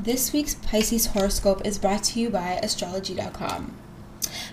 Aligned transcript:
This 0.00 0.32
week's 0.32 0.54
Pisces 0.54 1.06
horoscope 1.06 1.66
is 1.66 1.76
brought 1.76 2.04
to 2.04 2.20
you 2.20 2.30
by 2.30 2.60
astrology.com. 2.62 3.74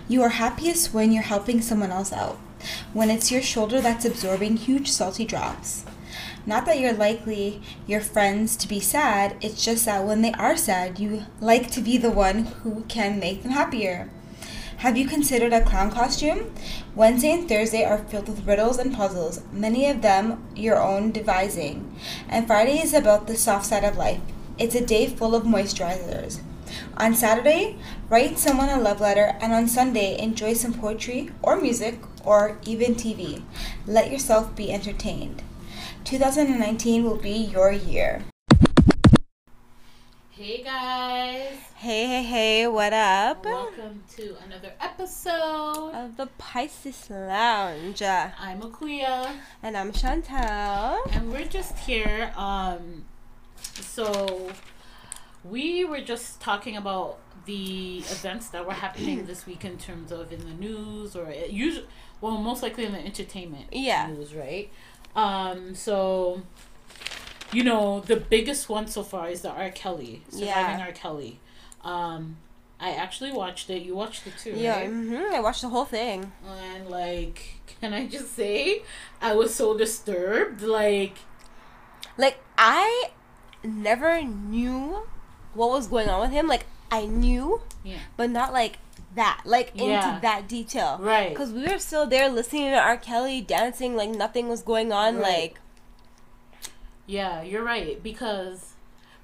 You 0.08 0.20
are 0.24 0.30
happiest 0.30 0.92
when 0.92 1.12
you're 1.12 1.22
helping 1.22 1.62
someone 1.62 1.92
else 1.92 2.12
out, 2.12 2.36
when 2.92 3.10
it's 3.10 3.30
your 3.30 3.42
shoulder 3.42 3.80
that's 3.80 4.04
absorbing 4.04 4.56
huge 4.56 4.90
salty 4.90 5.24
drops. 5.24 5.84
Not 6.46 6.66
that 6.66 6.80
you're 6.80 6.92
likely 6.92 7.62
your 7.86 8.00
friends 8.00 8.56
to 8.56 8.66
be 8.66 8.80
sad, 8.80 9.36
it's 9.40 9.64
just 9.64 9.84
that 9.84 10.04
when 10.04 10.22
they 10.22 10.32
are 10.32 10.56
sad, 10.56 10.98
you 10.98 11.26
like 11.40 11.70
to 11.70 11.80
be 11.80 11.96
the 11.96 12.10
one 12.10 12.46
who 12.46 12.82
can 12.88 13.20
make 13.20 13.44
them 13.44 13.52
happier. 13.52 14.10
Have 14.78 14.96
you 14.96 15.06
considered 15.06 15.52
a 15.52 15.64
clown 15.64 15.92
costume? 15.92 16.52
Wednesday 16.96 17.30
and 17.30 17.48
Thursday 17.48 17.84
are 17.84 17.98
filled 17.98 18.26
with 18.26 18.44
riddles 18.48 18.78
and 18.78 18.92
puzzles, 18.92 19.42
many 19.52 19.88
of 19.88 20.02
them 20.02 20.44
your 20.56 20.82
own 20.82 21.12
devising. 21.12 21.96
And 22.28 22.48
Friday 22.48 22.80
is 22.80 22.92
about 22.92 23.28
the 23.28 23.36
soft 23.36 23.66
side 23.66 23.84
of 23.84 23.96
life. 23.96 24.20
It's 24.58 24.74
a 24.74 24.84
day 24.84 25.06
full 25.08 25.34
of 25.34 25.44
moisturizers. 25.44 26.40
On 26.96 27.14
Saturday, 27.14 27.76
write 28.08 28.38
someone 28.38 28.68
a 28.68 28.78
love 28.80 29.00
letter, 29.00 29.36
and 29.40 29.52
on 29.52 29.68
Sunday, 29.68 30.18
enjoy 30.18 30.54
some 30.54 30.74
poetry 30.74 31.30
or 31.42 31.60
music 31.60 32.00
or 32.24 32.58
even 32.64 32.94
TV. 32.94 33.42
Let 33.86 34.10
yourself 34.10 34.54
be 34.56 34.72
entertained. 34.72 35.42
2019 36.04 37.04
will 37.04 37.16
be 37.16 37.30
your 37.32 37.70
year. 37.72 38.22
Hey 40.30 40.62
guys, 40.62 41.56
Hey, 41.76 42.06
hey, 42.06 42.22
hey, 42.22 42.66
what 42.66 42.92
up? 42.92 43.44
welcome 43.44 44.02
to 44.16 44.36
another 44.44 44.72
episode. 44.80 45.92
Of 45.94 46.16
the 46.16 46.26
Pisces 46.38 47.08
Lounge. 47.10 48.02
I'm 48.02 48.60
Akuya, 48.60 49.30
And 49.62 49.76
I'm 49.76 49.92
Chantel. 49.92 50.98
and 51.12 51.32
we're 51.32 51.46
just 51.46 51.78
here. 51.78 52.32
Um, 52.36 53.04
so 53.82 54.50
we 55.44 55.84
were 55.84 56.00
just 56.00 56.40
talking 56.40 56.76
about 56.76 57.18
the 57.46 57.98
events 57.98 58.48
that 58.48 58.66
were 58.66 58.72
happening 58.72 59.26
this 59.26 59.46
week 59.46 59.64
in 59.64 59.78
terms 59.78 60.10
of 60.10 60.32
in 60.32 60.40
the 60.40 60.54
news 60.54 61.14
or 61.14 61.32
usually, 61.48 61.86
well, 62.20 62.38
most 62.38 62.62
likely 62.62 62.84
in 62.84 62.92
the 62.92 62.98
entertainment 62.98 63.66
Yeah. 63.72 64.08
news, 64.08 64.34
right? 64.34 64.68
Um, 65.14 65.74
so 65.74 66.42
you 67.52 67.62
know 67.62 68.00
the 68.00 68.16
biggest 68.16 68.68
one 68.68 68.86
so 68.88 69.02
far 69.04 69.30
is 69.30 69.42
the 69.42 69.50
R. 69.50 69.70
Kelly 69.70 70.22
surviving 70.28 70.78
Yeah. 70.80 70.86
R. 70.86 70.92
Kelly. 70.92 71.38
Um, 71.82 72.38
I 72.80 72.90
actually 72.90 73.32
watched 73.32 73.70
it. 73.70 73.82
You 73.82 73.94
watched 73.94 74.26
it 74.26 74.36
too, 74.36 74.50
Yeah, 74.56 74.80
right? 74.80 74.88
hmm 74.90 75.14
I 75.32 75.40
watched 75.40 75.62
the 75.62 75.68
whole 75.68 75.84
thing. 75.84 76.32
And 76.46 76.88
like, 76.90 77.60
can 77.80 77.94
I 77.94 78.06
just 78.08 78.34
say, 78.34 78.82
I 79.22 79.34
was 79.34 79.54
so 79.54 79.78
disturbed. 79.78 80.60
Like, 80.62 81.16
Like, 82.18 82.38
I 82.58 83.10
never 83.66 84.22
knew 84.22 85.06
what 85.54 85.70
was 85.70 85.86
going 85.88 86.08
on 86.08 86.20
with 86.20 86.30
him. 86.30 86.46
Like, 86.48 86.64
I 86.90 87.06
knew, 87.06 87.60
yeah, 87.84 87.98
but 88.16 88.30
not 88.30 88.52
like 88.52 88.78
that. 89.14 89.42
Like, 89.44 89.70
into 89.74 90.18
that 90.22 90.46
detail. 90.48 90.98
right. 91.00 91.30
Because 91.30 91.52
we 91.52 91.66
were 91.66 91.78
still 91.78 92.06
there 92.06 92.28
listening 92.28 92.70
to 92.70 92.78
R. 92.78 92.96
Kelly 92.96 93.40
dancing 93.40 93.96
like 93.96 94.10
nothing 94.10 94.48
was 94.48 94.62
going 94.62 94.92
on. 94.92 95.16
Right. 95.16 95.22
Like, 95.52 95.60
Yeah, 97.06 97.42
you're 97.42 97.62
right. 97.64 98.02
Because 98.02 98.74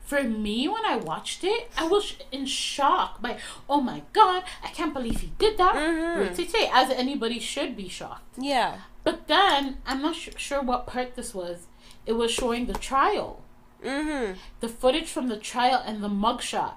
for 0.00 0.22
me, 0.22 0.68
when 0.68 0.84
I 0.86 0.96
watched 0.96 1.42
it, 1.44 1.70
I 1.76 1.86
was 1.86 2.16
in 2.30 2.46
shock. 2.46 3.20
By 3.22 3.38
oh 3.68 3.80
my 3.80 4.02
god, 4.12 4.44
I 4.62 4.68
can't 4.68 4.94
believe 4.94 5.20
he 5.20 5.32
did 5.38 5.58
that. 5.58 5.74
Mhm. 5.74 6.36
Right, 6.38 6.70
As 6.72 6.90
anybody 6.90 7.38
should 7.38 7.76
be 7.76 7.88
shocked. 7.88 8.38
yeah. 8.38 8.78
But 9.04 9.26
then 9.26 9.78
I'm 9.84 10.00
not 10.00 10.14
su- 10.14 10.30
sure 10.36 10.62
what 10.62 10.86
part 10.86 11.16
this 11.16 11.34
was. 11.34 11.66
It 12.06 12.12
was 12.12 12.30
showing 12.30 12.66
the 12.66 12.74
trial, 12.74 13.42
Mm-hmm. 13.84 14.34
the 14.60 14.68
footage 14.68 15.08
from 15.10 15.28
the 15.28 15.36
trial, 15.36 15.82
and 15.84 16.02
the 16.02 16.08
mugshot. 16.08 16.74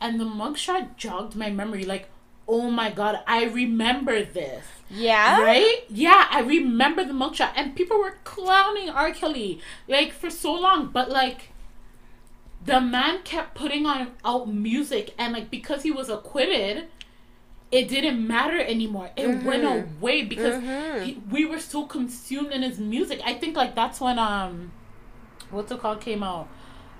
And 0.00 0.20
the 0.20 0.24
mugshot 0.24 0.96
jogged 0.96 1.34
my 1.36 1.50
memory. 1.50 1.84
Like, 1.84 2.08
oh 2.46 2.70
my 2.70 2.90
god, 2.90 3.20
I 3.26 3.44
remember 3.44 4.22
this. 4.24 4.64
Yeah. 4.90 5.40
Right? 5.42 5.84
Yeah, 5.90 6.26
I 6.30 6.40
remember 6.40 7.04
the 7.04 7.12
mugshot, 7.12 7.52
and 7.56 7.74
people 7.76 7.98
were 7.98 8.16
clowning 8.24 8.88
R. 8.90 9.10
Kelly 9.12 9.60
like 9.86 10.12
for 10.12 10.30
so 10.30 10.54
long, 10.54 10.86
but 10.88 11.10
like 11.10 11.50
the 12.64 12.80
man 12.80 13.20
kept 13.22 13.54
putting 13.54 13.86
on 13.86 14.12
out 14.24 14.48
music, 14.52 15.14
and 15.18 15.32
like 15.32 15.50
because 15.50 15.82
he 15.82 15.90
was 15.90 16.08
acquitted, 16.08 16.86
it 17.70 17.88
didn't 17.88 18.26
matter 18.26 18.58
anymore. 18.60 19.10
It 19.16 19.26
went 19.44 19.64
Mhm. 19.64 19.98
away 19.98 20.22
because 20.22 20.54
Mhm. 20.62 21.04
he, 21.04 21.20
we 21.30 21.44
were 21.44 21.60
so 21.60 21.84
consumed 21.86 22.50
in 22.52 22.62
his 22.62 22.78
music. 22.78 23.20
I 23.24 23.34
think 23.34 23.56
like 23.56 23.74
that's 23.74 24.00
when 24.00 24.18
um, 24.18 24.72
what's 25.50 25.70
it 25.72 25.80
called 25.80 26.00
came 26.00 26.22
out. 26.22 26.48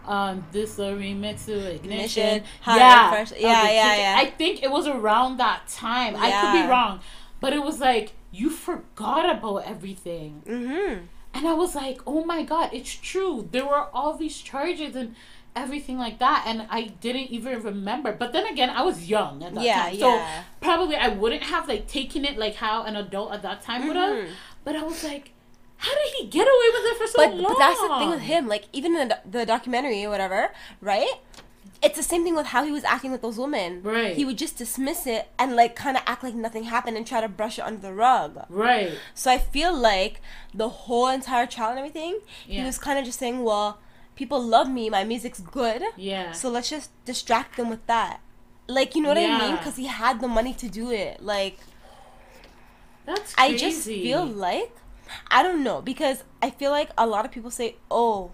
Um, 0.06 0.46
this 0.52 0.76
remix 0.78 1.44
to 1.46 1.74
ignition. 1.74 2.22
Ignition, 2.22 2.44
yeah, 2.66 3.10
Fresh- 3.10 3.32
yeah, 3.38 3.70
yeah, 3.70 3.96
yeah. 3.96 4.14
I 4.18 4.26
think 4.30 4.62
it 4.62 4.70
was 4.70 4.86
around 4.86 5.36
that 5.36 5.68
time. 5.68 6.14
I 6.16 6.30
could 6.40 6.62
be 6.62 6.66
wrong, 6.68 7.00
but 7.40 7.52
it 7.52 7.62
was 7.62 7.78
like 7.78 8.12
you 8.32 8.48
forgot 8.50 9.28
about 9.28 9.58
everything, 9.66 10.42
Mm-hmm. 10.46 11.04
and 11.34 11.46
I 11.48 11.52
was 11.52 11.74
like, 11.74 12.00
oh 12.06 12.24
my 12.24 12.42
god, 12.42 12.70
it's 12.72 12.94
true. 12.94 13.48
There 13.52 13.66
were 13.66 13.86
all 13.92 14.16
these 14.16 14.38
charges 14.38 14.96
and 14.96 15.14
everything 15.54 15.98
like 15.98 16.18
that, 16.20 16.44
and 16.46 16.66
I 16.70 16.82
didn't 17.02 17.28
even 17.30 17.62
remember. 17.62 18.12
But 18.12 18.32
then 18.32 18.46
again, 18.46 18.70
I 18.70 18.82
was 18.82 19.10
young 19.10 19.42
at 19.42 19.54
that 19.56 19.64
Yeah, 19.64 19.82
time, 19.90 19.98
so 19.98 20.14
yeah. 20.14 20.42
probably 20.62 20.96
I 20.96 21.08
wouldn't 21.08 21.42
have 21.42 21.68
like 21.68 21.86
taken 21.86 22.24
it 22.24 22.38
like 22.38 22.54
how 22.54 22.84
an 22.84 22.96
adult 22.96 23.32
at 23.32 23.42
that 23.42 23.60
time 23.60 23.86
would 23.88 23.96
have. 23.96 24.16
Mhm. 24.16 24.30
But 24.64 24.76
I 24.76 24.82
was 24.84 25.04
like, 25.04 25.32
how 25.78 25.94
did 25.94 26.12
he 26.18 26.26
get 26.26 26.42
away 26.42 26.68
with 26.74 26.92
it 26.92 26.96
for 26.98 27.06
so 27.06 27.16
But, 27.16 27.34
long? 27.34 27.52
but 27.52 27.58
that's 27.58 27.80
the 27.80 27.88
thing 27.98 28.10
with 28.10 28.20
him. 28.20 28.46
Like, 28.48 28.64
even 28.72 28.96
in 28.96 29.08
the, 29.08 29.18
the 29.28 29.46
documentary 29.46 30.04
or 30.04 30.10
whatever, 30.10 30.50
right? 30.80 31.14
It's 31.80 31.96
the 31.96 32.02
same 32.02 32.24
thing 32.24 32.34
with 32.34 32.46
how 32.46 32.64
he 32.64 32.72
was 32.72 32.82
acting 32.82 33.12
with 33.12 33.22
those 33.22 33.38
women. 33.38 33.82
Right. 33.84 34.16
He 34.16 34.24
would 34.24 34.36
just 34.36 34.58
dismiss 34.58 35.06
it 35.06 35.28
and, 35.38 35.54
like, 35.54 35.76
kind 35.76 35.96
of 35.96 36.02
act 36.06 36.24
like 36.24 36.34
nothing 36.34 36.64
happened 36.64 36.96
and 36.96 37.06
try 37.06 37.20
to 37.20 37.28
brush 37.28 37.58
it 37.60 37.62
under 37.62 37.80
the 37.80 37.92
rug. 37.92 38.44
Right. 38.48 38.92
So 39.14 39.30
I 39.30 39.38
feel 39.38 39.72
like 39.76 40.20
the 40.52 40.68
whole 40.68 41.06
entire 41.06 41.46
trial 41.46 41.70
and 41.70 41.78
everything, 41.78 42.18
he 42.46 42.62
was 42.64 42.78
kind 42.78 42.98
of 42.98 43.04
just 43.04 43.20
saying, 43.20 43.44
well, 43.44 43.78
people 44.16 44.42
love 44.42 44.68
me, 44.68 44.90
my 44.90 45.04
music's 45.04 45.38
good, 45.40 45.80
Yeah. 45.96 46.32
so 46.32 46.50
let's 46.50 46.68
just 46.70 46.90
distract 47.04 47.56
them 47.56 47.70
with 47.70 47.86
that. 47.86 48.18
Like, 48.66 48.96
you 48.96 49.02
know 49.02 49.10
what 49.10 49.18
I 49.18 49.28
mean? 49.38 49.50
Yeah. 49.50 49.56
Because 49.56 49.76
he 49.76 49.86
had 49.86 50.20
the 50.20 50.26
money 50.26 50.54
to 50.54 50.68
do 50.68 50.90
it. 50.90 51.22
Like, 51.22 51.60
That's 53.06 53.34
crazy. 53.36 53.54
I 53.54 53.56
just 53.56 53.84
feel 53.86 54.24
like 54.26 54.72
I 55.30 55.42
don't 55.42 55.62
know 55.64 55.80
because 55.82 56.24
I 56.42 56.50
feel 56.50 56.70
like 56.70 56.90
a 56.98 57.06
lot 57.06 57.24
of 57.24 57.30
people 57.30 57.50
say, 57.50 57.76
"Oh, 57.90 58.32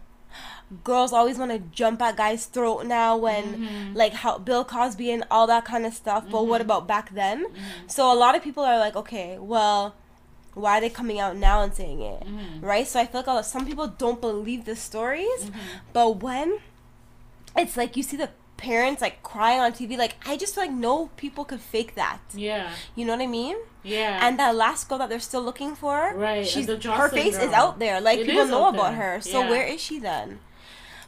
girls 0.82 1.12
always 1.12 1.38
want 1.38 1.50
to 1.52 1.58
jump 1.58 2.02
at 2.02 2.16
guys' 2.16 2.46
throat 2.46 2.86
now 2.86 3.16
when 3.16 3.44
Mm-hmm. 3.44 3.94
like 3.96 4.12
how 4.12 4.38
Bill 4.38 4.64
Cosby 4.64 5.10
and 5.10 5.24
all 5.30 5.46
that 5.46 5.64
kind 5.64 5.86
of 5.86 5.94
stuff." 5.94 6.24
But 6.30 6.46
what 6.46 6.60
about 6.60 6.86
back 6.88 7.14
then? 7.14 7.44
Mm-hmm. 7.46 7.88
So 7.88 8.12
a 8.12 8.16
lot 8.16 8.34
of 8.34 8.42
people 8.42 8.64
are 8.64 8.78
like, 8.78 8.96
"Okay, 8.96 9.38
well, 9.38 9.94
why 10.54 10.78
are 10.78 10.80
they 10.80 10.90
coming 10.90 11.18
out 11.20 11.36
now 11.36 11.62
and 11.62 11.72
saying 11.74 12.00
it?" 12.00 12.22
Mm-hmm. 12.24 12.64
Right? 12.64 12.86
So 12.86 13.00
I 13.00 13.06
feel 13.06 13.20
like 13.20 13.28
a 13.28 13.32
lot, 13.34 13.46
some 13.46 13.66
people 13.66 13.86
don't 13.88 14.20
believe 14.20 14.64
the 14.64 14.76
stories, 14.76 15.50
but 15.92 16.22
when 16.22 16.58
it's 17.56 17.76
like 17.76 17.96
you 17.96 18.02
see 18.02 18.16
the 18.16 18.30
parents 18.56 19.02
like 19.02 19.22
crying 19.22 19.60
on 19.60 19.72
TV, 19.72 19.96
like 19.96 20.16
I 20.26 20.36
just 20.36 20.54
feel 20.54 20.64
like 20.64 20.72
no 20.72 21.08
people 21.16 21.44
could 21.44 21.60
fake 21.60 21.94
that. 21.94 22.20
Yeah. 22.34 22.70
You 22.94 23.04
know 23.04 23.12
what 23.12 23.22
I 23.22 23.26
mean? 23.26 23.56
Yeah. 23.82 24.26
And 24.26 24.38
that 24.38 24.54
last 24.54 24.88
girl 24.88 24.98
that 24.98 25.08
they're 25.08 25.20
still 25.20 25.42
looking 25.42 25.74
for, 25.74 26.12
Right, 26.14 26.46
She's 26.46 26.66
her 26.66 27.08
face 27.08 27.36
is 27.38 27.52
out 27.52 27.78
there. 27.78 28.00
Like 28.00 28.20
It 28.20 28.26
people 28.26 28.46
know 28.46 28.68
about 28.68 28.94
her. 28.94 29.20
So 29.20 29.40
Yeah. 29.40 29.50
where 29.50 29.66
is 29.66 29.80
she 29.80 29.98
then? 29.98 30.40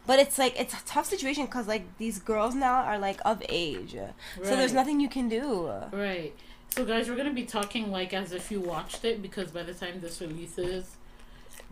But 0.07 0.21
it's 0.21 0.39
like 0.39 0.59
it's 0.59 0.73
a 0.75 0.85
tough 0.87 1.07
situation 1.07 1.47
because 1.47 1.67
like 1.67 1.99
these 1.99 2.19
girls 2.19 2.55
now 2.55 2.83
are 2.83 2.99
like 2.99 3.21
of 3.25 3.43
age, 3.49 3.97
so 4.43 4.57
there's 4.57 4.73
nothing 4.73 5.01
you 5.01 5.09
can 5.09 5.29
do. 5.29 5.69
Right. 5.93 6.33
So, 6.69 6.85
guys, 6.85 7.09
we're 7.09 7.17
gonna 7.17 7.33
be 7.33 7.45
talking 7.45 7.91
like 7.91 8.13
as 8.13 8.33
if 8.33 8.51
you 8.51 8.61
watched 8.61 9.05
it 9.05 9.23
because 9.23 9.51
by 9.51 9.63
the 9.63 9.73
time 9.75 10.01
this 10.01 10.21
releases, 10.21 10.97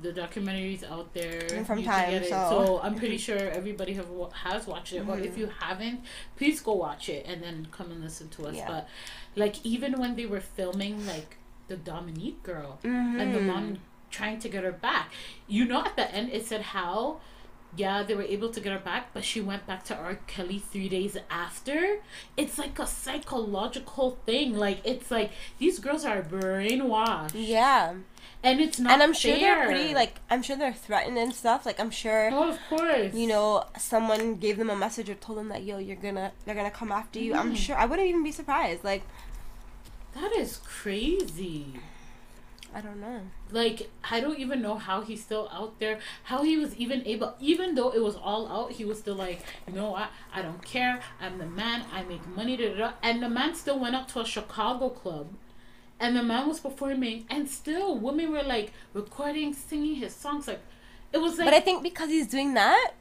the 0.02 0.12
documentaries 0.12 0.82
out 0.90 1.14
there 1.14 1.46
And 1.52 1.66
from 1.66 1.78
You 1.78 1.84
time, 1.86 2.22
so- 2.24 2.28
so 2.66 2.80
I'm 2.82 2.94
pretty 2.96 3.16
sure 3.18 3.38
everybody 3.38 3.94
have 3.94 4.08
has 4.32 4.66
watched 4.66 4.92
it. 4.92 5.00
Or 5.00 5.14
Mm-hmm. 5.16 5.24
if 5.24 5.38
you 5.38 5.48
haven't, 5.60 6.00
please 6.36 6.60
go 6.60 6.72
watch 6.72 7.08
it 7.08 7.24
and 7.28 7.42
then 7.42 7.68
come 7.70 7.90
and 7.92 8.02
listen 8.02 8.28
to 8.30 8.46
us. 8.48 8.56
Yeah. 8.56 8.66
But 8.68 8.88
like 9.36 9.56
even 9.64 9.92
when 10.00 10.16
they 10.16 10.26
were 10.26 10.40
filming 10.40 11.06
like 11.06 11.36
the 11.68 11.76
Dominique 11.76 12.42
girl 12.42 12.78
and 12.82 13.34
the 13.34 13.40
mom 13.40 13.78
trying 14.10 14.38
to 14.40 14.48
get 14.48 14.64
her 14.64 14.72
back, 14.72 15.12
you 15.48 15.64
know, 15.64 15.80
at 15.84 15.96
the 15.96 16.10
end 16.14 16.30
it 16.32 16.44
said 16.46 16.62
how. 16.62 17.20
Yeah, 17.76 18.04
they 18.04 18.14
were 18.14 18.22
able 18.22 18.50
to 18.50 18.60
get 18.60 18.72
her 18.72 18.78
back, 18.78 19.12
but 19.12 19.24
she 19.24 19.40
went 19.40 19.66
back 19.66 19.82
to 19.86 19.96
R. 19.96 20.14
Kelly 20.28 20.60
three 20.60 20.88
days 20.88 21.16
after. 21.28 21.96
It's 22.36 22.56
like 22.56 22.78
a 22.78 22.86
psychological 22.86 24.16
thing. 24.24 24.56
Like 24.56 24.78
it's 24.84 25.10
like 25.10 25.32
these 25.58 25.80
girls 25.80 26.04
are 26.04 26.22
brainwashed, 26.22 27.32
Yeah, 27.34 27.94
and 28.44 28.60
it's 28.60 28.78
not. 28.78 28.92
and 28.92 29.02
I'm 29.02 29.12
sure 29.14 29.36
they're 29.36 29.64
pretty 29.66 29.94
like 29.94 30.14
I'm 30.30 30.42
sure 30.42 30.56
they're 30.56 30.72
threatened 30.72 31.18
and 31.18 31.32
stuff. 31.34 31.66
Like 31.66 31.80
I'm 31.80 31.90
sure 31.90 32.30
Oh, 32.32 32.50
of 32.50 32.58
course. 32.68 33.12
you 33.14 33.26
know 33.26 33.64
someone 33.78 34.36
gave 34.36 34.56
them 34.58 34.70
a 34.70 34.76
message 34.76 35.08
or 35.10 35.14
told 35.14 35.38
them 35.38 35.48
that 35.48 35.64
yo 35.64 35.78
you're 35.78 35.96
gonna 35.96 36.30
they're 36.44 36.54
gonna 36.54 36.70
come 36.70 36.92
after 36.92 37.18
you. 37.18 37.34
I'm 37.34 37.52
Mhm. 37.54 37.56
sure 37.56 37.76
I 37.76 37.86
wouldn't 37.86 38.08
even 38.08 38.22
be 38.22 38.32
surprised. 38.32 38.84
Like 38.84 39.02
that 40.14 40.32
is 40.36 40.58
crazy. 40.58 41.74
I 42.76 42.80
don't 42.80 43.00
know. 43.00 43.20
Like 43.52 43.88
I 44.10 44.20
don't 44.20 44.38
even 44.38 44.60
know 44.60 44.74
how 44.76 45.00
he's 45.02 45.22
still 45.22 45.48
out 45.52 45.78
there. 45.78 46.00
How 46.24 46.42
he 46.42 46.56
was 46.56 46.74
even 46.74 47.06
able, 47.06 47.34
even 47.40 47.76
though 47.76 47.90
it 47.94 48.02
was 48.02 48.16
all 48.16 48.48
out, 48.48 48.72
he 48.72 48.84
was 48.84 48.98
still 48.98 49.14
like, 49.14 49.40
you 49.68 49.74
know 49.74 49.90
what? 49.92 50.10
I 50.34 50.42
don't 50.42 50.60
care. 50.64 51.00
I'm 51.20 51.38
the 51.38 51.46
man. 51.46 51.84
I 51.92 52.02
make 52.02 52.26
money. 52.26 52.56
Da, 52.56 52.70
da, 52.70 52.76
da. 52.78 52.92
And 53.02 53.22
the 53.22 53.28
man 53.28 53.54
still 53.54 53.78
went 53.78 53.94
up 53.94 54.08
to 54.08 54.20
a 54.20 54.24
Chicago 54.24 54.88
club, 54.88 55.28
and 56.00 56.16
the 56.16 56.22
man 56.22 56.48
was 56.48 56.60
performing, 56.60 57.24
and 57.30 57.48
still 57.48 57.96
women 57.98 58.32
were 58.32 58.42
like 58.42 58.72
recording, 58.92 59.52
singing 59.54 59.96
his 59.96 60.14
songs. 60.14 60.48
Like 60.48 60.60
it 61.12 61.18
was 61.18 61.38
like, 61.38 61.46
But 61.46 61.54
I 61.54 61.60
think 61.60 61.82
because 61.82 62.08
he's 62.10 62.26
doing 62.26 62.54
that 62.54 62.92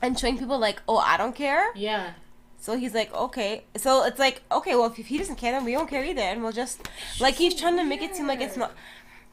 and 0.00 0.18
showing 0.18 0.38
people 0.38 0.58
like, 0.58 0.80
oh, 0.88 0.98
I 0.98 1.16
don't 1.16 1.34
care. 1.34 1.70
yeah, 1.76 2.12
So 2.60 2.76
he's 2.76 2.94
like, 2.94 3.12
okay. 3.14 3.64
So 3.76 4.04
it's 4.04 4.18
like, 4.18 4.42
okay, 4.50 4.74
well, 4.74 4.86
if 4.86 4.96
he 5.06 5.18
doesn't 5.18 5.36
care, 5.36 5.52
then 5.52 5.64
we 5.64 5.72
don't 5.72 5.88
care 5.90 6.04
either, 6.04 6.22
and 6.22 6.42
we'll 6.42 6.52
just 6.52 6.88
like 7.20 7.34
he's 7.36 7.54
trying 7.54 7.76
to 7.76 7.84
make 7.84 8.02
it 8.02 8.14
seem 8.16 8.26
like 8.26 8.40
it's 8.40 8.56
not. 8.56 8.72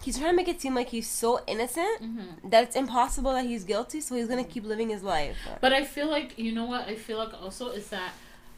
He's 0.01 0.17
trying 0.17 0.31
to 0.31 0.35
make 0.35 0.47
it 0.47 0.61
seem 0.61 0.75
like 0.75 0.89
he's 0.89 1.09
so 1.09 1.41
innocent 1.45 2.01
Mm-hmm. 2.01 2.49
that 2.49 2.63
it's 2.63 2.75
impossible 2.77 3.33
that 3.33 3.45
he's 3.45 3.65
guilty. 3.65 3.99
So 4.01 4.15
he's 4.15 4.27
gonna 4.27 4.45
keep 4.45 4.63
living 4.65 4.89
his 4.89 5.03
life. 5.03 5.35
But 5.59 5.73
I 5.73 5.83
feel 5.83 6.07
like 6.09 6.39
you 6.39 6.51
know 6.53 6.65
what 6.65 6.87
I 6.87 6.95
feel 6.95 7.17
like 7.17 7.33
also 7.41 7.69
is 7.71 7.89
that 7.89 8.11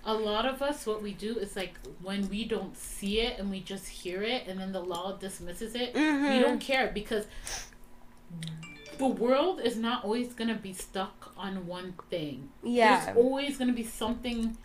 a 0.06 0.14
lot 0.14 0.46
of 0.46 0.62
us 0.62 0.86
what 0.88 1.02
we 1.04 1.14
do 1.14 1.38
is 1.38 1.56
like 1.56 1.76
when 2.02 2.28
we 2.30 2.44
don't 2.46 2.76
see 2.76 3.20
it 3.22 3.38
and 3.40 3.50
we 3.52 3.60
just 3.62 3.88
hear 3.88 4.24
it 4.24 4.48
and 4.48 4.60
then 4.60 4.72
the 4.72 4.80
law 4.82 5.16
dismisses 5.18 5.76
it, 5.76 5.94
we 5.94 6.02
Mhm. 6.02 6.42
don't 6.42 6.60
care 6.60 6.88
because 6.94 7.26
the 8.98 9.08
world 9.08 9.60
is 9.62 9.78
not 9.78 10.04
always 10.04 10.34
gonna 10.34 10.56
be 10.56 10.74
stuck 10.74 11.34
on 11.38 11.66
one 11.68 11.94
thing. 12.10 12.50
Yeah. 12.64 13.06
There's 13.06 13.18
always 13.18 13.58
gonna 13.58 13.74
be 13.74 13.84
something 13.84 14.58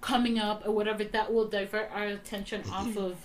coming 0.00 0.38
up 0.38 0.66
or 0.66 0.72
whatever 0.72 1.04
that 1.04 1.32
will 1.32 1.48
divert 1.48 1.90
our 1.92 2.06
attention 2.06 2.62
off 2.70 2.96
of 2.96 3.16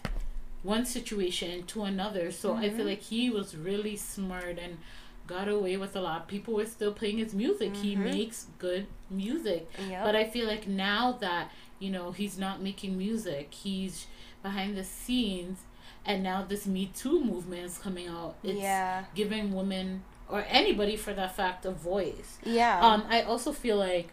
one 0.63 0.85
situation 0.85 1.63
to 1.67 1.83
another. 1.83 2.31
So 2.31 2.53
I 2.55 2.69
feel 2.69 2.85
like 2.85 3.01
he 3.01 3.29
was 3.29 3.55
really 3.55 3.95
smart 3.95 4.57
and 4.59 4.77
got 5.27 5.47
away 5.47 5.77
with 5.77 5.95
a 5.95 6.01
lot. 6.01 6.27
People 6.27 6.55
were 6.55 6.65
still 6.65 6.91
playing 6.91 7.17
his 7.17 7.33
music. 7.33 7.75
He 7.75 7.95
makes 7.95 8.47
good 8.59 8.87
music. 9.09 9.69
Yep. 9.89 10.03
But 10.03 10.15
I 10.15 10.25
feel 10.25 10.47
like 10.47 10.67
now 10.67 11.13
that, 11.21 11.51
you 11.79 11.89
know, 11.89 12.11
he's 12.11 12.37
not 12.37 12.61
making 12.61 12.97
music, 12.97 13.53
he's 13.53 14.07
behind 14.43 14.77
the 14.77 14.83
scenes 14.83 15.59
and 16.05 16.23
now 16.23 16.43
this 16.43 16.65
Me 16.65 16.91
Too 16.93 17.23
movement 17.23 17.63
is 17.63 17.77
coming 17.77 18.07
out. 18.07 18.35
It's 18.43 18.59
yeah. 18.59 19.05
giving 19.13 19.53
women 19.53 20.03
or 20.29 20.43
anybody 20.47 20.95
for 20.95 21.13
that 21.13 21.35
fact 21.35 21.65
a 21.65 21.71
voice. 21.71 22.37
Yeah. 22.43 22.79
Um, 22.79 23.03
I 23.09 23.21
also 23.21 23.51
feel 23.51 23.77
like 23.77 24.09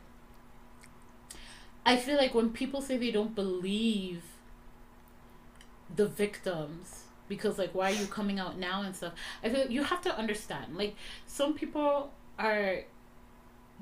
I 1.87 1.97
feel 1.97 2.17
like 2.17 2.35
when 2.35 2.51
people 2.51 2.83
say 2.83 2.99
they 2.99 3.11
don't 3.11 3.35
believe 3.35 4.23
the 5.95 6.07
victims 6.07 7.05
because 7.29 7.59
like 7.59 7.75
why 7.75 7.91
are 7.91 7.95
you 7.95 8.07
coming 8.07 8.39
out 8.39 8.59
now 8.59 8.83
and 8.83 8.95
stuff 8.97 9.13
i 9.43 9.49
feel 9.49 9.61
like 9.61 9.71
you 9.71 9.83
have 9.85 10.01
to 10.03 10.17
understand 10.17 10.77
like 10.77 10.95
some 11.27 11.55
people 11.55 12.11
are 12.39 12.81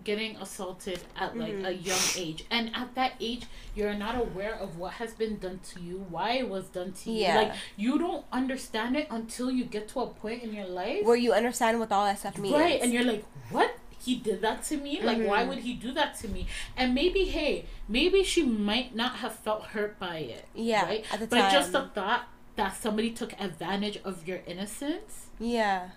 getting 0.04 0.36
assaulted 0.36 1.00
at 1.18 1.38
like 1.38 1.54
a 1.64 1.72
young 1.72 1.98
age 2.18 2.44
and 2.50 2.70
at 2.76 2.94
that 2.94 3.12
age 3.18 3.46
you're 3.74 3.94
not 3.94 4.14
aware 4.20 4.54
of 4.54 4.76
what 4.76 4.92
has 4.92 5.14
been 5.14 5.38
done 5.38 5.58
to 5.66 5.80
you 5.80 6.04
why 6.10 6.32
it 6.32 6.46
was 6.48 6.66
done 6.66 6.92
to 6.92 7.10
you 7.10 7.22
Yeah. 7.22 7.36
like 7.36 7.52
you 7.78 7.98
don't 7.98 8.24
understand 8.30 8.94
it 8.94 9.06
until 9.10 9.50
you 9.50 9.64
get 9.64 9.88
to 9.88 10.00
a 10.00 10.06
point 10.08 10.42
in 10.42 10.52
your 10.52 10.66
life 10.66 11.02
Where 11.04 11.16
you 11.16 11.32
understand 11.32 11.80
what 11.80 11.90
all 11.92 12.04
that 12.04 12.18
stuff 12.18 12.36
means. 12.36 12.54
Right, 12.54 12.80
and 12.82 12.92
you're 12.92 13.04
like, 13.04 13.24
what? 13.50 13.74
He 13.98 14.16
did 14.16 14.42
that 14.42 14.62
to 14.64 14.76
me? 14.76 15.00
Like, 15.02 15.18
why 15.18 15.40
Mm-hmm. 15.40 15.48
would 15.48 15.58
he 15.60 15.72
do 15.72 15.90
that 15.92 16.14
to 16.20 16.28
me? 16.28 16.46
And 16.76 16.94
maybe, 16.94 17.24
hey, 17.24 17.64
maybe 17.88 18.22
she 18.22 18.42
might 18.44 18.94
not 18.94 19.16
have 19.16 19.34
felt 19.34 19.62
hurt 19.68 19.98
by 19.98 20.18
it. 20.18 20.44
Yeah, 20.54 20.84
Right? 20.84 21.04
at 21.10 21.20
the 21.20 21.26
but 21.26 21.50
just 21.50 21.72
the 21.72 21.88
thought 21.94 22.28
that 22.56 22.76
somebody 22.76 23.10
took 23.10 23.32
advantage 23.40 23.98
of 24.04 24.26
your 24.26 24.40
innocence, 24.46 25.26
yeah. 25.38 25.90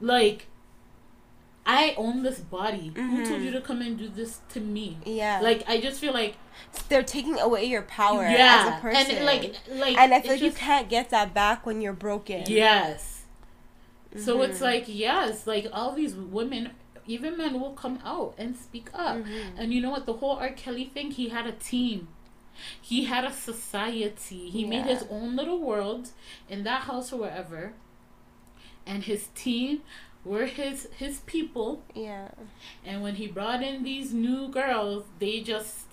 like, 0.00 0.46
I 1.64 1.94
own 1.96 2.22
this 2.24 2.40
body. 2.40 2.90
Who 2.94 3.24
told 3.24 3.40
Mhm. 3.40 3.44
you 3.44 3.50
to 3.52 3.60
come 3.60 3.82
and 3.82 3.96
do 3.96 4.08
this 4.08 4.40
to 4.50 4.60
me? 4.60 4.98
Yeah. 5.04 5.40
Like, 5.40 5.62
I 5.68 5.80
just 5.80 6.00
feel 6.00 6.12
like, 6.12 6.34
they're 6.88 7.04
taking 7.04 7.38
away 7.38 7.64
your 7.66 7.82
power 7.82 8.22
yeah, 8.28 8.66
as 8.66 8.78
a 8.78 8.80
person. 8.80 9.16
and 9.16 9.26
like, 9.26 9.54
like, 9.68 9.96
and 9.96 10.12
I 10.12 10.20
feel 10.20 10.32
like 10.32 10.42
you 10.42 10.50
can't 10.52 10.88
get 10.88 11.10
that 11.10 11.32
back 11.32 11.64
when 11.64 11.80
you're 11.80 11.92
broken. 11.92 12.44
Yes. 12.48 13.24
So 14.16 14.42
it's 14.42 14.58
Mhm. 14.58 14.62
like 14.62 14.84
yes, 14.88 15.46
like 15.46 15.66
all 15.72 15.92
these 15.92 16.14
women, 16.14 16.70
even 17.06 17.36
men 17.38 17.58
will 17.60 17.72
come 17.72 17.98
out 18.04 18.34
and 18.38 18.56
speak 18.56 18.90
up. 18.92 19.16
Mhm. 19.18 19.52
And 19.56 19.72
you 19.72 19.80
know 19.80 19.90
what? 19.90 20.04
The 20.06 20.12
whole 20.14 20.36
R. 20.36 20.50
Kelly 20.50 20.84
thing, 20.84 21.10
he 21.12 21.28
had 21.30 21.46
a 21.46 21.52
team. 21.52 22.08
He 22.80 23.04
had 23.04 23.24
a 23.24 23.32
society. 23.32 24.50
He 24.50 24.64
made 24.64 24.86
his 24.86 25.04
own 25.10 25.36
little 25.36 25.60
world 25.60 26.10
in 26.48 26.64
that 26.64 26.82
house 26.82 27.12
or 27.12 27.20
wherever. 27.20 27.72
And 28.86 29.04
his 29.04 29.28
team 29.34 29.82
were 30.24 30.46
his 30.46 30.88
his 30.96 31.20
people. 31.20 31.82
Yeah. 31.94 32.28
And 32.84 33.02
when 33.02 33.16
he 33.16 33.26
brought 33.26 33.62
in 33.62 33.82
these 33.82 34.12
new 34.12 34.48
girls, 34.48 35.04
they 35.18 35.40
just 35.40 35.86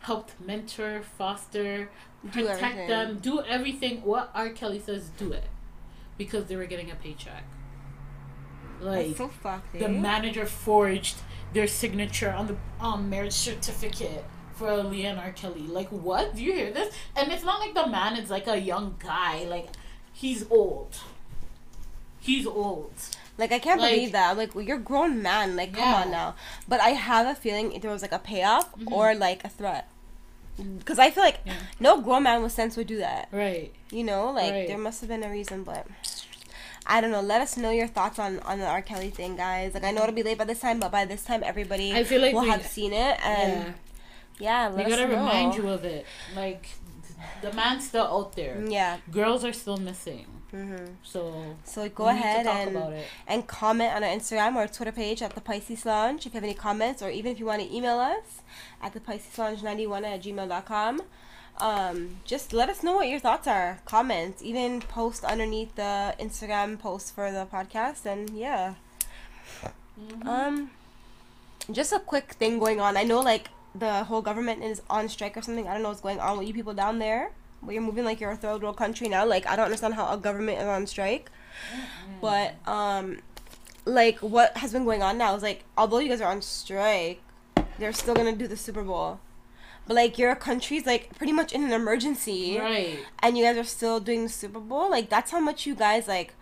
helped 0.00 0.40
mentor, 0.40 1.02
foster, 1.02 1.90
protect 2.32 2.62
everything. 2.62 2.88
them, 2.88 3.18
do 3.18 3.42
everything 3.42 4.02
what 4.02 4.30
R. 4.34 4.50
Kelly 4.50 4.80
says 4.80 5.10
do 5.16 5.32
it. 5.32 5.44
Because 6.18 6.46
they 6.46 6.56
were 6.56 6.66
getting 6.66 6.90
a 6.90 6.94
paycheck. 6.94 7.44
Like 8.80 9.16
so 9.16 9.28
fucked. 9.28 9.78
the 9.78 9.88
manager 9.88 10.46
forged 10.46 11.16
their 11.52 11.66
signature 11.66 12.32
on 12.32 12.46
the 12.46 12.56
um, 12.80 13.10
marriage 13.10 13.32
certificate 13.34 14.24
for 14.60 14.70
and 14.70 15.18
R. 15.18 15.32
Kelly. 15.32 15.62
Like, 15.62 15.88
what? 15.88 16.34
Do 16.36 16.42
you 16.42 16.52
hear 16.52 16.70
this? 16.72 16.94
And 17.16 17.32
it's 17.32 17.42
not 17.44 17.60
like 17.60 17.74
the 17.74 17.86
man 17.88 18.16
is 18.16 18.30
like 18.30 18.46
a 18.46 18.58
young 18.58 18.94
guy. 18.98 19.44
Like, 19.44 19.68
he's 20.12 20.44
old. 20.50 20.94
He's 22.20 22.46
old. 22.46 22.92
Like 23.38 23.52
I 23.52 23.58
can't 23.58 23.80
Like- 23.80 23.94
believe 23.94 24.12
that. 24.12 24.36
Like 24.36 24.54
well, 24.54 24.62
you're 24.64 24.76
a 24.76 24.80
grown 24.80 25.22
man. 25.22 25.56
Like 25.56 25.72
come 25.72 25.82
Yeah. 25.88 26.02
on 26.02 26.10
now. 26.10 26.34
But 26.68 26.80
I 26.80 26.90
have 26.90 27.26
a 27.26 27.34
feeling 27.34 27.78
there 27.80 27.90
was 27.90 28.02
like 28.02 28.12
a 28.12 28.18
payoff 28.18 28.74
Mhm. 28.76 28.92
or 28.92 29.14
like 29.14 29.42
a 29.44 29.48
threat. 29.48 29.88
Because 30.78 30.98
I 30.98 31.10
feel 31.10 31.22
like 31.24 31.40
Yeah. 31.46 31.54
no 31.78 32.02
grown 32.02 32.24
man 32.24 32.42
with 32.42 32.52
sense 32.52 32.76
would 32.76 32.86
do 32.86 32.98
that. 32.98 33.28
Right. 33.32 33.72
You 33.90 34.04
know, 34.04 34.30
like 34.30 34.52
Right. 34.52 34.68
there 34.68 34.76
must 34.76 35.00
have 35.00 35.08
been 35.08 35.22
a 35.22 35.30
reason, 35.30 35.62
but 35.64 35.86
I 36.86 37.00
don't 37.00 37.10
know. 37.12 37.22
Let 37.22 37.40
us 37.40 37.56
know 37.56 37.70
your 37.70 37.86
thoughts 37.88 38.18
on 38.18 38.40
on 38.40 38.58
the 38.58 38.66
R. 38.66 38.82
Kelly 38.82 39.08
thing, 39.08 39.36
guys. 39.36 39.72
Like 39.72 39.84
I 39.84 39.90
know 39.90 40.02
it'll 40.02 40.14
be 40.14 40.22
late 40.22 40.36
by 40.36 40.44
this 40.44 40.60
time, 40.60 40.78
but 40.78 40.90
by 40.92 41.06
this 41.06 41.22
time 41.24 41.42
everybody 41.42 41.94
I 41.94 42.04
feel 42.04 42.20
like 42.20 42.34
will 42.34 42.42
we- 42.42 42.50
have 42.50 42.66
seen 42.66 42.92
it, 42.92 43.18
and 43.24 43.52
yeah. 43.52 43.72
Yeah, 44.40 44.70
We 44.70 44.84
gotta 44.84 45.06
remind 45.06 45.54
you 45.54 45.68
of 45.68 45.84
it. 45.84 46.06
Like, 46.34 46.68
the 47.42 47.52
man's 47.52 47.86
still 47.88 48.04
out 48.06 48.34
there. 48.34 48.62
Yeah. 48.66 48.98
Girls 49.10 49.44
are 49.44 49.52
still 49.52 49.76
missing. 49.76 50.26
hmm 50.50 50.76
So, 51.02 51.20
So 51.64 51.88
go 51.88 52.06
we 52.06 52.14
need 52.14 52.20
to 52.22 52.26
ahead 52.26 52.46
and 52.46 53.04
and 53.28 53.46
comment 53.46 53.94
on 53.94 54.02
our 54.02 54.10
Instagram 54.10 54.56
or 54.56 54.66
Twitter 54.66 54.92
page 54.92 55.22
at 55.22 55.34
the 55.34 55.40
Pisces 55.40 55.86
Lounge 55.86 56.26
if 56.26 56.32
you 56.34 56.38
have 56.40 56.44
any 56.44 56.54
comments, 56.54 57.02
or 57.02 57.10
even 57.10 57.30
if 57.32 57.38
you 57.38 57.46
want 57.46 57.62
to 57.62 57.72
email 57.74 57.98
us 57.98 58.42
at 58.82 58.92
the 58.94 59.00
Pisces 59.00 59.38
Lounge 59.38 59.62
91 59.62 60.04
at 60.04 60.22
gmail.com. 60.22 61.02
Um, 61.60 62.16
just 62.24 62.52
let 62.54 62.68
us 62.70 62.82
know 62.82 62.94
what 62.96 63.08
your 63.08 63.20
thoughts 63.20 63.46
are. 63.46 63.80
Comments, 63.84 64.42
even 64.42 64.80
post 64.80 65.24
underneath 65.24 65.74
the 65.76 66.14
Instagram 66.18 66.78
post 66.78 67.14
for 67.14 67.30
the 67.30 67.46
podcast, 67.52 68.06
and 68.06 68.30
yeah. 68.30 68.74
Mhm. 70.00 70.26
Um, 70.26 70.70
just 71.70 71.92
a 71.92 71.98
quick 72.00 72.32
thing 72.40 72.58
going 72.58 72.80
on. 72.80 72.96
I 72.96 73.02
know 73.04 73.20
like 73.20 73.50
the 73.74 74.04
whole 74.04 74.22
government 74.22 74.62
is 74.64 74.82
on 74.90 75.08
strike 75.08 75.36
or 75.36 75.42
something. 75.42 75.68
I 75.68 75.72
don't 75.74 75.82
know 75.82 75.88
what's 75.90 76.00
going 76.00 76.20
on 76.20 76.38
with 76.38 76.48
you 76.48 76.54
people 76.54 76.74
down 76.74 76.98
there. 76.98 77.30
But 77.62 77.72
you're 77.74 77.82
moving 77.82 78.04
like 78.06 78.20
you're 78.20 78.30
a 78.30 78.36
third 78.36 78.62
world 78.62 78.78
country 78.78 79.06
now. 79.08 79.26
Like 79.26 79.46
I 79.46 79.54
don't 79.54 79.66
understand 79.66 79.92
how 79.94 80.10
a 80.12 80.16
government 80.16 80.58
is 80.58 80.64
on 80.66 80.86
strike. 80.86 81.30
But 82.22 82.54
um, 82.66 83.18
like 83.84 84.18
what 84.20 84.56
has 84.56 84.72
been 84.72 84.84
going 84.86 85.02
on 85.02 85.18
now 85.18 85.34
is 85.34 85.42
like 85.42 85.64
although 85.76 85.98
you 85.98 86.08
guys 86.08 86.22
are 86.22 86.30
on 86.30 86.40
strike, 86.40 87.20
they're 87.78 87.92
still 87.92 88.14
gonna 88.14 88.34
do 88.34 88.46
the 88.48 88.56
Super 88.56 88.82
Bowl. 88.82 89.20
But 89.86 89.94
like 89.94 90.16
your 90.18 90.34
country's 90.36 90.86
like 90.86 91.14
pretty 91.18 91.32
much 91.34 91.52
in 91.52 91.62
an 91.64 91.72
emergency, 91.72 92.58
Right. 92.58 92.98
and 93.18 93.36
you 93.36 93.44
guys 93.44 93.58
are 93.58 93.64
still 93.64 94.00
doing 94.00 94.22
the 94.22 94.28
Super 94.30 94.60
Bowl. 94.60 94.88
Like 94.90 95.10
that's 95.10 95.30
how 95.30 95.40
much 95.40 95.66
you 95.66 95.74
guys 95.74 96.08
like 96.08 96.32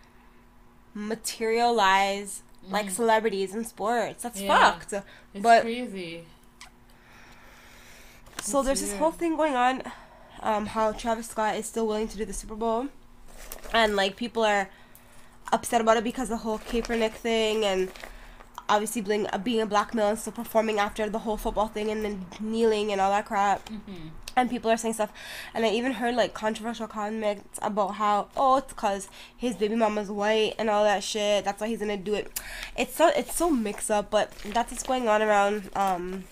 materialize 0.95 2.43
like 2.71 2.87
Mhm. 2.87 2.91
celebrities 2.91 3.55
in 3.55 3.65
sports. 3.65 4.23
That's 4.23 4.41
Yeah. 4.41 4.73
fucked. 4.73 4.93
It's 4.93 5.43
but- 5.43 5.63
crazy. 5.63 6.25
So 8.42 8.62
there's 8.62 8.80
this 8.80 8.92
whole 8.99 9.11
thing 9.11 9.37
going 9.37 9.54
on, 9.57 9.83
um, 10.42 10.66
how 10.66 10.92
Travis 10.92 11.28
Scott 11.28 11.57
is 11.57 11.66
still 11.66 11.87
willing 11.87 12.09
to 12.09 12.16
do 12.16 12.25
the 12.25 12.33
Super 12.33 12.54
Bowl, 12.54 12.87
and 13.73 13.97
like 13.97 14.16
people 14.16 14.42
are 14.45 14.71
upset 15.52 15.80
about 15.80 15.97
it 15.97 16.04
because 16.04 16.25
of 16.25 16.30
the 16.30 16.37
whole 16.38 16.59
Kaepernick 16.59 17.12
thing, 17.12 17.64
and 17.64 17.90
obviously 18.68 19.02
being 19.02 19.26
uh, 19.33 19.38
being 19.38 19.61
a 19.61 19.66
black 19.66 19.95
male 19.95 20.09
and 20.09 20.18
still 20.18 20.33
performing 20.33 20.78
after 20.78 21.09
the 21.11 21.21
whole 21.21 21.37
football 21.37 21.68
thing, 21.68 21.90
and 21.90 22.04
then 22.04 22.26
kneeling 22.40 22.92
and 22.92 23.00
all 23.00 23.11
that 23.11 23.26
crap. 23.26 23.68
hmm 23.68 24.09
And 24.37 24.49
people 24.49 24.71
are 24.71 24.76
saying 24.76 24.95
stuff, 24.95 25.12
and 25.52 25.64
I 25.66 25.71
even 25.71 25.92
heard 25.95 26.14
like 26.14 26.33
controversial 26.33 26.87
comments 26.87 27.59
about 27.61 27.97
how 27.97 28.28
oh 28.37 28.59
it's 28.59 28.73
cause 28.73 29.09
his 29.37 29.57
baby 29.57 29.75
mama's 29.75 30.11
white 30.11 30.54
and 30.59 30.71
all 30.71 30.85
that 30.85 31.02
shit. 31.02 31.45
That's 31.45 31.61
why 31.61 31.66
he's 31.68 31.80
gonna 31.80 31.97
do 31.97 32.14
it. 32.14 32.40
It's 32.76 32.95
so 32.95 33.09
it's 33.09 33.35
so 33.35 33.50
mixed 33.50 33.90
up, 33.90 34.11
but 34.11 34.30
that's 34.54 34.71
what's 34.71 34.85
going 34.85 35.09
on 35.09 35.23
around 35.23 35.71
um 35.75 36.25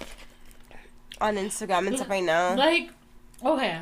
on 1.21 1.37
Instagram 1.37 1.87
and 1.87 1.97
stuff 1.97 2.09
right 2.11 2.23
now. 2.23 2.55
Like, 2.55 2.91
okay. 3.45 3.81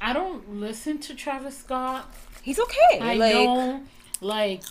I 0.00 0.12
don't 0.12 0.60
listen 0.60 0.98
to 0.98 1.14
Travis 1.14 1.58
Scott, 1.58 2.12
He's 2.42 2.60
okay. 2.60 2.98
I 3.00 3.14
like, 3.14 3.34
know, 3.34 3.82
like 4.20 4.62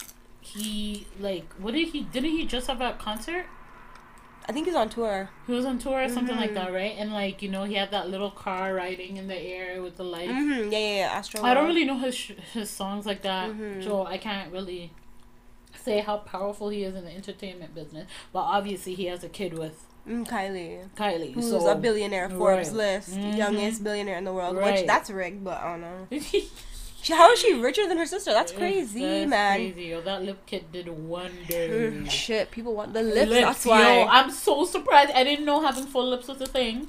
he 0.41 1.07
like 1.19 1.51
what 1.53 1.73
did 1.73 1.87
he 1.87 2.01
didn't 2.01 2.29
he 2.31 2.45
just 2.45 2.67
have 2.67 2.81
a 2.81 2.93
concert? 2.99 3.45
I 4.47 4.51
think 4.51 4.67
he's 4.67 4.75
on 4.75 4.89
tour. 4.89 5.29
He 5.47 5.53
was 5.53 5.65
on 5.65 5.79
tour 5.79 6.03
or 6.03 6.09
something 6.09 6.35
like 6.35 6.51
Mhm. 6.51 6.55
that, 6.55 6.73
right? 6.73 6.93
And 6.97 7.13
like 7.13 7.41
you 7.41 7.49
know, 7.49 7.63
he 7.63 7.73
had 7.75 7.89
that 7.91 8.09
little 8.09 8.29
car 8.29 8.73
riding 8.75 9.17
in 9.17 9.27
the 9.27 9.35
air 9.37 9.81
with 9.81 9.95
the 9.97 10.03
lights. 10.03 10.31
Mm-hmm. 10.33 10.71
Yeah, 10.71 10.77
yeah, 10.79 10.95
yeah. 10.97 11.11
Astro. 11.13 11.41
I 11.43 11.53
don't 11.55 11.65
really 11.65 11.85
know 11.85 11.97
his 11.97 12.15
his 12.53 12.69
songs 12.69 13.05
like 13.07 13.21
that, 13.23 13.49
Mhm. 13.51 13.83
so 13.83 14.05
I 14.05 14.17
can't 14.19 14.51
really 14.51 14.91
say 15.81 16.01
how 16.01 16.17
powerful 16.17 16.69
he 16.69 16.83
is 16.83 16.93
in 16.93 17.05
the 17.05 17.11
entertainment 17.11 17.73
business. 17.73 18.07
But 18.33 18.41
obviously, 18.41 18.93
he 18.95 19.05
has 19.05 19.23
a 19.23 19.29
kid 19.29 19.57
with 19.57 19.85
Mm, 20.07 20.27
Kylie, 20.27 20.89
Kylie, 20.95 21.33
who's 21.33 21.49
so 21.49 21.65
a 21.67 21.75
billionaire, 21.75 22.29
Forbes 22.29 22.69
Right. 22.69 22.75
list, 22.75 23.11
Mhm. 23.11 23.37
youngest 23.37 23.83
billionaire 23.83 24.17
in 24.17 24.25
the 24.25 24.33
world. 24.33 24.57
Right. 24.57 24.73
Which 24.79 24.85
that's 24.85 25.09
rigged, 25.09 25.43
but 25.43 25.61
I 25.61 25.71
don't 25.71 25.81
know. 25.81 26.07
She, 27.03 27.13
how 27.13 27.29
is 27.33 27.39
she 27.39 27.53
richer 27.53 27.85
than 27.85 27.97
her 27.97 28.05
sister? 28.05 28.31
That's 28.31 28.53
crazy, 28.53 29.01
That's 29.25 29.29
man. 29.29 29.59
Crazy, 29.73 29.83
yo, 29.89 29.99
that 30.03 30.23
lip 30.23 30.45
kit 30.45 30.71
did 30.71 30.85
Mm, 30.85 30.95
wonders. 31.09 32.09
Shit, 32.09 32.49
people 32.49 32.73
want 32.75 32.93
the 32.93 33.03
lips. 33.03 33.29
Lips, 33.29 33.41
that's 33.41 33.65
why 33.65 33.81
yo, 33.81 34.07
I'm 34.07 34.31
so 34.31 34.63
surprised. 34.63 35.11
I 35.11 35.25
didn't 35.25 35.43
know 35.43 35.59
having 35.61 35.85
full 35.85 36.07
lips 36.09 36.29
was 36.29 36.39
a 36.39 36.45
thing. 36.47 36.87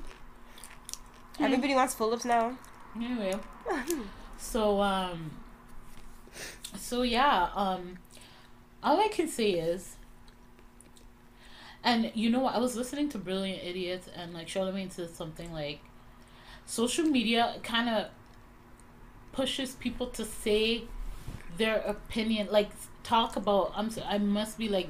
everybody 1.41 1.75
wants 1.75 1.95
full 1.97 2.11
lips 2.11 2.25
now. 2.25 2.57
Anyway, 2.95 3.35
so 4.39 4.81
um, 4.81 5.33
so 6.79 7.03
yeah, 7.03 7.49
um, 7.57 7.99
all 8.85 9.01
I 9.01 9.09
can 9.09 9.27
say 9.27 9.51
is, 9.53 9.94
and 11.85 12.11
you 12.15 12.31
know 12.31 12.41
what? 12.41 12.55
I 12.55 12.59
was 12.59 12.75
listening 12.75 13.11
to 13.11 13.19
Brilliant 13.19 13.63
Idiots, 13.63 14.09
and 14.17 14.33
like 14.33 14.49
Charlamagne 14.49 14.91
said 14.91 15.15
something 15.15 15.53
like, 15.53 15.81
social 16.67 17.05
media 17.05 17.57
kind 17.63 17.89
of 17.91 18.07
pushes 19.33 19.73
people 19.73 20.07
to 20.07 20.25
say 20.25 20.85
their 21.59 21.77
opinion, 21.81 22.49
like 22.51 22.71
talk 23.03 23.37
about. 23.37 23.73
I'm 23.77 23.91
so, 23.91 24.03
I 24.03 24.17
must 24.19 24.57
be 24.57 24.69
like 24.69 24.89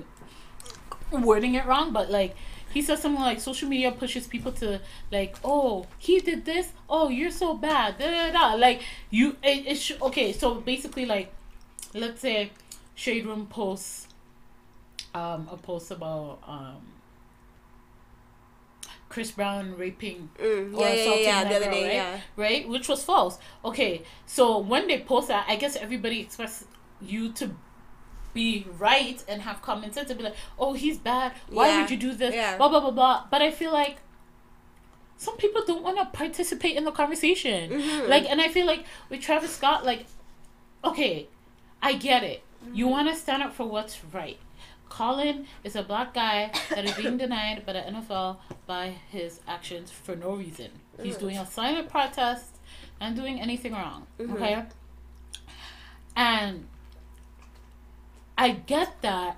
wording 1.10 1.54
it 1.56 1.66
wrong, 1.66 1.92
but 1.92 2.10
like 2.10 2.36
he 2.72 2.82
says 2.82 3.00
something 3.00 3.22
like 3.22 3.40
social 3.40 3.68
media 3.68 3.92
pushes 3.92 4.26
people 4.26 4.50
to 4.50 4.80
like 5.12 5.36
oh 5.44 5.86
he 5.96 6.18
did 6.18 6.44
this 6.44 6.72
oh 6.90 7.08
you're 7.08 7.30
so 7.30 7.54
bad 7.54 7.96
da, 7.98 8.10
da, 8.10 8.32
da. 8.32 8.54
like 8.54 8.82
you 9.10 9.36
it, 9.44 9.64
it 9.66 9.76
sh- 9.76 9.92
okay 10.02 10.32
so 10.32 10.56
basically 10.56 11.06
like 11.06 11.32
let's 11.94 12.20
say 12.20 12.50
shade 12.96 13.24
room 13.24 13.46
posts 13.46 14.08
um 15.14 15.48
a 15.50 15.56
post 15.56 15.90
about 15.90 16.38
um 16.46 16.82
chris 19.08 19.30
brown 19.30 19.76
raping 19.76 20.28
Mm, 20.40 20.76
Or 20.76 20.80
yeah, 20.80 20.88
assaulting 20.88 21.24
yeah. 21.24 21.44
that 21.44 21.48
The 21.50 21.56
other 21.56 21.64
girl, 21.66 21.74
day, 21.74 21.98
right? 22.00 22.22
right? 22.36 22.68
Which 22.68 22.88
was 22.88 23.04
false. 23.04 23.38
Okay 23.64 24.02
so 24.26 24.58
when 24.58 24.88
they 24.88 25.00
post 25.00 25.28
that 25.28 25.44
i 25.48 25.56
guess 25.56 25.76
everybody 25.76 26.20
expects 26.20 26.64
you 27.00 27.30
to 27.32 27.50
be 28.32 28.66
right 28.78 29.22
and 29.28 29.42
have 29.42 29.62
common 29.62 29.92
sense 29.92 30.10
and 30.10 30.18
be 30.18 30.24
like 30.24 30.34
oh 30.58 30.72
he's 30.72 30.98
bad. 30.98 31.32
Why 31.48 31.80
would 31.80 31.90
you 31.90 31.96
do 31.96 32.12
this? 32.14 32.34
Yeah. 32.34 32.56
blah 32.56 32.68
blah 32.68 32.80
blah 32.80 32.90
blah. 32.90 33.24
But 33.30 33.42
i 33.42 33.50
feel 33.52 33.72
like 33.72 33.98
some 35.16 35.36
people 35.36 35.62
don't 35.64 35.84
want 35.84 35.96
to 35.98 36.06
participate 36.06 36.76
in 36.76 36.84
the 36.84 36.90
conversation. 36.90 37.70
Mhm. 37.70 38.08
like 38.08 38.24
and 38.28 38.40
i 38.40 38.48
feel 38.48 38.66
like 38.66 38.84
with 39.08 39.20
travis 39.20 39.54
scott 39.54 39.84
like 39.86 40.06
okay 40.82 41.28
i 41.80 41.92
get 41.92 42.24
it. 42.24 42.42
You 42.72 42.88
want 42.88 43.08
to 43.08 43.14
stand 43.14 43.42
up 43.44 43.52
for 43.54 43.66
what's 43.66 44.02
right 44.12 44.38
Colin 44.98 45.46
is 45.64 45.74
a 45.74 45.82
black 45.82 46.14
guy 46.14 46.52
that 46.70 46.84
is 46.84 46.94
being 46.94 47.16
denied 47.18 47.66
by 47.66 47.72
the 47.72 47.80
NFL 47.80 48.36
by 48.66 48.94
his 49.10 49.40
actions 49.48 49.90
for 49.90 50.14
no 50.14 50.34
reason. 50.34 50.70
He's 51.02 51.16
doing 51.16 51.36
a 51.36 51.44
silent 51.46 51.88
protest 51.88 52.58
and 53.00 53.16
doing 53.16 53.40
anything 53.40 53.72
wrong. 53.72 54.06
Mhm. 54.20 54.34
Okay? 54.34 54.62
And 56.14 56.68
I 58.38 58.50
get 58.50 59.02
that 59.02 59.36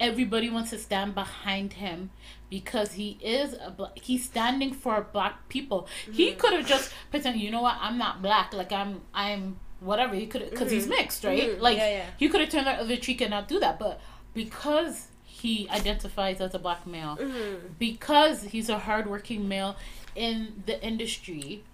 everybody 0.00 0.50
wants 0.50 0.70
to 0.70 0.78
stand 0.78 1.14
behind 1.14 1.74
him 1.74 2.10
because 2.50 2.92
he 2.92 3.18
is 3.22 3.54
a 3.64 3.70
black 3.70 3.98
he's 3.98 4.24
standing 4.24 4.72
for 4.74 5.06
black 5.12 5.48
people. 5.48 5.88
He 6.12 6.30
Mm-hmm. 6.30 6.38
could 6.40 6.52
have 6.52 6.66
just 6.66 6.92
pretended, 7.12 7.40
you 7.40 7.50
know 7.50 7.62
what, 7.62 7.76
I'm 7.80 7.96
not 7.96 8.22
black, 8.22 8.52
like 8.52 8.72
I'm 8.72 9.02
I'm 9.14 9.58
whatever. 9.80 10.14
He 10.16 10.26
could 10.26 10.50
because 10.50 10.70
he's 10.70 10.86
Mhm. 10.86 10.90
mixed, 10.98 11.22
right? 11.24 11.42
Mhm. 11.50 11.60
Like 11.60 11.78
Yeah, 11.78 11.90
yeah. 11.98 12.06
he 12.18 12.28
could 12.28 12.40
have 12.40 12.50
turned 12.50 12.66
the 12.66 12.72
other 12.72 12.96
cheek 12.96 13.20
and 13.20 13.30
not 13.30 13.46
do 13.48 13.58
that, 13.60 13.78
but 13.78 14.00
because 14.36 15.08
he 15.24 15.68
identifies 15.70 16.40
as 16.40 16.54
a 16.54 16.58
black 16.58 16.86
male, 16.86 17.16
Mhm. 17.16 17.78
because 17.78 18.42
he's 18.44 18.68
a 18.68 18.78
hardworking 18.80 19.48
male 19.48 19.74
in 20.14 20.62
the 20.66 20.80
industry, 20.84 21.64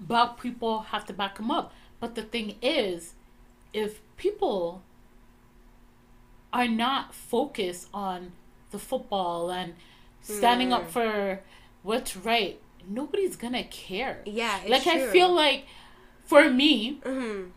black 0.00 0.40
people 0.40 0.80
have 0.92 1.04
to 1.06 1.12
back 1.12 1.38
him 1.38 1.50
up. 1.50 1.72
But 2.00 2.14
the 2.14 2.22
thing 2.22 2.56
is, 2.62 3.14
if 3.72 4.00
people 4.16 4.82
are 6.52 6.68
not 6.68 7.14
focused 7.14 7.88
on 7.92 8.32
the 8.70 8.78
football 8.78 9.50
and 9.50 9.74
standing 10.22 10.72
up 10.72 10.84
Mm. 10.84 10.90
for 10.90 11.40
what's 11.82 12.16
right, 12.16 12.60
nobody's 12.86 13.36
gonna 13.36 13.64
care. 13.64 14.22
Yeah, 14.24 14.58
it's 14.60 14.70
like 14.70 14.86
I 14.86 15.06
feel 15.08 15.30
like 15.32 15.66
for 16.24 16.48
me, 16.50 17.00
Mhm. 17.04 17.50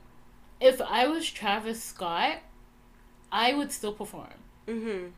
if 0.60 0.82
I 0.82 1.08
was 1.08 1.30
Travis 1.30 1.82
Scott, 1.84 2.40
I 3.32 3.54
would 3.54 3.72
still 3.72 3.94
perform. 3.94 4.34
Mhm. 4.68 5.12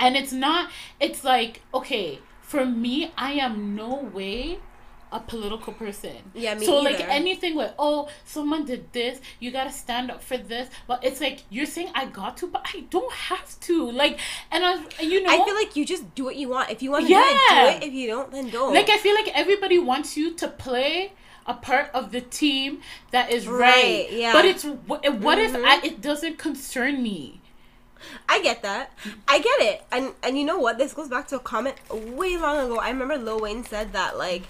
And 0.00 0.16
it's 0.16 0.32
not, 0.32 0.70
it's 1.00 1.22
like, 1.22 1.62
okay, 1.72 2.18
for 2.40 2.64
me, 2.66 3.12
I 3.16 3.32
am 3.34 3.74
no 3.76 3.94
way 4.12 4.58
a 5.12 5.20
political 5.20 5.74
person. 5.74 6.16
Yeah, 6.34 6.54
me 6.54 6.64
so 6.64 6.80
like 6.80 6.98
anything 7.00 7.54
with 7.54 7.72
oh 7.78 8.08
someone 8.24 8.64
did 8.64 8.90
this 8.94 9.20
you 9.40 9.50
gotta 9.50 9.70
stand 9.70 10.10
up 10.10 10.22
for 10.22 10.38
this 10.38 10.70
but 10.86 11.04
it's 11.04 11.20
like 11.20 11.40
you're 11.50 11.66
saying 11.66 11.90
i 11.94 12.06
got 12.06 12.38
to 12.38 12.46
but 12.46 12.62
i 12.74 12.80
don't 12.88 13.12
have 13.12 13.60
to 13.60 13.90
like 13.90 14.18
and 14.50 14.64
i 14.64 14.76
you 15.02 15.22
know 15.22 15.28
I 15.30 15.44
feel 15.44 15.54
like 15.54 15.76
you 15.76 15.84
just 15.84 16.14
do 16.14 16.24
what 16.24 16.36
you 16.36 16.48
want. 16.48 16.70
If 16.70 16.82
you 16.82 16.90
want 16.92 17.04
to 17.08 17.12
Yeah. 17.12 17.18
do 17.28 17.28
it, 17.28 17.80
do 17.80 17.84
it. 17.84 17.88
If 17.88 17.92
you 17.92 18.06
don't, 18.08 18.32
then 18.32 18.48
don't. 18.48 18.72
like 18.72 18.88
i 18.88 18.96
feel 18.96 19.14
like 19.14 19.28
everybody 19.34 19.78
wants 19.78 20.16
you 20.16 20.32
to 20.32 20.48
play 20.48 21.12
a 21.46 21.52
part 21.52 21.90
of 21.92 22.10
the 22.10 22.22
team 22.22 22.80
that 23.10 23.30
is 23.30 23.46
right, 23.46 23.60
Right, 23.60 24.08
yeah. 24.12 24.32
but 24.32 24.46
it's 24.46 24.64
what, 24.64 25.06
what 25.18 25.38
if 25.38 25.52
Mhm. 25.52 25.62
I, 25.62 25.80
it 25.88 26.00
doesn't 26.00 26.38
concern 26.38 27.02
me 27.02 27.41
I 28.28 28.40
get 28.42 28.62
that. 28.62 28.92
I 29.28 29.38
get 29.38 29.60
it. 29.60 29.82
And 29.92 30.12
and 30.22 30.38
you 30.38 30.44
know 30.44 30.58
what? 30.58 30.78
This 30.78 30.92
goes 30.94 31.08
back 31.08 31.28
to 31.28 31.36
a 31.36 31.40
comment 31.40 31.76
way 31.90 32.36
long 32.36 32.58
ago. 32.58 32.78
I 32.78 32.90
remember 32.90 33.16
Lil 33.18 33.40
Wayne 33.40 33.64
said 33.64 33.92
that 33.92 34.16
like 34.18 34.42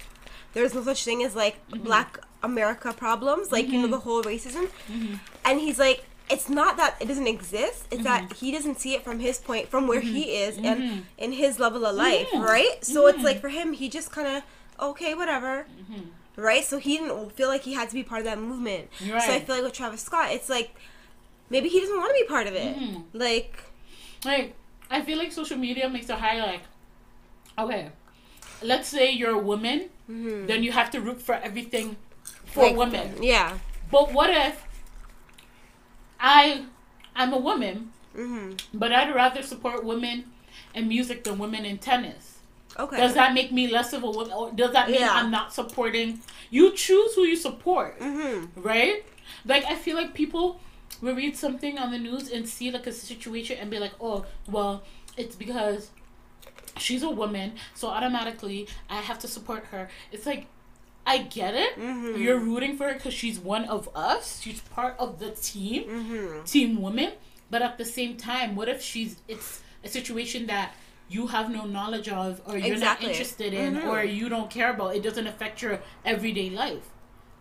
there's 0.53 0.73
no 0.73 0.83
such 0.83 1.03
thing 1.03 1.23
as 1.23 1.35
like 1.35 1.55
Mm-hmm. 1.69 1.83
black 1.83 2.19
America 2.43 2.91
problems, 2.93 3.51
like 3.51 3.67
you 3.69 3.81
know 3.81 3.87
the 3.87 3.99
whole 3.99 4.21
racism. 4.23 4.69
Mm-hmm. 4.91 5.15
And 5.45 5.59
he's 5.59 5.79
like 5.79 6.05
it's 6.29 6.47
not 6.49 6.77
that 6.77 6.95
it 7.01 7.07
doesn't 7.07 7.27
exist. 7.27 7.85
It's 7.91 8.03
that 8.03 8.23
Mm-hmm. 8.23 8.33
he 8.45 8.51
doesn't 8.51 8.79
see 8.79 8.93
it 8.95 9.03
from 9.03 9.19
his 9.19 9.37
point, 9.39 9.67
from 9.69 9.87
where 9.87 9.99
he 10.01 10.35
is, 10.37 10.57
and 10.57 11.05
in 11.17 11.31
his 11.33 11.59
level 11.59 11.85
of 11.85 11.95
life, 11.95 12.27
Mhm. 12.31 12.43
right? 12.43 12.83
So 12.83 13.07
it's 13.07 13.23
like 13.23 13.39
for 13.41 13.49
him, 13.49 13.73
he 13.73 13.89
just 13.89 14.11
kind 14.11 14.27
of 14.37 14.43
okay, 14.79 15.13
whatever, 15.13 15.65
Mm-hmm. 15.81 16.41
right? 16.41 16.63
So 16.65 16.79
he 16.79 16.97
didn't 16.97 17.31
feel 17.33 17.47
like 17.47 17.61
he 17.63 17.73
had 17.73 17.89
to 17.89 17.93
be 17.95 18.03
part 18.03 18.19
of 18.19 18.25
that 18.25 18.39
movement. 18.39 18.89
Right. 19.01 19.21
So 19.21 19.33
I 19.33 19.39
feel 19.41 19.55
like 19.55 19.63
with 19.63 19.73
Travis 19.73 20.01
Scott, 20.01 20.31
it's 20.31 20.49
like 20.49 20.73
maybe 21.49 21.69
he 21.69 21.79
doesn't 21.79 21.97
want 21.97 22.09
to 22.15 22.23
be 22.23 22.27
part 22.27 22.47
of 22.47 22.53
it. 22.55 22.75
Mhm. 22.77 23.03
Like 23.13 23.55
like 24.25 24.55
i 24.89 25.01
feel 25.01 25.17
like 25.17 25.31
social 25.31 25.57
media 25.57 25.89
makes 25.89 26.09
it 26.09 26.15
high 26.17 26.37
like 26.39 26.61
okay 27.57 27.89
let's 28.61 28.87
say 28.87 29.11
you're 29.11 29.31
a 29.31 29.37
woman 29.51 29.89
mhm. 30.09 30.47
then 30.47 30.63
you 30.63 30.71
have 30.71 30.89
to 30.91 31.01
root 31.01 31.21
for 31.21 31.35
everything 31.35 31.95
for 32.45 32.63
Like, 32.67 32.77
women 32.77 33.21
Yeah. 33.21 33.57
but 33.91 34.13
what 34.13 34.29
if 34.29 34.63
i 36.19 36.63
i'm 37.15 37.33
a 37.33 37.37
woman 37.37 37.91
hmm 38.15 38.51
but 38.73 38.91
i'd 38.91 39.13
rather 39.13 39.41
support 39.41 39.83
women 39.83 40.25
in 40.75 40.87
music 40.87 41.23
than 41.23 41.37
women 41.37 41.65
in 41.65 41.77
tennis 41.77 42.29
Okay. 42.79 42.97
does 42.97 43.13
that 43.13 43.33
make 43.33 43.51
me 43.51 43.67
less 43.67 43.93
of 43.93 44.03
a 44.03 44.09
woman 44.09 44.31
or 44.33 44.51
does 44.51 44.71
that 44.73 44.89
mean 44.89 44.99
Yeah. 45.01 45.13
i'm 45.13 45.29
not 45.31 45.53
supporting 45.53 46.21
you 46.49 46.71
choose 46.75 47.13
who 47.15 47.23
you 47.23 47.35
support 47.35 47.97
hmm 47.99 48.45
right? 48.55 49.03
Like 49.45 49.63
I 49.65 49.75
feel 49.75 49.95
like 49.95 50.13
people 50.13 50.59
will 51.01 51.15
read 51.15 51.35
something 51.35 51.77
on 51.77 51.91
the 51.91 51.97
news 51.99 52.29
and 52.31 52.47
see 52.47 52.71
like 52.71 52.87
a 52.87 52.91
situation 52.93 53.57
and 53.59 53.69
be 53.69 53.79
like, 53.79 53.93
oh, 54.01 54.25
well, 54.49 54.83
it's 55.17 55.35
because 55.35 55.89
she's 56.77 57.03
a 57.03 57.09
woman, 57.09 57.53
so 57.75 57.87
automatically 57.87 58.67
I 58.89 59.01
have 59.01 59.19
to 59.19 59.27
support 59.27 59.65
her. 59.65 59.89
It's 60.11 60.25
like 60.25 60.47
I 61.05 61.17
get 61.19 61.53
it. 61.53 61.77
Mhm. 61.77 62.17
You're 62.17 62.39
rooting 62.39 62.77
for 62.77 62.87
her 62.87 62.93
because 62.93 63.13
she's 63.13 63.37
one 63.39 63.65
of 63.65 63.89
us. 63.95 64.39
She's 64.41 64.61
part 64.61 64.95
of 64.97 65.19
the 65.19 65.31
team, 65.31 65.83
hmm 65.83 66.43
team 66.45 66.81
women. 66.81 67.11
But 67.49 67.61
at 67.61 67.77
the 67.77 67.85
same 67.85 68.15
time, 68.17 68.55
what 68.55 68.69
if 68.69 68.81
she's 68.81 69.17
it's 69.27 69.61
a 69.83 69.89
situation 69.89 70.47
that 70.47 70.73
you 71.09 71.27
have 71.27 71.51
no 71.51 71.65
knowledge 71.65 72.07
of 72.07 72.41
or 72.47 72.57
you're 72.57 72.73
Exactly. 72.73 73.07
not 73.07 73.11
interested 73.11 73.53
in 73.53 73.75
Mhm. 73.75 73.85
or 73.87 74.03
you 74.03 74.29
don't 74.29 74.49
care 74.49 74.71
about 74.71 74.95
it 74.95 75.03
doesn't 75.03 75.27
affect 75.27 75.61
your 75.61 75.81
everyday 76.05 76.49
life 76.49 76.87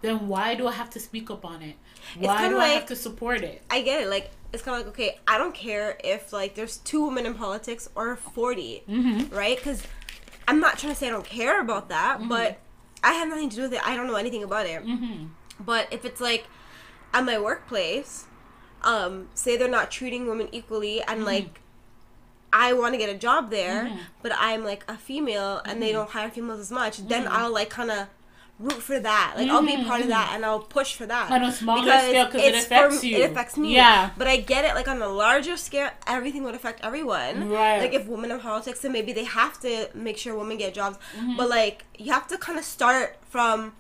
then 0.03 0.29
why 0.29 0.55
do 0.55 0.67
i 0.69 0.73
have 0.73 0.91
to 0.91 1.01
speak 1.01 1.31
up 1.31 1.45
on 1.45 1.63
it 1.63 1.77
why 2.19 2.49
do 2.49 2.59
i 2.59 2.69
have 2.69 2.87
to 2.87 2.97
support 2.97 3.41
it 3.43 3.63
I 3.71 3.81
get 3.83 4.03
it. 4.03 4.09
Like 4.09 4.31
it's 4.53 4.63
kind 4.63 4.79
of 4.79 4.87
like 4.87 4.95
okay, 4.95 5.19
I 5.27 5.39
don't 5.39 5.55
care 5.55 5.97
if 6.05 6.31
like 6.33 6.55
there's 6.55 6.77
two 6.79 7.07
women 7.07 7.25
in 7.25 7.35
politics 7.35 7.89
or 7.95 8.17
40 8.17 8.83
mm-hmm. 8.89 9.35
right? 9.35 9.57
Because 9.57 9.83
I'm 10.47 10.61
not 10.61 10.79
trying 10.79 10.93
to 10.93 10.99
say 10.99 11.07
I 11.07 11.11
don't 11.11 11.25
care 11.25 11.61
about 11.61 11.89
that, 11.89 12.21
Mhm. 12.21 12.29
but 12.29 12.59
I 13.03 13.13
have 13.15 13.29
nothing 13.29 13.49
to 13.51 13.57
do 13.57 13.63
with 13.63 13.73
it. 13.75 13.81
I 13.89 13.97
don't 13.97 14.07
know 14.09 14.17
anything 14.17 14.43
about 14.43 14.67
it. 14.67 14.85
Mm-hmm. 14.85 15.27
But 15.61 15.89
if 15.91 16.05
it's 16.05 16.21
like 16.21 16.45
at 17.15 17.25
my 17.25 17.39
workplace, 17.39 18.27
um, 18.83 19.29
say 19.35 19.57
they're 19.57 19.69
not 19.81 19.91
treating 19.91 20.27
women 20.29 20.49
equally 20.53 21.01
and 21.03 21.25
like 21.25 21.61
I 22.53 22.75
want 22.75 22.93
to 22.93 22.99
get 22.99 23.09
a 23.09 23.17
job 23.17 23.51
there, 23.51 23.85
Mhm. 23.85 23.99
but 24.21 24.33
I'm 24.37 24.63
like 24.65 24.85
a 24.87 24.99
female 24.99 25.63
and 25.65 25.81
they 25.83 25.93
don't 25.93 26.11
hire 26.11 26.29
females 26.31 26.61
as 26.61 26.71
much, 26.71 26.99
then 27.09 27.25
Mm-hmm. 27.25 27.35
I'll 27.37 27.53
like 27.53 27.71
kind 27.71 27.91
of 27.91 28.09
root 28.63 28.81
for 28.83 28.99
that. 28.99 29.35
Like 29.37 29.49
I'll 29.49 29.67
be 29.67 29.85
part 29.85 30.01
of 30.01 30.09
that 30.09 30.33
and 30.35 30.45
I'll 30.45 30.61
push 30.61 30.95
for 30.95 31.07
that. 31.07 31.31
On 31.31 31.43
a 31.43 31.53
smaller 31.53 31.83
scale, 31.83 32.27
'cause 32.29 32.41
it 32.41 32.55
affects 32.55 33.03
you. 33.05 33.17
It 33.17 33.31
affects 33.31 33.57
me. 33.57 33.75
Yeah. 33.75 34.11
But 34.17 34.29
I 34.29 34.37
get 34.37 34.65
it. 34.65 34.75
Like 34.75 34.89
on 34.89 35.03
a 35.03 35.09
larger 35.09 35.57
scale, 35.57 35.91
everything 36.07 36.45
would 36.45 36.55
affect 36.55 36.85
everyone. 36.85 37.51
Right. 37.51 37.81
Like 37.81 37.93
if 37.93 38.07
women 38.07 38.31
in 38.31 38.41
politics, 38.41 38.81
then 38.81 38.93
maybe 38.93 39.13
they 39.13 39.25
have 39.25 39.61
to 39.61 39.89
make 39.95 40.17
sure 40.17 40.37
women 40.37 40.57
get 40.57 40.75
jobs. 40.75 40.99
Mm-hmm. 41.17 41.37
But 41.37 41.49
like 41.51 41.85
you 41.99 42.13
have 42.13 42.29
to 42.29 42.39
kind 42.39 42.59
of 42.59 42.65
start 42.65 43.19
from 43.29 43.75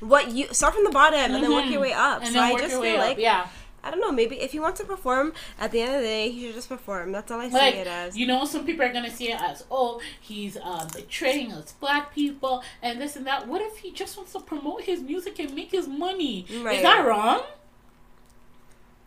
what 0.00 0.32
you 0.32 0.48
start 0.52 0.74
from 0.74 0.84
the 0.84 0.90
bottom 0.90 1.34
and 1.34 1.42
then 1.42 1.52
work 1.52 1.66
your 1.66 1.80
way 1.80 1.92
up. 1.92 2.22
Mm-hmm. 2.22 2.24
And 2.24 2.26
so 2.26 2.32
then 2.34 2.42
I 2.42 2.52
work 2.52 2.60
just 2.60 2.72
your 2.72 2.82
feel 2.82 2.92
way 2.92 2.98
like 2.98 3.12
up. 3.12 3.18
Yeah. 3.18 3.46
I 3.84 3.90
don't 3.90 4.00
know. 4.00 4.12
Maybe 4.12 4.36
if 4.40 4.52
he 4.52 4.60
wants 4.60 4.78
to 4.80 4.86
perform, 4.86 5.32
at 5.58 5.72
the 5.72 5.80
end 5.80 5.94
of 5.94 6.00
the 6.02 6.06
day, 6.06 6.30
he 6.30 6.46
should 6.46 6.54
just 6.54 6.68
perform. 6.68 7.10
That's 7.10 7.30
all 7.32 7.40
I 7.40 7.48
see 7.48 7.54
like 7.54 7.74
it 7.74 7.86
as. 7.88 8.16
you 8.16 8.26
know 8.26 8.44
some 8.44 8.64
people 8.64 8.84
are 8.84 8.92
gonna 8.92 9.10
see 9.10 9.30
it 9.32 9.40
as 9.40 9.64
oh 9.70 10.00
he's 10.20 10.56
um 10.58 10.86
betraying 10.94 11.52
us 11.52 11.72
black 11.80 12.14
people 12.14 12.62
and 12.82 13.00
this 13.00 13.16
and 13.16 13.26
that 13.26 13.48
what 13.48 13.60
if 13.60 13.78
he 13.78 13.90
just 13.90 14.16
wants 14.16 14.32
to 14.32 14.40
promote 14.40 14.82
his 14.82 15.00
music 15.02 15.38
and 15.40 15.54
make 15.54 15.70
his 15.72 15.88
money 15.88 16.46
Right. 16.62 16.76
is 16.76 16.82
that 16.82 17.04
wrong 17.06 17.42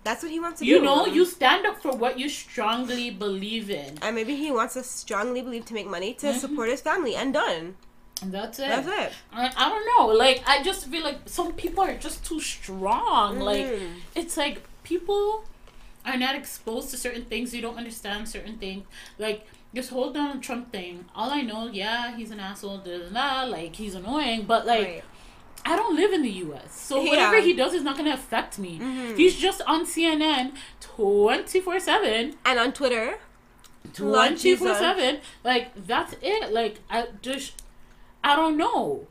That's 0.03 0.21
what 0.21 0.31
he 0.31 0.39
wants 0.39 0.59
to 0.59 0.65
you 0.65 0.75
do. 0.75 0.79
You 0.79 0.85
know 0.85 1.05
you 1.07 1.25
stand 1.25 1.65
up 1.65 1.81
for 1.81 1.95
what 1.95 2.19
you 2.19 2.29
strongly 2.29 3.09
believe 3.09 3.69
in 3.69 3.97
And 4.01 4.15
maybe 4.15 4.35
he 4.35 4.51
wants 4.51 4.73
to 4.75 4.83
strongly 4.83 5.41
believe 5.41 5.65
to 5.65 5.73
make 5.73 5.87
money 5.87 6.13
to 6.15 6.27
Mm-hmm. 6.27 6.39
support 6.39 6.69
his 6.69 6.81
family, 6.81 7.15
and 7.15 7.33
done. 7.33 7.75
That's 8.23 8.59
it 8.59 8.67
That's 8.69 8.87
it. 8.87 9.13
I, 9.33 9.51
I 9.55 9.69
don't 9.69 9.85
know 9.97 10.13
like 10.15 10.41
i 10.47 10.63
just 10.63 10.87
feel 10.87 11.03
like 11.03 11.19
some 11.25 11.53
people 11.53 11.83
are 11.83 11.95
just 11.95 12.25
too 12.25 12.39
strong 12.39 13.39
like 13.39 13.65
Mhm. 13.65 13.91
it's 14.15 14.37
like 14.37 14.61
people 14.83 15.43
are 16.05 16.17
not 16.17 16.33
exposed 16.35 16.89
to 16.91 16.97
certain 16.97 17.25
things 17.25 17.53
you 17.53 17.61
don't 17.61 17.77
understand 17.77 18.29
certain 18.29 18.57
things 18.57 18.85
like 19.19 19.45
this 19.73 19.89
whole 19.89 20.11
donald 20.13 20.41
trump 20.41 20.71
thing 20.71 21.05
all 21.13 21.29
i 21.29 21.41
know 21.41 21.67
yeah 21.67 22.15
he's 22.15 22.31
an 22.31 22.39
asshole 22.39 22.77
da, 22.77 22.97
da, 22.99 23.09
da, 23.09 23.43
like 23.49 23.75
he's 23.75 23.95
annoying 23.95 24.43
but 24.45 24.65
like 24.65 24.85
Right. 24.87 25.03
I 25.67 25.75
don't 25.75 25.95
live 25.95 26.13
in 26.13 26.21
the 26.21 26.29
U.S., 26.45 26.79
so 26.79 27.01
Yeah. 27.01 27.09
whatever 27.09 27.41
he 27.41 27.53
does 27.53 27.73
is 27.73 27.81
not 27.81 27.97
gonna 27.97 28.13
affect 28.13 28.59
me. 28.59 28.77
Mhm. 28.77 29.17
He's 29.17 29.35
just 29.35 29.63
on 29.65 29.83
CNN 29.87 30.51
twenty 30.79 31.59
four 31.59 31.79
seven, 31.79 32.35
And 32.45 32.59
on 32.59 32.71
Twitter, 32.71 33.17
twenty 33.93 34.55
four 34.55 34.75
seven. 34.75 35.21
Like 35.43 35.71
that's 35.87 36.13
it. 36.21 36.53
Like 36.53 36.81
I 36.87 37.07
just, 37.23 37.63
I 38.25 38.35
don't 38.35 38.57
know. 38.57 39.05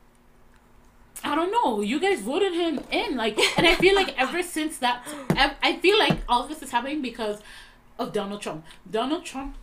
I 1.22 1.36
don't 1.36 1.52
know. 1.52 1.80
You 1.80 2.00
guys 2.00 2.20
voted 2.20 2.52
him 2.52 2.80
in, 2.90 3.16
like, 3.16 3.38
and 3.56 3.64
I 3.64 3.76
feel 3.76 3.94
like 3.94 4.12
ever 4.20 4.42
since 4.56 4.76
that, 4.78 5.06
I, 5.30 5.54
I 5.62 5.76
feel 5.76 5.96
like 5.98 6.18
all 6.28 6.42
of 6.42 6.48
this 6.48 6.62
is 6.62 6.72
happening 6.72 7.00
because 7.00 7.40
of 7.96 8.12
Donald 8.12 8.42
Trump. 8.42 8.64
Donald 8.90 9.24
Trump 9.24 9.54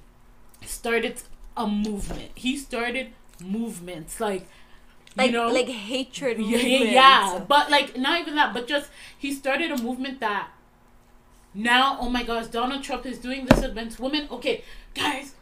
started 0.66 1.22
a 1.58 1.68
movement. 1.68 2.32
He 2.34 2.56
started 2.56 3.10
movements, 3.44 4.22
like, 4.22 4.48
like 5.18 5.32
you 5.32 5.38
know, 5.38 5.50
like 5.50 5.68
hatred. 5.68 6.40
yeah, 6.40 6.58
yeah, 6.58 6.80
movements. 6.80 6.94
yeah. 6.94 7.44
But 7.46 7.70
like 7.70 7.98
not 7.98 8.22
even 8.22 8.36
that, 8.36 8.54
but 8.54 8.68
just 8.68 8.90
he 9.18 9.34
started 9.34 9.70
a 9.70 9.78
movement 9.78 10.22
that 10.22 10.50
now, 11.54 11.98
oh 12.00 12.10
my 12.10 12.24
gosh, 12.24 12.48
Donald 12.48 12.84
Trump 12.84 13.06
is 13.06 13.18
doing 13.18 13.46
this 13.46 13.62
against 13.62 14.00
women. 14.00 14.30
Okay, 14.32 14.64
guys, 14.96 15.36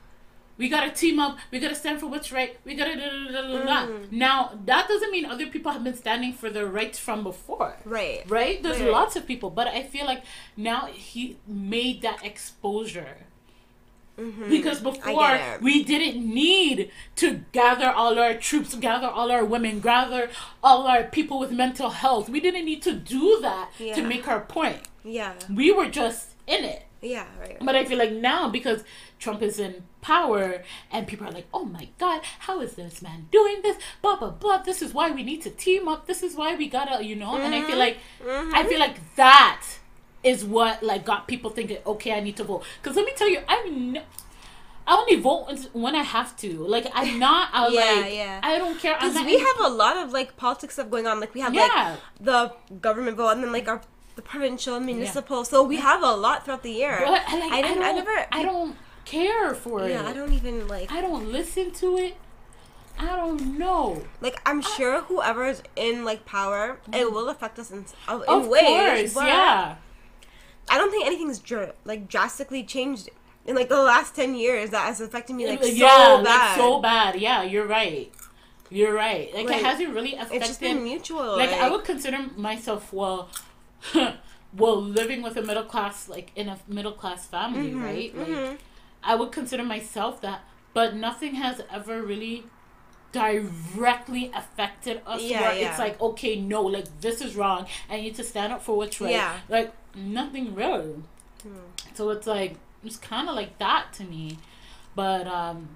we 0.60 0.70
gotta 0.70 0.92
team 0.92 1.20
up. 1.20 1.38
We 1.52 1.58
gotta 1.60 1.74
stand 1.84 2.00
for 2.02 2.06
what's 2.08 2.32
right. 2.32 2.56
We 2.66 2.76
gotta 2.76 2.96
da, 2.96 3.08
da, 3.10 3.32
da, 3.32 3.42
da, 3.42 3.66
da. 3.66 3.88
Mm. 3.88 4.12
Now 4.12 4.38
that 4.66 4.88
doesn't 4.88 5.10
mean 5.12 5.26
other 5.26 5.48
people 5.48 5.72
have 5.72 5.84
been 5.84 5.96
standing 5.96 6.34
for 6.34 6.50
their 6.52 6.68
rights 6.68 7.00
from 7.00 7.24
before. 7.24 7.78
Right. 7.86 8.24
Right? 8.28 8.62
There's 8.62 8.80
Right. 8.82 8.92
lots 8.92 9.16
of 9.16 9.26
people, 9.26 9.50
but 9.50 9.68
I 9.68 9.82
feel 9.84 10.06
like 10.06 10.22
now 10.58 10.82
he 10.88 11.38
made 11.48 12.02
that 12.04 12.24
exposure 12.24 13.16
Mhm. 14.18 14.50
because 14.50 14.82
before 14.82 15.40
we 15.62 15.82
didn't 15.82 16.18
need 16.44 16.92
to 17.16 17.28
gather 17.54 17.90
all 17.90 18.20
our 18.20 18.34
troops 18.34 18.76
gather 18.76 19.08
all 19.08 19.32
our 19.32 19.46
women 19.46 19.80
gather 19.80 20.30
all 20.62 20.82
our 20.88 21.04
people 21.06 21.40
with 21.40 21.52
mental 21.52 21.90
health 22.04 22.28
we 22.28 22.42
didn't 22.42 22.66
need 22.66 22.82
to 22.82 22.92
do 22.92 23.40
that 23.42 23.70
to 23.78 24.02
make 24.02 24.28
our 24.28 24.42
point 24.42 24.80
Yeah. 25.06 25.36
we 25.62 25.72
were 25.72 25.88
just 26.02 26.32
in 26.48 26.66
it 26.66 26.84
Yeah. 27.02 27.28
Right. 27.40 27.58
but 27.62 27.78
i 27.78 27.86
feel 27.86 27.98
like 27.98 28.12
now 28.12 28.50
because 28.50 28.84
trump 29.20 29.42
is 29.42 29.60
in 29.60 29.84
power 30.02 30.64
and 30.92 31.06
people 31.08 31.28
are 31.28 31.32
like 31.32 31.48
oh 31.54 31.66
my 31.66 31.88
god 31.98 32.22
how 32.48 32.62
is 32.62 32.74
this 32.76 33.02
man 33.02 33.28
doing 33.32 33.58
this 33.62 33.78
blah 34.02 34.16
blah 34.16 34.30
blah 34.30 34.58
this 34.60 34.82
is 34.82 34.94
why 34.94 35.12
we 35.12 35.24
need 35.24 35.42
to 35.42 35.50
team 35.50 35.88
up 35.88 36.08
this 36.08 36.24
is 36.24 36.36
why 36.36 36.56
we 36.56 36.68
gotta 36.70 37.04
you 37.04 37.16
know 37.16 37.36
and 37.36 37.54
i 37.54 37.62
feel 37.70 37.78
like 37.78 37.98
Mhm. 38.26 38.54
I 38.54 38.64
feel 38.70 38.80
like 38.80 38.98
that 39.16 39.64
is 40.24 40.44
what 40.44 40.84
like 40.84 41.06
got 41.06 41.28
people 41.30 41.50
thinking, 41.50 41.78
okay, 41.86 42.12
I 42.12 42.20
need 42.20 42.36
to 42.38 42.44
vote. 42.44 42.64
Because 42.82 42.98
let 42.98 43.06
me 43.06 43.14
tell 43.16 43.30
you, 43.30 43.40
I'm 43.48 43.96
n- 43.96 44.04
I 44.86 44.92
only 45.02 45.16
vote 45.16 45.46
when- 45.72 45.96
I 45.96 46.04
have 46.04 46.36
to. 46.44 46.50
Like 46.76 46.88
I'm 46.94 47.20
not. 47.20 47.48
I 47.54 47.68
Yeah, 47.78 48.02
like. 48.02 48.14
yeah. 48.14 48.40
I 48.44 48.58
don't 48.58 48.78
care. 48.78 48.96
Because 49.00 49.16
we 49.32 49.38
have 49.40 49.60
a 49.62 49.70
lot 49.70 49.96
of 49.96 50.12
like 50.12 50.36
politics 50.36 50.74
stuff 50.74 50.90
going 50.90 51.08
on. 51.08 51.22
Like 51.22 51.34
we 51.34 51.40
have 51.40 51.54
Yeah. 51.54 51.70
like 51.70 52.00
the 52.20 52.42
government 52.82 53.16
vote 53.16 53.30
and 53.30 53.44
then 53.44 53.54
like 53.54 53.70
our 53.70 53.82
the 54.18 54.22
provincial 54.22 54.76
and 54.76 54.86
municipal. 54.86 55.46
So 55.46 55.64
we 55.64 55.78
have 55.78 56.04
a 56.04 56.14
lot 56.26 56.44
throughout 56.44 56.64
the 56.64 56.72
year. 56.84 56.98
but, 57.06 57.22
I, 57.26 57.40
like, 57.40 57.52
I 57.54 57.60
I, 57.62 57.90
I 57.90 57.92
never- 57.94 58.26
I 58.40 58.44
don't 58.44 58.76
care 59.10 59.54
for 59.56 59.80
yeah, 59.82 59.86
it. 59.88 59.92
Yeah, 60.04 60.10
I 60.10 60.14
don't 60.14 60.34
even 60.34 60.68
like 60.68 60.92
I 60.92 61.02
don't 61.02 61.32
listen 61.32 61.72
to 61.84 61.98
it. 61.98 62.16
I 63.00 63.16
don't 63.16 63.58
know. 63.58 64.04
like 64.22 64.38
I'm 64.46 64.62
sure 64.62 65.02
whoever's 65.04 65.62
in 65.76 66.04
like 66.04 66.26
power, 66.26 66.80
it 66.94 67.12
will 67.14 67.30
affect 67.30 67.58
us 67.60 67.72
in, 67.72 67.86
uh, 68.08 68.14
in 68.16 68.20
Mm-hmm. 68.22 68.32
Of 68.32 68.48
ways. 68.48 69.14
course, 69.14 69.26
yeah. 69.26 69.76
I 70.70 70.78
don't 70.78 70.92
think 70.92 71.06
anything's 71.06 71.40
dr- 71.40 71.74
like 71.86 72.08
drastically 72.08 72.64
changed 72.64 73.10
in 73.48 73.56
like 73.56 73.70
the 73.70 73.82
last 73.82 74.16
ten 74.16 74.36
years 74.36 74.70
that 74.72 74.86
has 74.86 75.00
affected 75.02 75.36
me 75.36 75.48
like 75.48 75.62
yeah, 75.64 75.88
so 76.08 76.16
like 76.18 76.26
bad. 76.26 76.58
so 76.58 76.82
bad. 76.82 77.16
Yeah, 77.20 77.42
you're 77.44 77.66
right. 77.68 78.12
You're 78.72 78.94
right. 78.94 79.34
Like, 79.34 79.48
Like, 79.50 79.58
it 79.62 79.66
hasn't 79.66 79.96
really 79.96 80.14
affected. 80.14 80.36
it's 80.38 80.48
just 80.48 80.60
been 80.62 80.84
mutual. 80.84 81.38
like 81.38 81.50
I 81.52 81.70
would 81.72 81.84
consider 81.86 82.20
myself 82.38 82.92
well 82.94 83.30
well 84.56 84.82
living 84.82 85.22
with 85.22 85.38
a 85.38 85.42
middle 85.42 85.64
class 85.64 86.10
like 86.10 86.32
in 86.36 86.50
a 86.50 86.60
middle 86.68 86.92
class 86.92 87.26
family, 87.26 87.72
Mhm, 87.72 87.84
right? 87.84 88.16
Like 88.18 88.28
mhm. 88.28 88.58
I 89.04 89.16
would 89.16 89.32
consider 89.32 89.64
myself 89.64 90.22
that, 90.22 90.42
but 90.74 90.96
nothing 90.96 91.36
has 91.36 91.62
ever 91.72 92.02
really 92.02 92.46
directly 93.12 94.32
affected 94.36 95.02
us 95.06 95.22
Yeah, 95.22 95.42
where 95.42 95.54
yeah. 95.60 95.70
it's 95.70 95.80
like 95.80 96.00
okay 96.00 96.36
no 96.40 96.62
like 96.64 96.86
this 97.02 97.22
is 97.22 97.36
wrong. 97.36 97.66
I 97.90 98.00
need 98.02 98.16
to 98.16 98.24
stand 98.24 98.54
up 98.54 98.62
for 98.62 98.78
what's 98.78 99.00
right. 99.02 99.12
Yeah. 99.12 99.40
like 99.50 99.74
nothing 99.96 100.54
really. 100.56 100.96
Hmm. 101.44 101.56
so 101.94 102.10
it's 102.10 102.28
like 102.28 102.56
it's 102.84 102.98
kind 102.98 103.30
of 103.30 103.36
like 103.36 103.58
that 103.60 103.94
to 103.94 104.04
me. 104.04 104.38
But 104.96 105.28
um 105.28 105.70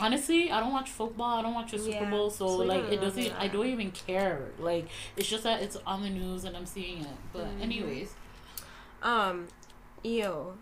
honestly 0.00 0.50
i 0.50 0.60
don't 0.60 0.72
watch 0.72 0.90
football. 0.90 1.38
I 1.38 1.42
don't 1.42 1.54
watch 1.54 1.70
the 1.72 1.78
super 1.78 1.90
Yeah, 2.04 2.10
bowl. 2.10 2.30
so, 2.30 2.46
so 2.46 2.56
like 2.56 2.84
it 2.90 3.00
doesn't 3.00 3.32
i 3.38 3.48
don't 3.48 3.66
even 3.66 3.90
care. 3.92 4.46
Like 4.58 4.86
it's 5.16 5.28
just 5.28 5.44
that 5.44 5.62
it's 5.62 5.76
on 5.86 6.02
the 6.02 6.10
news 6.10 6.44
and 6.44 6.56
i'm 6.56 6.66
seeing 6.66 7.00
it. 7.02 7.16
But 7.32 7.46
Mhm. 7.46 7.62
anyways. 7.62 8.14
Um, 9.02 9.48
ew. 10.02 10.58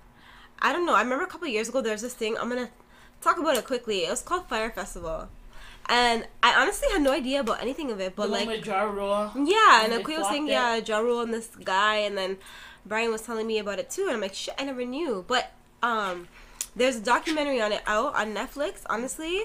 I 0.60 0.72
don't 0.72 0.86
know. 0.86 0.94
I 0.94 1.02
remember 1.02 1.24
a 1.24 1.28
couple 1.28 1.48
years 1.48 1.68
ago 1.68 1.80
there's 1.80 2.02
this 2.02 2.14
thing. 2.14 2.36
I'm 2.38 2.48
gonna 2.48 2.70
talk 3.20 3.38
about 3.38 3.56
it 3.56 3.66
quickly. 3.66 4.04
It 4.04 4.10
was 4.10 4.22
called 4.22 4.48
Fyre 4.48 4.70
Festival, 4.70 5.28
and 5.88 6.26
I 6.42 6.54
honestly 6.60 6.88
had 6.92 7.02
no 7.02 7.12
idea 7.12 7.40
about 7.40 7.62
anything 7.62 7.90
of 7.90 8.00
it. 8.00 8.16
But 8.16 8.26
the 8.26 8.32
like, 8.32 8.46
with 8.48 8.66
Ja 8.66 8.82
Rule. 8.82 9.30
yeah, 9.34 9.84
and 9.84 9.92
Akui 9.92 10.18
was 10.18 10.28
saying, 10.28 10.46
flopped 10.46 10.88
yeah, 10.88 10.96
Ja 10.96 10.98
Rule 10.98 11.20
and 11.20 11.32
this 11.32 11.48
guy, 11.64 11.96
and 11.96 12.16
then 12.16 12.38
Brian 12.84 13.10
was 13.10 13.22
telling 13.22 13.46
me 13.46 13.58
about 13.58 13.78
it 13.78 13.90
too, 13.90 14.02
and 14.02 14.12
I'm 14.12 14.20
like, 14.20 14.34
shit, 14.34 14.54
I 14.58 14.64
never 14.64 14.84
knew. 14.84 15.24
But 15.26 15.52
um, 15.82 16.28
there's 16.74 16.96
a 16.96 17.00
documentary 17.00 17.60
on 17.60 17.72
it 17.72 17.82
out 17.86 18.14
on 18.14 18.34
Netflix. 18.34 18.82
Honestly, 18.86 19.42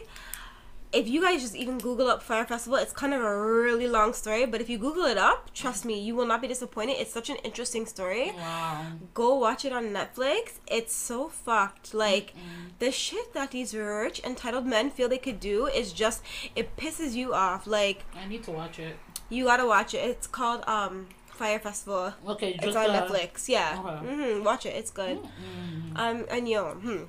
if 0.93 1.07
you 1.07 1.21
guys 1.21 1.41
just 1.41 1.55
even 1.55 1.77
Google 1.79 2.07
up 2.07 2.21
Fyre 2.21 2.45
Festival, 2.45 2.77
it's 2.77 2.93
kind 2.93 3.13
of 3.13 3.21
a 3.21 3.41
really 3.41 3.87
long 3.87 4.13
story. 4.13 4.45
But 4.45 4.61
if 4.61 4.69
you 4.69 4.77
Google 4.77 5.05
it 5.05 5.17
up, 5.17 5.53
trust 5.53 5.85
me, 5.85 5.99
you 5.99 6.15
will 6.15 6.25
not 6.27 6.41
be 6.41 6.47
disappointed. 6.47 6.93
It's 6.99 7.11
such 7.11 7.29
an 7.29 7.37
interesting 7.37 7.85
story 7.85 8.31
Wow. 8.35 8.85
go 9.13 9.35
watch 9.35 9.65
it 9.65 9.73
on 9.73 9.85
Netflix. 9.85 10.59
It's 10.67 10.93
so 10.93 11.29
fucked. 11.29 11.93
Like 11.93 12.33
the 12.79 12.91
shit 12.91 13.33
that 13.33 13.51
these 13.51 13.73
rich 13.75 14.21
entitled 14.23 14.65
men 14.65 14.89
feel 14.91 15.09
they 15.09 15.17
could 15.17 15.39
do 15.39 15.65
is 15.67 15.93
just 15.93 16.21
it 16.55 16.75
pisses 16.77 17.13
you 17.13 17.33
off. 17.33 17.65
Like 17.65 18.05
I 18.15 18.27
need 18.27 18.43
to 18.43 18.51
watch 18.51 18.77
it. 18.79 18.95
you 19.29 19.45
gotta 19.45 19.65
watch 19.65 19.93
it. 19.95 20.03
It's 20.07 20.27
called 20.27 20.63
um 20.67 21.07
Fyre 21.25 21.57
Festival. 21.59 22.13
Okay, 22.27 22.53
just 22.53 22.67
It's 22.67 22.75
on 22.77 22.89
uh, 22.91 23.01
Netflix. 23.01 23.49
Yeah. 23.49 23.81
okay. 23.83 24.13
hmm 24.37 24.43
Watch 24.43 24.65
it. 24.67 24.75
It's 24.75 24.91
good. 24.91 25.17
mm, 25.17 25.97
Um 25.97 26.25
and 26.29 26.47
yo, 26.47 26.73
hmm. 26.75 27.03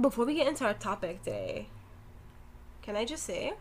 Before 0.00 0.24
we 0.24 0.34
get 0.34 0.46
into 0.46 0.64
our 0.64 0.74
topic 0.74 1.24
today, 1.24 1.66
can 2.90 2.96
I 2.96 3.04
just 3.04 3.22
say? 3.22 3.52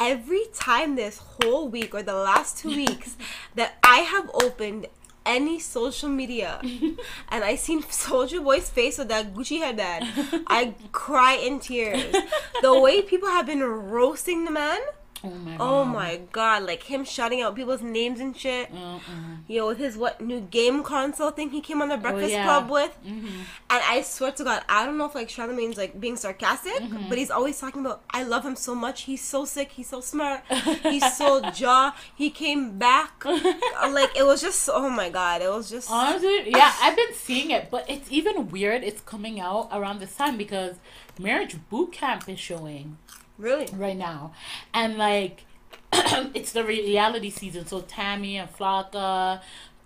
Every 0.00 0.44
time 0.54 0.96
this 0.96 1.18
whole 1.18 1.68
week 1.68 1.94
or 1.94 2.02
the 2.02 2.14
last 2.14 2.56
two 2.56 2.68
weeks 2.82 3.18
that 3.56 3.74
I 3.82 3.98
have 3.98 4.30
opened 4.32 4.86
any 5.26 5.58
social 5.58 6.08
media 6.08 6.60
and 7.28 7.44
I 7.44 7.56
seen 7.56 7.82
Soulja 7.82 8.42
Boy's 8.42 8.70
face 8.70 8.96
with 8.96 9.08
that 9.08 9.34
Gucci 9.34 9.58
headband, 9.58 10.06
I 10.46 10.74
cry 10.92 11.34
in 11.34 11.60
tears. 11.60 12.16
The 12.62 12.80
way 12.80 13.02
people 13.02 13.28
have 13.28 13.44
been 13.44 13.62
roasting 13.62 14.46
the 14.46 14.50
man, 14.50 14.80
Oh 15.24 15.30
my. 15.30 15.54
Oh 15.58 15.84
God. 15.84 15.92
my 15.94 16.20
god, 16.32 16.62
like 16.64 16.82
him 16.84 17.04
shouting 17.04 17.42
out 17.42 17.56
people's 17.56 17.82
names 17.82 18.20
and 18.20 18.36
shit. 18.36 18.70
Uh-uh. 18.72 19.00
Yo, 19.48 19.66
with 19.68 19.78
his 19.78 19.96
what 19.96 20.20
new 20.20 20.40
game 20.40 20.82
console 20.82 21.30
thing 21.30 21.50
he 21.50 21.60
came 21.60 21.82
on 21.82 21.88
the 21.88 21.96
Breakfast 21.96 22.26
Oh, 22.26 22.36
yeah. 22.36 22.44
Club 22.44 22.70
with, 22.70 22.96
Mhm. 23.06 23.26
and 23.70 23.82
I 23.84 24.02
swear 24.02 24.32
to 24.32 24.44
God, 24.44 24.62
I 24.68 24.84
don't 24.84 24.96
know 24.98 25.06
if 25.06 25.14
like 25.14 25.28
Charlamagne's 25.28 25.76
like 25.76 25.98
being 26.00 26.16
sarcastic, 26.16 26.74
Mm-hmm. 26.80 27.08
but 27.08 27.18
he's 27.18 27.30
always 27.30 27.58
talking 27.58 27.84
about 27.84 28.02
I 28.10 28.22
love 28.22 28.44
him 28.44 28.54
so 28.56 28.74
much. 28.74 29.02
He's 29.02 29.22
so 29.22 29.44
sick. 29.44 29.72
He's 29.72 29.88
so 29.88 30.00
smart. 30.00 30.42
he's 30.82 31.16
so 31.16 31.50
jaw. 31.50 31.96
He 32.14 32.30
came 32.30 32.78
back. 32.78 33.24
like 33.24 34.16
it 34.16 34.24
was 34.24 34.40
just 34.40 34.68
oh 34.72 34.88
my 34.90 35.08
god, 35.10 35.42
it 35.42 35.50
was 35.50 35.68
just 35.70 35.90
Honestly, 35.90 36.50
yeah, 36.50 36.72
I've 36.80 36.96
been 36.96 37.14
seeing 37.14 37.50
it, 37.50 37.70
but 37.70 37.88
it's 37.90 38.10
even 38.12 38.48
weird. 38.50 38.82
It's 38.84 39.00
coming 39.00 39.40
out 39.40 39.68
around 39.72 40.00
this 40.00 40.14
time 40.16 40.36
because 40.36 40.76
Marriage 41.18 41.56
Boot 41.70 41.92
Camp 41.92 42.28
is 42.28 42.38
showing 42.38 42.98
really 43.38 43.66
right 43.74 43.96
now, 43.96 44.32
and 44.74 44.98
like 44.98 45.44
it's 45.92 46.52
the 46.52 46.64
reality 46.64 47.30
season. 47.30 47.66
So 47.66 47.80
Tammy 47.82 48.36
and 48.36 48.52
Flocka, 48.52 49.40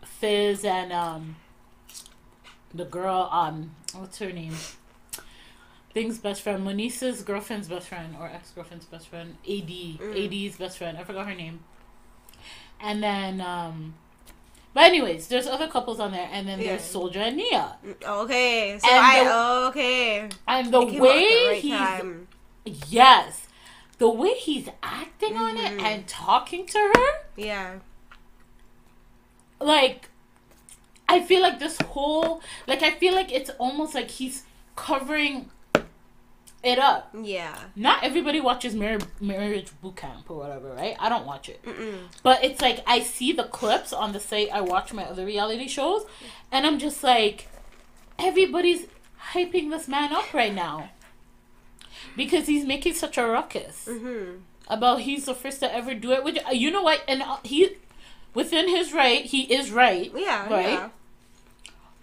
Fizz, 0.04 0.64
and 0.64 0.92
um 0.92 1.36
the 2.74 2.84
girl 2.84 3.28
um 3.30 3.74
what's 3.94 4.18
her 4.18 4.32
name? 4.32 4.54
Thing's 5.94 6.18
best 6.18 6.40
friend, 6.40 6.64
Manisa's 6.64 7.22
girlfriend's 7.22 7.68
best 7.68 7.86
friend 7.88 8.16
or 8.18 8.26
ex 8.26 8.50
girlfriend's 8.50 8.86
best 8.86 9.08
friend, 9.08 9.36
AD, 9.46 9.70
AD's 10.00 10.56
best 10.56 10.78
friend. 10.78 10.96
I 10.96 11.04
forgot 11.04 11.26
her 11.28 11.34
name. 11.34 11.60
And 12.80 13.02
then 13.02 13.40
um. 13.40 13.94
But 14.74 14.84
anyways, 14.84 15.28
there's 15.28 15.46
other 15.46 15.68
couples 15.68 16.00
on 16.00 16.12
there, 16.12 16.26
and 16.32 16.48
then 16.48 16.58
Yeah. 16.58 16.68
there's 16.68 16.80
Soulja 16.82 17.16
and 17.16 17.36
Nia, 17.36 17.76
okay. 18.02 18.78
So 18.78 18.88
And 18.88 18.98
I 19.04 19.22
the- 19.24 19.68
okay. 19.68 20.28
and 20.48 20.72
the 20.72 20.80
It 20.80 20.90
came 20.92 21.00
out 21.02 21.08
way 21.08 21.46
right 21.48 21.58
he's 21.60 21.72
time. 21.76 22.28
yes, 22.88 23.41
the 24.02 24.08
way 24.22 24.34
he's 24.34 24.68
acting 24.82 25.36
on 25.36 25.56
it 25.56 25.72
Mhm. 25.78 25.82
and 25.88 26.06
talking 26.08 26.66
to 26.66 26.78
her, 26.94 27.08
yeah. 27.36 27.78
like 29.60 30.08
I 31.08 31.20
feel 31.22 31.40
like 31.42 31.58
this 31.60 31.76
whole 31.82 32.42
like 32.66 32.82
I 32.82 32.90
feel 32.92 33.14
like 33.14 33.30
it's 33.32 33.50
almost 33.58 33.94
like 33.94 34.10
he's 34.10 34.42
covering 34.76 35.50
it 36.64 36.78
up. 36.78 37.10
Yeah. 37.20 37.56
Not 37.76 38.02
everybody 38.02 38.40
watches 38.40 38.74
Mar- 38.74 38.98
Marriage 39.20 39.68
Boot 39.80 39.96
Camp 39.96 40.28
or 40.30 40.36
whatever, 40.38 40.70
right? 40.72 40.96
I 40.98 41.08
don't 41.08 41.26
watch 41.26 41.48
it. 41.48 41.62
Mm-mm. 41.64 41.98
But 42.24 42.42
it's 42.42 42.60
like 42.60 42.82
I 42.86 43.00
see 43.00 43.30
the 43.32 43.44
clips 43.44 43.92
on 43.92 44.12
the 44.12 44.20
site. 44.20 44.48
I 44.52 44.60
watch 44.62 44.92
my 44.92 45.04
other 45.04 45.24
reality 45.24 45.68
shows, 45.68 46.04
and 46.50 46.66
I'm 46.66 46.78
just 46.80 47.02
like, 47.04 47.48
everybody's 48.18 48.86
hyping 49.32 49.70
this 49.70 49.86
man 49.86 50.12
up 50.12 50.32
right 50.34 50.54
now 50.54 50.90
because 52.16 52.46
he's 52.46 52.64
making 52.64 52.94
such 52.94 53.18
a 53.18 53.26
ruckus 53.26 53.86
Mm-hmm. 53.88 54.38
about 54.68 55.00
he's 55.00 55.26
the 55.26 55.34
first 55.34 55.60
to 55.60 55.74
ever 55.74 55.94
do 55.94 56.12
it. 56.12 56.24
Which 56.24 56.38
uh, 56.46 56.52
you 56.52 56.70
know 56.70 56.82
what, 56.82 57.02
and 57.08 57.22
uh, 57.22 57.38
he 57.44 57.76
within 58.34 58.68
his 58.68 58.92
right, 58.92 59.24
he 59.24 59.42
is 59.52 59.70
right. 59.70 60.10
Yeah. 60.14 60.48
Right? 60.48 60.68
Yeah. 60.70 60.88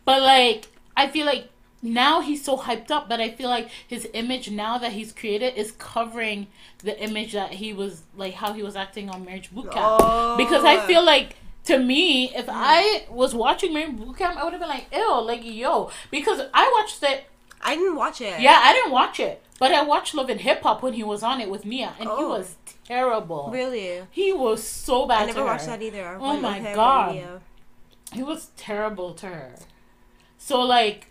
But 0.05 0.21
like, 0.21 0.67
I 0.97 1.07
feel 1.07 1.25
like 1.25 1.49
now 1.81 2.19
he's 2.21 2.43
so 2.43 2.57
hyped 2.57 2.91
up, 2.91 3.07
but 3.07 3.21
I 3.21 3.29
feel 3.29 3.49
like 3.49 3.69
his 3.88 4.07
image 4.13 4.49
now 4.51 4.77
that 4.79 4.91
he's 4.93 5.12
created 5.13 5.55
is 5.55 5.71
covering 5.73 6.47
the 6.79 7.01
image 7.01 7.33
that 7.33 7.51
he 7.53 7.73
was 7.73 8.03
like 8.15 8.33
how 8.35 8.53
he 8.53 8.63
was 8.63 8.75
acting 8.75 9.09
on 9.09 9.23
Marriage 9.25 9.51
Boot 9.51 9.71
Camp. 9.71 9.77
Oh. 10.01 10.35
Because 10.38 10.63
I 10.65 10.85
feel 10.88 11.03
like 11.05 11.35
to 11.65 11.77
me, 11.77 12.33
if 12.35 12.45
I 12.49 13.05
was 13.09 13.35
watching 13.35 13.73
Marriage 13.73 13.95
Boot 13.95 14.17
Camp, 14.17 14.38
I 14.38 14.43
would 14.43 14.53
have 14.53 14.59
been 14.62 14.69
like, 14.69 14.88
ew, 14.93 15.21
like 15.21 15.41
yo. 15.43 15.91
Because 16.12 16.41
I 16.53 16.71
watched 16.77 17.01
it 17.03 17.25
I 17.62 17.75
didn't 17.75 17.95
watch 17.97 18.21
it. 18.21 18.39
yeah, 18.39 18.59
I 18.63 18.73
didn't 18.73 18.91
watch 18.91 19.19
it. 19.19 19.41
But 19.59 19.73
I 19.73 19.83
watched 19.83 20.13
Love 20.15 20.29
and 20.29 20.39
Hip 20.41 20.61
Hop 20.63 20.81
when 20.81 20.93
he 20.93 21.03
was 21.03 21.21
on 21.21 21.41
it 21.41 21.49
with 21.49 21.65
Mia 21.65 21.93
and 21.99 22.07
he 22.09 22.15
Oh. 22.15 22.29
was 22.29 22.55
terrible. 22.85 23.49
Really? 23.51 24.03
He 24.09 24.31
was 24.31 24.63
so 24.63 25.05
bad 25.05 25.23
I 25.23 25.25
never 25.25 25.43
watched 25.43 25.65
that 25.65 25.81
either. 25.81 26.17
Oh 26.19 26.37
my 26.37 26.59
God. 26.73 27.41
He 28.13 28.23
was 28.23 28.51
terrible 28.57 29.13
to 29.15 29.27
her. 29.27 29.55
So 30.37 30.61
like 30.61 31.08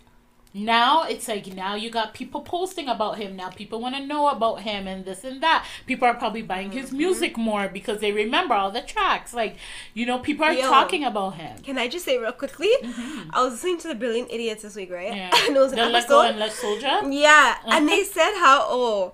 now 0.53 1.03
it's 1.03 1.27
like 1.27 1.45
now 1.53 1.75
you 1.75 1.89
got 1.91 2.13
people 2.15 2.41
posting 2.41 2.87
about 2.89 3.17
him. 3.19 3.35
Now 3.35 3.49
people 3.49 3.79
want 3.79 3.95
to 3.95 4.05
know 4.05 4.29
about 4.29 4.61
him 4.61 4.87
and 4.87 5.05
this 5.05 5.23
and 5.23 5.41
that. 5.43 5.65
People 5.85 6.07
are 6.07 6.15
probably 6.15 6.41
buying 6.41 6.71
his 6.71 6.87
Mm-hmm. 6.87 6.97
music 6.97 7.37
more 7.37 7.67
because 7.67 7.99
they 7.99 8.11
remember 8.11 8.55
all 8.55 8.71
the 8.71 8.81
tracks. 8.81 9.33
Like, 9.33 9.57
you 9.93 10.05
know, 10.07 10.17
people 10.19 10.45
are 10.45 10.53
Yo. 10.53 10.61
talking 10.61 11.03
about 11.03 11.35
him. 11.35 11.59
Can 11.59 11.77
I 11.77 11.87
just 11.87 12.03
say 12.05 12.17
real 12.17 12.31
quickly? 12.31 12.69
I 12.83 13.43
was 13.43 13.53
listening 13.53 13.77
to 13.79 13.87
the 13.89 13.95
Brilliant 13.95 14.31
Idiots 14.31 14.63
this 14.63 14.75
week, 14.75 14.91
right? 14.91 15.11
Mm-hmm. 15.11 15.17
Yeah. 15.35 15.45
and 15.47 15.55
it 15.55 15.59
was 15.59 15.71
an 15.71 15.77
the 15.77 15.85
Let 15.89 16.07
Go 16.07 16.21
episode. 16.21 16.29
and 16.31 16.39
Let 16.39 16.51
Soulja. 16.51 17.21
Yeah, 17.21 17.57
and 17.67 17.87
they 17.87 18.03
said 18.15 18.33
how 18.39 18.65
oh, 18.67 19.13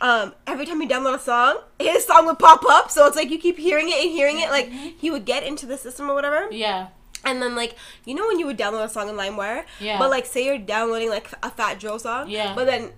um, 0.00 0.34
every 0.48 0.66
time 0.66 0.82
you 0.82 0.88
download 0.88 1.14
a 1.14 1.18
song, 1.20 1.58
his 1.78 2.04
song 2.04 2.26
would 2.26 2.40
pop 2.40 2.64
up. 2.68 2.90
So 2.90 3.06
it's 3.06 3.14
like 3.16 3.30
you 3.30 3.38
keep 3.38 3.58
hearing 3.58 3.88
it 3.90 4.00
and 4.02 4.10
hearing 4.10 4.40
it. 4.40 4.50
Like 4.50 4.68
he 4.70 5.08
would 5.12 5.24
get 5.24 5.44
into 5.44 5.66
the 5.66 5.78
system 5.78 6.10
or 6.10 6.14
whatever. 6.14 6.50
Yeah. 6.50 6.88
And 7.24 7.40
then 7.42 7.54
like 7.56 7.76
you 8.04 8.14
know 8.14 8.26
when 8.26 8.38
you 8.38 8.46
would 8.46 8.58
download 8.58 8.84
a 8.84 8.88
song 8.88 9.08
in 9.08 9.16
LimeWire, 9.16 9.64
Yeah. 9.80 9.98
but 9.98 10.10
like 10.10 10.26
say 10.26 10.44
you're 10.46 10.58
downloading 10.58 11.08
like 11.10 11.28
a 11.42 11.50
Fat 11.50 11.78
Joe 11.78 11.98
song, 11.98 12.28
Yeah. 12.28 12.52
Mm. 12.52 12.54
But 12.56 12.66
then 12.66 12.92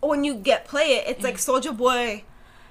when 0.00 0.24
you 0.24 0.34
get 0.36 0.64
play 0.64 0.96
it, 0.98 1.04
it's 1.08 1.24
like 1.24 1.36
Soulja 1.36 1.76
Boy, 1.76 2.24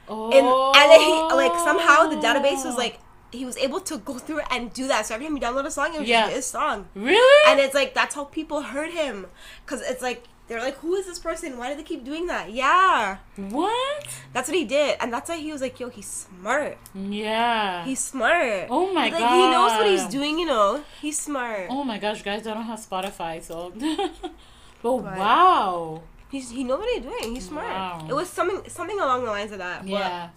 Oh. 0.10 0.32
and 0.32 0.46
and 0.82 0.92
then 0.92 1.02
he 1.02 1.14
like 1.36 1.54
somehow 1.64 2.08
the 2.10 2.16
database 2.16 2.64
was 2.66 2.78
like 2.78 3.00
he 3.32 3.44
was 3.44 3.58
able 3.58 3.82
to 3.82 3.98
go 3.98 4.14
through 4.18 4.40
and 4.52 4.72
do 4.74 4.88
that. 4.88 5.06
So 5.06 5.14
every 5.16 5.28
time 5.28 5.36
you 5.36 5.42
download 5.42 5.66
a 5.66 5.72
song, 5.72 5.94
it 5.94 6.00
was 6.00 6.08
Yeah. 6.08 6.24
just 6.24 6.36
his 6.36 6.46
song. 6.46 6.88
Really? 6.96 7.52
And 7.52 7.60
it's 7.60 7.76
like 7.76 7.94
that's 7.94 8.16
how 8.16 8.24
people 8.24 8.62
heard 8.62 8.92
him, 8.92 9.28
cause 9.66 9.82
it's 9.82 10.02
like 10.02 10.24
they're 10.48 10.62
like, 10.62 10.78
who 10.78 10.96
is 10.96 11.06
this 11.06 11.20
person? 11.20 11.58
Why 11.58 11.70
do 11.70 11.76
they 11.76 11.84
keep 11.84 12.04
doing 12.06 12.28
that? 12.28 12.52
Yeah, 12.52 13.18
what? 13.36 14.08
that's 14.34 14.48
what 14.48 14.56
he 14.58 14.66
did, 14.66 14.98
and 15.02 15.12
that's 15.12 15.30
why 15.30 15.38
he 15.38 15.52
was 15.52 15.62
like, 15.62 15.80
yo, 15.80 15.90
he's 15.90 16.08
smart. 16.08 16.78
Yeah. 16.96 17.84
He's 17.86 18.00
smart. 18.00 18.68
oh 18.70 18.94
my 18.94 19.10
like 19.10 19.14
god. 19.20 19.36
he 19.36 19.52
knows 19.52 19.72
what 19.72 19.88
he's 19.88 20.06
doing. 20.08 20.40
You 20.40 20.46
know, 20.46 20.84
he's 21.02 21.20
smart. 21.20 21.68
Oh 21.70 21.84
my 21.84 21.98
gosh, 21.98 22.22
guys, 22.24 22.48
I 22.48 22.54
don't 22.54 22.64
have 22.64 22.80
Spotify, 22.80 23.42
so. 23.44 23.72
but 24.82 24.98
Right. 25.04 25.18
wow. 25.18 26.02
He's 26.30 26.50
he 26.52 26.64
knows 26.64 26.80
what 26.80 26.90
he's 26.94 27.04
doing. 27.04 27.36
He's 27.36 27.48
smart. 27.48 27.68
Wow. 27.68 28.06
It 28.10 28.14
was 28.14 28.30
something 28.30 28.70
something 28.70 29.00
along 29.00 29.26
the 29.26 29.32
lines 29.32 29.52
of 29.52 29.60
that. 29.60 29.82
but- 29.82 29.90
Yeah. 29.90 30.30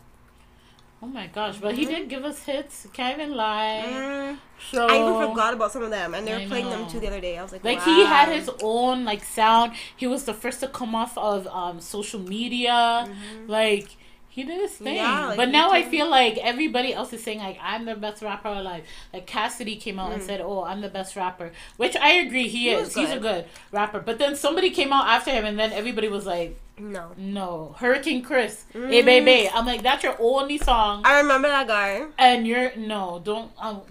Oh 1.03 1.07
my 1.07 1.29
gosh, 1.29 1.57
but 1.57 1.75
he 1.77 1.87
did 1.87 2.11
give 2.11 2.25
us 2.25 2.45
hits. 2.45 2.87
Can't 2.93 3.19
even 3.19 3.35
lie. 3.35 3.83
Mm, 3.87 4.39
So 4.71 4.87
I 4.87 4.97
even 5.01 5.29
forgot 5.29 5.55
about 5.55 5.73
some 5.73 5.83
of 5.83 5.91
them, 5.91 6.13
and 6.13 6.27
they 6.27 6.33
were 6.33 6.41
I 6.41 6.47
playing 6.47 6.69
them 6.69 6.87
too 6.91 7.01
the 7.01 7.07
other 7.07 7.23
day. 7.23 7.39
I 7.39 7.43
was 7.43 7.53
like, 7.53 7.65
Like 7.65 7.83
he 7.83 8.05
had 8.05 8.29
his 8.29 8.51
own 8.63 9.07
like 9.07 9.25
sound. 9.25 9.73
He 9.97 10.07
was 10.07 10.25
the 10.25 10.35
first 10.35 10.61
to 10.61 10.69
come 10.69 10.95
off 10.95 11.17
of 11.17 11.47
um 11.47 11.81
social 11.81 12.21
media. 12.21 13.09
Like 13.47 13.97
he 14.33 14.45
did 14.45 14.61
his 14.61 14.73
thing. 14.73 14.95
Yeah, 14.97 15.27
like, 15.27 15.37
but 15.37 15.49
now 15.51 15.71
I 15.73 15.83
feel 15.83 16.09
like 16.09 16.39
everybody 16.39 16.95
else 16.95 17.13
is 17.13 17.23
saying 17.23 17.41
like 17.41 17.59
I'm 17.61 17.85
the 17.85 17.97
best 17.97 18.23
rapper 18.23 18.49
alive. 18.49 18.85
Like 19.13 19.27
Cassidy 19.27 19.77
came 19.77 19.99
out 19.99 20.11
Mm. 20.11 20.15
and 20.15 20.23
said, 20.23 20.41
"Oh, 20.41 20.63
I'm 20.65 20.81
the 20.81 20.89
best 20.89 21.17
rapper," 21.17 21.51
which 21.77 21.97
I 21.97 22.11
agree 22.25 22.49
he, 22.49 22.61
He 22.61 22.71
is. 22.71 22.95
He's 22.95 23.11
a 23.11 23.19
good. 23.19 23.45
rapper. 23.73 24.01
But 24.01 24.19
then 24.19 24.37
somebody 24.37 24.71
came 24.71 24.93
out 24.93 25.07
after 25.09 25.31
him, 25.33 25.45
and 25.45 25.59
then 25.59 25.73
everybody 25.73 26.09
was 26.09 26.27
like, 26.27 26.57
No, 26.79 27.11
"No, 27.19 27.75
Hurricane 27.79 28.23
Chris, 28.23 28.65
Mm. 28.75 28.89
hey 28.91 29.03
baby." 29.03 29.51
I'm 29.53 29.67
like, 29.67 29.83
"That's 29.83 30.03
your 30.03 30.17
only 30.19 30.59
song." 30.59 31.03
I 31.05 31.19
remember 31.21 31.49
that 31.49 31.67
guy. 31.67 32.07
and 32.17 32.47
you're 32.47 32.73
no 32.77 33.21
don't 33.25 33.51
um. 33.59 33.83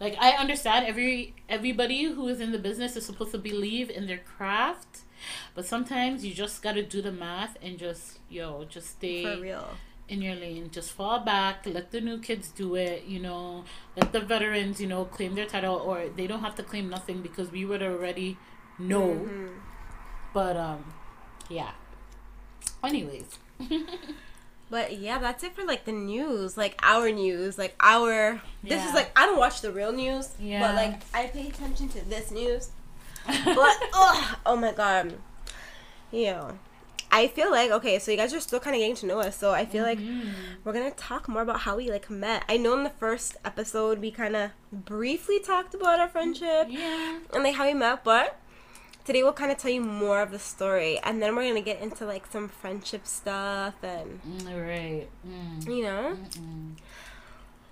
Like 0.00 0.16
i 0.20 0.30
understand 0.32 0.86
every 0.86 1.34
everybody 1.48 2.04
who 2.04 2.28
is 2.28 2.40
in 2.40 2.52
the 2.52 2.58
business 2.58 2.96
is 2.96 3.04
supposed 3.06 3.32
to 3.32 3.38
believe 3.38 3.90
in 3.90 4.06
their 4.06 4.18
craft 4.18 5.00
but 5.54 5.66
sometimes 5.66 6.24
you 6.24 6.32
just 6.34 6.62
gotta 6.62 6.82
do 6.82 7.02
the 7.02 7.10
math 7.12 7.56
and 7.62 7.78
just 7.78 8.18
yo 8.30 8.64
just 8.68 8.90
stay 8.90 9.24
For 9.24 9.40
real. 9.42 9.68
in 10.08 10.22
your 10.22 10.36
lane. 10.36 10.70
Just 10.70 10.92
fall 10.92 11.18
back 11.20 11.66
let 11.66 11.90
the 11.90 12.00
new 12.00 12.18
kids 12.18 12.48
do 12.48 12.76
it 12.76 13.04
you 13.06 13.18
know. 13.18 13.64
Let 13.96 14.12
the 14.12 14.20
veterans 14.20 14.80
you 14.80 14.86
know 14.86 15.04
claim 15.04 15.34
their 15.34 15.46
title 15.46 15.74
or 15.74 16.08
they 16.16 16.26
don't 16.28 16.40
have 16.40 16.54
to 16.54 16.62
claim 16.62 16.88
nothing 16.88 17.20
because 17.20 17.50
we 17.50 17.64
would 17.64 17.82
already 17.82 18.38
know. 18.78 19.08
Mhm. 19.08 19.48
but 20.32 20.56
um 20.56 20.84
yeah. 21.50 21.72
Anyways 22.84 23.38
But 24.70 24.98
yeah, 24.98 25.18
that's 25.18 25.42
it 25.44 25.54
for 25.54 25.64
like 25.64 25.84
the 25.86 25.92
news, 25.92 26.56
like 26.58 26.78
our 26.82 27.10
news, 27.10 27.56
like 27.58 27.74
our. 27.80 28.40
This 28.62 28.72
Yeah. 28.82 28.88
is 28.88 28.94
like 28.94 29.10
I 29.18 29.24
don't 29.26 29.38
watch 29.38 29.60
the 29.62 29.72
real 29.72 29.92
news, 29.92 30.30
Yeah. 30.38 30.60
but 30.66 30.74
like 30.74 31.00
I 31.14 31.26
pay 31.28 31.48
attention 31.48 31.88
to 31.90 32.04
this 32.08 32.30
news. 32.30 32.70
But 33.26 33.76
ugh, 33.94 34.36
oh 34.46 34.56
my 34.56 34.72
god, 34.72 35.14
yeah. 36.10 36.52
I 37.10 37.28
feel 37.28 37.50
like 37.50 37.70
okay, 37.70 37.98
so 37.98 38.10
you 38.10 38.16
guys 38.18 38.34
are 38.34 38.40
still 38.40 38.60
kind 38.60 38.76
of 38.76 38.80
getting 38.80 38.96
to 38.96 39.06
know 39.06 39.20
us, 39.20 39.36
so 39.36 39.52
I 39.52 39.64
feel 39.64 39.82
like 39.82 39.98
Mhm. 39.98 40.32
we're 40.64 40.74
gonna 40.74 40.90
talk 40.90 41.26
more 41.28 41.40
about 41.42 41.60
how 41.60 41.76
we 41.76 41.90
like 41.90 42.10
met. 42.10 42.44
I 42.48 42.58
know 42.58 42.74
in 42.76 42.84
the 42.84 42.90
first 42.90 43.36
episode 43.46 43.98
we 44.00 44.10
kind 44.10 44.36
of 44.36 44.50
briefly 44.72 45.40
talked 45.40 45.72
about 45.74 46.00
our 46.00 46.08
friendship 46.08 46.66
yeah 46.68 47.18
and 47.32 47.42
like 47.44 47.54
how 47.54 47.66
we 47.66 47.72
met, 47.74 48.04
but 48.04 48.36
today 49.08 49.22
we'll 49.22 49.32
kind 49.32 49.50
of 49.50 49.56
tell 49.56 49.70
you 49.70 49.80
more 49.80 50.20
of 50.20 50.30
the 50.30 50.38
story, 50.38 50.98
and 51.02 51.22
then 51.22 51.34
we're 51.34 51.48
gonna 51.48 51.62
get 51.62 51.80
into 51.80 52.04
like 52.04 52.26
some 52.30 52.46
friendship 52.46 53.06
stuff 53.06 53.74
and 53.82 54.20
Mm, 54.22 54.68
right 54.68 55.08
mm. 55.26 55.66
you 55.76 55.82
know. 55.82 56.14
Mm-mm. 56.22 56.72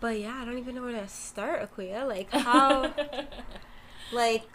But 0.01 0.19
yeah, 0.19 0.39
I 0.41 0.47
don't 0.47 0.57
even 0.57 0.75
know 0.77 0.83
where 0.83 0.93
to 0.93 1.09
start, 1.09 1.61
Aquia. 1.61 2.07
Like 2.09 2.31
how, 2.33 2.91
like 4.13 4.49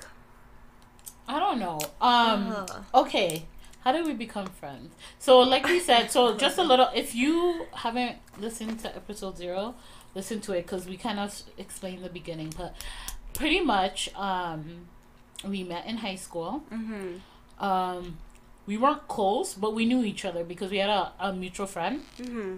I 1.27 1.39
don't 1.39 1.59
know. 1.59 1.79
Um. 2.01 2.49
uh, 2.51 2.65
Okay. 2.95 3.45
how 3.83 3.91
did 3.91 4.05
we 4.07 4.13
become 4.13 4.47
friends? 4.47 4.93
So, 5.19 5.39
like 5.39 5.65
we 5.67 5.79
said, 5.79 6.09
so 6.09 6.35
just 6.45 6.57
a 6.57 6.63
little. 6.63 6.89
If 6.95 7.13
you 7.13 7.67
haven't 7.73 8.15
listened 8.39 8.79
to 8.79 8.95
episode 8.95 9.37
zero, 9.37 9.75
listen 10.15 10.41
to 10.41 10.53
it 10.53 10.63
because 10.63 10.87
we 10.87 10.97
kind 10.97 11.19
of 11.19 11.29
explained 11.59 12.03
the 12.03 12.09
beginning. 12.09 12.51
But 12.57 12.75
pretty 13.33 13.61
much, 13.61 14.09
um, 14.15 14.87
we 15.43 15.63
met 15.63 15.85
in 15.85 15.97
high 15.97 16.15
school. 16.15 16.63
Mm-hmm. 16.71 17.63
Um, 17.63 18.17
we 18.65 18.77
weren't 18.77 19.07
close, 19.07 19.53
but 19.53 19.73
we 19.73 19.85
knew 19.85 20.03
each 20.03 20.25
other 20.25 20.43
because 20.43 20.71
we 20.71 20.77
had 20.77 20.89
a, 20.89 21.11
a 21.19 21.33
mutual 21.33 21.67
friend. 21.67 22.03
Mm-hmm. 22.17 22.57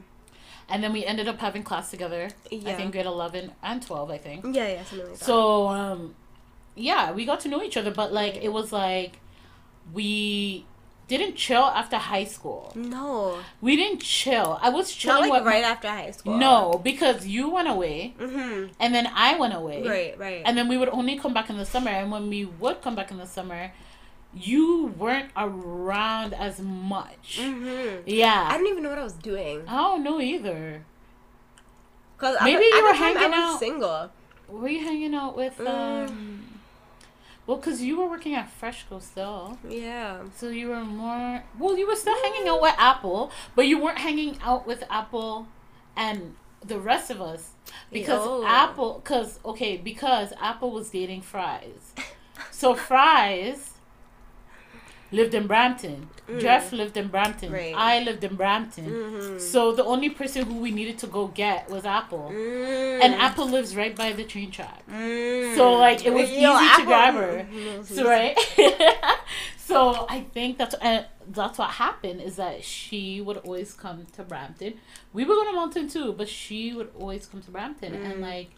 And 0.70 0.84
then 0.84 0.94
we 0.94 1.06
ended 1.06 1.28
up 1.28 1.40
having 1.40 1.64
class 1.64 1.92
together. 1.92 2.30
I 2.52 2.74
think 2.74 2.94
grade 2.94 3.06
eleven 3.06 3.52
and 3.62 3.82
twelve. 3.82 4.10
I 4.10 4.18
think. 4.18 4.46
Yeah, 4.46 4.68
yeah, 4.68 4.84
something 4.84 5.08
like 5.08 5.20
that. 5.20 5.26
So 5.26 5.68
um 5.68 6.16
yeah, 6.76 7.12
we 7.12 7.26
got 7.26 7.42
to 7.42 7.50
know 7.50 7.62
each 7.62 7.78
other, 7.78 7.92
but 7.92 8.14
like 8.14 8.36
it 8.36 8.50
was 8.50 8.72
like 8.72 9.20
we 9.94 10.66
didn't 11.18 11.36
chill 11.36 11.64
after 11.64 11.98
high 11.98 12.24
school. 12.26 12.72
no, 12.76 13.40
We 13.62 13.76
didn't 13.76 14.02
chill. 14.02 14.60
I 14.62 14.70
was 14.70 14.88
not 14.90 14.98
chilling 14.98 15.30
like 15.30 15.40
with 15.44 15.48
right 15.48 15.64
after 15.64 15.88
high 15.90 16.12
school. 16.12 16.38
No, 16.38 16.80
because 16.84 17.26
you 17.28 17.50
went 17.50 17.68
away 17.68 18.14
Mm-hmm. 18.20 18.74
and 18.80 18.96
then 18.96 19.08
I 19.14 19.38
went 19.38 19.54
away. 19.54 19.84
Right, 19.88 20.18
right. 20.20 20.42
And 20.46 20.58
then 20.58 20.68
we 20.68 20.78
would 20.78 20.90
only 20.90 21.18
come 21.18 21.34
back 21.34 21.50
in 21.50 21.58
the 21.58 21.66
summer 21.66 21.90
and 21.92 22.12
when 22.12 22.30
we 22.30 22.46
would 22.46 22.82
come 22.82 22.96
back 22.96 23.12
in 23.12 23.18
the 23.18 23.28
summer, 23.28 23.72
you 24.36 24.88
weren't 24.98 25.30
around 25.38 26.34
as 26.34 26.60
much. 26.60 27.40
mm-hmm. 27.42 28.02
Yeah. 28.08 28.48
I 28.52 28.58
don't 28.58 28.68
even 28.68 28.82
know 28.84 28.90
what 28.90 28.98
I 29.00 29.04
was 29.04 29.14
doing. 29.14 29.64
I 29.68 29.78
don't 29.78 30.04
know 30.04 30.20
either. 30.20 30.84
Cause 32.18 32.38
Maybe 32.44 32.60
the- 32.60 32.64
you 32.64 32.82
the 32.82 32.88
were 32.88 32.94
hanging 32.94 33.24
I 33.24 33.28
was 33.28 33.56
out- 33.56 33.60
single. 33.60 34.12
Were 34.48 34.70
you 34.70 34.84
hanging 34.84 35.14
out 35.16 35.36
with 35.36 35.58
Mm. 35.58 36.40
Well, 37.46 37.58
because 37.58 37.82
you 37.82 37.98
were 37.98 38.08
working 38.08 38.36
at 38.36 38.50
Freshco 38.60 39.02
still. 39.02 39.58
Yeah. 39.68 40.24
So 40.36 40.50
you 40.50 40.70
were 40.70 40.84
more 40.84 41.44
well. 41.60 41.78
You 41.78 41.88
were 41.88 41.96
still 41.96 42.16
hanging 42.22 42.48
out 42.48 42.62
with 42.62 42.76
Apple, 42.78 43.32
but 43.56 43.68
you 43.68 43.80
weren't 43.80 44.00
hanging 44.00 44.38
out 44.42 44.66
with 44.66 44.84
Apple 44.90 45.48
and 45.96 46.36
the 46.66 46.80
rest 46.80 47.10
of 47.10 47.22
us 47.22 47.52
because 47.92 48.26
Yo. 48.26 48.46
Apple. 48.46 49.02
Because 49.04 49.40
okay, 49.44 49.78
because 49.78 50.32
Apple 50.40 50.72
was 50.72 50.90
dating 50.90 51.22
Fries, 51.22 51.94
so 52.52 52.76
Fries 52.76 53.73
lived 55.20 55.34
in 55.40 55.46
Brampton. 55.48 56.10
Jeff 56.40 56.72
lived 56.72 56.96
in 57.02 57.08
Brampton. 57.14 57.50
Mm. 57.50 57.54
Right. 57.54 57.74
I 57.78 58.00
lived 58.04 58.24
in 58.24 58.36
Brampton. 58.36 58.86
Mm-hmm. 58.86 59.40
So 59.40 59.60
the 59.80 59.84
only 59.94 60.10
person 60.10 60.46
who 60.50 60.56
we 60.66 60.72
needed 60.72 60.98
to 61.04 61.08
go 61.18 61.28
get 61.28 61.70
was 61.70 61.84
Apple, 61.86 62.30
Mm. 62.34 63.04
and 63.04 63.12
Apple 63.28 63.48
lives 63.56 63.76
right 63.82 63.96
by 64.04 64.10
the 64.20 64.24
train 64.34 64.50
track. 64.58 64.82
Mm. 64.90 65.56
So 65.58 65.74
like 65.74 66.06
it 66.06 66.14
was 66.20 66.30
Yo, 66.32 66.52
easy 66.60 66.76
to 66.82 66.86
grab 66.92 67.14
her. 67.24 67.34
Mhm. 67.52 67.86
So 67.86 68.02
right. 68.16 68.36
so 69.58 70.06
I 70.10 70.22
think 70.34 70.58
that's 70.58 70.76
uh, 70.76 71.04
that's 71.28 71.58
what 71.58 71.70
happened 71.72 72.22
is 72.22 72.36
that 72.38 72.64
she 72.64 73.22
would 73.22 73.38
always 73.38 73.74
come 73.74 74.06
to 74.14 74.24
Brampton. 74.24 74.74
We 75.14 75.24
would 75.26 75.36
go 75.36 75.46
to 75.52 75.54
Mountain 75.54 75.90
too, 75.90 76.14
but 76.14 76.28
she 76.30 76.74
would 76.74 76.90
always 77.00 77.26
come 77.28 77.42
to 77.42 77.52
Brampton 77.52 77.94
and 77.96 78.16
Mm. 78.16 78.22
like. 78.32 78.50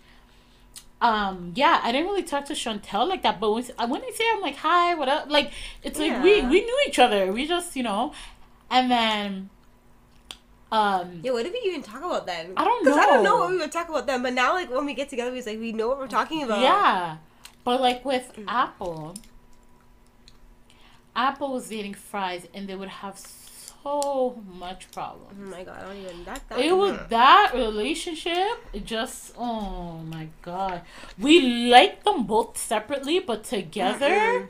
Um 1.01 1.51
yeah, 1.55 1.81
I 1.84 1.91
didn't 1.91 2.08
really 2.08 2.23
talk 2.23 2.45
to 2.45 2.53
Chantel 2.53 3.08
like 3.08 3.21
that, 3.23 3.39
but 3.39 3.51
when, 3.51 3.63
when 3.89 4.01
I 4.01 4.12
say 4.13 4.23
I'm 4.34 4.41
like 4.41 4.55
hi, 4.55 4.95
what 4.95 5.10
up, 5.10 5.29
like 5.29 5.51
it's 5.84 5.99
like 5.99 6.23
we 6.23 6.41
we 6.41 6.62
knew 6.65 6.79
each 6.88 6.99
other. 6.99 7.31
We 7.31 7.47
just 7.47 7.75
you 7.75 7.84
know, 7.84 8.13
and 8.71 8.89
then, 8.89 9.49
um, 10.71 11.19
Yeah, 11.21 11.31
what 11.34 11.43
did 11.43 11.51
we 11.53 11.62
even 11.69 11.84
talk 11.84 11.99
about 12.03 12.25
then? 12.25 12.53
I 12.58 12.63
don't 12.63 12.84
'Cause 12.86 12.97
I 12.97 13.05
don't 13.05 13.23
know 13.23 13.31
know. 13.31 13.39
what 13.41 13.49
we 13.51 13.58
would 13.58 13.71
talk 13.71 13.89
about 13.89 14.08
then. 14.08 14.23
But 14.23 14.34
now, 14.34 14.53
like 14.53 14.69
when 14.71 14.86
we 14.86 14.93
get 14.93 15.10
together, 15.10 15.31
we 15.31 15.41
like 15.41 15.60
we 15.60 15.73
know 15.73 15.88
what 15.89 15.99
we're 15.99 16.08
talking 16.08 16.43
about. 16.43 16.62
Yeah. 16.62 17.17
But 17.65 17.81
like 17.81 18.03
with 18.05 18.31
Mm. 18.38 18.45
Apple, 18.47 19.15
Apple 21.15 21.53
was 21.53 21.69
dating 21.69 21.93
fries 21.95 22.47
and 22.53 22.67
they 22.67 22.75
would 22.75 22.89
have 22.89 23.17
so 23.19 23.44
much 24.48 24.91
problem. 24.91 25.28
Oh 25.32 25.50
my 25.50 25.63
god, 25.63 25.78
I 25.80 25.82
don't 25.86 25.98
even 25.98 26.24
that. 26.26 26.41
that 26.50 26.60
It 26.60 26.76
was 26.76 26.93
mm. 26.93 27.10
that 27.10 27.52
relationship 27.54 28.58
it 28.74 28.86
just 28.86 29.34
oh 29.38 30.00
my 30.00 30.28
god. 30.41 30.82
We 31.17 31.69
liked 31.69 32.06
them 32.06 32.26
both 32.26 32.58
separately 32.58 33.19
but 33.19 33.43
together. 33.43 34.10
Mm-mm. 34.10 34.48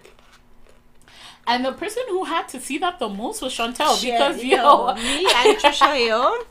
And 1.47 1.63
the 1.63 1.73
person 1.73 2.03
who 2.09 2.23
had 2.23 2.47
to 2.49 2.59
see 2.59 2.79
that 2.79 2.97
the 2.97 3.07
most 3.07 3.41
was 3.41 3.53
Chantel 3.53 4.01
Shit, 4.01 4.13
because 4.13 4.43
yo, 4.43 4.87
yo, 4.87 4.95
me 4.95 5.27
and 5.35 5.57
Trisha, 5.59 6.07
yo, 6.07 6.43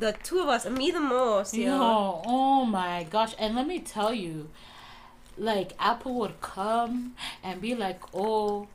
the 0.00 0.16
two 0.22 0.40
of 0.40 0.48
us, 0.48 0.66
me 0.66 0.90
the 0.90 1.00
most, 1.00 1.54
yo. 1.54 1.76
Yo, 1.76 2.22
oh 2.24 2.64
my 2.64 3.06
gosh. 3.10 3.34
And 3.38 3.54
let 3.54 3.66
me 3.66 3.80
tell 3.80 4.14
you, 4.14 4.48
like, 5.36 5.72
Apple 5.78 6.14
would 6.14 6.40
come 6.40 7.14
and 7.42 7.60
be 7.60 7.74
like, 7.74 8.00
oh, 8.14 8.66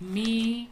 me 0.00 0.68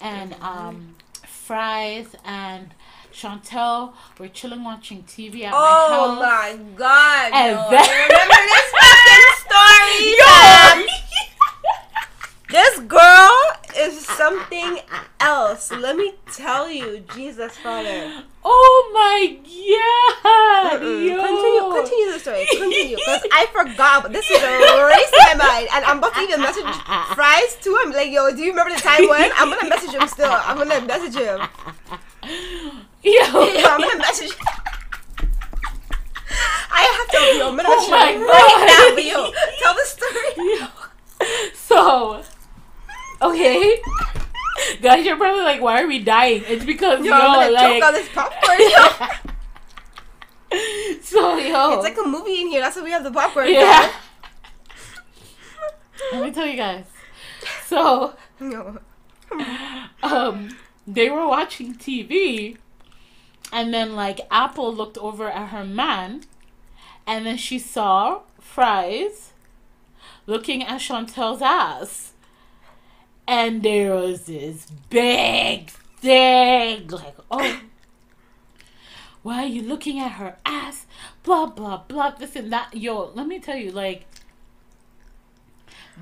and 0.00 0.34
um, 0.40 0.94
Fries 1.26 2.14
and 2.24 2.74
Chantel 3.12 3.92
were 4.18 4.28
chilling 4.28 4.62
watching 4.64 5.02
TV 5.02 5.42
at 5.44 5.52
Oh 5.54 6.16
my 6.18 6.24
house. 6.26 6.54
Oh 6.54 6.58
my 6.58 6.72
god, 6.76 7.32
And 7.34 7.56
yo. 7.56 7.70
then- 7.70 8.08
remember 8.08 8.34
this 8.46 8.72
fucking 8.72 9.26
story, 9.46 10.14
fam? 10.24 10.86
This 12.50 12.80
girl 12.80 13.49
is 13.80 14.06
something 14.06 14.80
else. 15.20 15.70
Let 15.70 15.96
me 15.96 16.14
tell 16.32 16.70
you, 16.70 17.04
Jesus 17.14 17.56
Father. 17.56 18.24
Oh 18.44 18.90
my 18.94 19.36
god! 19.44 20.82
Yo. 20.82 21.16
Continue, 21.16 21.82
continue 21.82 22.12
the 22.12 22.18
story. 22.18 22.46
Continue, 22.50 22.96
because 22.96 23.22
I 23.32 23.46
forgot. 23.52 24.02
But 24.02 24.12
this 24.12 24.30
is 24.30 24.42
erasing 24.42 25.24
my 25.28 25.34
mind, 25.34 25.68
and 25.72 25.84
I'm 25.84 25.98
about 25.98 26.14
to 26.14 26.20
even 26.20 26.40
message 26.40 26.64
Fries 27.14 27.56
too. 27.60 27.76
I'm 27.80 27.92
like, 27.92 28.10
yo, 28.10 28.30
do 28.30 28.42
you 28.42 28.50
remember 28.50 28.74
the 28.74 28.80
time 28.80 29.08
when? 29.08 29.30
I'm 29.36 29.50
gonna 29.50 29.68
message 29.68 29.94
him 29.94 30.06
still. 30.08 30.30
I'm 30.30 30.56
gonna 30.56 30.80
message 30.86 31.14
him. 31.14 31.40
Yo. 33.02 33.12
Yo, 33.12 33.22
I'm 33.64 33.80
gonna 33.80 33.98
message. 33.98 34.32
I 36.70 36.82
have 36.84 37.08
to. 37.10 37.38
Yo, 37.38 37.48
I'm 37.48 37.56
gonna 37.56 37.68
Oh 37.68 37.90
message 37.90 38.14
him 38.14 38.22
right 38.22 38.60
now. 38.68 39.02
Yo, 39.02 39.32
tell 39.60 39.74
the 39.74 39.84
story. 39.84 40.68
So, 41.52 42.22
okay. 43.22 43.80
Guys, 44.82 45.04
you're 45.06 45.16
probably 45.16 45.42
like, 45.42 45.60
why 45.60 45.82
are 45.82 45.86
we 45.86 46.00
dying? 46.00 46.42
It's 46.46 46.64
because, 46.64 47.00
Yo, 47.04 47.06
yo, 47.06 47.14
I'm 47.14 47.34
gonna 47.34 47.52
like. 47.52 47.80
choke 47.80 47.84
on 47.84 47.94
this 47.94 48.08
popcorn. 48.12 48.58
Yo. 48.60 49.06
so, 51.02 51.36
yo. 51.38 51.72
It's 51.74 51.84
like 51.84 51.96
a 51.98 52.08
movie 52.08 52.40
in 52.40 52.48
here. 52.48 52.60
That's 52.60 52.76
why 52.76 52.82
we 52.82 52.90
have 52.90 53.04
the 53.04 53.10
popcorn. 53.10 53.48
yeah. 53.50 53.92
Let 56.12 56.22
me 56.24 56.30
tell 56.32 56.46
you 56.46 56.56
guys. 56.56 56.84
So, 57.66 58.14
Yo. 58.40 58.78
um, 60.02 60.56
they 60.86 61.08
were 61.08 61.26
watching 61.26 61.74
TV, 61.74 62.56
and 63.52 63.72
then, 63.72 63.94
like, 63.94 64.20
Apple 64.30 64.74
looked 64.74 64.98
over 64.98 65.30
at 65.30 65.48
her 65.50 65.64
man, 65.64 66.22
and 67.06 67.24
then 67.26 67.36
she 67.36 67.58
saw 67.58 68.22
Fries 68.40 69.32
looking 70.26 70.62
at 70.64 70.80
Chantel's 70.80 71.42
ass. 71.42 72.09
And 73.32 73.62
there 73.62 73.94
was 73.94 74.22
this 74.22 74.66
big 74.88 75.70
thing, 75.98 76.88
like, 76.88 77.14
oh, 77.30 77.60
why 79.22 79.44
are 79.44 79.46
you 79.46 79.62
looking 79.62 80.00
at 80.00 80.12
her 80.12 80.36
ass? 80.44 80.86
Blah, 81.22 81.46
blah, 81.46 81.84
blah, 81.86 82.10
this 82.10 82.34
and 82.34 82.52
that. 82.52 82.76
Yo, 82.76 83.12
let 83.14 83.28
me 83.28 83.38
tell 83.38 83.56
you, 83.56 83.70
like, 83.70 84.06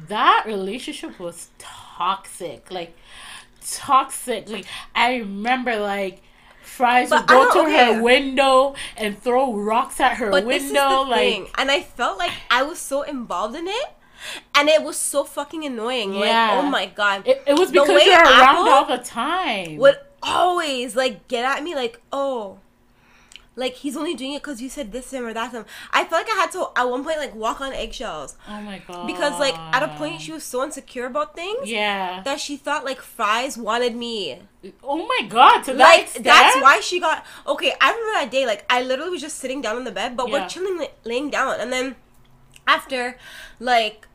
that 0.09 0.45
relationship 0.47 1.21
was 1.21 1.51
toxic. 1.59 2.71
Like, 2.71 2.97
toxic. 3.61 4.49
Like, 4.49 4.65
I 4.95 5.17
remember, 5.17 5.79
like, 5.79 6.23
Fries 6.63 7.11
But 7.11 7.21
would 7.21 7.29
go 7.29 7.53
to 7.53 7.61
okay. 7.69 7.95
her 7.95 8.03
window 8.03 8.75
and 8.97 9.23
throw 9.23 9.53
rocks 9.55 10.01
at 10.01 10.17
her 10.17 10.31
But 10.31 10.47
window. 10.47 10.59
this 10.59 10.65
is 10.65 10.73
the 10.73 11.11
like, 11.11 11.19
thing, 11.19 11.49
and 11.59 11.71
I 11.71 11.83
felt 11.83 12.19
like 12.19 12.33
I 12.51 12.63
was 12.63 12.79
so 12.79 13.03
involved 13.03 13.55
in 13.55 13.69
it, 13.69 13.87
and 14.55 14.69
it 14.69 14.83
was 14.83 14.97
so 14.97 15.25
fucking 15.25 15.65
annoying. 15.65 16.15
Yeah. 16.15 16.53
Like, 16.55 16.65
oh 16.65 16.69
my 16.69 16.87
god, 16.87 17.27
it, 17.27 17.43
it 17.47 17.59
was 17.59 17.71
because 17.71 17.89
you're 18.05 18.15
around 18.15 18.27
Apple 18.49 18.69
all 18.69 18.85
the 18.87 18.99
time. 19.03 19.77
would 19.77 19.99
always 20.23 20.97
like 20.97 21.29
get 21.29 21.45
at 21.45 21.63
me 21.63 21.75
like, 21.75 22.01
oh, 22.13 22.59
like 23.57 23.75
he's 23.75 23.97
only 23.97 24.15
doing 24.15 24.35
it 24.35 24.43
because 24.43 24.63
you 24.63 24.69
said 24.69 24.93
this 24.93 25.11
to 25.11 25.17
him 25.17 25.27
or 25.27 25.35
that 25.35 25.51
to 25.51 25.59
him. 25.59 25.65
I 25.91 26.05
felt 26.05 26.23
like 26.27 26.31
I 26.33 26.41
had 26.43 26.53
to 26.53 26.69
at 26.77 26.89
one 26.89 27.03
point 27.03 27.19
like 27.19 27.35
walk 27.35 27.61
on 27.61 27.73
eggshells 27.73 28.37
Oh 28.49 28.61
my 28.61 28.81
god. 28.87 29.05
because 29.09 29.41
like 29.41 29.57
at 29.59 29.83
a 29.83 29.89
point 29.97 30.21
she 30.21 30.31
was 30.31 30.45
so 30.45 30.63
insecure 30.63 31.07
about 31.07 31.35
things. 31.35 31.69
Yeah. 31.69 32.23
That 32.25 32.39
she 32.39 32.57
thought 32.57 32.85
like 32.85 33.01
fries 33.01 33.59
wanted 33.59 33.97
me. 33.97 34.43
oh 34.85 35.05
my 35.07 35.27
god. 35.29 35.63
To 35.63 35.73
that 35.75 35.79
like 35.79 36.03
extent? 36.03 36.25
that's 36.25 36.57
why 36.63 36.79
she 36.81 37.01
got 37.01 37.25
okay. 37.49 37.73
I 37.81 37.91
remember 37.91 38.13
that 38.21 38.31
day. 38.31 38.47
Like 38.47 38.65
I 38.71 38.83
literally 38.83 39.11
was 39.11 39.21
just 39.23 39.39
sitting 39.39 39.61
down 39.61 39.75
on 39.77 39.83
the 39.83 39.91
bed, 39.93 40.17
but 40.17 40.29
Yeah. 40.29 40.43
we're 40.43 40.49
chilling, 40.49 40.79
like, 40.79 40.95
laying 41.05 41.31
down, 41.31 41.59
and 41.61 41.73
then 41.73 41.97
after, 42.67 43.17
like, 43.61 44.07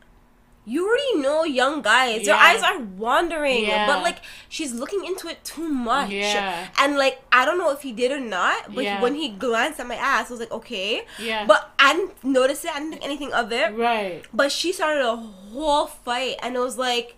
you 0.65 0.87
already 0.87 1.21
know 1.21 1.43
young 1.43 1.81
guys. 1.81 2.25
Their 2.25 2.35
Yeah. 2.35 2.41
eyes 2.41 2.63
are 2.63 2.79
wandering, 2.79 3.65
Yeah. 3.65 3.85
but 3.87 4.01
like 4.01 4.19
she's 4.47 4.71
looking 4.73 5.03
into 5.05 5.27
it 5.27 5.43
too 5.43 5.67
much. 5.67 6.09
Yeah. 6.11 6.67
And 6.79 6.97
like 6.97 7.21
I 7.31 7.43
don't 7.45 7.57
know 7.57 7.71
if 7.71 7.81
he 7.81 7.91
did 7.91 8.11
or 8.11 8.19
not, 8.19 8.73
but 8.73 8.83
Yeah. 8.83 9.01
when 9.01 9.15
he 9.15 9.29
glanced 9.29 9.79
at 9.79 9.87
my 9.87 9.95
ass, 9.95 10.29
I 10.29 10.33
was 10.33 10.39
like, 10.39 10.51
okay. 10.51 11.05
Yeah. 11.19 11.45
But 11.45 11.71
I 11.79 11.93
didn't 11.93 12.23
notice 12.23 12.63
it. 12.63 12.71
I 12.73 12.79
didn't 12.79 12.91
think 12.91 13.03
anything 13.05 13.33
of 13.33 13.51
it. 13.51 13.73
Right. 13.75 14.23
But 14.33 14.51
she 14.51 14.71
started 14.71 15.05
a 15.05 15.15
whole 15.17 15.87
fight, 15.87 16.37
and 16.41 16.55
it 16.55 16.59
was 16.59 16.77
like, 16.77 17.15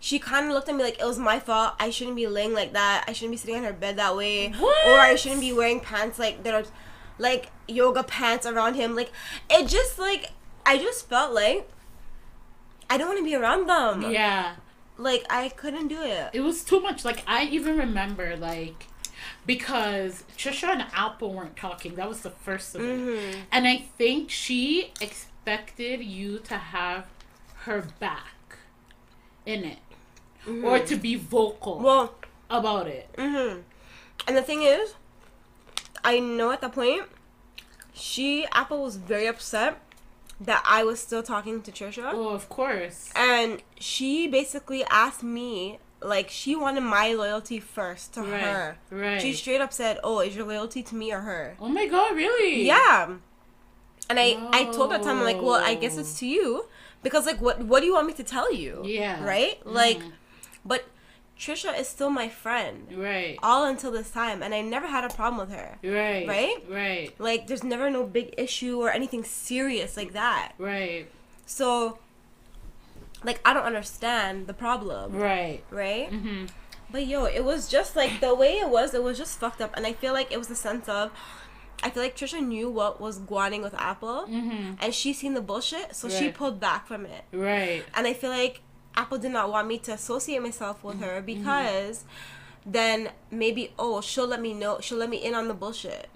she 0.00 0.18
kind 0.18 0.46
of 0.46 0.52
looked 0.52 0.68
at 0.68 0.74
me 0.74 0.82
like 0.82 0.98
it 0.98 1.04
was 1.06 1.18
my 1.20 1.38
fault. 1.38 1.74
I 1.78 1.90
shouldn't 1.90 2.16
be 2.16 2.26
laying 2.26 2.52
like 2.54 2.72
that. 2.72 3.04
I 3.06 3.12
shouldn't 3.12 3.30
be 3.30 3.36
sitting 3.36 3.54
on 3.56 3.62
her 3.62 3.72
bed 3.72 3.96
that 3.98 4.16
way, 4.16 4.48
What? 4.58 4.88
or 4.88 4.98
I 4.98 5.14
shouldn't 5.14 5.40
be 5.40 5.52
wearing 5.52 5.78
pants 5.78 6.18
like 6.18 6.42
that 6.42 6.52
are 6.52 6.64
like 7.18 7.50
yoga 7.68 8.02
pants 8.02 8.44
around 8.44 8.74
him. 8.74 8.96
Like 8.96 9.12
it 9.48 9.68
just 9.68 10.00
like 10.00 10.32
I 10.66 10.78
just 10.78 11.08
felt 11.08 11.32
like 11.32 11.68
I 12.92 12.98
don't 12.98 13.08
want 13.08 13.20
to 13.20 13.24
be 13.24 13.34
around 13.34 13.66
them. 13.68 14.12
Yeah. 14.12 14.56
Like 14.98 15.24
I 15.30 15.48
couldn't 15.48 15.88
do 15.88 16.02
it. 16.02 16.28
It 16.34 16.42
was 16.42 16.62
too 16.62 16.78
much. 16.80 17.06
Like 17.06 17.22
I 17.26 17.44
even 17.44 17.78
remember 17.78 18.36
like 18.36 18.86
because 19.46 20.24
Trisha 20.36 20.68
and 20.68 20.84
Apple 20.92 21.32
weren't 21.32 21.56
talking. 21.56 21.94
That 21.94 22.06
was 22.06 22.20
the 22.20 22.28
first 22.30 22.74
of. 22.74 22.82
Mm-hmm. 22.82 23.40
And 23.50 23.66
I 23.66 23.76
think 23.96 24.30
she 24.30 24.92
expected 25.00 26.02
you 26.04 26.38
to 26.40 26.56
have 26.58 27.06
her 27.64 27.86
back 27.98 28.58
in 29.46 29.64
it. 29.64 29.78
Or 30.62 30.78
to 30.80 30.96
be 30.96 31.14
vocal 31.14 31.78
Well, 31.78 32.14
about 32.50 32.88
it. 32.88 33.08
hmm 33.16 33.60
And 34.26 34.36
the 34.36 34.42
thing 34.42 34.62
is, 34.62 34.94
I 36.04 36.18
know 36.18 36.50
at 36.50 36.60
that 36.60 36.72
point, 36.72 37.04
she 37.94 38.44
Apple 38.52 38.82
was 38.82 38.96
very 38.96 39.26
upset 39.28 39.80
that 40.44 40.62
I 40.66 40.84
was 40.84 40.98
still 41.00 41.22
talking 41.22 41.62
to 41.62 41.70
Trisha, 41.72 42.10
Oh, 42.12 42.28
of 42.30 42.48
course. 42.48 43.10
and 43.14 43.62
she 43.78 44.26
basically 44.28 44.82
asked 44.84 45.22
me 45.22 45.78
like 46.00 46.28
she 46.30 46.56
wanted 46.56 46.80
my 46.82 47.12
loyalty 47.14 47.60
first 47.60 48.12
to 48.14 48.22
Right. 48.22 48.40
her. 48.42 48.76
Right. 48.90 49.20
She 49.22 49.32
straight 49.34 49.60
up 49.60 49.72
said, 49.72 49.98
"Oh, 50.02 50.18
is 50.20 50.34
your 50.36 50.46
loyalty 50.46 50.82
to 50.82 50.94
me 50.96 51.12
or 51.12 51.20
her?" 51.20 51.56
oh 51.60 51.68
my 51.68 51.86
god, 51.86 52.16
really? 52.16 52.64
Yeah. 52.64 53.16
And 54.10 54.18
I 54.18 54.36
I 54.52 54.64
told 54.76 54.90
her 54.92 54.98
time 54.98 55.18
I'm 55.18 55.24
like, 55.24 55.40
"Well, 55.40 55.62
I 55.62 55.74
guess 55.74 55.96
it's 55.96 56.18
to 56.20 56.26
you 56.26 56.66
because 57.02 57.24
like 57.24 57.40
what 57.40 57.60
what 57.70 57.80
do 57.80 57.86
you 57.86 57.94
want 57.94 58.06
me 58.08 58.14
to 58.14 58.24
tell 58.24 58.52
you?" 58.52 58.82
Yeah. 58.84 59.24
Right? 59.24 59.64
Like 59.64 59.98
Mhm. 60.00 60.12
but 60.64 60.84
Trisha 61.42 61.72
is 61.78 61.88
still 61.88 62.08
my 62.10 62.28
friend 62.28 62.86
Right. 63.08 63.36
all 63.42 63.64
until 63.64 63.90
this 63.90 64.10
time 64.10 64.42
and 64.44 64.54
I 64.54 64.60
never 64.60 64.86
had 64.86 65.02
a 65.04 65.08
problem 65.12 65.38
with 65.44 65.52
her. 65.58 65.70
Right. 65.82 66.26
Right? 66.28 66.58
Right. 66.70 67.14
Like 67.18 67.48
there's 67.48 67.64
never 67.64 67.90
no 67.90 68.04
big 68.04 68.34
issue 68.38 68.74
or 68.80 68.90
anything 68.90 69.24
serious 69.24 69.96
like 69.96 70.12
that. 70.12 70.52
Right. 70.58 71.06
So 71.46 71.98
like 73.24 73.40
I 73.44 73.52
don't 73.54 73.64
understand 73.64 74.46
the 74.46 74.54
problem, 74.54 75.16
Right. 75.16 75.62
right? 75.70 76.10
Mm-hmm. 76.12 76.46
But 76.92 77.06
yo, 77.06 77.24
it 77.24 77.44
was 77.44 77.68
just 77.68 77.96
like 77.96 78.20
the 78.20 78.34
way 78.34 78.58
it 78.58 78.68
was, 78.68 78.94
it 78.94 79.02
was 79.02 79.18
just 79.18 79.38
fucked 79.38 79.60
up 79.60 79.72
and 79.76 79.84
I 79.86 79.92
feel 79.94 80.12
like 80.12 80.30
it 80.30 80.38
was 80.38 80.50
a 80.50 80.54
sense 80.56 80.88
of 80.88 81.10
I 81.84 81.90
feel 81.90 82.02
like 82.04 82.16
Trisha 82.16 82.40
knew 82.40 82.70
what 82.70 83.00
was 83.00 83.18
going 83.18 83.62
with 83.62 83.74
Apple 83.74 84.26
Mm-hmm. 84.28 84.74
and 84.80 84.94
she 84.94 85.12
seen 85.12 85.34
the 85.34 85.40
bullshit, 85.40 85.96
so 85.96 86.08
she 86.08 86.30
pulled 86.30 86.60
back 86.60 86.86
from 86.86 87.04
it. 87.06 87.24
Right. 87.32 87.82
And 87.94 88.06
I 88.06 88.12
feel 88.12 88.30
like 88.30 88.60
Apple 88.96 89.18
did 89.18 89.32
not 89.32 89.50
want 89.50 89.66
me 89.68 89.78
to 89.78 89.92
associate 89.92 90.42
myself 90.42 90.82
with 90.84 91.00
her 91.00 91.22
Mm-hmm. 91.22 91.26
because 91.26 92.04
then 92.64 93.10
maybe 93.28 93.72
oh 93.76 94.00
she'll 94.00 94.24
let 94.28 94.40
me 94.40 94.54
know 94.54 94.78
she'll 94.80 94.96
let 94.98 95.10
me 95.10 95.16
in 95.16 95.34
on 95.34 95.48
the 95.48 95.54
bullshit 95.54 96.08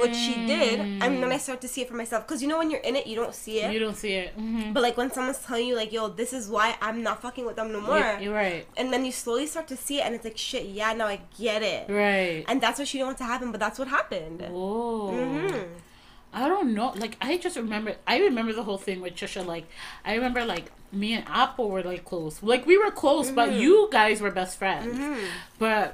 which 0.00 0.14
she 0.14 0.32
did 0.46 0.78
and 0.78 1.20
then 1.20 1.32
i 1.32 1.36
start 1.36 1.60
to 1.60 1.66
see 1.66 1.80
it 1.82 1.88
for 1.88 1.94
myself 1.96 2.24
because 2.24 2.40
you 2.40 2.46
know 2.46 2.56
when 2.58 2.70
you're 2.70 2.78
in 2.82 2.94
it 2.94 3.04
you 3.08 3.16
don't 3.16 3.34
see 3.34 3.58
it 3.62 3.72
You 3.72 3.80
don't 3.80 3.96
see 3.96 4.12
it. 4.14 4.30
Mm-hmm. 4.38 4.72
but 4.74 4.80
like 4.84 4.96
when 4.96 5.10
someone's 5.10 5.38
telling 5.40 5.66
you 5.66 5.74
like 5.74 5.92
yo 5.92 6.06
this 6.06 6.32
is 6.32 6.48
why 6.48 6.76
i'm 6.80 7.02
not 7.02 7.20
fucking 7.20 7.44
with 7.44 7.56
them 7.56 7.72
no 7.72 7.80
more 7.80 7.98
You're, 7.98 8.18
you're 8.20 8.32
right. 8.34 8.64
and 8.76 8.92
then 8.92 9.04
you 9.04 9.10
slowly 9.10 9.48
start 9.48 9.66
to 9.68 9.76
see 9.76 9.98
it 9.98 10.02
and 10.06 10.14
it's 10.14 10.22
like 10.24 10.38
shit 10.38 10.66
yeah 10.66 10.92
now 10.92 11.06
i 11.08 11.18
get 11.36 11.62
it 11.64 11.90
Right. 11.90 12.44
and 12.46 12.60
that's 12.60 12.78
what 12.78 12.86
she 12.86 12.98
didn't 12.98 13.08
want 13.08 13.18
to 13.18 13.24
happen 13.24 13.50
but 13.50 13.58
that's 13.58 13.80
what 13.80 13.88
happened 13.88 14.42
Whoa. 14.42 15.10
I 16.40 16.46
don't 16.52 16.74
know. 16.74 16.92
Like 17.04 17.16
I 17.20 17.36
just 17.38 17.56
remember. 17.56 17.96
I 18.06 18.16
remember 18.28 18.52
the 18.52 18.62
whole 18.68 18.78
thing 18.86 19.00
with 19.00 19.14
Trisha. 19.16 19.44
Like 19.54 19.66
I 20.04 20.14
remember, 20.14 20.44
like 20.44 20.66
me 20.92 21.12
and 21.14 21.24
Apple 21.28 21.68
were 21.70 21.82
like 21.82 22.04
close. 22.04 22.42
Like 22.42 22.64
we 22.66 22.76
were 22.82 22.90
close, 22.90 23.30
but 23.30 23.48
Mm-hmm. 23.48 23.60
you 23.64 23.88
guys 23.90 24.20
were 24.20 24.30
best 24.30 24.58
friends. 24.58 24.96
But 25.58 25.86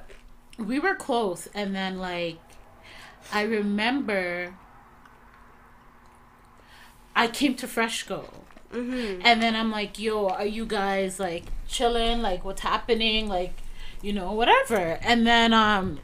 we 0.58 0.78
were 0.78 0.94
close, 1.08 1.48
and 1.54 1.74
then 1.74 1.98
like 1.98 2.38
I 3.32 3.42
remember 3.42 4.54
I 7.16 7.28
came 7.28 7.54
to 7.56 7.66
Freshco. 7.66 8.24
hmm 8.72 9.20
And 9.22 9.40
then 9.42 9.54
I'm 9.54 9.70
like, 9.70 9.98
yo, 9.98 10.28
are 10.28 10.46
you 10.46 10.66
guys 10.66 11.20
like 11.20 11.44
chilling? 11.68 12.22
Like, 12.22 12.44
what's 12.44 12.62
happening? 12.62 13.28
Like, 13.28 13.54
you 14.02 14.12
know, 14.12 14.32
whatever. 14.32 14.98
And 15.00 15.26
then 15.26 15.52
um, 15.52 16.00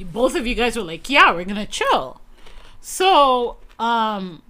both 0.00 0.34
of 0.34 0.46
you 0.46 0.54
guys 0.54 0.76
were 0.76 0.82
like, 0.82 1.08
yeah, 1.10 1.32
we're 1.34 1.44
gonna 1.44 1.66
chill. 1.66 2.20
So 2.88 3.56
um, 3.80 4.42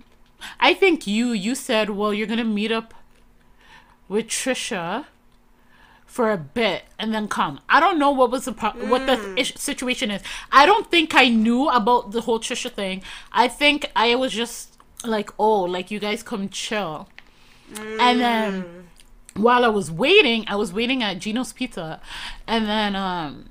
I 0.60 0.74
think 0.74 1.06
you 1.06 1.28
you 1.32 1.54
said, 1.54 1.88
well, 1.88 2.12
you're 2.12 2.26
gonna 2.26 2.44
meet 2.44 2.70
up 2.70 2.92
with 4.10 4.26
Trisha 4.26 5.06
for 6.04 6.30
a 6.30 6.36
bit 6.36 6.82
and 6.98 7.14
then 7.14 7.28
come. 7.28 7.60
I 7.66 7.80
don't 7.80 7.98
know 7.98 8.10
what 8.10 8.30
was 8.30 8.44
the 8.44 8.52
pro- 8.52 8.72
what 8.92 9.06
the 9.06 9.34
ish- 9.40 9.56
situation 9.56 10.10
is. 10.10 10.20
I 10.52 10.66
don't 10.66 10.90
think 10.90 11.14
I 11.14 11.30
knew 11.30 11.70
about 11.70 12.12
the 12.12 12.20
whole 12.20 12.38
Trisha 12.38 12.70
thing. 12.70 13.02
I 13.32 13.48
think 13.48 13.90
I 13.96 14.14
was 14.16 14.34
just 14.34 14.76
like, 15.02 15.30
oh, 15.38 15.62
like 15.62 15.90
you 15.90 15.98
guys 15.98 16.22
come 16.22 16.50
chill. 16.50 17.08
And 17.74 18.20
then 18.20 18.88
while 19.32 19.64
I 19.64 19.68
was 19.68 19.90
waiting, 19.90 20.44
I 20.46 20.56
was 20.56 20.74
waiting 20.74 21.02
at 21.02 21.20
Gino's 21.20 21.54
Pizza, 21.54 22.02
and 22.46 22.66
then 22.66 22.94
um, 22.94 23.46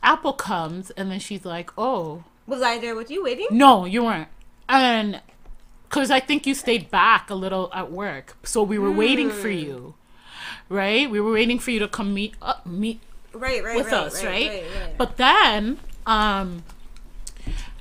Apple 0.00 0.32
comes, 0.32 0.90
and 0.92 1.10
then 1.10 1.18
she's 1.18 1.44
like, 1.44 1.70
oh, 1.76 2.22
was 2.46 2.62
i 2.62 2.78
there 2.78 2.94
with 2.94 3.10
you 3.10 3.22
waiting 3.22 3.46
no, 3.50 3.84
you 3.84 4.04
weren't. 4.04 4.28
And 4.68 5.20
because 5.92 6.10
I 6.10 6.20
think 6.20 6.46
you 6.46 6.54
stayed 6.54 6.90
back 6.90 7.28
a 7.28 7.34
little 7.34 7.70
at 7.74 7.92
work, 7.92 8.36
so 8.42 8.62
we 8.62 8.78
were 8.78 8.90
waiting 8.90 9.30
for 9.30 9.50
you, 9.50 9.94
right? 10.70 11.10
We 11.10 11.20
were 11.20 11.32
waiting 11.32 11.58
for 11.58 11.70
you 11.70 11.78
to 11.80 11.88
come 11.88 12.14
meet 12.14 12.34
up, 12.40 12.64
meet 12.64 13.00
right 13.34 13.62
right 13.62 13.76
with 13.76 13.92
right, 13.92 13.94
us, 13.94 14.24
right? 14.24 14.64
But 14.96 15.18
then, 15.18 15.78
um, 16.06 16.64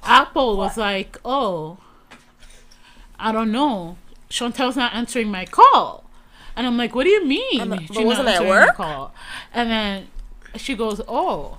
Apple 0.03 0.57
was 0.57 0.75
like, 0.75 1.17
"Oh, 1.23 1.77
I 3.17 3.31
don't 3.31 3.51
know. 3.51 3.95
Chantel's 4.29 4.75
not 4.75 4.93
answering 4.93 5.31
my 5.31 5.45
call," 5.45 6.03
and 6.57 6.67
I'm 6.67 6.75
like, 6.75 6.93
"What 6.93 7.05
do 7.05 7.09
you 7.11 7.25
mean? 7.25 7.69
Not 7.69 7.89
wasn't 7.91 8.27
at 8.27 8.45
work? 8.45 8.75
Call? 8.75 9.13
And 9.53 9.69
then 9.69 10.07
she 10.57 10.75
goes, 10.75 10.99
"Oh." 11.07 11.57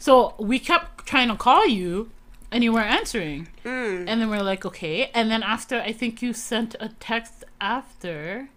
So 0.00 0.34
we 0.38 0.58
kept 0.58 1.06
trying 1.06 1.28
to 1.28 1.36
call 1.36 1.66
you, 1.66 2.10
and 2.50 2.64
you 2.64 2.72
weren't 2.72 2.90
answering. 2.90 3.48
Mm. 3.64 4.06
And 4.08 4.20
then 4.20 4.30
we're 4.30 4.42
like, 4.42 4.64
okay. 4.64 5.10
And 5.14 5.30
then 5.30 5.42
after, 5.42 5.78
I 5.80 5.92
think 5.92 6.22
you 6.22 6.32
sent 6.32 6.74
a 6.80 6.88
text 6.98 7.44
after, 7.60 8.48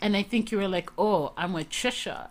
and 0.00 0.14
I 0.14 0.22
think 0.22 0.52
you 0.52 0.58
were 0.58 0.68
like, 0.68 0.92
oh, 0.98 1.32
I'm 1.38 1.54
with 1.54 1.70
Trisha. 1.70 2.28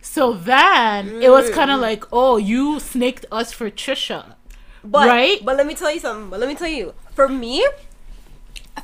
So 0.00 0.32
then 0.32 1.22
it 1.22 1.30
was 1.30 1.50
kind 1.50 1.70
of 1.70 1.80
like, 1.80 2.04
oh, 2.12 2.38
you 2.38 2.80
snaked 2.80 3.26
us 3.30 3.52
for 3.52 3.70
Trisha. 3.70 4.34
But, 4.82 5.06
Right? 5.06 5.38
But 5.44 5.58
let 5.58 5.66
me 5.66 5.74
tell 5.74 5.92
you 5.92 6.00
something. 6.00 6.30
But 6.30 6.40
let 6.40 6.48
me 6.48 6.54
tell 6.54 6.66
you, 6.68 6.94
for 7.12 7.28
me, 7.28 7.64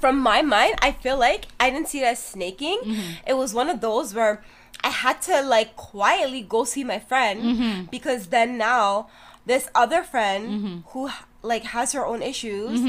from 0.01 0.19
my 0.21 0.43
mind, 0.43 0.75
I 0.83 0.93
feel 0.93 1.19
like 1.19 1.47
I 1.59 1.71
didn't 1.71 1.89
see 1.89 2.03
it 2.03 2.05
as 2.05 2.23
snaking. 2.23 2.79
Mm-hmm. 2.85 3.13
It 3.27 3.39
was 3.39 3.55
one 3.55 3.71
of 3.71 3.81
those 3.81 4.15
where 4.15 4.45
I 4.85 4.89
had 4.91 5.21
to 5.23 5.43
like 5.43 5.77
quietly 5.77 6.43
go 6.43 6.65
see 6.65 6.85
my 6.85 6.99
friend 6.99 7.43
Mm-hmm. 7.43 7.85
because 7.91 8.29
then 8.29 8.59
now 8.59 9.09
this 9.47 9.69
other 9.75 10.03
friend 10.03 10.43
Mm-hmm. 10.49 10.77
who 10.91 11.11
like 11.43 11.63
has 11.65 11.93
her 11.93 12.05
own 12.05 12.21
issues 12.21 12.81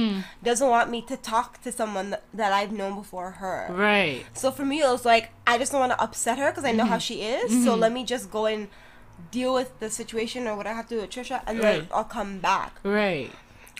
doesn't 0.43 0.67
want 0.69 0.89
me 0.89 1.01
to 1.03 1.15
talk 1.17 1.61
to 1.61 1.71
someone 1.71 2.09
that, 2.09 2.23
that 2.33 2.51
I've 2.51 2.71
known 2.71 2.95
before 2.95 3.31
her. 3.31 3.67
Right. 3.71 4.25
So 4.33 4.49
for 4.51 4.65
me, 4.65 4.79
it 4.81 4.87
was 4.87 5.05
like 5.05 5.29
I 5.45 5.57
just 5.57 5.71
don't 5.71 5.81
want 5.81 5.91
to 5.93 6.01
upset 6.01 6.37
her 6.39 6.49
because 6.51 6.65
I 6.65 6.71
know 6.71 6.83
Mm-hmm. 6.83 6.91
how 6.93 6.97
she 6.97 7.21
is. 7.21 7.63
So 7.63 7.75
let 7.75 7.91
me 7.91 8.03
just 8.03 8.31
go 8.31 8.45
and 8.47 8.67
deal 9.31 9.53
with 9.53 9.77
the 9.79 9.89
situation 9.89 10.47
or 10.47 10.55
what 10.55 10.65
I 10.65 10.73
have 10.73 10.87
to 10.89 10.95
do 10.95 11.01
with 11.01 11.09
Trisha, 11.11 11.41
and 11.45 11.59
then 11.59 11.87
I'll 11.93 12.05
come 12.05 12.39
back. 12.39 12.79
Right. 12.83 13.31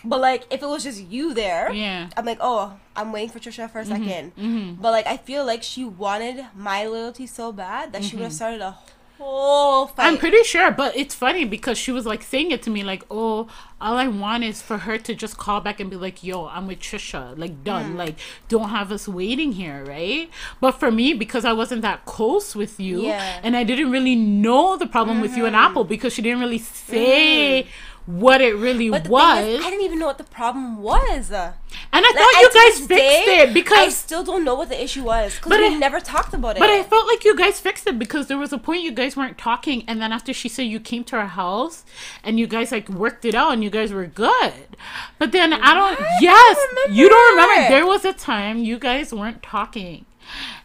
But 0.04 0.20
like, 0.20 0.46
if 0.50 0.62
it 0.62 0.66
was 0.66 0.84
just 0.84 1.02
you 1.02 1.34
there, 1.34 1.72
Yeah. 1.72 2.08
I'm 2.16 2.24
like, 2.24 2.38
oh, 2.40 2.74
I'm 2.96 3.12
waiting 3.12 3.30
for 3.30 3.38
Trisha 3.38 3.70
for 3.70 3.80
a 3.80 3.84
2nd 3.84 4.32
Mm-hmm. 4.32 4.74
But 4.82 4.92
like, 4.92 5.06
I 5.06 5.16
feel 5.18 5.44
like 5.44 5.62
she 5.62 5.84
wanted 5.84 6.46
my 6.54 6.84
loyalty 6.86 7.26
so 7.26 7.52
bad 7.52 7.92
that 7.92 8.02
she 8.04 8.16
would 8.16 8.22
have 8.22 8.32
Mm-hmm. 8.32 8.36
started 8.36 8.60
a 8.62 8.76
whole 9.18 9.86
fight. 9.88 10.06
I'm 10.06 10.16
pretty 10.16 10.42
sure, 10.44 10.70
but 10.70 10.96
it's 10.96 11.14
funny 11.14 11.44
because 11.44 11.76
she 11.76 11.92
was 11.92 12.06
like 12.06 12.22
saying 12.22 12.52
it 12.52 12.62
to 12.62 12.70
me, 12.70 12.82
like, 12.82 13.04
"Oh, 13.10 13.48
all 13.78 13.96
I 13.98 14.08
want 14.08 14.44
is 14.44 14.62
for 14.62 14.78
her 14.78 14.96
to 14.96 15.14
just 15.14 15.36
call 15.36 15.60
back 15.60 15.78
and 15.80 15.90
be 15.90 15.96
like, 15.96 16.24
yo, 16.24 16.46
I'm 16.46 16.66
with 16.66 16.80
Trisha, 16.80 17.36
like, 17.38 17.62
done, 17.62 17.96
like, 17.98 18.16
don't 18.48 18.70
have 18.70 18.90
us 18.90 19.06
waiting 19.06 19.52
here, 19.52 19.84
right?" 19.84 20.30
But 20.60 20.72
for 20.72 20.90
me, 20.90 21.12
because 21.12 21.44
I 21.44 21.52
wasn't 21.52 21.82
that 21.82 22.06
close 22.06 22.56
with 22.56 22.80
you, 22.80 23.02
Yeah. 23.02 23.40
and 23.42 23.56
I 23.58 23.62
didn't 23.62 23.90
really 23.90 24.16
know 24.16 24.78
the 24.78 24.86
problem 24.86 25.20
with 25.20 25.36
you 25.36 25.44
and 25.44 25.54
Apple 25.54 25.84
because 25.84 26.14
she 26.14 26.22
didn't 26.22 26.40
really 26.40 26.58
say 26.58 27.66
what 28.06 28.40
it 28.40 28.56
really 28.56 28.90
was, 28.90 29.00
is, 29.02 29.60
I 29.64 29.70
didn't 29.70 29.84
even 29.84 29.98
know 29.98 30.06
what 30.06 30.18
the 30.18 30.24
problem 30.24 30.78
was. 30.82 31.30
and 31.30 31.52
I 31.92 32.00
Like, 32.00 32.14
thought 32.14 32.40
you 32.40 32.50
guys 32.52 32.76
fixed 32.78 32.88
day, 32.88 33.24
it 33.48 33.54
because 33.54 33.78
I 33.78 33.88
still 33.90 34.24
don't 34.24 34.44
know 34.44 34.54
what 34.54 34.68
the 34.68 34.82
issue 34.82 35.04
was 35.04 35.34
because 35.36 35.50
we 35.58 35.66
I- 35.66 35.78
never 35.78 36.00
talked 36.00 36.34
about 36.34 36.56
it. 36.56 36.60
But 36.60 36.70
I 36.70 36.82
felt 36.82 37.06
like 37.06 37.24
you 37.24 37.36
guys 37.36 37.60
fixed 37.60 37.86
it 37.86 37.98
because 37.98 38.26
there 38.26 38.38
was 38.38 38.52
a 38.52 38.58
point 38.58 38.82
you 38.82 38.92
guys 38.92 39.16
weren't 39.16 39.38
talking, 39.38 39.84
and 39.86 40.00
then 40.02 40.12
after 40.12 40.32
she 40.32 40.48
said 40.48 40.62
you 40.62 40.80
came 40.80 41.04
to 41.04 41.16
her 41.16 41.26
house 41.28 41.84
and 42.24 42.38
you 42.40 42.46
guys 42.46 42.72
like 42.72 42.88
worked 42.88 43.24
it 43.24 43.34
out 43.34 43.52
and 43.52 43.62
you 43.62 43.70
guys 43.70 43.92
were 43.92 44.06
good. 44.06 44.76
But 45.18 45.32
then 45.32 45.52
I 45.52 45.74
don't. 45.74 45.98
What? 45.98 46.08
I 46.08 46.18
Yes, 46.20 46.56
don't 46.74 46.92
you 46.94 47.08
don't 47.08 47.30
remember. 47.36 47.52
remember. 47.54 47.74
There 47.76 47.86
was 47.86 48.04
a 48.04 48.12
time 48.12 48.58
you 48.58 48.78
guys 48.78 49.12
weren't 49.12 49.42
talking, 49.42 50.04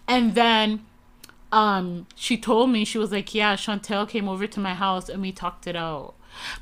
and 0.08 0.36
then 0.36 0.86
um, 1.52 2.08
she 2.16 2.38
told 2.38 2.70
me 2.70 2.84
she 2.86 2.98
was 2.98 3.12
like, 3.12 3.34
yeah, 3.34 3.56
Chantel 3.56 4.08
came 4.10 4.28
over 4.28 4.46
to 4.48 4.60
my 4.60 4.74
house 4.74 5.08
and 5.10 5.22
we 5.22 5.32
talked 5.32 5.68
it 5.68 5.76
out, 5.76 6.14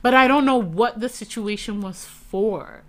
but 0.01 0.13
I 0.13 0.27
don't 0.27 0.45
know 0.45 0.57
what 0.57 0.99
the 0.99 1.09
situation 1.09 1.81
was 1.81 2.05
for. 2.05 2.83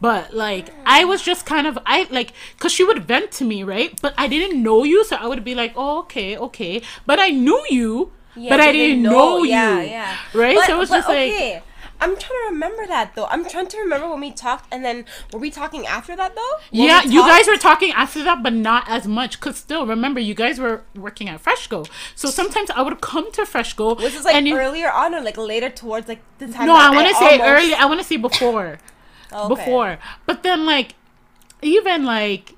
But 0.00 0.34
like 0.34 0.70
I 0.84 1.04
was 1.04 1.22
just 1.22 1.46
kind 1.46 1.66
of 1.66 1.78
I 1.86 2.06
like 2.10 2.32
cuz 2.58 2.72
she 2.72 2.84
would 2.84 3.04
vent 3.04 3.30
to 3.32 3.44
me, 3.44 3.62
right? 3.62 3.98
But 4.02 4.14
I 4.18 4.26
didn't 4.28 4.62
know 4.62 4.84
you, 4.84 5.04
so 5.04 5.16
I 5.16 5.26
would 5.26 5.44
be 5.44 5.54
like, 5.54 5.72
"Oh, 5.76 6.00
okay, 6.00 6.36
okay." 6.36 6.82
But 7.06 7.18
I 7.18 7.30
knew 7.30 7.64
you, 7.70 8.12
Yeah, 8.36 8.50
but 8.50 8.60
I 8.60 8.72
didn't 8.72 9.02
know, 9.02 9.42
you. 9.42 9.50
Yeah, 9.50 9.82
yeah. 9.82 10.16
Right? 10.34 10.56
But, 10.56 10.66
so 10.66 10.76
it 10.76 10.78
was 10.78 10.90
but 10.90 10.96
just 10.96 11.08
like 11.08 11.32
okay. 11.32 11.62
I'm 12.00 12.10
trying 12.16 12.40
to 12.48 12.48
remember 12.50 12.86
that 12.86 13.14
though. 13.14 13.26
I'm 13.26 13.44
trying 13.48 13.68
to 13.68 13.78
remember 13.78 14.08
when 14.10 14.20
we 14.20 14.30
talked, 14.32 14.72
and 14.72 14.84
then 14.84 15.04
were 15.32 15.38
we 15.38 15.50
talking 15.50 15.86
after 15.86 16.14
that 16.16 16.34
though? 16.34 16.54
When 16.70 16.86
Yeah, 16.88 17.02
you 17.02 17.20
guys 17.20 17.46
were 17.46 17.56
talking 17.56 17.92
after 17.92 18.22
that, 18.24 18.42
but 18.42 18.52
not 18.52 18.84
as 18.88 19.06
much. 19.06 19.40
Cause 19.40 19.56
still, 19.56 19.86
remember, 19.86 20.20
you 20.20 20.34
guys 20.34 20.58
were 20.58 20.82
working 20.94 21.28
at 21.28 21.42
Freshco, 21.42 21.88
so 22.14 22.28
sometimes 22.30 22.70
I 22.70 22.82
would 22.82 23.00
come 23.00 23.30
to 23.32 23.42
Freshco. 23.42 23.96
Was 24.00 24.12
this 24.12 24.24
like 24.24 24.44
earlier 24.52 24.90
on 24.90 25.14
or 25.14 25.20
like 25.22 25.36
later 25.38 25.70
towards 25.70 26.08
like 26.08 26.20
the 26.38 26.48
time? 26.48 26.66
No, 26.66 26.74
I 26.76 26.90
want 26.90 27.08
to 27.08 27.14
say 27.14 27.38
almost- 27.38 27.48
early. 27.48 27.74
I 27.74 27.84
want 27.86 28.00
to 28.00 28.06
say 28.06 28.16
before, 28.16 28.78
Okay. 29.32 29.48
before. 29.54 29.98
But 30.26 30.42
then, 30.42 30.66
like, 30.66 30.94
even 31.62 32.04
like, 32.04 32.54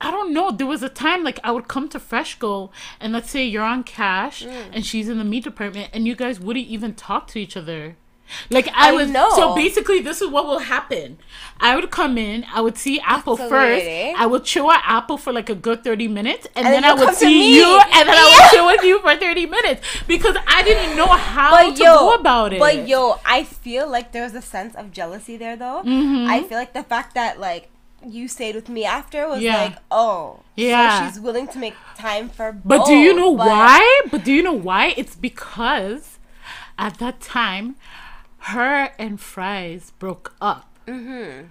I 0.00 0.10
don't 0.10 0.32
know. 0.32 0.50
There 0.50 0.66
was 0.66 0.82
a 0.82 0.88
time 0.88 1.22
like 1.22 1.38
I 1.44 1.50
would 1.52 1.68
come 1.68 1.88
to 1.90 1.98
Freshco, 1.98 2.70
and 3.00 3.12
let's 3.12 3.30
say 3.30 3.44
you're 3.44 3.62
on 3.62 3.84
cash, 3.84 4.44
Mm. 4.44 4.70
and 4.72 4.86
she's 4.86 5.08
in 5.08 5.18
the 5.18 5.24
meat 5.24 5.44
department, 5.44 5.90
and 5.92 6.06
you 6.06 6.16
guys 6.16 6.40
wouldn't 6.40 6.66
even 6.66 6.94
talk 6.94 7.26
to 7.28 7.38
each 7.38 7.56
other. 7.56 7.96
Like 8.50 8.68
I, 8.68 8.88
I 8.90 8.92
was 8.92 9.10
know. 9.10 9.30
so 9.30 9.54
basically 9.54 10.00
this 10.00 10.20
is 10.22 10.28
what 10.28 10.46
will 10.46 10.60
happen. 10.60 11.18
I 11.60 11.76
would 11.76 11.90
come 11.92 12.18
in, 12.18 12.44
I 12.52 12.60
would 12.60 12.76
see 12.76 12.98
Apple 13.00 13.36
so 13.36 13.48
first. 13.48 13.86
I 13.86 14.26
would 14.26 14.42
chill 14.44 14.70
at 14.70 14.82
Apple 14.84 15.16
for 15.16 15.32
like 15.32 15.48
a 15.48 15.54
good 15.54 15.84
thirty 15.84 16.08
minutes, 16.08 16.46
and, 16.56 16.66
And 16.66 16.74
then, 16.74 16.84
I 16.84 16.92
would 16.94 17.14
see 17.14 17.54
you, 17.56 17.64
and 17.64 18.08
then 18.08 18.16
I 18.16 18.24
would 18.24 18.50
chill 18.56 18.66
with 18.66 18.82
you 18.82 19.00
for 19.00 19.14
thirty 19.16 19.46
minutes 19.46 19.86
because 20.08 20.36
I 20.48 20.62
didn't 20.64 20.96
know 20.96 21.06
how 21.06 21.50
But 21.52 21.76
to 21.76 21.84
yo, 21.84 21.98
go 21.98 22.14
about 22.14 22.52
it. 22.52 22.58
but 22.58 22.88
yo, 22.88 23.20
I 23.24 23.44
feel 23.44 23.88
like 23.88 24.10
there's 24.12 24.34
a 24.34 24.42
sense 24.42 24.74
of 24.74 24.90
jealousy 24.92 25.36
there 25.36 25.56
though. 25.56 25.82
Mm-hmm. 25.84 26.26
I 26.28 26.42
feel 26.42 26.58
like 26.58 26.72
the 26.72 26.82
fact 26.82 27.14
that 27.14 27.38
like 27.38 27.68
you 28.04 28.26
stayed 28.26 28.56
with 28.56 28.68
me 28.68 28.84
after 28.84 29.28
was 29.28 29.40
Yeah. 29.40 29.62
like, 29.62 29.76
oh, 29.92 30.40
Yeah. 30.56 30.98
so 30.98 31.06
she's 31.06 31.20
willing 31.20 31.46
to 31.48 31.58
make 31.58 31.74
time 31.96 32.28
for. 32.28 32.50
But 32.50 32.86
do 32.86 32.94
you 32.94 33.14
know 33.14 33.36
but- 33.36 33.46
why? 33.46 34.00
But 34.10 34.24
do 34.24 34.32
you 34.32 34.42
know 34.42 34.52
why? 34.52 34.94
It's 34.96 35.14
because 35.14 36.18
at 36.76 36.98
that 36.98 37.20
time, 37.20 37.76
her 38.46 38.90
and 38.98 39.20
Fries 39.20 39.92
broke 39.98 40.34
up. 40.40 40.68
Mm-hmm. 40.86 41.46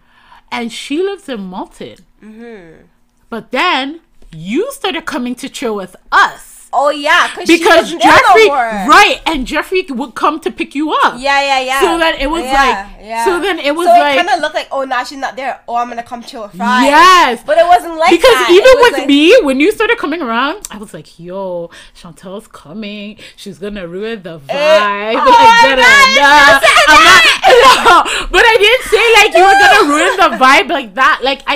And 0.51 0.71
she 0.71 1.01
lives 1.01 1.29
in 1.29 1.41
Malton. 1.41 1.97
Mm-hmm. 2.21 2.85
But 3.29 3.51
then 3.51 4.01
you 4.33 4.71
started 4.71 5.05
coming 5.05 5.35
to 5.35 5.47
chill 5.47 5.75
with 5.75 5.95
us. 6.11 6.50
Oh 6.73 6.89
yeah, 6.89 7.27
cause 7.35 7.47
Because 7.47 7.91
Jeffrey, 7.91 8.47
right, 8.47 9.19
and 9.25 9.45
Jeffrey 9.45 9.85
would 9.89 10.15
come 10.15 10.39
to 10.39 10.51
pick 10.51 10.73
you 10.73 10.91
up. 10.91 11.15
Yeah, 11.17 11.41
yeah, 11.41 11.59
yeah. 11.59 11.79
So 11.81 11.97
then 11.97 12.15
it 12.19 12.27
was 12.29 12.43
Yeah, 12.43 12.51
like- 12.53 13.05
yeah. 13.05 13.25
so 13.25 13.39
then 13.41 13.59
it 13.59 13.75
was 13.75 13.87
so 13.87 13.91
like- 13.91 14.15
kind 14.17 14.29
of 14.29 14.39
looked 14.39 14.55
like, 14.55 14.69
oh, 14.71 14.83
now 14.85 15.03
she's 15.03 15.17
not 15.17 15.35
there. 15.35 15.59
Oh, 15.67 15.75
I'm 15.75 15.89
gonna 15.89 16.01
come 16.01 16.23
chill 16.23 16.43
with 16.43 16.53
Fry. 16.55 16.85
Yes. 16.85 17.43
but 17.45 17.57
it 17.57 17.65
wasn't 17.67 17.97
like 17.97 18.11
because 18.11 18.31
that. 18.31 18.49
even 18.51 18.71
with 18.83 18.93
like- 18.99 19.07
me, 19.07 19.35
when 19.41 19.59
you 19.59 19.71
started 19.73 19.97
coming 19.97 20.21
around, 20.21 20.65
I 20.71 20.77
was 20.77 20.93
like, 20.93 21.19
"Yo, 21.19 21.69
Chantel's 21.93 22.47
coming. 22.47 23.17
She's 23.35 23.57
gonna 23.59 23.85
ruin 23.85 24.23
the 24.23 24.39
eh, 24.47 24.55
vibe." 24.55 25.15
oh 25.15 25.25
like, 25.27 25.27
my 25.27 25.75
da, 25.75 25.75
da, 25.75 25.81
God, 25.81 26.15
da. 26.15 26.55
you 26.55 26.59
said 26.63 26.87
I'm 26.87 27.03
not, 27.03 27.23
no, 27.83 28.27
but 28.31 28.43
I 28.45 28.55
didn't 28.63 28.85
say 28.87 29.05
like 29.19 29.31
you 29.35 29.43
were 29.43 29.59
gonna 29.59 29.83
ruin 29.91 30.15
the 30.17 30.37
vibe 30.43 30.69
like 30.69 30.93
that. 30.95 31.19
Like 31.21 31.41
I, 31.47 31.55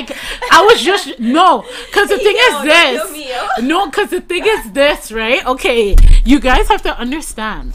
I 0.52 0.62
was 0.66 0.82
just 0.82 1.20
no, 1.20 1.64
because 1.88 2.10
the 2.10 2.18
thing 2.26 2.36
Yo, 2.36 2.58
is 2.60 2.64
this. 2.66 3.02
kill 3.02 3.12
me, 3.12 3.30
yo. 3.30 3.48
No, 3.66 3.86
because 3.90 4.10
the 4.10 4.20
thing 4.22 4.44
is 4.46 4.72
this, 4.74 5.05
right? 5.12 5.46
Okay, 5.46 5.96
you 6.24 6.40
guys 6.40 6.68
have 6.68 6.82
to 6.84 6.98
understand. 6.98 7.74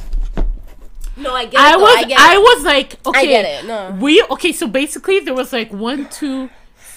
no, 1.16 1.34
I 1.34 1.44
get 1.44 1.54
it. 1.54 1.60
I 1.60 1.76
was 1.76 1.96
I, 1.96 2.04
get 2.04 2.18
I, 2.18 2.38
was 2.38 2.64
like 2.64 3.06
okay 3.06 3.26
get 3.26 3.44
it, 3.44 3.66
no. 3.66 3.96
we 4.00 4.22
okay 4.30 4.52
so 4.52 4.66
basically 4.66 5.20
there 5.20 5.34
was 5.34 5.52
like 5.52 5.72
one 5.72 6.08
two 6.08 6.48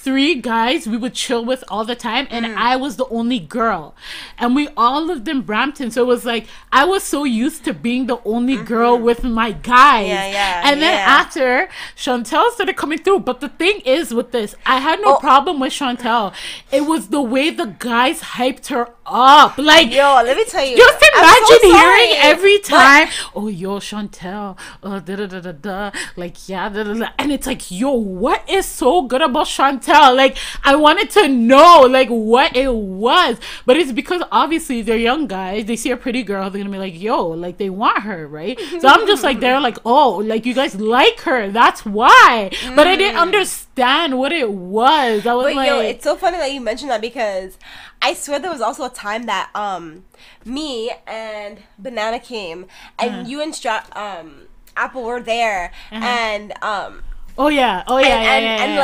three 0.03 0.35
guys 0.35 0.85
we 0.85 0.97
would 0.97 1.13
chill 1.13 1.43
with 1.45 1.63
all 1.69 1.85
the 1.85 1.95
time 1.95 2.27
and 2.29 2.43
Mm. 2.45 2.55
I 2.57 2.75
was 2.75 2.97
the 2.97 3.07
only 3.19 3.39
girl 3.39 3.95
and 4.37 4.53
we 4.59 4.67
all 4.75 5.01
lived 5.11 5.27
in 5.33 5.39
Brampton 5.49 5.91
so 5.91 6.01
it 6.03 6.07
was 6.15 6.25
like 6.25 6.45
I 6.71 6.83
was 6.93 7.03
so 7.03 7.23
used 7.23 7.63
to 7.65 7.73
being 7.73 8.07
the 8.07 8.19
only 8.25 8.57
girl 8.73 8.97
with 8.97 9.23
my 9.23 9.51
guys 9.51 10.03
Mm-hmm. 10.03 10.33
Yeah, 10.33 10.39
yeah, 10.39 10.61
and 10.69 10.81
then 10.81 10.93
yeah. 10.99 11.19
after 11.21 11.69
Chantel 11.95 12.51
started 12.51 12.75
coming 12.75 12.99
through 13.03 13.19
but 13.29 13.39
the 13.39 13.49
thing 13.61 13.79
is 13.97 14.13
with 14.13 14.31
this 14.31 14.55
I 14.65 14.77
had 14.87 14.99
no 14.99 15.11
Oh. 15.15 15.19
problem 15.19 15.59
with 15.61 15.73
Chantel 15.79 16.33
it 16.71 16.83
was 16.91 17.07
the 17.15 17.21
way 17.21 17.45
the 17.61 17.67
guys 17.91 18.17
hyped 18.35 18.67
her 18.75 18.85
up 19.05 19.57
like 19.57 19.89
Yo, 19.93 20.09
let 20.27 20.35
me 20.35 20.45
tell 20.45 20.65
you. 20.65 20.75
just 20.77 21.01
imagine 21.13 21.59
so 21.61 21.71
hearing 21.79 22.11
every 22.31 22.57
but- 22.57 22.65
time, 22.77 23.07
oh 23.35 23.47
yo 23.63 23.73
Chantel, 23.89 24.57
uh, 24.81 24.99
da 25.07 25.13
da 25.19 25.25
da 25.33 25.39
da 25.47 25.51
da, 25.67 25.91
like 26.15 26.35
yeah, 26.49 26.67
da, 26.69 26.83
da, 26.83 26.93
da. 26.93 27.09
and 27.19 27.31
it's 27.35 27.47
like 27.51 27.63
yo, 27.81 27.91
what 27.91 28.41
is 28.49 28.65
so 28.65 28.91
good 29.11 29.21
about 29.21 29.47
Chantel? 29.47 29.92
Like 30.01 30.37
I 30.63 30.75
wanted 30.75 31.09
to 31.11 31.27
know 31.27 31.81
like 31.89 32.09
what 32.09 32.55
it 32.55 32.73
was, 32.73 33.37
but 33.65 33.77
it's 33.77 33.91
because 33.91 34.21
obviously 34.31 34.81
they're 34.81 34.97
young 34.97 35.27
guys. 35.27 35.65
They 35.65 35.75
see 35.75 35.91
a 35.91 35.97
pretty 35.97 36.23
girl, 36.23 36.49
they're 36.49 36.61
gonna 36.61 36.71
be 36.71 36.77
like 36.79 36.99
yo, 36.99 37.27
like 37.27 37.57
they 37.57 37.69
want 37.69 37.99
her, 38.03 38.27
right? 38.27 38.59
So 38.79 38.87
I'm 38.87 39.05
just 39.07 39.23
like 39.23 39.39
they're 39.39 39.59
like 39.59 39.77
oh, 39.85 40.17
like 40.17 40.45
you 40.45 40.53
guys 40.53 40.75
like 40.75 41.19
her, 41.21 41.49
that's 41.51 41.85
why. 41.85 42.49
But 42.75 42.87
I 42.87 42.95
didn't 42.95 43.17
understand 43.17 44.17
what 44.17 44.31
it 44.31 44.51
was. 44.51 45.25
I 45.25 45.33
was 45.33 45.45
But 45.47 45.55
like, 45.55 45.67
yo, 45.67 45.79
it's 45.79 46.03
so 46.03 46.15
funny 46.15 46.37
that 46.37 46.51
you 46.51 46.61
mentioned 46.61 46.91
that 46.91 47.01
because 47.01 47.57
I 48.01 48.13
swear 48.13 48.39
there 48.39 48.51
was 48.51 48.61
also 48.61 48.85
a 48.85 48.89
time 48.89 49.25
that 49.27 49.49
um 49.55 50.05
me 50.45 50.91
and 51.07 51.59
Banana 51.77 52.19
came 52.19 52.65
and 52.99 53.09
Uh-huh. 53.11 53.23
you 53.27 53.41
and 53.41 53.53
Stra- 53.55 53.85
um 53.95 54.47
Apple 54.75 55.03
were 55.03 55.21
there 55.21 55.71
and 55.91 56.51
um 56.63 57.03
oh 57.37 57.47
yeah, 57.49 57.83
oh 57.87 57.97
yeah, 57.97 58.07
and, 58.07 58.23
yeah, 58.23 58.33
and, 58.35 58.43
yeah, 58.45 58.63
and 58.63 58.73
yeah. 58.73 58.79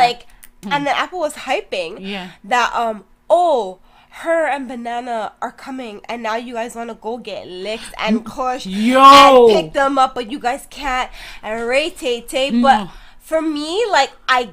Like 0.64 0.74
and 0.74 0.86
then 0.88 0.96
Apple 0.96 1.20
was 1.20 1.34
hyping 1.34 1.98
Yeah. 2.00 2.32
that 2.44 2.74
um 2.76 3.04
oh 3.30 3.80
her 4.24 4.48
and 4.48 4.68
Banana 4.68 5.34
are 5.42 5.52
coming 5.52 6.02
and 6.10 6.24
now 6.24 6.36
you 6.36 6.56
guys 6.56 6.76
want 6.76 6.90
to 6.90 6.96
go 6.96 7.18
get 7.18 7.48
licked 7.48 7.94
and 7.98 8.26
push 8.40 8.66
Yo. 8.66 9.00
and 9.48 9.56
pick 9.56 9.74
them 9.74 9.98
up 9.98 10.16
but 10.16 10.30
you 10.32 10.40
guys 10.40 10.68
can't 10.70 11.10
and 11.44 11.68
Ray 11.68 11.90
Tay 11.92 12.22
Tay 12.22 12.60
but 12.62 12.90
for 13.20 13.42
me 13.42 13.86
like 13.92 14.12
I 14.28 14.50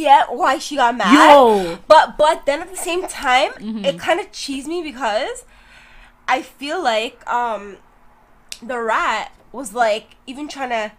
get 0.00 0.32
why 0.34 0.58
she 0.58 0.76
got 0.76 0.96
mad 0.96 1.12
Yo. 1.12 1.78
but 1.86 2.16
but 2.16 2.46
then 2.46 2.62
at 2.62 2.70
the 2.70 2.76
same 2.76 3.06
time 3.06 3.50
Mm-hmm. 3.52 3.84
it 3.84 3.98
kind 3.98 4.18
of 4.20 4.32
cheesed 4.32 4.66
me 4.66 4.82
because 4.82 5.44
I 6.26 6.40
feel 6.42 6.82
like 6.82 7.20
um 7.30 7.76
the 8.62 8.78
rat 8.78 9.30
was 9.52 9.74
like 9.74 10.16
even 10.26 10.48
trying 10.48 10.70
to 10.70 10.92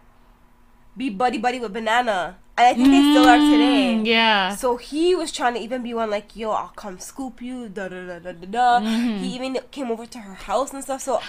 be 0.96 1.10
buddy 1.10 1.40
buddy 1.40 1.60
with 1.60 1.74
Banana 1.74 2.38
and 2.58 2.68
I 2.68 2.74
think 2.74 2.88
they 2.90 3.02
still 3.12 3.28
are 3.28 3.38
today 3.38 3.96
Mm, 3.96 4.06
yeah. 4.06 4.56
so 4.56 4.78
he 4.78 5.14
was 5.16 5.32
trying 5.32 5.56
to 5.56 5.60
even 5.60 5.84
be 5.84 5.94
one 5.94 6.10
like, 6.10 6.36
yo, 6.36 6.52
I'll 6.52 6.70
come 6.76 7.00
scoop 7.00 7.42
you, 7.42 7.68
da 7.70 7.88
da 7.90 8.06
da 8.08 8.20
da 8.20 8.32
da 8.32 8.46
da. 8.48 8.80
Mm-hmm. 8.80 9.18
He 9.24 9.36
even 9.36 9.58
came 9.72 9.92
over 9.92 10.06
to 10.06 10.20
her 10.20 10.34
house 10.36 10.74
and 10.74 10.82
stuff. 10.84 11.02
So, 11.02 11.20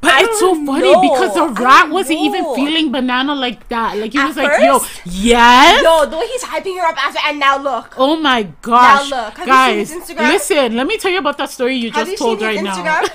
But 0.00 0.20
it's 0.22 0.38
so 0.40 0.54
funny 0.66 0.92
know. 0.92 1.00
because 1.00 1.32
the 1.34 1.46
rat 1.62 1.88
wasn't 1.90 2.18
even 2.20 2.42
know. 2.42 2.54
feeling 2.56 2.90
banana 2.92 3.34
like 3.34 3.68
that. 3.68 3.96
Like 3.96 4.12
he 4.12 4.18
At 4.18 4.26
was 4.28 4.36
like, 4.36 4.60
"Yo, 4.60 4.80
yes." 5.06 5.82
yo, 5.82 6.04
the 6.10 6.18
way 6.18 6.26
he's 6.26 6.42
hyping 6.42 6.76
her 6.80 6.86
up 6.86 6.98
after, 7.06 7.20
and 7.24 7.38
now 7.38 7.56
look. 7.56 7.94
Oh 7.96 8.16
my 8.16 8.42
gosh, 8.60 9.08
Now 9.10 9.26
look, 9.26 9.34
have 9.38 9.46
guys! 9.46 9.88
seen 9.88 10.00
his 10.00 10.10
Instagram? 10.10 10.28
Listen, 10.32 10.76
let 10.76 10.86
me 10.86 10.98
tell 10.98 11.10
you 11.10 11.18
about 11.24 11.38
that 11.38 11.50
story 11.50 11.76
you 11.76 11.90
Have 11.92 12.00
just 12.06 12.10
you 12.12 12.18
told 12.18 12.38
seen 12.40 12.48
right 12.48 12.56
his 12.56 12.64
now. 12.64 13.04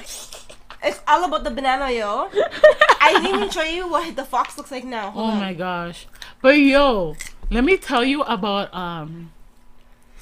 It's 0.82 1.02
all 1.06 1.26
about 1.26 1.44
the 1.44 1.52
banana, 1.52 1.92
yo. 1.92 2.30
I 3.02 3.12
didn't 3.20 3.36
even 3.36 3.50
show 3.50 3.64
you 3.64 3.90
what 3.90 4.16
the 4.16 4.24
fox 4.24 4.58
looks 4.58 4.72
like 4.72 4.86
now. 4.86 5.12
Hold 5.12 5.30
Oh 5.30 5.34
on. 5.34 5.40
my 5.40 5.54
gosh. 5.54 6.08
But 6.42 6.56
yo, 6.58 7.16
let 7.50 7.64
me 7.64 7.78
tell 7.78 8.04
you 8.04 8.22
about 8.24 8.74
um 8.74 9.32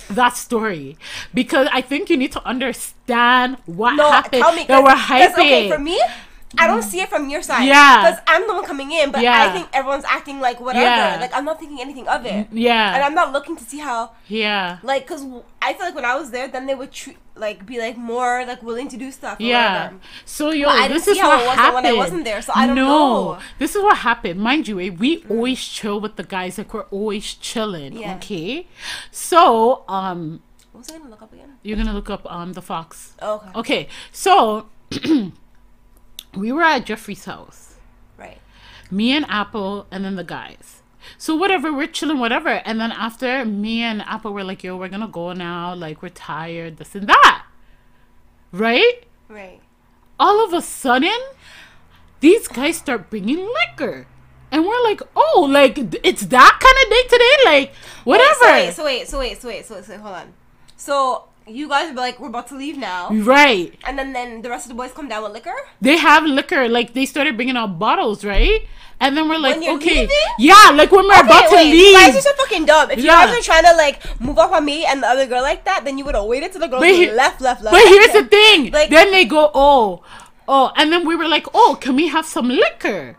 that 0.10 0.38
story 0.38 0.98
because 1.34 1.68
I 1.72 1.82
think 1.82 2.10
you 2.10 2.16
need 2.16 2.32
to 2.32 2.46
understand 2.48 3.58
what 3.66 3.96
No, 3.96 4.10
happened. 4.10 4.42
tell 4.42 4.56
me. 4.56 4.64
that 4.66 4.82
we're 4.82 4.92
hyping. 4.96 5.34
Okay, 5.34 5.70
for 5.70 5.80
me, 5.80 6.02
I 6.58 6.66
don't 6.66 6.82
see 6.82 7.02
it 7.02 7.10
from 7.10 7.30
your 7.30 7.42
side. 7.42 7.66
Yeah. 7.68 7.98
Because 8.10 8.24
I'm 8.26 8.48
the 8.48 8.54
one 8.54 8.64
coming 8.64 8.92
in, 8.92 9.12
but 9.12 9.22
Yeah. 9.22 9.44
I 9.50 9.52
think 9.52 9.68
everyone's 9.74 10.06
acting 10.06 10.40
like 10.40 10.62
whatever. 10.62 10.86
Yeah. 10.86 11.18
Like 11.20 11.34
I'm 11.36 11.44
not 11.44 11.60
thinking 11.60 11.82
anything 11.82 12.08
of 12.08 12.26
it. 12.26 12.48
yeah, 12.52 12.96
And 12.96 13.04
I'm 13.04 13.14
not 13.14 13.34
looking 13.34 13.56
to 13.58 13.64
see 13.66 13.80
how 13.80 14.12
yeah. 14.28 14.78
like 14.84 15.04
because 15.08 15.26
i 15.62 15.74
feel 15.74 15.86
like 15.88 15.96
when 15.96 16.06
i 16.06 16.16
was 16.16 16.32
there 16.32 16.48
then 16.48 16.66
they 16.68 16.76
would 16.76 16.92
treat 16.92 17.18
like 17.36 17.66
be 17.66 17.80
like 17.80 17.98
more 17.98 18.46
like 18.46 18.62
willing 18.64 18.88
to 18.88 18.98
do 18.98 19.12
stuff 19.12 19.38
Yeah. 19.42 19.74
whatever. 19.74 20.00
So 20.26 20.52
yo, 20.52 20.68
But 20.68 20.76
I 20.76 20.88
didn't 20.88 20.94
this 20.94 21.06
see 21.06 21.12
is 21.12 21.20
how 21.20 21.30
what 21.30 21.42
it 21.42 21.48
was 21.48 21.56
happened. 21.58 21.84
when 21.84 21.86
I 21.86 21.98
wasn't 21.98 22.24
there, 22.26 22.42
so 22.42 22.54
I 22.56 22.66
don't 22.68 22.76
no, 22.76 22.88
know. 22.88 23.40
This 23.60 23.76
is 23.76 23.82
what 23.84 23.98
happened. 23.98 24.40
Mind 24.40 24.68
you, 24.70 24.80
eh, 24.80 24.90
we 24.90 25.26
always 25.30 25.60
chill 25.78 26.00
with 26.00 26.16
the 26.16 26.24
guys. 26.24 26.58
Like 26.58 26.74
we're 26.74 26.90
always 27.00 27.26
chilling. 27.34 27.98
Yeah. 27.98 28.16
Okay. 28.16 28.68
So 29.12 29.84
um, 29.90 30.42
what 30.72 30.80
was 30.80 30.90
i 30.92 30.98
gonna 30.98 31.10
look 31.10 31.22
up 31.22 31.34
again 31.34 31.52
you're 31.64 31.76
gonna 31.78 31.94
look 31.94 32.10
up 32.10 32.24
um 32.32 32.54
the 32.54 32.62
fox. 32.62 33.14
oh, 33.22 33.36
okay 33.36 33.60
Okay. 33.60 33.82
So 34.12 34.68
we 36.38 36.52
were 36.52 36.64
at 36.64 36.86
Jeffrey's 36.86 37.26
house. 37.26 37.76
right 38.18 38.40
Me 38.90 39.16
and 39.16 39.26
Apple, 39.30 39.88
and 39.92 40.06
then 40.06 40.16
the 40.16 40.24
guys. 40.24 40.82
So 41.18 41.36
whatever, 41.36 41.72
we're 41.72 41.88
chilling, 41.88 42.20
whatever. 42.20 42.50
And 42.50 42.80
then 42.82 42.92
after 42.92 43.46
me 43.46 43.82
and 43.82 44.02
Apple 44.02 44.34
were 44.34 44.44
like, 44.44 44.64
yo, 44.64 44.76
we're 44.76 44.90
gonna 44.90 45.08
go 45.08 45.34
now. 45.34 45.74
Like 45.74 46.02
we're 46.02 46.10
tired, 46.10 46.78
this 46.78 46.96
and 46.96 47.08
that. 47.08 47.46
Right? 48.52 49.04
right 49.30 49.62
all 50.20 50.44
of 50.44 50.54
a 50.54 50.62
sudden, 50.62 51.18
these 52.20 52.48
guys 52.48 52.78
start 52.78 53.10
bringing 53.10 53.48
liquor. 53.48 54.08
And 54.52 54.66
we're 54.66 54.84
like, 54.84 55.02
oh, 55.16 55.48
like 55.50 55.78
it's 56.06 56.26
that 56.28 56.60
kind 56.62 56.78
of 56.84 56.90
day 56.90 57.04
today, 57.10 57.38
like 57.46 57.76
whatever. 58.06 58.54
Wait, 58.54 58.74
so 58.74 58.86
wait, 58.86 59.08
so 59.08 59.20
wait, 59.20 59.38
so 59.38 59.48
wait, 59.48 59.66
so 59.66 59.76
wait, 59.76 59.76
so 59.76 59.76
wait, 59.76 59.86
so 59.86 59.98
hold 59.98 60.16
on. 60.16 60.34
So 60.78 61.26
you 61.48 61.68
guys 61.68 61.90
were 61.90 61.96
like, 62.02 62.20
we're 62.20 62.28
about 62.30 62.48
to 62.48 62.56
leave 62.56 62.78
now, 62.78 63.10
right? 63.12 63.74
and 63.86 63.98
then 63.98 64.14
then 64.14 64.42
the 64.42 64.50
rest 64.50 64.66
of 64.66 64.70
the 64.70 64.76
boys 64.76 64.92
come 64.92 65.08
down 65.08 65.24
with 65.24 65.32
liquor. 65.34 65.56
They 65.82 65.98
have 65.98 66.24
liquor, 66.26 66.68
like 66.70 66.94
they 66.94 67.06
started 67.06 67.36
bringing 67.36 67.58
out 67.58 67.80
bottles, 67.80 68.24
right? 68.26 68.62
And 69.00 69.16
then 69.16 69.30
we're 69.30 69.38
like, 69.38 69.58
okay, 69.58 70.02
leaving? 70.10 70.30
yeah, 70.40 70.72
like 70.74 70.92
when 70.92 71.06
we're 71.06 71.22
about 71.22 71.50
to 71.50 71.56
wait, 71.56 71.70
You 71.74 71.94
guys 71.94 72.10
are 72.10 72.14
leave. 72.14 72.24
so 72.24 72.34
fucking 72.34 72.66
dumb. 72.66 72.90
If 72.92 72.98
you 73.00 73.06
Yeah. 73.06 73.28
guys 73.28 73.38
are 73.40 73.44
trying 73.44 73.64
to 73.66 73.76
like 73.78 74.02
move 74.20 74.40
up 74.40 74.52
on 74.52 74.66
me 74.66 74.86
and 74.86 75.04
the 75.04 75.08
other 75.08 75.28
girl 75.28 75.44
like 75.44 75.66
that, 75.66 75.86
then 75.86 75.98
you 76.00 76.06
would 76.06 76.16
have 76.16 76.26
waited 76.26 76.52
till 76.52 76.62
the 76.62 76.68
girl 76.68 76.82
he- 76.82 77.12
left, 77.12 77.40
left, 77.40 77.62
left. 77.62 77.74
But 77.74 77.86
here's 77.88 78.14
the 78.14 78.26
thing. 78.26 78.72
Like- 78.78 78.90
then 78.90 79.12
they 79.12 79.26
go, 79.26 79.52
oh, 79.54 80.02
oh, 80.48 80.72
and 80.76 80.92
then 80.92 81.06
we 81.06 81.16
were 81.16 81.28
like, 81.28 81.46
oh, 81.54 81.78
can 81.80 81.96
we 81.96 82.08
have 82.08 82.26
some 82.26 82.50
liquor, 82.50 83.18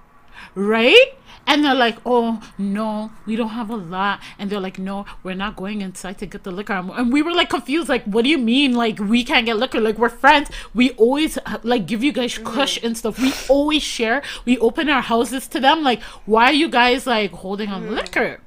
right? 0.57 1.15
And 1.49 1.65
they're 1.65 1.75
like, 1.75 1.97
oh 2.05 2.43
no, 2.59 3.11
we 3.25 3.35
don't 3.35 3.49
have 3.49 3.71
a 3.71 3.77
lot. 3.77 4.21
And 4.39 4.51
they're 4.51 4.61
like, 4.61 4.79
no, 4.79 5.07
we're 5.23 5.35
not 5.35 5.57
going 5.57 5.81
inside 5.81 6.19
to 6.19 6.27
get 6.27 6.45
the 6.45 6.51
liquor. 6.51 6.75
And 6.75 7.11
we 7.11 7.23
were 7.23 7.33
like 7.33 7.49
confused, 7.49 7.89
like, 7.89 8.05
what 8.05 8.25
do 8.25 8.29
you 8.29 8.37
mean, 8.37 8.75
like 8.75 8.99
we 8.99 9.25
can't 9.25 9.47
get 9.47 9.57
liquor? 9.57 9.81
Like 9.81 9.99
we're 9.99 10.11
friends. 10.11 10.51
We 10.75 10.91
always 10.93 11.39
uh, 11.39 11.59
like 11.63 11.87
give 11.87 12.05
you 12.05 12.13
guys 12.13 12.37
kush 12.37 12.79
and 12.83 12.97
stuff. 12.99 13.19
We 13.19 13.33
always 13.49 13.83
share. 13.83 14.23
We 14.45 14.59
open 14.59 14.91
our 14.91 15.01
houses 15.01 15.49
to 15.49 15.59
them. 15.59 15.83
Like, 15.83 16.03
why 16.27 16.45
are 16.51 16.53
you 16.53 16.69
guys 16.69 17.07
like 17.07 17.33
holding 17.33 17.71
on 17.71 17.95
liquor? 17.95 18.43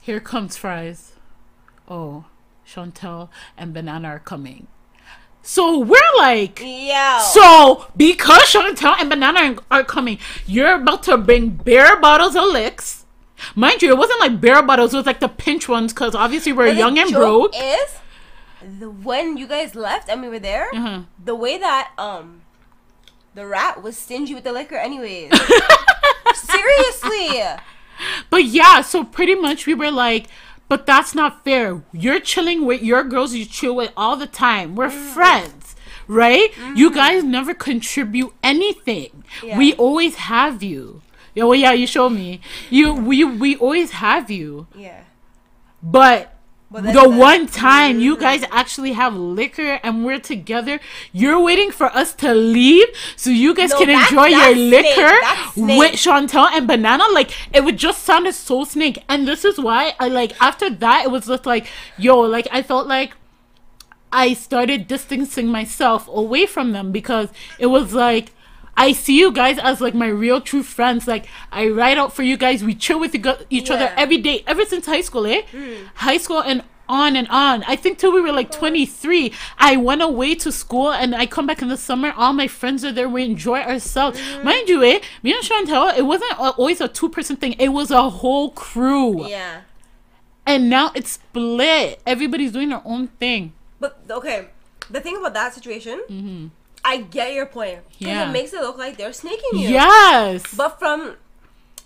Here 0.00 0.20
comes 0.20 0.56
fries. 0.56 1.12
Oh, 1.88 2.26
Chantel 2.64 3.28
and 3.58 3.74
Banana 3.74 4.08
are 4.08 4.18
coming. 4.20 4.68
So 5.42 5.78
we're 5.80 5.98
like, 6.18 6.60
yeah. 6.64 7.18
so 7.18 7.86
because 7.96 8.42
Chantel 8.44 8.94
and 9.00 9.10
Banana 9.10 9.56
are, 9.70 9.82
coming, 9.84 10.18
you're 10.46 10.74
about 10.76 11.02
to 11.04 11.16
bring 11.18 11.50
bare 11.50 11.98
bottles 12.00 12.36
of 12.36 12.44
licks. 12.44 13.04
Mind 13.56 13.82
you, 13.82 13.90
it 13.90 13.98
wasn't 13.98 14.20
like 14.20 14.40
bare 14.40 14.62
bottles; 14.62 14.94
it 14.94 14.96
was 14.98 15.06
like 15.06 15.18
the 15.18 15.28
pinch 15.28 15.68
ones, 15.68 15.92
because 15.92 16.14
obviously 16.14 16.52
we're 16.52 16.66
But 16.68 16.76
young 16.76 16.96
and 16.96 17.10
broke. 17.12 17.52
Is 17.56 17.96
the 18.78 18.88
when 18.88 19.36
you 19.36 19.48
guys 19.48 19.74
left 19.74 20.08
and 20.08 20.22
we 20.22 20.28
were 20.28 20.38
there, 20.38 20.68
Uh-huh. 20.72 21.00
the 21.24 21.34
way 21.34 21.58
that 21.58 21.90
um 21.98 22.42
the 23.34 23.44
rat 23.44 23.82
was 23.82 23.96
stingy 23.98 24.34
with 24.34 24.44
the 24.44 24.52
liquor, 24.52 24.76
anyways. 24.76 25.32
Seriously. 26.34 27.40
But 28.30 28.44
yeah, 28.44 28.80
so 28.82 29.04
pretty 29.04 29.34
much 29.34 29.66
we 29.66 29.74
were 29.74 29.90
like, 29.90 30.26
but 30.72 30.86
that's 30.86 31.14
not 31.14 31.44
fair. 31.44 31.82
You're 31.92 32.18
chilling 32.32 32.64
with 32.64 32.80
your 32.82 33.04
girls 33.04 33.34
you 33.34 33.44
chill 33.44 33.74
with 33.76 33.92
all 33.94 34.16
the 34.16 34.26
time. 34.26 34.74
We're 34.74 34.88
Mm-hmm. 34.88 35.14
friends, 35.18 35.76
right? 36.08 36.48
You 36.74 36.88
guys 37.02 37.20
never 37.22 37.52
contribute 37.52 38.32
anything. 38.42 39.10
Yeah. 39.42 39.58
We 39.58 39.74
always 39.86 40.14
have 40.32 40.62
you. 40.62 41.02
Yeah, 41.34 41.44
well, 41.44 41.54
yeah, 41.66 41.72
you 41.72 41.86
show 41.86 42.08
me. 42.08 42.40
You, 42.70 42.94
we, 42.94 43.18
we 43.24 43.50
always 43.56 43.90
have 44.06 44.30
you. 44.30 44.66
Yeah. 44.74 45.00
But 45.82 46.32
But 46.72 46.94
the 46.94 47.06
one 47.08 47.46
time 47.48 48.00
you 48.00 48.16
guys 48.16 48.44
actually 48.50 48.92
have 48.92 49.14
liquor 49.14 49.78
and 49.82 50.06
we're 50.06 50.18
together, 50.18 50.80
you're 51.12 51.38
waiting 51.38 51.70
for 51.70 51.86
us 51.94 52.14
to 52.14 52.32
leave 52.34 52.86
so 53.14 53.28
you 53.28 53.54
guys 53.54 53.70
No, 53.70 53.78
can 53.78 53.88
that's- 53.88 54.10
enjoy 54.10 54.26
your 54.28 54.54
liquor 54.56 55.12
snake. 55.52 55.78
with 55.78 55.92
Chantel 55.92 56.48
and 56.50 56.66
Banana. 56.66 57.04
Like 57.12 57.30
it 57.52 57.62
would 57.64 57.76
just 57.76 58.04
sounded 58.04 58.32
so 58.34 58.64
snake. 58.64 59.02
And 59.08 59.28
this 59.28 59.44
is 59.44 59.58
why 59.60 59.92
I 60.00 60.08
like 60.08 60.32
after 60.40 60.70
that 60.70 61.04
it 61.04 61.10
was 61.10 61.26
just 61.26 61.44
like, 61.44 61.66
yo, 61.98 62.18
like 62.20 62.48
I 62.50 62.62
felt 62.62 62.86
like 62.86 63.12
I 64.10 64.32
started 64.32 64.88
distancing 64.88 65.48
myself 65.48 66.08
away 66.08 66.46
from 66.46 66.72
them 66.72 66.90
because 66.92 67.28
it 67.58 67.66
was 67.66 67.92
like 67.92 68.32
I 68.76 68.92
see 68.92 69.18
you 69.18 69.30
guys 69.32 69.58
as 69.58 69.80
like 69.80 69.94
my 69.94 70.08
real 70.08 70.40
true 70.40 70.62
friends. 70.62 71.06
Like 71.06 71.26
I 71.50 71.68
ride 71.68 71.98
out 71.98 72.12
for 72.12 72.22
you 72.22 72.36
guys. 72.36 72.64
We 72.64 72.74
chill 72.74 72.98
with 72.98 73.14
each 73.14 73.70
other 73.70 73.84
Yeah. 73.84 73.94
every 73.96 74.18
day, 74.18 74.42
ever 74.46 74.64
since 74.64 74.86
high 74.86 75.02
school, 75.02 75.26
eh? 75.26 75.42
High 75.96 76.18
school 76.18 76.40
and 76.40 76.62
on 76.88 77.16
and 77.16 77.28
on. 77.28 77.62
I 77.64 77.76
think 77.76 77.98
till 77.98 78.12
we 78.12 78.20
were 78.20 78.32
like 78.32 78.50
23. 78.50 79.32
I 79.58 79.76
went 79.76 80.02
away 80.02 80.34
to 80.36 80.50
school 80.52 80.90
and 80.90 81.14
I 81.14 81.26
come 81.26 81.46
back 81.46 81.62
in 81.62 81.68
the 81.68 81.76
summer. 81.76 82.12
All 82.16 82.32
my 82.32 82.48
friends 82.48 82.84
are 82.84 82.92
there. 82.92 83.08
We 83.08 83.24
enjoy 83.24 83.60
ourselves. 83.60 84.20
Mind 84.42 84.68
you, 84.68 84.82
eh? 84.82 85.00
Me 85.22 85.32
and 85.32 85.42
Chantel, 85.42 85.96
it 85.96 86.02
wasn't 86.02 86.38
always 86.38 86.80
a 86.80 86.88
two 86.88 87.08
person 87.08 87.36
thing. 87.36 87.54
It 87.58 87.68
was 87.70 87.90
a 87.90 88.10
whole 88.10 88.50
crew. 88.50 89.26
Yeah. 89.26 89.62
And 90.44 90.68
now 90.68 90.90
it's 90.94 91.12
split. 91.12 92.00
Everybody's 92.06 92.52
doing 92.52 92.70
their 92.70 92.82
own 92.84 93.06
thing. 93.08 93.52
But 93.78 94.00
okay, 94.10 94.48
the 94.90 95.00
thing 95.00 95.16
about 95.16 95.34
that 95.34 95.54
situation, 95.54 96.50
I 96.84 96.98
get 96.98 97.32
your 97.34 97.46
point 97.46 97.78
Mm-hmm. 97.92 98.06
Yeah. 98.06 98.28
it 98.28 98.32
makes 98.32 98.52
it 98.52 98.60
look 98.60 98.76
like 98.78 98.96
they're 98.96 99.12
snaking 99.12 99.50
you. 99.60 99.68
Yes. 99.70 100.42
But 100.54 100.78
from 100.78 101.16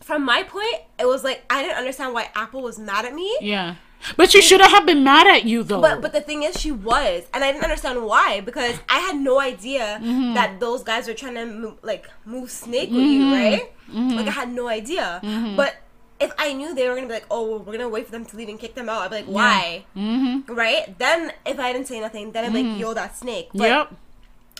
from 0.00 0.24
my 0.24 0.42
point, 0.44 0.76
it 0.98 1.06
was 1.06 1.24
like 1.24 1.44
I 1.50 1.62
didn't 1.62 1.76
understand 1.78 2.14
why 2.14 2.30
Apple 2.34 2.62
was 2.62 2.78
mad 2.78 3.04
at 3.04 3.14
me. 3.14 3.36
Yeah. 3.40 3.74
But 4.16 4.30
she 4.30 4.40
shouldn't 4.40 4.70
have 4.70 4.86
been 4.86 5.02
mad 5.02 5.26
at 5.26 5.44
you 5.44 5.62
though. 5.62 5.80
But 5.80 6.00
but 6.00 6.12
the 6.12 6.20
thing 6.20 6.42
is, 6.44 6.60
she 6.60 6.70
was, 6.70 7.24
and 7.34 7.42
I 7.42 7.50
didn't 7.50 7.64
understand 7.64 8.04
why 8.04 8.40
because 8.40 8.78
I 8.88 8.98
had 9.00 9.16
no 9.16 9.40
idea 9.40 9.98
Mm-hmm. 10.02 10.34
that 10.34 10.60
those 10.60 10.82
guys 10.84 11.08
were 11.08 11.14
trying 11.14 11.34
to 11.34 11.46
move, 11.46 11.74
like 11.82 12.06
move 12.24 12.50
snake 12.50 12.90
with 12.90 13.00
you, 13.00 13.22
Mm-hmm. 13.24 13.32
right? 13.32 14.16
Like 14.16 14.28
I 14.28 14.30
had 14.30 14.52
no 14.52 14.68
idea. 14.68 15.20
But 15.56 15.76
if 16.20 16.32
I 16.38 16.52
knew 16.52 16.74
they 16.74 16.88
were 16.88 16.94
gonna 16.94 17.08
be 17.08 17.14
like, 17.14 17.26
oh, 17.30 17.44
well, 17.50 17.58
we're 17.60 17.72
gonna 17.72 17.88
wait 17.88 18.06
for 18.06 18.12
them 18.12 18.24
to 18.26 18.36
leave 18.36 18.48
and 18.48 18.60
kick 18.60 18.74
them 18.74 18.88
out, 18.88 19.02
I'd 19.02 19.10
be 19.10 19.16
like, 19.16 19.26
why? 19.26 19.84
mm-hmm. 19.96 20.52
Right? 20.54 20.96
Then 20.98 21.32
if 21.44 21.58
I 21.58 21.72
didn't 21.72 21.88
say 21.88 21.98
nothing, 22.00 22.32
then 22.32 22.44
I'd 22.44 22.52
be 22.52 22.62
like, 22.62 22.78
yo, 22.80 22.94
that 22.94 23.16
snake. 23.16 23.48
But 23.52 23.68
Yep. 23.68 23.94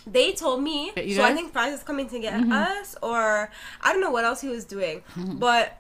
They 0.06 0.32
told 0.32 0.62
me. 0.62 0.92
You 0.96 1.16
So 1.16 1.24
I 1.24 1.32
think 1.32 1.52
Fries 1.52 1.74
is 1.74 1.82
coming 1.82 2.08
to 2.08 2.18
get 2.18 2.34
mm-hmm. 2.34 2.52
us, 2.52 2.96
or 3.02 3.50
I 3.80 3.92
don't 3.92 4.00
know 4.00 4.10
what 4.10 4.24
else 4.24 4.40
he 4.40 4.48
was 4.48 4.64
doing, 4.64 5.02
mm-hmm. 5.14 5.38
but 5.38 5.78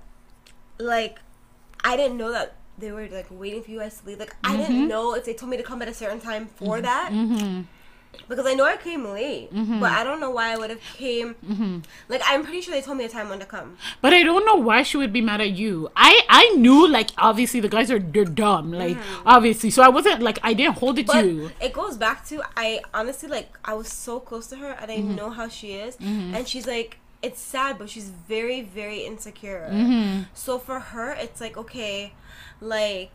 like 0.78 1.18
I 1.84 1.96
didn't 1.96 2.16
know 2.16 2.32
that 2.32 2.56
they 2.78 2.92
were 2.92 3.08
like 3.08 3.26
waiting 3.30 3.62
for 3.62 3.70
you 3.70 3.78
guys 3.78 4.00
to 4.00 4.06
leave. 4.06 4.18
Like 4.18 4.34
I 4.42 4.56
didn't 4.56 4.76
mm-hmm. 4.76 4.88
know 4.88 5.14
if 5.14 5.24
they 5.24 5.34
told 5.34 5.50
me 5.50 5.56
to 5.56 5.62
come 5.62 5.80
at 5.82 5.88
a 5.88 5.94
certain 5.94 6.20
time 6.20 6.46
for 6.46 6.80
that. 6.80 7.10
Because 8.28 8.46
I 8.46 8.54
know 8.54 8.64
I 8.64 8.76
came 8.76 9.04
late, 9.04 9.52
mm-hmm. 9.52 9.80
but 9.80 9.92
I 9.92 10.04
don't 10.04 10.20
know 10.20 10.30
why 10.30 10.52
I 10.52 10.56
would 10.56 10.70
have 10.70 10.80
came. 10.80 11.34
Mm-hmm. 11.44 11.78
Like 12.08 12.22
I'm 12.26 12.42
pretty 12.42 12.60
sure 12.60 12.74
they 12.74 12.82
told 12.82 12.98
me 12.98 13.04
a 13.04 13.08
time 13.08 13.28
when 13.28 13.38
to 13.40 13.46
come. 13.46 13.76
But 14.00 14.12
I 14.12 14.22
don't 14.22 14.44
know 14.44 14.56
why 14.56 14.82
she 14.82 14.96
would 14.96 15.12
be 15.12 15.20
mad 15.20 15.40
at 15.40 15.50
you. 15.50 15.90
I 15.96 16.20
I 16.28 16.50
knew 16.56 16.88
like 16.88 17.10
obviously 17.18 17.60
the 17.60 17.68
guys 17.68 17.90
are 17.90 17.98
they're 17.98 18.24
dumb 18.24 18.72
like 18.72 18.96
mm-hmm. 18.96 19.28
obviously 19.28 19.70
so 19.70 19.82
I 19.82 19.88
wasn't 19.88 20.22
like 20.22 20.38
I 20.42 20.54
didn't 20.54 20.78
hold 20.78 20.98
it 20.98 21.06
But 21.06 21.22
to 21.22 21.28
you. 21.28 21.50
it 21.60 21.72
goes 21.72 21.96
back 21.96 22.24
to 22.26 22.42
I 22.56 22.80
honestly 22.94 23.28
like 23.28 23.58
I 23.64 23.74
was 23.74 23.88
so 23.88 24.20
close 24.20 24.46
to 24.48 24.56
her 24.56 24.72
and 24.72 24.90
I 24.90 24.96
know 24.96 25.30
how 25.30 25.48
she 25.48 25.72
is 25.72 25.96
and 26.00 26.46
she's 26.46 26.66
like 26.66 26.98
it's 27.22 27.40
sad 27.40 27.78
but 27.78 27.88
she's 27.90 28.10
very 28.10 28.62
very 28.62 29.00
insecure. 29.00 29.70
So 30.34 30.58
for 30.58 30.80
her 30.80 31.12
it's 31.12 31.40
like 31.40 31.56
okay 31.56 32.12
like 32.60 33.12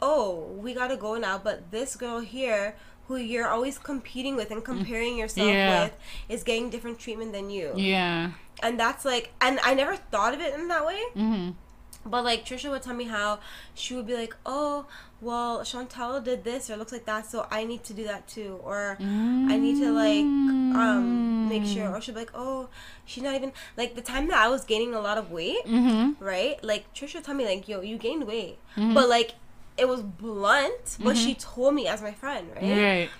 oh 0.00 0.52
we 0.58 0.74
got 0.74 0.88
to 0.88 0.96
go 0.96 1.16
now 1.16 1.38
but 1.38 1.70
this 1.70 1.94
girl 1.96 2.20
here 2.20 2.74
who 3.08 3.16
you're 3.16 3.48
always 3.48 3.78
competing 3.78 4.36
with 4.36 4.50
and 4.50 4.64
comparing 4.64 5.16
yourself 5.18 5.48
Yeah. 5.48 5.84
with 5.84 5.94
is 6.28 6.42
getting 6.44 6.70
different 6.70 6.98
treatment 6.98 7.32
than 7.32 7.50
you. 7.50 7.72
Yeah. 7.76 8.32
And 8.62 8.78
that's 8.78 9.04
like 9.04 9.32
and 9.40 9.58
I 9.64 9.74
never 9.74 9.96
thought 9.96 10.34
of 10.34 10.40
it 10.40 10.54
in 10.54 10.68
that 10.68 10.86
way. 10.86 11.02
Mm-hmm. 11.16 11.50
But 12.04 12.24
like 12.24 12.44
Trisha 12.44 12.68
would 12.70 12.82
tell 12.82 12.94
me 12.94 13.04
how 13.04 13.38
she 13.74 13.94
would 13.94 14.06
be 14.08 14.14
like, 14.14 14.34
"Oh, 14.44 14.86
well, 15.20 15.60
Chantel 15.60 16.22
did 16.24 16.42
this 16.42 16.68
or 16.68 16.76
looks 16.76 16.90
like 16.90 17.04
that, 17.06 17.26
so 17.26 17.46
I 17.48 17.62
need 17.64 17.84
to 17.84 17.94
do 17.94 18.02
that 18.04 18.26
too, 18.26 18.58
or 18.64 18.96
I 19.00 19.56
need 19.56 19.78
to 19.80 19.92
like 19.92 20.24
um 20.76 21.48
make 21.48 21.64
sure." 21.64 21.88
Or 21.94 22.00
she'd 22.00 22.14
be 22.14 22.20
like, 22.22 22.32
"Oh, 22.34 22.68
she's 23.04 23.22
not 23.22 23.36
even 23.36 23.52
like 23.76 23.94
the 23.94 24.00
time 24.02 24.26
that 24.28 24.38
I 24.38 24.48
was 24.48 24.64
gaining 24.64 24.94
a 24.94 25.00
lot 25.00 25.16
of 25.16 25.30
weight, 25.30 25.64
Mm-hmm. 25.64 26.24
right? 26.24 26.62
Like 26.64 26.92
Trisha 26.92 27.14
would 27.16 27.24
tell 27.24 27.36
me 27.36 27.44
like, 27.44 27.68
"Yo, 27.68 27.80
you 27.82 27.98
gained 27.98 28.24
weight," 28.26 28.58
but 28.76 29.08
like 29.08 29.34
it 29.76 29.88
was 29.88 30.02
blunt, 30.02 30.98
but 31.02 31.16
she 31.16 31.34
told 31.34 31.74
me 31.74 31.86
as 31.86 32.02
my 32.02 32.12
friend, 32.12 32.48
right? 32.54 32.82
Right. 32.82 33.10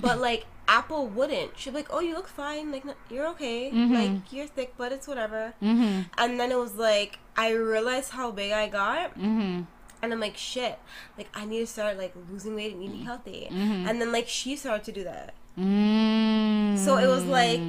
But 0.00 0.18
like 0.18 0.46
Apple 0.68 1.08
wouldn't. 1.08 1.58
She'd 1.58 1.70
be 1.70 1.76
like, 1.76 1.88
"Oh, 1.90 1.98
you 2.00 2.14
look 2.14 2.28
fine. 2.28 2.70
Like, 2.70 2.84
no- 2.84 2.94
you're 3.10 3.26
okay. 3.34 3.72
Mhm. 3.72 3.92
Like, 3.92 4.32
you're 4.32 4.46
thick, 4.46 4.74
but 4.78 4.92
it's 4.92 5.08
whatever." 5.08 5.52
Mm-hmm. 5.60 6.02
And 6.16 6.38
then 6.38 6.52
it 6.52 6.58
was 6.58 6.76
like 6.76 7.18
I 7.36 7.50
realized 7.50 8.10
how 8.10 8.30
big 8.30 8.52
I 8.52 8.68
got, 8.68 9.10
Mm-hmm. 9.18 9.62
and 10.02 10.12
I'm 10.12 10.20
like, 10.20 10.36
"Shit! 10.36 10.78
Like, 11.18 11.28
I 11.34 11.44
need 11.44 11.58
to 11.60 11.66
start 11.66 11.98
like 11.98 12.14
losing 12.30 12.54
weight 12.54 12.72
and 12.74 12.82
eating 12.84 13.02
healthy." 13.04 13.48
Mhm. 13.50 13.88
And 13.90 14.00
then 14.00 14.12
like 14.12 14.28
she 14.28 14.54
started 14.56 14.84
to 14.84 14.92
do 14.92 15.02
that. 15.04 15.34
Mm. 15.60 16.78
So 16.78 16.96
it 16.96 17.06
was 17.06 17.24
like 17.24 17.60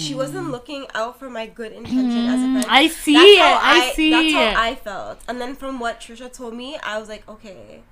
she 0.00 0.14
wasn't 0.14 0.50
looking 0.50 0.86
out 0.94 1.18
for 1.18 1.28
my 1.28 1.46
good 1.46 1.72
intention 1.72 2.26
as 2.26 2.40
a 2.40 2.46
friend. 2.52 2.66
I 2.68 2.88
see 2.88 3.14
That's 3.14 3.26
it. 3.28 3.38
how 3.40 3.58
I, 3.60 3.92
see 3.94 4.10
That's 4.10 4.28
it. 4.54 4.56
I 4.56 4.74
felt. 4.76 5.18
And 5.28 5.40
then 5.40 5.54
from 5.56 5.80
what 5.80 6.00
Trisha 6.00 6.32
told 6.32 6.54
me, 6.54 6.78
I 6.82 6.98
was 6.98 7.08
like, 7.08 7.28
okay. 7.28 7.82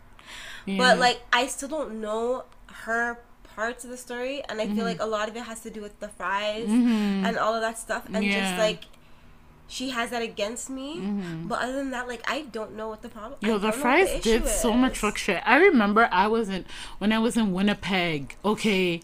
Yeah. 0.65 0.79
But 0.79 0.99
like 0.99 1.21
I 1.33 1.47
still 1.49 1.69
don't 1.69 2.01
know 2.01 2.45
her 2.85 3.19
parts 3.57 3.85
of 3.85 3.91
the 3.91 3.97
story 3.97 4.43
and 4.49 4.61
I 4.61 4.67
Mm-hmm. 4.67 4.77
feel 4.77 4.85
like 4.85 5.01
a 5.03 5.07
lot 5.07 5.29
of 5.29 5.37
it 5.37 5.43
has 5.43 5.61
to 5.61 5.71
do 5.71 5.81
with 5.83 5.99
the 5.99 6.09
fries 6.09 6.69
Mhm. 6.69 7.25
and 7.27 7.37
all 7.39 7.55
of 7.55 7.61
that 7.63 7.77
stuff 7.79 8.07
and 8.13 8.25
Yeah. 8.25 8.41
just 8.41 8.59
like 8.59 8.85
she 9.67 9.91
has 9.91 10.11
that 10.11 10.23
against 10.23 10.71
me. 10.71 11.01
But 11.45 11.61
other 11.63 11.73
than 11.73 11.91
that, 11.91 12.07
like 12.07 12.23
I 12.31 12.43
don't 12.43 12.75
know 12.77 12.89
what 12.89 13.03
the 13.03 13.09
problem. 13.09 13.39
I 13.43 13.47
Mm-hmm. 13.47 13.53
Yo, 13.53 13.59
the 13.59 13.73
fries 13.73 14.09
issue 14.11 14.21
did 14.39 14.49
so 14.49 14.73
much 14.73 14.99
fuck 14.99 15.19
shit. 15.19 15.43
I 15.45 15.57
remember 15.59 16.09
I 16.13 16.27
was 16.29 16.49
in 16.49 16.65
when 16.99 17.13
I 17.13 17.19
was 17.19 17.37
in 17.37 17.53
Winnipeg. 17.53 18.37
Okay, 18.45 19.01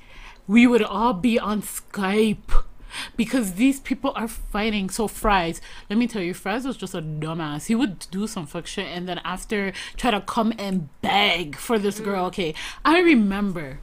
we 0.46 0.66
would 0.66 0.82
all 0.82 1.14
be 1.14 1.38
on 1.38 1.62
Skype 1.62 2.64
because 3.16 3.54
these 3.54 3.80
people 3.80 4.12
are 4.14 4.28
fighting. 4.28 4.90
So 4.90 5.08
Fries, 5.08 5.60
let 5.88 5.98
me 5.98 6.06
tell 6.06 6.22
you, 6.22 6.34
Fries 6.34 6.64
was 6.64 6.76
just 6.76 6.94
a 6.94 7.02
dumbass. 7.02 7.66
He 7.66 7.74
would 7.74 8.06
do 8.10 8.26
some 8.26 8.46
fuck 8.46 8.66
shit 8.66 8.86
and 8.86 9.08
then 9.08 9.20
after 9.24 9.72
try 9.96 10.10
to 10.10 10.20
come 10.20 10.52
and 10.58 10.88
beg 11.00 11.56
for 11.56 11.78
this 11.78 12.00
girl. 12.00 12.24
Mm. 12.24 12.28
Okay, 12.28 12.54
I 12.84 13.00
remember. 13.00 13.80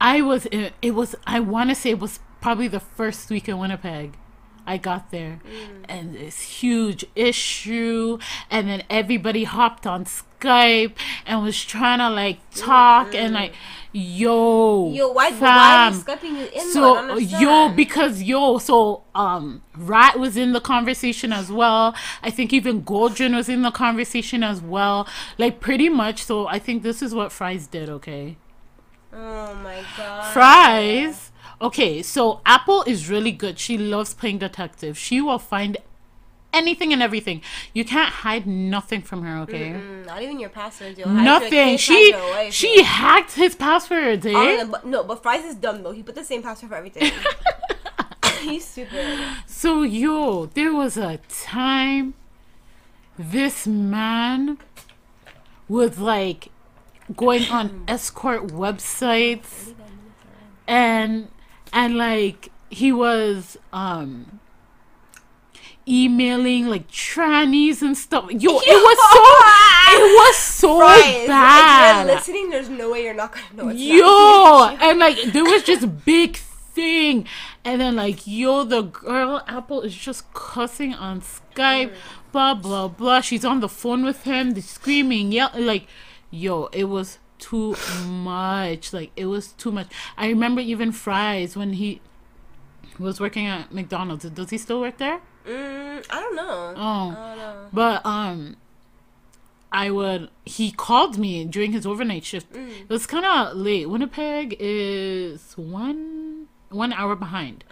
I 0.00 0.20
was 0.20 0.46
in, 0.46 0.70
it 0.82 0.94
was 0.94 1.14
I 1.26 1.40
want 1.40 1.70
to 1.70 1.74
say 1.74 1.90
it 1.90 1.98
was 1.98 2.20
probably 2.40 2.68
the 2.68 2.80
first 2.80 3.30
week 3.30 3.48
in 3.48 3.58
Winnipeg. 3.58 4.16
I 4.68 4.78
got 4.78 5.12
there 5.12 5.40
mm. 5.44 5.84
and 5.88 6.14
this 6.14 6.40
huge 6.40 7.04
issue 7.14 8.18
and 8.50 8.68
then 8.68 8.82
everybody 8.90 9.44
hopped 9.44 9.86
on 9.86 10.04
Skype 10.04 10.25
and 10.44 11.42
was 11.42 11.64
trying 11.64 11.98
to 11.98 12.10
like 12.10 12.38
talk 12.54 13.14
and 13.14 13.34
like 13.34 13.54
yo 13.92 14.92
Yo, 14.92 15.08
why, 15.12 15.30
why 15.32 15.86
are 15.88 15.90
you 15.90 15.98
fam. 16.02 16.18
skyping 16.18 16.38
you 16.38 16.46
in? 16.54 16.70
So 16.70 17.16
yo, 17.16 17.70
because 17.70 18.22
yo, 18.22 18.58
so 18.58 19.04
um, 19.14 19.62
Rat 19.76 20.18
was 20.18 20.36
in 20.36 20.52
the 20.52 20.60
conversation 20.60 21.32
as 21.32 21.50
well. 21.50 21.94
I 22.22 22.30
think 22.30 22.52
even 22.52 22.82
Goldrin 22.82 23.34
was 23.34 23.48
in 23.48 23.62
the 23.62 23.70
conversation 23.70 24.42
as 24.42 24.60
well. 24.60 25.08
Like 25.38 25.60
pretty 25.60 25.88
much. 25.88 26.24
So 26.24 26.46
I 26.46 26.58
think 26.58 26.82
this 26.82 27.00
is 27.02 27.14
what 27.14 27.32
Fries 27.32 27.66
did. 27.66 27.88
Okay, 27.88 28.36
Oh 29.12 29.54
my 29.62 29.82
god. 29.96 30.32
Fries. 30.32 31.32
Okay, 31.58 32.02
so 32.02 32.42
Apple 32.44 32.82
is 32.82 33.08
really 33.08 33.32
good. 33.32 33.58
She 33.58 33.78
loves 33.78 34.12
playing 34.12 34.38
detective. 34.38 34.98
She 34.98 35.22
will 35.22 35.38
find 35.38 35.78
anything 36.56 36.92
and 36.92 37.02
everything. 37.02 37.42
You 37.72 37.84
can't 37.84 38.08
hide 38.08 38.46
nothing 38.46 39.02
from 39.02 39.22
her. 39.22 39.42
Okay. 39.42 39.70
Mm, 39.70 40.06
not 40.06 40.22
even 40.22 40.40
your 40.40 40.50
passwords. 40.50 40.98
Yo. 40.98 41.06
Hide 41.06 41.14
your 41.14 41.22
Nothing. 41.22 41.76
She 41.76 42.12
wife, 42.12 42.52
she 42.52 42.82
hacked 42.82 43.32
his 43.32 43.54
passwords. 43.54 44.26
Eh? 44.26 44.64
But, 44.64 44.86
no, 44.86 45.04
but 45.04 45.22
Fries 45.22 45.44
is 45.44 45.54
dumb 45.54 45.82
though. 45.82 45.92
He 45.92 46.02
put 46.02 46.14
the 46.14 46.24
same 46.24 46.42
password 46.42 46.70
for 46.70 46.76
everything. 46.76 47.12
He's 48.40 48.66
stupid. 48.66 49.18
So 49.46 49.82
yo, 49.82 50.46
there 50.46 50.72
was 50.72 50.96
a 50.96 51.18
time 51.28 52.14
this 53.18 53.66
man 53.66 54.58
was 55.68 55.98
like 55.98 56.48
going 57.14 57.44
on 57.50 57.84
escort 57.88 58.48
websites 58.48 59.74
and 60.66 61.28
and 61.72 61.96
like 61.96 62.50
he 62.70 62.92
was 62.92 63.56
um 63.72 64.40
emailing 65.88 66.66
like 66.66 66.88
trannies 66.90 67.80
and 67.82 67.96
stuff. 67.96 68.30
Yo, 68.30 68.38
it 68.38 68.42
was 68.42 68.98
so 69.12 69.96
it 69.98 70.02
was 70.02 70.36
so 70.36 70.78
Fries, 70.78 71.04
if 71.04 71.26
bad. 71.28 72.06
you're 72.06 72.14
listening, 72.16 72.50
there's 72.50 72.68
no 72.68 72.90
way 72.90 73.04
you're 73.04 73.14
not 73.14 73.32
gonna 73.32 73.72
know 73.72 73.72
yo 73.72 74.76
and 74.80 74.98
like 74.98 75.16
there 75.32 75.44
was 75.44 75.62
just 75.62 76.04
big 76.04 76.36
thing. 76.36 77.26
And 77.64 77.80
then 77.80 77.96
like 77.96 78.26
yo 78.26 78.64
the 78.64 78.82
girl 78.82 79.42
apple 79.46 79.82
is 79.82 79.94
just 79.94 80.32
cussing 80.34 80.94
on 80.94 81.20
skype 81.20 81.92
blah 82.32 82.54
blah 82.54 82.88
blah. 82.88 83.20
She's 83.20 83.44
on 83.44 83.60
the 83.60 83.68
phone 83.68 84.04
with 84.04 84.24
him 84.24 84.52
the 84.52 84.62
screaming 84.62 85.30
yeah 85.32 85.48
like 85.54 85.86
yo 86.30 86.66
it 86.72 86.84
was 86.84 87.18
too 87.38 87.76
much. 88.06 88.92
Like 88.92 89.12
it 89.14 89.26
was 89.26 89.52
too 89.52 89.70
much. 89.70 89.88
I 90.16 90.26
remember 90.28 90.60
even 90.60 90.90
fries 90.90 91.56
when 91.56 91.74
he 91.74 92.00
was 92.98 93.20
working 93.20 93.46
at 93.46 93.70
mcdonald's 93.72 94.24
does 94.30 94.48
he 94.48 94.56
still 94.56 94.80
work 94.80 94.96
there 94.96 95.20
Mm, 95.46 96.06
I 96.10 96.20
don't 96.20 96.36
know. 96.36 96.74
oh 96.76 97.10
I 97.10 97.14
don't 97.28 97.38
know. 97.38 97.66
but 97.72 98.04
um, 98.04 98.56
I 99.72 99.90
would. 99.90 100.30
He 100.44 100.70
called 100.70 101.18
me 101.18 101.44
during 101.44 101.72
his 101.72 101.86
overnight 101.86 102.24
shift. 102.24 102.54
It 102.54 102.88
was 102.88 103.06
kind 103.06 103.24
of 103.24 103.56
late. 103.56 103.88
Winnipeg 103.88 104.56
is 104.58 105.52
one 105.56 106.48
one 106.70 106.92
hour 106.92 107.14
behind, 107.14 107.62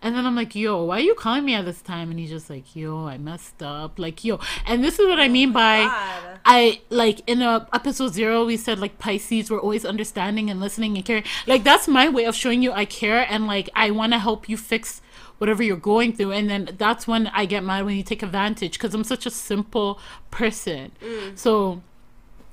and 0.00 0.14
then 0.16 0.24
I'm 0.24 0.34
like, 0.34 0.54
"Yo, 0.54 0.82
why 0.84 0.96
are 0.98 1.00
you 1.00 1.14
calling 1.14 1.44
me 1.44 1.54
at 1.54 1.64
this 1.66 1.82
time?" 1.82 2.10
And 2.10 2.18
he's 2.18 2.30
just 2.30 2.48
like, 2.48 2.74
"Yo, 2.74 3.06
I 3.06 3.18
messed 3.18 3.62
up." 3.62 3.98
Like, 3.98 4.24
yo, 4.24 4.40
and 4.66 4.82
this 4.82 4.98
is 4.98 5.06
what 5.06 5.20
I 5.20 5.28
mean 5.28 5.52
by. 5.52 5.84
God. 5.84 6.40
I 6.46 6.80
like 6.88 7.20
in 7.28 7.42
uh, 7.42 7.66
episode 7.74 8.14
zero 8.14 8.46
we 8.46 8.56
said 8.56 8.78
like 8.78 8.98
Pisces 8.98 9.50
were 9.50 9.60
always 9.60 9.84
understanding 9.84 10.48
and 10.48 10.60
listening 10.60 10.96
and 10.96 11.04
caring. 11.04 11.24
Like 11.46 11.62
that's 11.64 11.86
my 11.88 12.08
way 12.08 12.24
of 12.24 12.34
showing 12.34 12.62
you 12.62 12.72
I 12.72 12.84
care 12.86 13.26
and 13.28 13.46
like 13.46 13.68
I 13.74 13.90
want 13.90 14.12
to 14.14 14.18
help 14.18 14.48
you 14.48 14.56
fix 14.56 15.02
whatever 15.38 15.62
you're 15.62 15.76
going 15.76 16.12
through. 16.12 16.32
And 16.32 16.50
then 16.50 16.70
that's 16.78 17.06
when 17.06 17.28
I 17.28 17.46
get 17.46 17.64
mad 17.64 17.84
when 17.84 17.96
you 17.96 18.02
take 18.02 18.22
advantage 18.22 18.72
because 18.72 18.94
I'm 18.94 19.04
such 19.04 19.26
a 19.26 19.30
simple 19.30 19.98
person. 20.30 20.92
So 21.34 21.82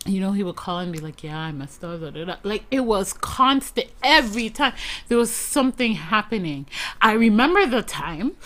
you 0.07 0.19
know, 0.19 0.33
he 0.33 0.43
would 0.43 0.55
call 0.55 0.79
and 0.79 0.91
be 0.91 0.99
like, 0.99 1.23
"Yeah, 1.23 1.37
I 1.37 1.51
messed 1.51 1.83
up." 1.83 1.99
da, 1.99 2.11
da, 2.11 2.25
da." 2.25 2.35
Like 2.43 2.65
it 2.69 2.81
was 2.81 3.11
constant 3.11 3.87
every 4.03 4.49
time 4.51 4.73
there 5.07 5.17
was 5.17 5.31
something 5.33 5.95
happening. 5.95 6.67
I 7.01 7.13
remember 7.13 7.65
the 7.65 7.81
time. 7.81 8.37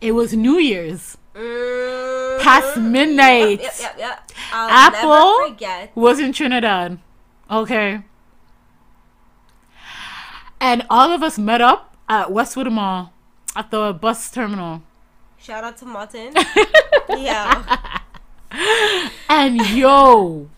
It 0.00 0.12
was 0.12 0.32
New 0.32 0.58
Year's, 0.58 1.18
Mm, 1.34 2.40
past 2.40 2.76
midnight. 2.76 3.60
Yep, 3.60 3.74
yep, 3.80 3.98
yep. 3.98 4.30
Apple 4.52 5.56
was 5.94 6.18
in 6.18 6.32
Trinidad. 6.32 6.98
Okay. 7.50 8.02
And 10.60 10.84
all 10.90 11.12
of 11.12 11.22
us 11.22 11.38
met 11.38 11.60
up 11.60 11.96
at 12.08 12.32
Westwood 12.32 12.72
Mall 12.72 13.12
at 13.58 13.72
the 13.72 13.92
bus 13.92 14.30
terminal. 14.30 14.82
Shout 15.36 15.64
out 15.64 15.76
to 15.78 15.84
Martin. 15.84 16.32
yeah. 17.10 18.00
And 19.28 19.60
yo, 19.76 20.48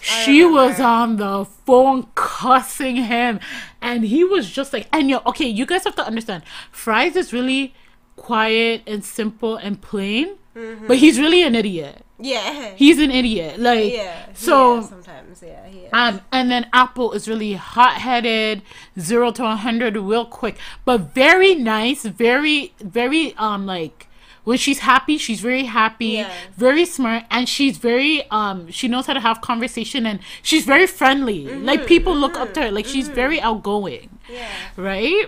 she 0.00 0.44
was 0.44 0.80
on 0.80 1.16
the 1.16 1.44
phone 1.44 2.06
cussing 2.14 2.96
him. 2.96 3.40
And 3.80 4.04
he 4.04 4.22
was 4.22 4.50
just 4.50 4.72
like, 4.72 4.86
and 4.92 5.10
yo, 5.10 5.20
okay, 5.26 5.46
you 5.46 5.66
guys 5.66 5.84
have 5.84 5.96
to 5.96 6.06
understand. 6.06 6.44
Fries 6.70 7.16
is 7.16 7.32
really 7.32 7.74
quiet 8.16 8.82
and 8.86 9.04
simple 9.04 9.56
and 9.56 9.80
plain, 9.80 10.36
but 10.54 10.96
he's 10.98 11.18
really 11.18 11.42
an 11.42 11.54
idiot. 11.54 12.04
Yeah. 12.18 12.72
He's 12.76 12.98
an 12.98 13.10
idiot. 13.10 13.58
Like, 13.58 13.92
yeah. 13.92 14.26
so. 14.34 14.76
yeah, 14.76 14.80
sometimes, 14.82 15.42
yeah, 15.42 15.66
he 15.66 15.78
is. 15.80 15.90
Um, 15.92 16.20
and 16.30 16.50
then 16.50 16.68
Apple 16.72 17.12
is 17.12 17.26
really 17.28 17.54
hot 17.54 17.94
headed, 17.94 18.62
zero 18.98 19.32
to 19.32 19.44
a 19.44 19.56
hundred 19.56 19.96
real 19.96 20.24
quick, 20.26 20.56
but 20.84 21.14
very 21.14 21.54
nice, 21.54 22.04
very, 22.04 22.74
very 22.80 23.34
um 23.36 23.66
like 23.66 24.06
when 24.44 24.58
she's 24.58 24.80
happy, 24.80 25.18
she's 25.18 25.40
very 25.40 25.64
happy, 25.64 26.06
Yeah. 26.06 26.32
very 26.56 26.84
smart, 26.84 27.24
and 27.30 27.48
she's 27.48 27.78
very 27.78 28.28
um 28.30 28.70
she 28.70 28.86
knows 28.88 29.06
how 29.06 29.14
to 29.14 29.20
have 29.20 29.40
conversation 29.40 30.06
and 30.06 30.20
she's 30.42 30.64
very 30.64 30.86
friendly. 30.86 31.44
Mm-hmm, 31.46 31.64
Like 31.64 31.86
people 31.86 32.14
look 32.14 32.36
up 32.36 32.52
to 32.54 32.62
her, 32.62 32.70
like 32.70 32.86
she's 32.86 33.08
very 33.08 33.40
outgoing, 33.40 34.10
yeah. 34.30 34.48
right? 34.76 35.26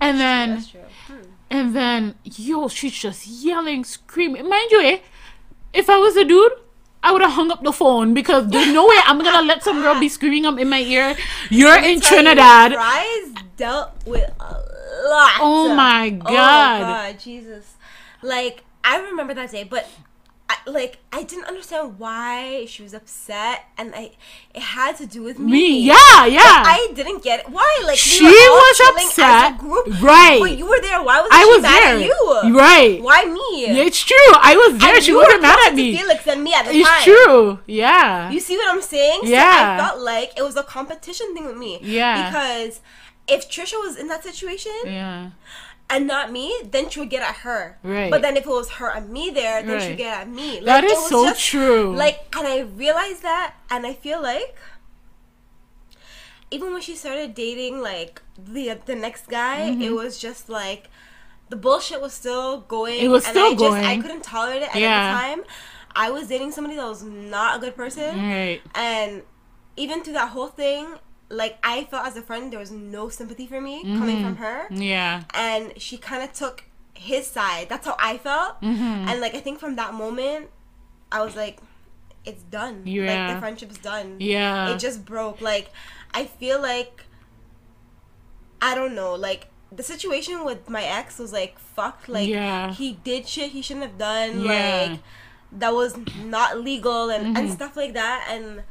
And 0.00 0.20
then 0.20 0.50
That's 0.56 0.68
true. 0.68 0.80
And 1.50 1.74
then 1.74 2.14
yo, 2.24 2.68
she's 2.68 2.92
just 2.92 3.26
yelling, 3.26 3.84
screaming. 3.84 4.48
Mind 4.48 4.70
you, 4.70 4.80
eh? 4.82 4.98
If 5.72 5.90
I 5.90 5.98
was 5.98 6.16
a 6.16 6.24
dude, 6.24 6.52
I 7.02 7.12
would 7.12 7.22
have 7.22 7.32
hung 7.32 7.50
up 7.50 7.62
the 7.62 7.72
phone 7.72 8.14
because 8.14 8.48
there's 8.48 8.72
no 8.72 8.86
way 8.86 8.96
I'm 9.04 9.18
gonna 9.18 9.46
let 9.46 9.62
some 9.62 9.80
girl 9.82 9.98
be 9.98 10.08
screaming 10.08 10.46
up 10.46 10.58
in 10.58 10.68
my 10.68 10.80
ear. 10.80 11.16
You're 11.50 11.76
in 11.76 11.96
you, 11.96 12.00
Trinidad. 12.00 12.72
Fries 12.72 13.34
dealt 13.56 13.90
with 14.06 14.28
a 14.40 14.52
lot. 15.08 15.32
Oh 15.40 15.74
my 15.76 16.10
god. 16.10 16.26
Oh 16.26 16.34
God. 16.34 17.12
God, 17.12 17.20
Jesus. 17.20 17.74
Like 18.22 18.64
I 18.82 18.98
remember 18.98 19.34
that 19.34 19.50
day, 19.50 19.64
but 19.64 19.88
I, 20.48 20.58
like 20.66 20.98
I 21.12 21.24
didn't 21.24 21.46
understand 21.46 21.98
why 21.98 22.66
she 22.68 22.84
was 22.84 22.94
upset, 22.94 23.64
and 23.76 23.92
I 23.96 24.12
it 24.54 24.62
had 24.62 24.96
to 24.98 25.06
do 25.06 25.22
with 25.24 25.40
me. 25.40 25.50
Me, 25.52 25.80
yeah, 25.86 26.24
yeah. 26.26 26.62
I 26.64 26.92
didn't 26.94 27.24
get 27.24 27.40
it. 27.40 27.48
Why? 27.50 27.66
Like 27.82 27.90
we 27.92 27.96
She 27.96 28.24
all 28.26 28.30
was 28.30 28.80
upset. 28.94 29.58
group. 29.58 29.86
Right. 30.00 30.38
But 30.38 30.56
you 30.56 30.66
were 30.68 30.80
there. 30.80 31.02
Why 31.02 31.20
was 31.20 31.30
I 31.32 31.44
was 31.46 31.62
mad 31.62 31.80
there. 31.82 31.96
at 31.96 32.00
you? 32.00 32.56
Right. 32.56 33.02
Why 33.02 33.24
me? 33.24 33.66
Yeah, 33.74 33.82
it's 33.88 33.98
true. 34.00 34.16
I 34.40 34.54
was 34.56 34.78
there. 34.78 34.94
And 34.94 35.02
she 35.04 35.12
wasn't 35.12 35.42
mad 35.42 35.58
at 35.66 35.74
me. 35.74 35.96
Felix 35.96 36.24
than 36.24 36.44
me 36.44 36.54
at 36.54 36.64
the 36.66 36.74
It's 36.76 36.88
time. 36.88 37.02
true. 37.02 37.58
Yeah. 37.66 38.30
You 38.30 38.38
see 38.38 38.56
what 38.56 38.72
I'm 38.72 38.82
saying? 38.82 39.20
So 39.24 39.28
Yeah. 39.28 39.76
I 39.80 39.84
felt 39.84 40.00
like 40.00 40.30
it 40.38 40.42
was 40.42 40.54
a 40.56 40.62
competition 40.62 41.34
thing 41.34 41.46
with 41.46 41.56
me. 41.56 41.80
Yeah. 41.82 42.30
Because 42.30 42.80
if 43.26 43.50
Trisha 43.50 43.74
was 43.84 43.96
in 43.96 44.06
that 44.06 44.22
situation 44.22 44.72
yeah. 44.84 45.30
And 45.88 46.06
not 46.06 46.32
me, 46.32 46.52
then 46.64 46.90
she 46.90 46.98
would 47.00 47.10
get 47.10 47.22
at 47.22 47.36
her. 47.36 47.78
Right. 47.82 48.10
But 48.10 48.22
then 48.22 48.36
if 48.36 48.44
it 48.44 48.48
was 48.50 48.70
her 48.72 48.90
and 48.90 49.08
me 49.10 49.30
there, 49.30 49.62
then 49.62 49.76
Right. 49.78 49.88
would 49.90 49.98
get 49.98 50.20
at 50.22 50.28
me. 50.28 50.54
Like, 50.60 50.64
That 50.64 50.84
is 50.84 51.06
so 51.08 51.24
just, 51.26 51.40
true. 51.44 51.94
Like, 51.94 52.34
and 52.36 52.46
I 52.46 52.60
realized 52.60 53.22
that, 53.22 53.54
and 53.70 53.86
I 53.86 53.92
feel 53.92 54.20
like 54.22 54.56
even 56.50 56.72
when 56.72 56.80
she 56.82 56.94
started 56.94 57.34
dating 57.34 57.80
like 57.80 58.22
the 58.38 58.78
the 58.86 58.94
next 58.94 59.26
guy, 59.28 59.70
Mm-hmm. 59.70 59.82
it 59.82 59.92
was 59.92 60.18
just 60.18 60.48
like 60.48 60.88
the 61.48 61.56
bullshit 61.56 62.00
was 62.00 62.12
still 62.12 62.60
going. 62.62 63.00
It 63.00 63.08
was 63.08 63.24
and 63.24 63.30
still 63.32 63.52
I 63.52 63.54
just, 63.54 63.76
I 63.86 63.96
couldn't 64.00 64.22
tolerate 64.24 64.62
it. 64.62 64.68
And 64.72 64.80
Yeah. 64.80 64.90
at 64.90 65.12
the 65.12 65.18
time, 65.36 65.44
I 65.94 66.10
was 66.10 66.28
dating 66.28 66.52
somebody 66.52 66.76
that 66.76 66.86
was 66.86 67.02
not 67.02 67.56
a 67.56 67.60
good 67.60 67.76
person 67.76 68.18
Right. 68.18 68.60
and 68.74 69.22
even 69.76 70.02
through 70.02 70.14
that 70.14 70.30
whole 70.30 70.48
thing 70.48 70.86
like 71.28 71.58
i 71.64 71.84
felt 71.84 72.06
as 72.06 72.16
a 72.16 72.22
friend 72.22 72.52
there 72.52 72.58
was 72.60 72.70
no 72.70 73.08
sympathy 73.08 73.46
for 73.46 73.60
me 73.60 73.82
coming 73.82 74.22
from 74.22 74.36
her 74.36 74.66
Yeah. 74.70 75.24
and 75.34 75.72
she 75.80 75.98
kind 75.98 76.22
of 76.22 76.32
took 76.32 76.64
his 76.94 77.26
side 77.26 77.68
that's 77.68 77.84
how 77.86 77.96
i 77.98 78.16
felt 78.16 78.60
Mm-hmm. 78.62 79.08
and 79.08 79.20
like 79.20 79.34
i 79.34 79.40
think 79.40 79.58
from 79.58 79.74
that 79.76 79.92
moment 79.94 80.48
i 81.10 81.22
was 81.22 81.34
like 81.36 81.58
it's 82.24 82.42
done. 82.42 82.82
Like 82.84 83.34
the 83.34 83.38
friendship's 83.40 83.78
done. 83.78 84.16
Yeah. 84.18 84.70
It 84.74 84.80
just 84.80 85.04
broke. 85.04 85.40
Like 85.40 85.70
I 86.12 86.24
feel 86.24 86.60
like 86.60 87.04
I 88.60 88.74
don't 88.74 88.94
know, 88.96 89.14
like 89.14 89.46
the 89.70 89.84
situation 89.84 90.44
with 90.44 90.68
my 90.68 90.82
ex 90.82 91.18
was 91.20 91.32
like 91.32 91.56
fucked. 91.58 92.08
Like 92.08 92.28
Yeah. 92.28 92.72
he 92.72 92.94
did 93.04 93.28
shit 93.28 93.50
he 93.52 93.62
shouldn't 93.62 93.86
have 93.86 93.98
done. 93.98 94.40
Yeah. 94.40 94.88
Like 94.90 95.00
that 95.52 95.72
was 95.72 95.96
not 96.24 96.58
legal 96.58 97.10
and, 97.10 97.36
and 97.36 97.48
Mhm. 97.48 97.52
stuff 97.54 97.76
like 97.76 97.92
that 97.94 98.26
and 98.28 98.62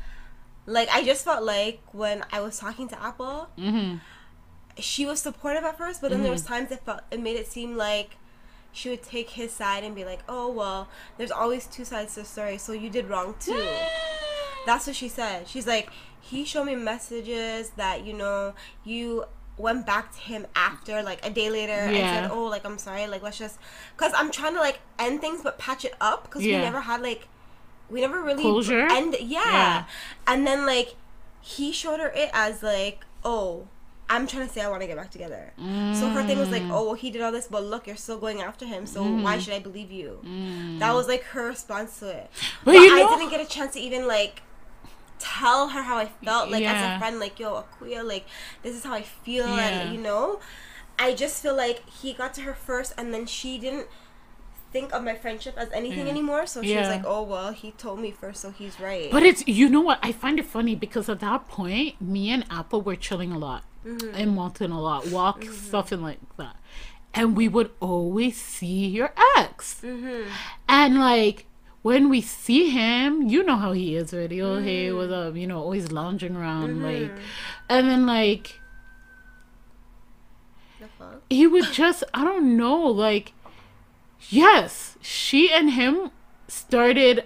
like 0.66 0.90
I 0.92 1.04
just 1.04 1.24
felt 1.26 1.44
like 1.44 1.80
when 1.92 2.24
I 2.32 2.42
was 2.42 2.58
talking 2.60 2.88
to 2.90 3.02
Apple, 3.02 3.50
mm-hmm. 3.58 3.98
she 4.80 5.06
was 5.06 5.20
supportive 5.22 5.64
at 5.64 5.78
first, 5.78 6.02
but 6.02 6.12
then 6.12 6.22
there 6.24 6.32
was 6.32 6.44
Mhm. 6.44 6.48
times 6.48 6.72
it 6.72 6.82
felt 6.86 7.02
it 7.12 7.20
made 7.20 7.38
it 7.38 7.48
seem 7.48 7.76
like 7.78 8.18
she 8.72 8.90
would 8.90 9.04
take 9.04 9.30
his 9.32 9.52
side 9.54 9.84
and 9.84 9.96
be 9.96 10.04
like, 10.04 10.20
"Oh 10.28 10.50
well, 10.52 10.88
there's 11.18 11.32
always 11.32 11.66
two 11.68 11.86
sides 11.86 12.14
to 12.16 12.22
the 12.22 12.26
story, 12.26 12.58
so 12.58 12.74
you 12.74 12.90
did 12.90 13.10
wrong 13.10 13.36
too." 13.40 13.66
That's 14.66 14.88
what 14.88 14.96
she 14.96 15.08
said. 15.08 15.48
She's 15.48 15.68
like, 15.68 15.90
he 16.20 16.44
showed 16.44 16.66
me 16.66 16.76
messages 16.76 17.70
that 17.78 18.04
you 18.06 18.14
know 18.14 18.54
you 18.84 19.26
went 19.58 19.86
back 19.86 20.12
to 20.14 20.20
him 20.20 20.46
after 20.56 21.02
like 21.02 21.26
a 21.26 21.30
day 21.30 21.50
later 21.50 21.72
and 21.72 21.96
Yeah. 21.96 22.24
said, 22.24 22.32
"Oh, 22.32 22.46
like 22.46 22.66
I'm 22.66 22.78
sorry, 22.78 23.08
like 23.08 23.22
let's 23.22 23.38
just," 23.38 23.58
because 23.96 24.12
I'm 24.16 24.32
trying 24.32 24.54
to 24.56 24.60
like 24.60 24.80
end 25.00 25.22
things 25.22 25.42
but 25.42 25.58
patch 25.58 25.86
it 25.86 25.94
up 26.02 26.24
because 26.24 26.44
Yeah. 26.46 26.58
we 26.58 26.64
never 26.64 26.82
had 26.82 27.02
like 27.02 27.28
we 27.90 28.02
never 28.02 28.22
really 28.22 28.42
Closure? 28.44 28.88
end 28.90 29.16
yeah. 29.20 29.42
Yeah. 29.46 29.84
and 30.28 30.46
then 30.48 30.66
like 30.66 30.96
he 31.42 31.72
showed 31.72 32.00
her 32.00 32.10
it 32.10 32.30
as 32.34 32.62
like, 32.64 33.06
"Oh." 33.24 33.68
I'm 34.08 34.28
trying 34.28 34.46
to 34.48 34.54
say 34.54 34.62
I 34.62 34.70
want 34.70 34.82
to 34.82 34.88
get 34.88 34.98
back 34.98 35.10
together. 35.10 35.52
So 35.58 36.10
her 36.10 36.22
thing 36.28 36.38
was 36.38 36.52
like, 36.52 36.62
Mm. 36.62 36.70
"Oh, 36.72 36.86
well, 36.86 36.94
he 36.94 37.10
did 37.10 37.24
all 37.24 37.32
this, 37.32 37.48
but 37.48 37.64
look, 37.64 37.88
you're 37.88 37.96
still 37.96 38.20
going 38.20 38.40
after 38.40 38.64
him. 38.64 38.86
So 38.86 39.02
why 39.04 39.40
should 39.40 39.56
I 39.56 39.58
believe 39.60 39.90
you?" 39.92 40.20
That 40.78 40.94
was 40.94 41.08
like 41.08 41.24
her 41.34 41.48
response 41.48 41.98
to 42.02 42.10
it. 42.10 42.30
Mm. 42.38 42.52
But 42.66 42.74
But, 42.74 42.78
I 42.78 43.00
know- 43.02 43.18
didn't 43.18 43.32
get 43.32 43.42
a 43.42 43.50
chance 43.50 43.74
to 43.74 43.80
even 43.80 44.06
like 44.08 44.44
tell 45.18 45.70
her 45.70 45.82
how 45.82 45.98
I 45.98 46.06
felt, 46.24 46.52
like 46.52 46.64
as 46.64 46.96
a 46.96 47.00
friend, 47.00 47.20
like 47.20 47.40
yo, 47.40 47.64
Akuya, 47.64 48.04
like 48.08 48.26
this 48.62 48.76
is 48.76 48.84
how 48.84 48.94
I 48.94 49.02
feel, 49.02 49.48
Yeah. 49.48 49.68
and 49.70 49.96
you 49.96 50.00
know, 50.00 50.40
I 51.00 51.16
just 51.16 51.42
feel 51.42 51.56
like 51.56 51.88
he 51.90 52.14
got 52.14 52.34
to 52.36 52.42
her 52.42 52.54
first, 52.54 52.94
and 53.00 53.12
then 53.14 53.26
she 53.26 53.58
didn't 53.58 53.88
think 54.76 54.88
of 54.96 55.02
my 55.10 55.16
friendship 55.24 55.56
as 55.64 55.70
anything 55.80 56.06
Yeah. 56.08 56.16
anymore. 56.16 56.44
So 56.54 56.58
she 56.68 56.76
was 56.82 56.90
like, 56.96 57.06
oh 57.14 57.24
well, 57.34 57.50
he 57.62 57.70
told 57.84 57.98
me 58.06 58.10
first, 58.22 58.38
so 58.44 58.50
he's 58.60 58.76
right. 58.90 59.10
But 59.16 59.24
it's 59.30 59.42
you 59.60 59.66
know 59.74 59.84
what 59.90 60.00
I 60.10 60.12
find 60.24 60.36
it 60.44 60.48
funny 60.58 60.76
because 60.86 61.08
at 61.16 61.20
that 61.28 61.42
point, 61.58 61.92
me 62.16 62.24
and 62.36 62.44
Apple 62.60 62.82
were 62.88 63.00
chilling 63.08 63.32
a 63.32 63.40
lot 63.48 63.62
Mm-hmm. 63.86 64.16
in 64.22 64.28
Malton 64.38 64.72
a 64.72 64.82
lot, 64.90 65.02
walk 65.18 65.38
stuff 65.68 65.92
and 65.94 66.02
like 66.10 66.20
that, 66.42 66.56
and 67.14 67.28
we 67.40 67.46
would 67.56 67.70
always 67.80 68.36
see 68.58 68.80
your 68.98 69.12
ex, 69.38 69.80
Mm-hmm. 69.92 70.24
and 70.68 70.92
like 71.12 71.38
when 71.90 72.10
we 72.14 72.20
see 72.20 72.62
him, 72.82 73.10
you 73.34 73.44
know 73.48 73.58
how 73.66 73.72
he 73.82 73.88
is 74.02 74.08
already. 74.12 74.42
Oh 74.42 74.58
hey, 74.70 74.88
Mm-hmm. 74.88 74.98
with 74.98 75.12
um, 75.22 75.38
you 75.42 75.48
know, 75.52 75.60
always 75.66 75.92
lounging 76.02 76.36
around 76.36 76.82
like, 76.92 77.14
and 77.70 77.84
then 77.90 78.04
like 78.18 78.46
he 81.30 81.46
would 81.48 81.72
just 81.72 82.04
I 82.14 82.24
don't 82.24 82.58
know 82.58 82.78
like 83.06 83.34
yes 84.30 84.98
she 85.02 85.52
and 85.52 85.72
him 85.72 86.12
started 86.48 87.24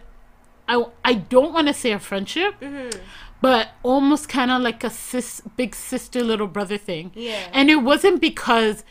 I 0.67 0.83
I 1.03 1.13
don't 1.13 1.53
want 1.53 1.67
to 1.67 1.73
say 1.73 1.91
a 1.91 1.99
friendship 1.99 2.59
Mm-hmm. 2.61 2.99
but 3.41 3.69
almost 3.83 4.29
kind 4.29 4.51
of 4.51 4.61
like 4.61 4.83
a 4.83 4.89
sis 4.89 5.41
big 5.57 5.73
sister 5.75 6.23
little 6.23 6.47
brother 6.47 6.77
thing 6.77 7.11
Yeah. 7.15 7.47
and 7.53 7.69
it 7.69 7.77
wasn't 7.77 8.21
because 8.21 8.83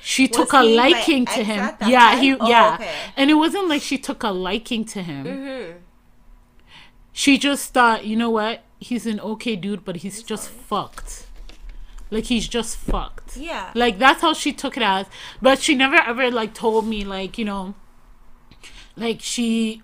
she 0.00 0.28
took 0.28 0.52
a 0.52 0.62
liking 0.62 1.26
to 1.26 1.42
him 1.44 1.70
yeah 1.86 2.10
time? 2.12 2.18
he 2.22 2.34
Oh, 2.34 2.48
yeah 2.48 2.74
okay. 2.74 2.90
and 3.16 3.30
it 3.30 3.34
wasn't 3.34 3.68
like 3.68 3.82
she 3.82 3.98
took 3.98 4.22
a 4.22 4.30
liking 4.30 4.84
to 4.86 5.02
him 5.02 5.24
Mm-hmm. 5.26 5.78
she 7.12 7.38
just 7.38 7.72
thought 7.74 8.04
you 8.06 8.16
know 8.16 8.30
what 8.30 8.62
he's 8.80 9.06
an 9.06 9.18
okay 9.20 9.56
dude 9.56 9.84
but 9.84 9.96
he's 9.96 10.22
just 10.22 10.48
fucked 10.48 11.26
like 12.10 12.24
he's 12.24 12.48
just 12.48 12.76
fucked 12.76 13.36
Yeah. 13.36 13.70
like 13.74 13.98
that's 13.98 14.20
how 14.22 14.32
she 14.32 14.52
took 14.52 14.76
it 14.76 14.82
as. 14.82 15.06
But 15.42 15.60
she 15.60 15.74
never 15.74 15.96
ever 15.96 16.30
like 16.30 16.54
told 16.54 16.86
me 16.86 17.04
like, 17.04 17.38
you 17.38 17.44
know, 17.44 17.74
like 18.96 19.20
she 19.20 19.82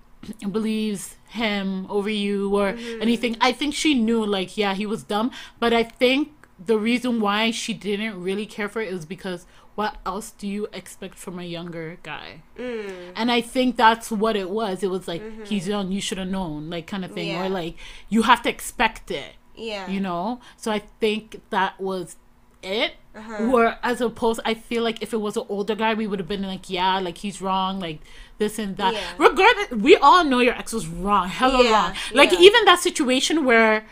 believes 0.50 1.16
him 1.28 1.86
over 1.90 2.08
you 2.10 2.54
or 2.56 2.72
Mm-hmm. 2.72 3.02
anything. 3.02 3.36
I 3.40 3.52
think 3.52 3.74
she 3.74 3.94
knew 3.94 4.24
like 4.24 4.56
yeah, 4.56 4.74
he 4.74 4.86
was 4.86 5.02
dumb, 5.02 5.30
but 5.58 5.72
I 5.72 5.82
think 5.82 6.30
the 6.64 6.78
reason 6.78 7.20
why 7.20 7.50
she 7.50 7.74
didn't 7.74 8.20
really 8.22 8.46
care 8.46 8.68
for 8.68 8.80
it 8.80 8.92
is 8.92 9.04
because 9.04 9.46
what 9.74 9.96
else 10.06 10.30
do 10.30 10.46
you 10.46 10.68
expect 10.72 11.18
from 11.18 11.38
a 11.40 11.42
younger 11.42 11.98
guy? 12.04 12.42
Mm. 12.56 13.10
And 13.16 13.32
I 13.32 13.40
think 13.40 13.76
that's 13.76 14.08
what 14.12 14.36
it 14.36 14.48
was. 14.50 14.84
It 14.84 14.90
was 14.90 15.08
like 15.08 15.20
he's 15.48 15.66
young, 15.66 15.90
you 15.90 16.00
should 16.00 16.18
have 16.18 16.28
known, 16.28 16.70
like 16.70 16.86
kind 16.86 17.04
of 17.04 17.10
thing, 17.12 17.28
Mm-hmm. 17.30 17.40
Yeah. 17.42 17.46
or 17.46 17.48
like 17.48 17.74
you 18.08 18.22
have 18.22 18.42
to 18.42 18.48
expect 18.48 19.10
it 19.10 19.32
Yeah. 19.56 19.88
you 19.88 20.00
know 20.00 20.40
so 20.56 20.70
i 20.72 20.80
think 21.00 21.40
that 21.50 21.80
was 21.80 22.16
it 22.62 22.94
Uh-huh. 23.14 23.50
or 23.52 23.76
as 23.82 24.00
opposed 24.00 24.40
i 24.44 24.54
feel 24.54 24.82
like 24.82 25.00
if 25.02 25.12
it 25.12 25.20
was 25.20 25.36
an 25.36 25.44
older 25.48 25.74
guy 25.74 25.94
we 25.94 26.06
would 26.06 26.18
have 26.18 26.26
been 26.28 26.42
like 26.42 26.68
yeah 26.70 26.98
like 26.98 27.18
he's 27.18 27.40
wrong 27.40 27.78
like 27.78 28.00
this 28.38 28.58
and 28.58 28.76
that 28.78 28.94
Yeah. 28.94 29.00
regardless 29.18 29.70
we 29.70 29.96
all 29.96 30.24
know 30.24 30.40
your 30.40 30.54
ex 30.54 30.72
was 30.72 30.86
wrong 30.88 31.28
hella 31.28 31.62
Yeah, 31.62 31.70
wrong 31.72 31.94
like 32.12 32.32
yeah. 32.32 32.40
even 32.40 32.64
that 32.64 32.80
situation 32.80 33.44
where 33.44 33.84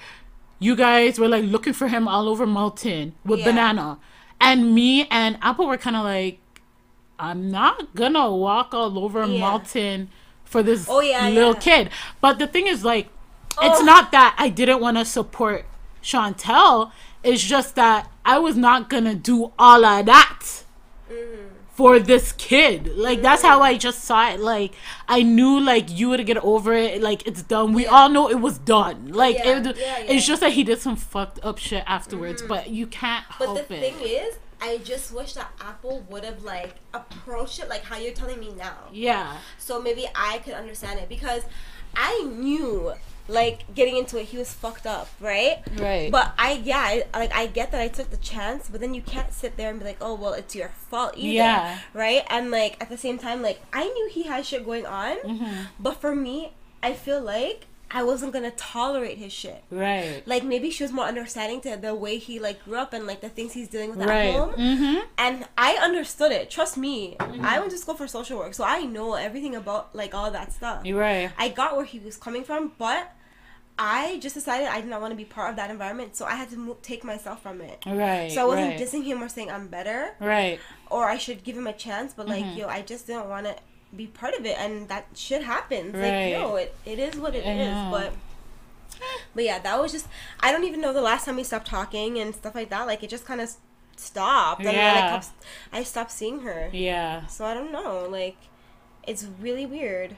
you 0.58 0.74
guys 0.76 1.18
were 1.18 1.28
like 1.28 1.44
looking 1.44 1.72
for 1.74 1.88
him 1.88 2.08
all 2.08 2.28
over 2.28 2.46
Malton 2.46 3.14
with 3.24 3.40
Yeah. 3.40 3.44
banana 3.46 3.98
and 4.40 4.74
me 4.74 5.06
and 5.10 5.38
apple 5.42 5.66
were 5.66 5.76
kind 5.76 5.94
of 5.96 6.04
like 6.04 6.38
i'm 7.18 7.50
not 7.50 7.94
gonna 7.94 8.30
walk 8.34 8.74
all 8.74 8.98
over. 8.98 9.26
Malton 9.26 10.08
for 10.44 10.62
this 10.62 10.86
Oh, 10.88 11.00
yeah, 11.00 11.28
little 11.28 11.54
kid 11.54 11.90
but 12.20 12.38
the 12.38 12.46
thing 12.46 12.66
is 12.66 12.84
like 12.84 13.08
it's 13.60 13.80
Oh. 13.80 13.84
not 13.84 14.12
that 14.12 14.34
I 14.38 14.48
didn't 14.48 14.80
want 14.80 14.96
to 14.96 15.04
support 15.04 15.64
Chantel. 16.02 16.92
It's 17.22 17.42
just 17.42 17.74
that 17.76 18.10
I 18.24 18.38
was 18.38 18.56
not 18.56 18.88
gonna 18.90 19.14
do 19.14 19.52
all 19.58 19.84
of 19.84 20.06
that 20.06 20.40
Mm-hmm. 21.10 21.46
for 21.74 21.98
this 21.98 22.32
kid. 22.32 22.96
Like 22.96 23.22
that's 23.22 23.42
how 23.42 23.60
I 23.60 23.76
just 23.76 24.02
saw 24.04 24.30
it. 24.30 24.40
Like 24.40 24.72
I 25.08 25.22
knew 25.22 25.60
like 25.60 25.90
you 25.90 26.08
would 26.10 26.24
get 26.26 26.38
over 26.38 26.72
it. 26.72 27.02
Like 27.02 27.26
it's 27.26 27.42
done. 27.42 27.72
We 27.74 27.84
Yeah. 27.84 27.90
all 27.90 28.08
know 28.08 28.28
it 28.30 28.40
was 28.40 28.58
done. 28.58 29.12
Like 29.12 29.36
Yeah, 29.38 29.58
it, 29.58 29.76
yeah, 29.76 29.98
it's 30.00 30.26
just 30.26 30.40
that 30.40 30.52
he 30.52 30.64
did 30.64 30.80
some 30.80 30.96
fucked 30.96 31.38
up 31.44 31.58
shit 31.58 31.84
afterwards. 31.86 32.42
But 32.42 32.70
you 32.70 32.86
can't 32.86 33.24
But 33.38 33.44
help 33.46 33.58
the 33.58 33.64
thing 33.64 33.94
is, 34.00 34.36
I 34.60 34.78
just 34.78 35.12
wish 35.12 35.32
that 35.34 35.50
Apple 35.60 36.04
would 36.08 36.24
have 36.24 36.42
like 36.44 36.76
approached 36.94 37.58
it 37.60 37.68
like 37.68 37.82
how 37.84 37.96
you're 37.98 38.14
telling 38.14 38.40
me 38.40 38.52
now. 38.56 38.76
yeah. 38.92 39.36
So 39.58 39.80
maybe 39.80 40.06
I 40.14 40.38
could 40.38 40.54
understand 40.54 40.98
it 41.00 41.08
because 41.08 41.42
I 41.96 42.22
knew 42.22 42.92
like 43.28 43.72
getting 43.74 43.96
into 43.96 44.18
it 44.18 44.24
he 44.26 44.36
was 44.38 44.52
fucked 44.52 44.86
up, 44.86 45.08
right? 45.20 45.58
Right. 45.78 46.10
But 46.10 46.32
I 46.38 46.60
yeah, 46.64 46.78
I, 47.14 47.18
like 47.18 47.34
I 47.34 47.46
get 47.46 47.70
that 47.72 47.80
I 47.80 47.88
took 47.88 48.10
the 48.10 48.16
chance, 48.16 48.68
but 48.68 48.80
then 48.80 48.94
you 48.94 49.02
can't 49.02 49.32
sit 49.32 49.56
there 49.56 49.70
and 49.70 49.78
be 49.78 49.84
like, 49.84 49.98
"Oh, 50.00 50.14
well, 50.14 50.32
it's 50.32 50.54
your 50.56 50.68
fault 50.90 51.14
either." 51.16 51.34
Yeah. 51.34 51.78
Right? 51.94 52.22
And 52.28 52.50
like 52.50 52.76
at 52.80 52.88
the 52.88 52.96
same 52.98 53.18
time 53.18 53.40
like 53.42 53.60
I 53.72 53.84
knew 53.88 54.08
he 54.10 54.24
had 54.24 54.44
shit 54.44 54.64
going 54.64 54.86
on, 54.86 55.16
Mm-hmm. 55.18 55.62
but 55.80 56.00
for 56.00 56.14
me, 56.16 56.52
I 56.82 56.92
feel 56.94 57.20
like 57.20 57.66
I 57.94 58.02
wasn't 58.02 58.32
going 58.32 58.44
to 58.50 58.56
tolerate 58.56 59.18
his 59.18 59.32
shit. 59.32 59.62
right. 59.70 60.22
Like 60.26 60.44
maybe 60.44 60.70
she 60.70 60.82
was 60.82 60.92
more 60.92 61.04
understanding 61.04 61.60
to 61.62 61.76
the 61.76 61.94
way 61.94 62.18
he 62.18 62.38
like 62.38 62.64
grew 62.64 62.76
up 62.76 62.92
and 62.92 63.06
like 63.06 63.20
the 63.20 63.28
things 63.28 63.52
he's 63.52 63.68
dealing 63.68 63.90
with 63.90 64.00
at 64.00 64.34
home. 64.34 64.54
Mm-hmm. 64.54 65.00
And 65.18 65.46
I 65.58 65.74
understood 65.74 66.32
it. 66.32 66.50
Trust 66.50 66.76
me. 66.76 67.16
I 67.20 67.58
went 67.60 67.70
to 67.72 67.78
school 67.78 67.94
for 67.94 68.06
social 68.06 68.38
work, 68.38 68.54
so 68.54 68.64
I 68.64 68.80
know 68.84 69.14
everything 69.14 69.54
about 69.54 69.94
like 69.94 70.14
all 70.14 70.30
that 70.30 70.52
stuff. 70.52 70.84
You're 70.86 70.98
right. 70.98 71.30
I 71.38 71.48
got 71.48 71.76
where 71.76 71.84
he 71.84 71.98
was 71.98 72.16
coming 72.16 72.44
from, 72.44 72.72
but 72.78 73.12
I 73.78 74.18
just 74.20 74.34
decided 74.34 74.68
I 74.68 74.80
did 74.80 74.90
not 74.90 75.00
want 75.00 75.12
to 75.12 75.16
be 75.16 75.24
part 75.24 75.50
of 75.50 75.56
that 75.56 75.70
environment, 75.70 76.14
so 76.14 76.26
I 76.26 76.34
had 76.34 76.50
to 76.50 76.56
mo- 76.58 76.76
take 76.82 77.04
myself 77.04 77.42
from 77.42 77.60
it. 77.62 77.82
Right. 77.86 78.30
So 78.30 78.42
I 78.42 78.44
wasn't 78.44 78.68
right. 78.68 78.78
dissing 78.80 79.02
him 79.04 79.22
or 79.22 79.28
saying 79.28 79.50
I'm 79.50 79.68
better 79.68 80.14
right. 80.20 80.60
or 80.90 81.06
I 81.06 81.16
should 81.18 81.42
give 81.42 81.56
him 81.56 81.66
a 81.66 81.72
chance, 81.72 82.12
but 82.14 82.26
Mm-hmm. 82.26 82.48
like 82.48 82.56
yo, 82.58 82.68
I 82.68 82.82
just 82.82 83.06
didn't 83.06 83.28
want 83.28 83.46
to 83.46 83.56
be 83.96 84.06
part 84.06 84.34
of 84.34 84.44
it, 84.46 84.56
and 84.58 84.88
that 84.88 85.06
shit 85.14 85.42
happens. 85.44 85.94
Right. 85.94 86.32
Like 86.32 86.32
yo, 86.32 86.54
it, 86.56 86.74
it 86.84 86.98
is 86.98 87.16
what 87.16 87.34
it 87.34 87.46
I 87.46 87.50
is, 87.52 87.68
know. 87.70 87.88
but. 87.90 88.12
But 89.34 89.44
yeah, 89.44 89.58
that 89.58 89.80
was 89.80 89.90
just. 89.90 90.06
I 90.40 90.52
don't 90.52 90.64
even 90.64 90.80
know 90.80 90.92
the 90.92 91.00
last 91.00 91.24
time 91.24 91.34
we 91.36 91.42
stopped 91.42 91.66
talking 91.66 92.18
and 92.18 92.34
stuff 92.34 92.54
like 92.54 92.70
that. 92.70 92.86
Like 92.86 93.02
it 93.02 93.10
just 93.10 93.24
kind 93.24 93.40
of 93.40 93.50
stopped, 93.96 94.60
and 94.60 94.68
then 94.68 94.74
I, 94.76 94.78
Yeah. 94.78 95.10
kept, 95.10 95.26
I 95.72 95.82
stopped 95.82 96.10
seeing 96.12 96.40
her. 96.40 96.70
Yeah. 96.72 97.26
So 97.26 97.44
I 97.44 97.52
don't 97.54 97.72
know. 97.72 98.06
Like, 98.08 98.36
it's 99.06 99.26
really 99.40 99.66
weird. 99.66 100.16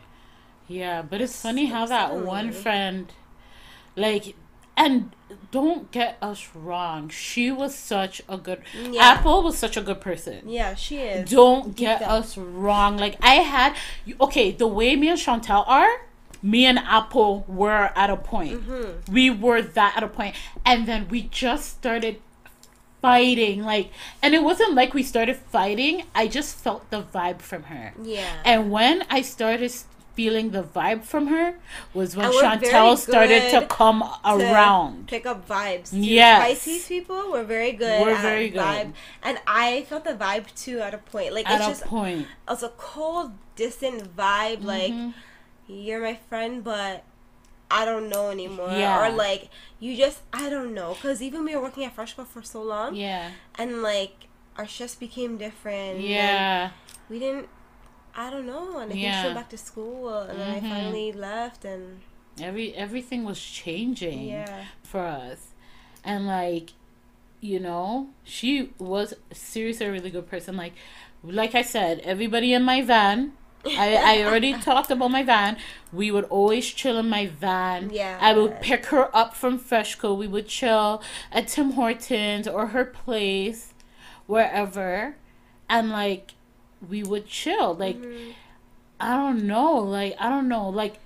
Yeah, 0.68 1.00
but 1.02 1.20
it's 1.22 1.40
funny 1.40 1.66
how 1.66 1.86
that 1.86 2.14
one 2.16 2.50
friend, 2.52 3.12
like, 3.96 4.34
and 4.76 5.10
don't 5.50 5.90
get 5.90 6.16
us 6.20 6.48
wrong, 6.54 7.08
she 7.08 7.50
was 7.50 7.74
such 7.74 8.22
a 8.28 8.36
good. 8.36 8.62
Yeah. 8.76 9.02
Apple 9.02 9.42
was 9.42 9.56
such 9.56 9.76
a 9.76 9.82
good 9.82 10.00
person. 10.00 10.48
Yeah, 10.48 10.74
she 10.74 10.98
is. 10.98 11.30
Don't 11.30 11.76
get 11.76 12.00
down. 12.00 12.10
us 12.10 12.36
wrong. 12.36 12.96
Like 12.96 13.16
I 13.20 13.36
had, 13.36 13.76
okay, 14.20 14.50
the 14.50 14.66
way 14.66 14.96
me 14.96 15.08
and 15.08 15.18
Chantel 15.18 15.64
are, 15.68 16.06
me 16.42 16.66
and 16.66 16.78
Apple 16.78 17.44
were 17.48 17.90
at 17.96 18.10
a 18.10 18.16
point. 18.16 18.62
Mm-hmm. 18.62 19.12
We 19.12 19.30
were 19.30 19.62
that 19.62 19.94
at 19.96 20.02
a 20.02 20.08
point, 20.08 20.34
and 20.64 20.86
then 20.86 21.08
we 21.08 21.22
just 21.22 21.70
started 21.70 22.20
fighting. 23.00 23.62
Like, 23.62 23.90
and 24.22 24.34
it 24.34 24.42
wasn't 24.42 24.74
like 24.74 24.92
we 24.94 25.02
started 25.02 25.36
fighting. 25.36 26.04
I 26.14 26.26
just 26.26 26.56
felt 26.56 26.90
the 26.90 27.02
vibe 27.02 27.40
from 27.40 27.64
her. 27.64 27.92
Yeah. 28.02 28.28
And 28.44 28.70
when 28.70 29.04
I 29.10 29.22
started 29.22 29.72
feeling 30.14 30.50
the 30.50 30.62
vibe 30.62 31.02
from 31.04 31.26
her 31.28 31.56
was 31.92 32.14
when 32.16 32.26
And 32.26 32.34
we're 32.34 32.40
very 32.42 32.56
Chantel 32.58 32.96
started 32.98 33.50
to 33.50 33.66
come 33.66 34.02
around. 34.24 35.08
pick 35.08 35.26
up 35.26 35.48
vibes. 35.48 35.90
Yeah. 35.92 36.40
Pisces 36.40 36.86
people 36.86 37.32
were 37.32 37.44
very 37.44 37.72
good. 37.72 38.00
We're 38.02 38.14
at 38.14 38.22
very 38.22 38.48
good. 38.50 38.60
Vibe. 38.60 38.92
And 39.22 39.38
I 39.46 39.82
felt 39.88 40.04
the 40.04 40.14
vibe 40.14 40.46
too 40.54 40.78
at 40.80 40.94
a 40.94 40.98
point. 40.98 41.32
Like 41.34 41.48
At 41.48 41.56
it's 41.60 41.66
a 41.66 41.70
just 41.70 41.84
point. 41.84 42.20
it 42.22 42.50
was 42.50 42.62
a 42.62 42.68
cold, 42.70 43.32
distant 43.56 44.16
vibe. 44.16 44.62
Like 44.64 44.92
Mhm. 44.92 45.14
you're 45.66 46.00
my 46.02 46.18
friend, 46.28 46.62
but 46.62 47.04
I 47.70 47.84
don't 47.84 48.08
know 48.08 48.30
anymore. 48.30 48.70
Yeah. 48.70 49.00
Or 49.04 49.10
like 49.10 49.48
you 49.80 49.96
just 49.96 50.20
I 50.32 50.48
don't 50.48 50.74
know. 50.74 50.96
Cause 51.02 51.20
even 51.22 51.44
we 51.44 51.56
were 51.56 51.62
working 51.62 51.84
at 51.84 51.96
Freshco 51.96 52.26
for 52.26 52.42
so 52.42 52.62
long, 52.62 52.94
Yeah. 52.94 53.30
and 53.56 53.82
like 53.82 54.28
our 54.56 54.66
shifts 54.66 54.94
became 54.94 55.36
different. 55.38 56.00
Yeah. 56.00 56.70
we 57.10 57.18
didn't. 57.18 57.48
I 58.16 58.30
don't 58.30 58.46
know, 58.46 58.78
and 58.78 58.90
I 58.90 58.94
think 58.94 58.98
she 59.00 59.04
Yeah. 59.06 59.24
went 59.24 59.34
back 59.36 59.48
to 59.50 59.58
school, 59.58 60.18
and 60.18 60.38
then 60.38 60.54
Mhm. 60.54 60.56
I 60.56 60.60
finally 60.70 61.12
left, 61.12 61.64
and 61.64 62.00
Every 62.40 62.74
everything 62.74 63.24
was 63.24 63.40
changing 63.40 64.28
yeah, 64.28 64.64
for 64.82 65.00
us. 65.06 65.48
And 66.04 66.26
like, 66.26 66.70
you 67.40 67.60
know, 67.60 68.08
she 68.24 68.70
was 68.78 69.14
seriously 69.32 69.86
a 69.86 69.92
really 69.92 70.10
good 70.10 70.28
person. 70.28 70.56
Like 70.56 70.72
like 71.22 71.54
I 71.54 71.62
said, 71.62 72.00
everybody 72.00 72.52
in 72.52 72.62
my 72.62 72.82
van 72.82 73.32
I, 73.66 73.94
I 74.18 74.22
already 74.24 74.52
talked 74.70 74.90
about 74.90 75.10
my 75.10 75.22
van. 75.22 75.56
We 75.92 76.10
would 76.10 76.24
always 76.24 76.66
chill 76.70 76.98
in 76.98 77.08
my 77.08 77.26
van. 77.28 77.88
Yeah. 77.90 78.18
I 78.20 78.34
would 78.34 78.60
pick 78.60 78.86
her 78.86 79.14
up 79.16 79.34
from 79.34 79.58
Freshco. 79.58 80.14
We 80.14 80.26
would 80.26 80.48
chill 80.48 81.02
at 81.32 81.48
Tim 81.48 81.72
Hortons 81.72 82.46
or 82.46 82.66
her 82.68 82.84
place, 82.84 83.72
wherever. 84.26 85.16
And 85.68 85.90
like, 85.90 86.34
we 86.88 87.02
would 87.02 87.26
chill. 87.26 87.74
Like, 87.74 87.96
Mm-hmm. 87.96 88.30
I 89.00 89.16
don't 89.16 89.46
know. 89.46 89.74
Like, 89.78 90.14
I 90.18 90.28
don't 90.28 90.48
know. 90.48 90.68
Like, 90.68 90.98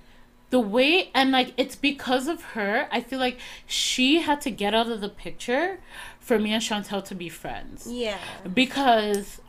the 0.51 0.59
way, 0.59 1.09
and 1.13 1.31
like, 1.31 1.53
it's 1.57 1.75
because 1.75 2.27
of 2.27 2.41
her. 2.53 2.87
I 2.91 3.01
feel 3.01 3.19
like 3.19 3.39
she 3.65 4.21
had 4.21 4.41
to 4.41 4.51
get 4.51 4.73
out 4.73 4.89
of 4.89 5.01
the 5.01 5.09
picture 5.09 5.79
for 6.19 6.39
me 6.39 6.53
and 6.53 6.61
Chantel 6.61 7.03
to 7.05 7.15
be 7.15 7.29
friends 7.29 7.87
yeah. 7.91 8.17
because 8.53 9.41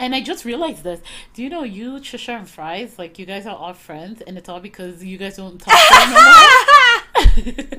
and 0.00 0.14
I 0.14 0.20
just 0.20 0.44
realized 0.44 0.84
this. 0.84 1.00
Do 1.34 1.42
you 1.42 1.50
know 1.50 1.64
you, 1.64 1.94
Trisha, 1.94 2.38
and 2.38 2.48
Fries, 2.48 2.98
like 2.98 3.18
you 3.18 3.26
guys 3.26 3.46
are 3.46 3.56
all 3.56 3.74
friends, 3.74 4.20
and 4.20 4.38
it's 4.38 4.48
all 4.48 4.60
because 4.60 5.04
you 5.04 5.18
guys 5.18 5.36
don't 5.36 5.58
talk 5.60 5.74
to 5.74 6.10
no 6.10 7.34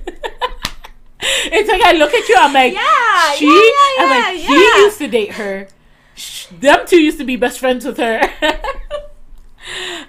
it's 1.21 1.69
like 1.69 1.81
I 1.81 1.93
look 1.93 2.13
at 2.13 2.27
you, 2.27 2.35
I'm 2.37 2.53
like, 2.53 2.73
Yeah, 2.73 3.33
she, 3.35 3.45
yeah, 3.45 3.53
yeah, 3.53 4.03
I'm 4.03 4.09
like, 4.09 4.43
yeah. 4.43 4.47
he 4.47 4.81
used 4.83 4.97
to 4.99 5.07
date 5.07 5.31
her. 5.33 5.67
Them 6.51 6.85
two 6.85 6.99
used 7.01 7.17
to 7.19 7.25
be 7.25 7.35
best 7.35 7.59
friends 7.59 7.85
with 7.85 7.97
her. 7.97 8.19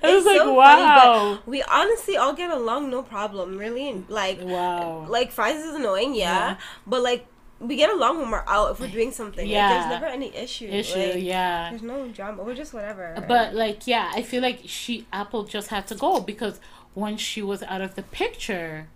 I 0.03 0.15
was 0.15 0.25
like, 0.25 0.39
so 0.39 0.55
wow, 0.55 1.35
but 1.37 1.49
we 1.49 1.63
honestly 1.63 2.17
all 2.17 2.33
get 2.33 2.51
along 2.51 2.91
no 2.91 3.03
problem, 3.03 3.59
really. 3.59 4.05
Like, 4.09 4.41
wow. 4.41 5.05
like 5.09 5.33
fries 5.33 5.57
is 5.57 5.75
annoying, 5.75 6.15
yeah, 6.15 6.51
Yeah. 6.51 6.57
but 6.87 7.03
like 7.03 7.27
we 7.59 7.77
get 7.77 7.91
along 7.91 8.19
when 8.19 8.31
we're 8.31 8.45
out 8.47 8.71
if 8.71 8.81
we're 8.81 8.89
doing 8.89 9.13
something. 9.13 9.45
Like, 9.45 9.53
Yeah. 9.53 9.69
there's 9.69 9.91
never 9.91 10.07
any 10.07 10.35
issue. 10.35 10.67
Issue, 10.67 10.99
like, 10.99 11.23
yeah. 11.23 11.69
There's 11.71 11.83
no 11.83 12.09
drama. 12.09 12.43
We're 12.43 12.55
just 12.55 12.73
whatever. 12.73 13.23
But 13.29 13.55
like, 13.55 13.87
yeah, 13.87 14.11
I 14.15 14.23
feel 14.23 14.41
like 14.41 14.61
she 14.65 15.07
Apple 15.13 15.45
just 15.45 15.69
had 15.69 15.87
to 15.89 15.95
go 15.95 16.21
because 16.21 16.59
once 16.95 17.21
she 17.21 17.43
was 17.43 17.63
out 17.65 17.83
of 17.83 17.97
the 17.97 18.03
picture, 18.03 18.89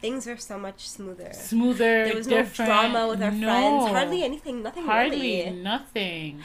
things 0.00 0.26
are 0.28 0.36
so 0.36 0.58
much 0.58 0.88
smoother. 0.88 1.32
smoother, 1.32 2.04
There 2.06 2.14
was 2.14 2.26
different. 2.26 2.58
no 2.58 2.64
drama 2.66 3.08
with 3.08 3.22
our 3.22 3.30
No. 3.30 3.46
friends. 3.46 3.92
Hardly 3.92 4.22
anything. 4.22 4.62
Nothing 4.62 4.84
Hardly 4.84 5.20
really. 5.44 5.50
nothing. 5.60 6.42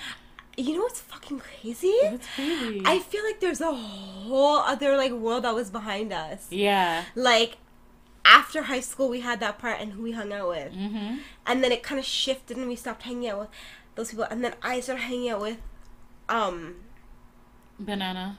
You 0.58 0.74
know 0.76 0.82
what's 0.84 1.02
fucking 1.02 1.40
crazy? 1.40 1.88
It's 1.88 2.28
crazy. 2.36 2.82
I 2.86 3.00
feel 3.00 3.24
like 3.24 3.40
there's 3.40 3.62
a 3.62 3.74
whole 3.74 4.58
other 4.58 4.96
like 4.98 5.12
world 5.12 5.44
that 5.46 5.56
was 5.56 5.70
behind 5.70 6.14
us. 6.14 6.48
yeah. 6.52 7.04
Like 7.16 7.58
after 8.26 8.64
high 8.64 8.80
school, 8.80 9.10
we 9.10 9.20
had 9.22 9.40
that 9.42 9.58
part 9.60 9.80
and 9.82 9.94
who 9.94 10.02
we 10.04 10.12
hung 10.14 10.32
out 10.32 10.48
with, 10.50 10.72
Mm-hmm. 10.74 11.18
and 11.46 11.64
then 11.64 11.72
it 11.72 11.84
kind 11.84 12.00
of 12.00 12.06
shifted 12.06 12.56
and 12.58 12.68
we 12.68 12.76
stopped 12.76 13.04
hanging 13.04 13.30
out 13.30 13.40
with 13.40 13.50
those 13.96 14.10
people, 14.12 14.26
and 14.30 14.44
then 14.44 14.54
I 14.62 14.80
started 14.80 15.02
hanging 15.04 15.30
out 15.30 15.42
with 15.42 15.58
um 16.30 16.76
Banana. 17.80 18.38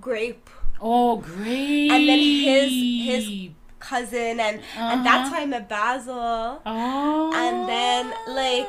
Grape 0.00 0.48
Oh, 0.80 1.16
great. 1.16 1.90
And 1.90 2.08
then 2.08 2.18
his- 2.20 3.26
his- 3.26 3.50
cousin, 3.80 4.40
and 4.40 4.60
Uh-huh. 4.60 4.96
how 5.30 5.34
I 5.34 5.46
met 5.46 5.68
Basil. 5.68 6.60
Oh. 6.66 7.32
and 7.34 7.68
then, 7.68 8.12
like, 8.26 8.66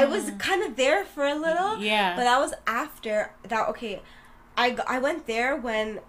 I 0.00 0.04
was 0.04 0.30
kind 0.38 0.62
of 0.62 0.76
there 0.76 1.04
for 1.04 1.24
a 1.26 1.34
little. 1.34 1.78
Yeah. 1.78 2.14
But 2.16 2.24
that 2.24 2.38
was 2.38 2.54
after 2.66 3.30
that. 3.48 3.68
Okay, 3.70 4.00
I 4.56 4.76
I 4.86 4.98
went 4.98 5.26
there 5.26 5.56
when 5.56 6.00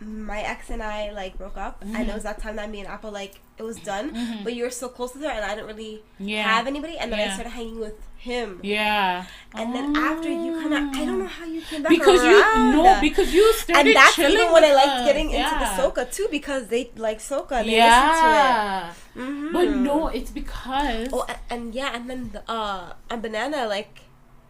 my 0.00 0.40
ex 0.40 0.70
and 0.70 0.82
I 0.82 1.10
like 1.12 1.38
broke 1.38 1.56
up, 1.56 1.82
and 1.82 2.08
it 2.08 2.14
was 2.14 2.22
that 2.24 2.40
time 2.42 2.56
that 2.56 2.70
me 2.70 2.80
and 2.80 2.88
Apple 2.88 3.10
like 3.12 3.40
it 3.62 3.66
was 3.72 3.78
done. 3.92 4.06
Mhm. 4.14 4.38
But 4.44 4.52
you 4.56 4.62
were 4.66 4.74
so 4.82 4.88
close 4.96 5.10
with 5.14 5.22
her, 5.26 5.32
and 5.36 5.44
I 5.50 5.52
didn't 5.54 5.68
really 5.74 5.96
Yeah. 6.32 6.42
have 6.54 6.66
anybody. 6.72 6.94
And 7.00 7.06
then 7.12 7.20
I 7.26 7.28
started 7.34 7.54
hanging 7.60 7.80
with 7.86 7.98
him. 8.30 8.48
Yeah. 8.62 9.24
And 9.60 9.68
then 9.76 9.86
after 10.08 10.30
you 10.44 10.50
kind 10.62 10.74
of, 10.78 10.82
I 11.00 11.02
don't 11.08 11.18
know 11.22 11.32
how 11.38 11.44
you 11.54 11.60
came 11.70 11.80
back 11.82 11.90
Because 11.96 12.20
around. 12.22 12.76
you 12.76 12.82
no, 12.82 12.86
because 13.08 13.28
you 13.36 13.44
started 13.62 13.80
and 13.88 13.96
that's 13.98 14.14
chilling 14.16 14.34
even 14.38 14.52
when 14.54 14.64
I 14.70 14.72
liked 14.80 14.98
getting 15.08 15.28
into 15.38 15.54
the 15.64 15.68
soca 15.78 16.04
too, 16.16 16.28
because 16.38 16.62
they 16.72 16.82
like 17.08 17.18
soca. 17.30 17.56
They 17.64 17.76
Yeah. 17.82 17.96
listen 17.96 18.16
to 18.22 19.24
it. 19.24 19.28
hmm 19.28 19.52
But 19.56 19.66
no, 19.88 19.96
it's 20.18 20.30
because. 20.30 21.08
Oh, 21.12 21.24
and, 21.32 21.38
and 21.54 21.64
yeah, 21.80 21.90
and 21.96 22.04
then 22.10 22.20
the, 22.34 22.40
uh, 22.58 22.92
and 23.10 23.18
banana 23.26 23.60
like 23.76 23.92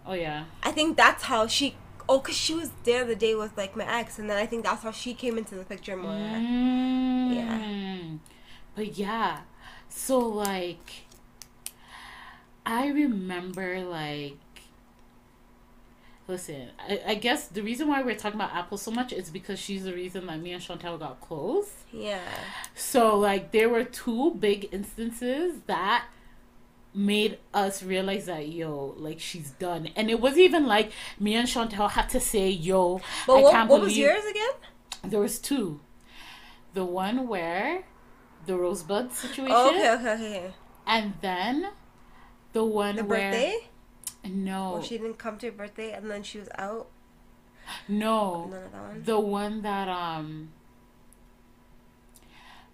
Oh 0.05 0.15
yeah. 0.27 0.45
I 0.63 0.71
think 0.77 0.97
that's 0.97 1.23
how 1.33 1.47
she. 1.47 1.67
Oh, 2.09 2.19
cause 2.19 2.37
she 2.45 2.53
was 2.61 2.69
there 2.89 3.05
the 3.13 3.17
day 3.27 3.35
with 3.43 3.53
like 3.57 3.73
my 3.81 3.87
ex, 3.99 4.19
and 4.19 4.29
then 4.29 4.37
I 4.37 4.45
think 4.51 4.65
that's 4.69 4.83
how 4.83 4.91
she 5.03 5.15
came 5.15 5.39
into 5.39 5.55
the 5.55 5.65
picture 5.73 5.97
more. 5.97 6.13
Mm. 6.13 8.19
But 8.75 8.97
yeah, 8.99 9.41
so 9.89 10.19
like, 10.19 11.05
I 12.65 12.89
remember 12.89 13.81
like, 13.85 14.37
listen, 16.29 16.71
I, 16.79 17.01
I 17.09 17.15
guess 17.17 17.49
the 17.49 17.63
reason 17.63 17.89
why 17.89 18.03
we're 18.03 18.15
talking 18.17 18.41
about 18.41 18.55
Apple 18.55 18.79
so 18.79 18.91
much 18.91 19.13
is 19.13 19.31
because 19.31 19.59
she's 19.59 19.85
the 19.85 19.93
reason 19.93 20.27
that 20.27 20.41
me 20.41 20.53
and 20.53 20.63
Chantel 20.63 20.99
got 20.99 21.21
close. 21.21 21.71
Yeah. 21.93 22.21
So 22.75 23.19
like, 23.19 23.53
there 23.53 23.69
were 23.69 23.85
two 23.85 24.33
big 24.35 24.69
instances 24.73 25.61
that 25.67 26.07
made 26.95 27.39
us 27.55 27.83
realize 27.83 28.27
that 28.27 28.49
yo 28.49 28.93
like 28.99 29.19
she's 29.19 29.53
done 29.53 29.89
and 29.97 30.11
it 30.11 30.21
was 30.21 30.37
even 30.37 30.67
like 30.67 30.93
me 31.19 31.35
and 31.35 31.49
Chantel 31.49 31.89
had 31.91 32.07
to 32.11 32.21
say 32.21 32.51
yo 32.51 33.01
But 33.27 33.33
I 33.37 33.41
what, 33.41 33.53
can't 33.53 33.71
what 33.71 33.79
believe 33.79 33.89
was 33.89 33.97
yours 33.97 34.25
again? 34.31 34.51
there 35.11 35.21
was 35.21 35.39
two. 35.39 35.81
The 36.75 36.85
one 36.85 37.29
where 37.29 37.85
the 38.47 38.57
rosebud 38.57 39.13
situation, 39.13 39.55
Oh, 39.57 39.71
okay, 39.71 39.91
okay, 39.93 40.13
okay. 40.15 40.55
and 40.87 41.15
then 41.21 41.69
the 42.53 42.65
one 42.65 42.97
The 42.97 43.05
where 43.05 43.31
birthday? 43.31 43.69
no, 44.25 44.75
Or 44.75 44.83
she 44.83 44.99
didn't 44.99 45.19
come 45.19 45.39
to 45.39 45.47
your 45.47 45.55
birthday, 45.55 45.93
and 45.93 46.11
then 46.11 46.23
she 46.23 46.39
was 46.39 46.49
out. 46.57 46.89
no, 47.89 48.47
None 48.51 48.63
of 48.65 48.73
that 48.73 48.83
one. 48.83 49.03
the 49.05 49.21
one 49.21 49.63
that 49.63 49.89
um 49.89 50.51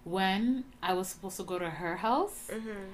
when 0.03 0.63
I 0.81 0.93
was 0.93 1.07
supposed 1.09 1.37
to 1.37 1.43
go 1.43 1.59
to 1.59 1.69
her 1.69 1.97
house, 1.97 2.49
Mm-hmm. 2.51 2.89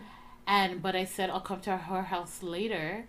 and 0.47 0.81
but 0.81 0.95
I 0.95 1.05
said 1.05 1.29
I'll 1.29 1.39
come 1.41 1.61
to 1.61 1.77
her 1.77 2.01
house 2.03 2.43
later. 2.43 3.05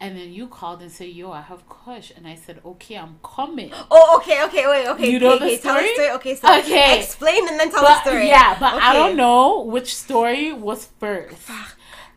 And 0.00 0.16
then 0.16 0.32
you 0.32 0.46
called 0.46 0.80
and 0.80 0.92
said, 0.92 1.08
"Yo, 1.08 1.32
I 1.32 1.40
have 1.40 1.68
Kush," 1.68 2.12
and 2.16 2.26
I 2.26 2.36
said, 2.36 2.60
"Okay, 2.64 2.94
I'm 2.96 3.18
coming." 3.24 3.72
Oh, 3.90 4.16
okay, 4.18 4.44
okay, 4.44 4.64
wait, 4.68 4.86
okay. 4.88 5.10
You 5.10 5.18
know 5.18 5.34
okay, 5.34 5.38
the 5.38 5.44
okay, 5.46 5.58
Tell 5.58 5.74
the 5.74 5.80
story? 5.80 5.94
story. 5.94 6.10
Okay, 6.10 6.34
so 6.36 6.58
Okay. 6.58 7.00
explain 7.00 7.48
and 7.48 7.58
then 7.58 7.70
tell 7.70 7.82
but, 7.82 8.04
the 8.04 8.10
story. 8.10 8.28
Yeah, 8.28 8.56
but 8.60 8.74
I 8.74 8.92
don't 8.92 9.16
know 9.16 9.60
which 9.62 9.96
story 9.96 10.52
was 10.52 10.86
first. 11.00 11.50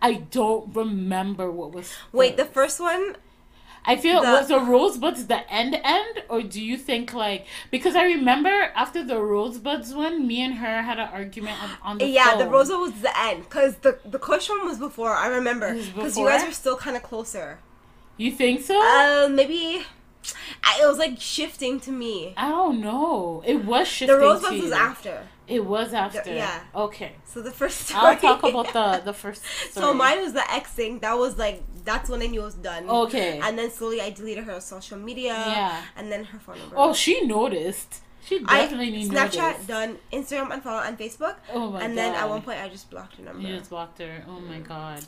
I 0.01 0.13
don't 0.13 0.75
remember 0.75 1.49
what 1.51 1.71
was. 1.73 1.91
Wait, 2.11 2.37
the 2.37 2.45
first. 2.45 2.77
first 2.77 2.79
one. 2.81 3.15
I 3.83 3.95
feel 3.95 4.21
the- 4.21 4.27
was 4.27 4.47
the 4.47 4.59
rosebuds 4.59 5.25
the 5.25 5.51
end 5.51 5.73
end, 5.83 6.23
or 6.29 6.43
do 6.43 6.61
you 6.63 6.77
think 6.77 7.13
like 7.15 7.47
because 7.71 7.95
I 7.95 8.03
remember 8.03 8.71
after 8.75 9.03
the 9.03 9.19
rosebuds 9.19 9.91
one, 9.95 10.27
me 10.27 10.43
and 10.43 10.53
her 10.55 10.83
had 10.83 10.99
an 10.99 11.09
argument 11.11 11.57
on, 11.63 11.69
on 11.81 11.97
the 11.97 12.05
Yeah, 12.05 12.35
the 12.37 12.43
phone. 12.43 12.53
Rosa 12.53 12.77
was 12.77 12.93
the 13.01 13.19
end, 13.19 13.49
cause 13.49 13.77
the 13.77 13.97
the 14.05 14.19
Kush 14.19 14.49
one 14.49 14.65
was 14.67 14.77
before. 14.77 15.13
I 15.15 15.27
remember, 15.27 15.73
cause 15.95 16.15
you 16.15 16.27
guys 16.27 16.45
were 16.45 16.51
still 16.51 16.77
kind 16.77 16.95
of 16.95 17.01
closer. 17.01 17.57
You 18.17 18.31
think 18.31 18.61
so? 18.61 18.79
Uh, 18.79 19.29
maybe. 19.29 19.83
I, 20.63 20.79
it 20.83 20.85
was 20.87 20.99
like 20.99 21.19
shifting 21.19 21.79
to 21.81 21.91
me. 21.91 22.33
I 22.37 22.49
don't 22.49 22.79
know. 22.79 23.41
It 23.45 23.65
was 23.65 23.87
shifting. 23.87 24.15
To 24.15 24.19
The 24.19 24.27
to 24.27 24.33
Rosebuds 24.33 24.63
was 24.63 24.71
after. 24.71 25.27
It 25.47 25.65
was 25.65 25.93
after. 25.93 26.33
yeah. 26.33 26.61
Okay. 26.75 27.13
So 27.25 27.41
the 27.41 27.51
first 27.51 27.77
story. 27.87 28.01
I'll 28.05 28.17
talk 28.17 28.43
about 28.43 28.71
the 28.71 29.01
the 29.03 29.13
first. 29.13 29.43
Story. 29.71 29.85
So 29.85 29.93
mine 29.93 30.21
was 30.21 30.33
the 30.33 30.49
X 30.51 30.71
thing. 30.71 30.99
That 30.99 31.17
was 31.17 31.37
like 31.37 31.63
that's 31.83 32.09
when 32.09 32.21
I 32.21 32.27
knew 32.27 32.41
it 32.41 32.45
was 32.45 32.53
done. 32.55 32.87
Okay. 32.87 33.39
And 33.41 33.57
then 33.57 33.71
slowly 33.71 33.99
I 34.01 34.11
deleted 34.11 34.43
her 34.43 34.59
social 34.61 34.97
media. 34.99 35.33
Yeah. 35.33 35.81
And 35.97 36.11
then 36.11 36.25
her 36.25 36.39
phone 36.39 36.59
number. 36.59 36.75
Oh, 36.77 36.93
she 36.93 37.25
noticed. 37.25 38.01
She 38.23 38.37
definitely 38.43 39.01
I 39.01 39.05
Snapchat 39.07 39.35
noticed. 39.37 39.67
done, 39.67 39.97
Instagram 40.13 40.51
unfollow, 40.51 40.87
and 40.87 40.97
Facebook. 40.97 41.37
Oh 41.51 41.71
my 41.71 41.81
and 41.81 41.95
god. 41.95 41.97
then 41.97 42.13
at 42.13 42.29
one 42.29 42.43
point 42.43 42.59
I 42.59 42.69
just 42.69 42.89
blocked 42.91 43.15
her 43.17 43.23
number. 43.23 43.41
You 43.41 43.57
just 43.57 43.71
blocked 43.71 43.97
her. 43.97 44.23
Oh 44.27 44.39
my 44.39 44.59
god. 44.59 45.03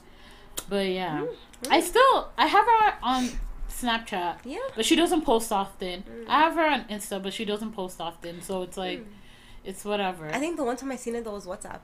But 0.70 0.88
yeah, 0.88 1.22
Mm-hmm. 1.22 1.72
I 1.74 1.80
still 1.82 2.30
I 2.38 2.48
have 2.48 2.66
her 2.66 2.94
on 3.02 3.30
Snapchat. 3.70 4.38
Yeah. 4.46 4.58
But 4.76 4.86
she 4.86 4.96
doesn't 4.96 5.22
post 5.24 5.52
often. 5.52 6.04
Mm. 6.04 6.26
I 6.28 6.40
have 6.42 6.56
her 6.56 6.66
on 6.68 6.82
Insta, 6.86 7.22
but 7.24 7.34
she 7.34 7.46
doesn't 7.46 7.72
post 7.72 8.02
often. 8.02 8.42
So 8.42 8.64
it's 8.64 8.78
like, 8.78 9.00
Mm. 9.00 9.06
it's 9.64 9.86
whatever. 9.86 10.28
I 10.30 10.40
think 10.40 10.58
the 10.58 10.64
one 10.64 10.76
time 10.78 10.92
I 10.92 10.98
seen 10.98 11.16
it 11.16 11.24
though 11.24 11.34
was 11.34 11.46
WhatsApp, 11.46 11.80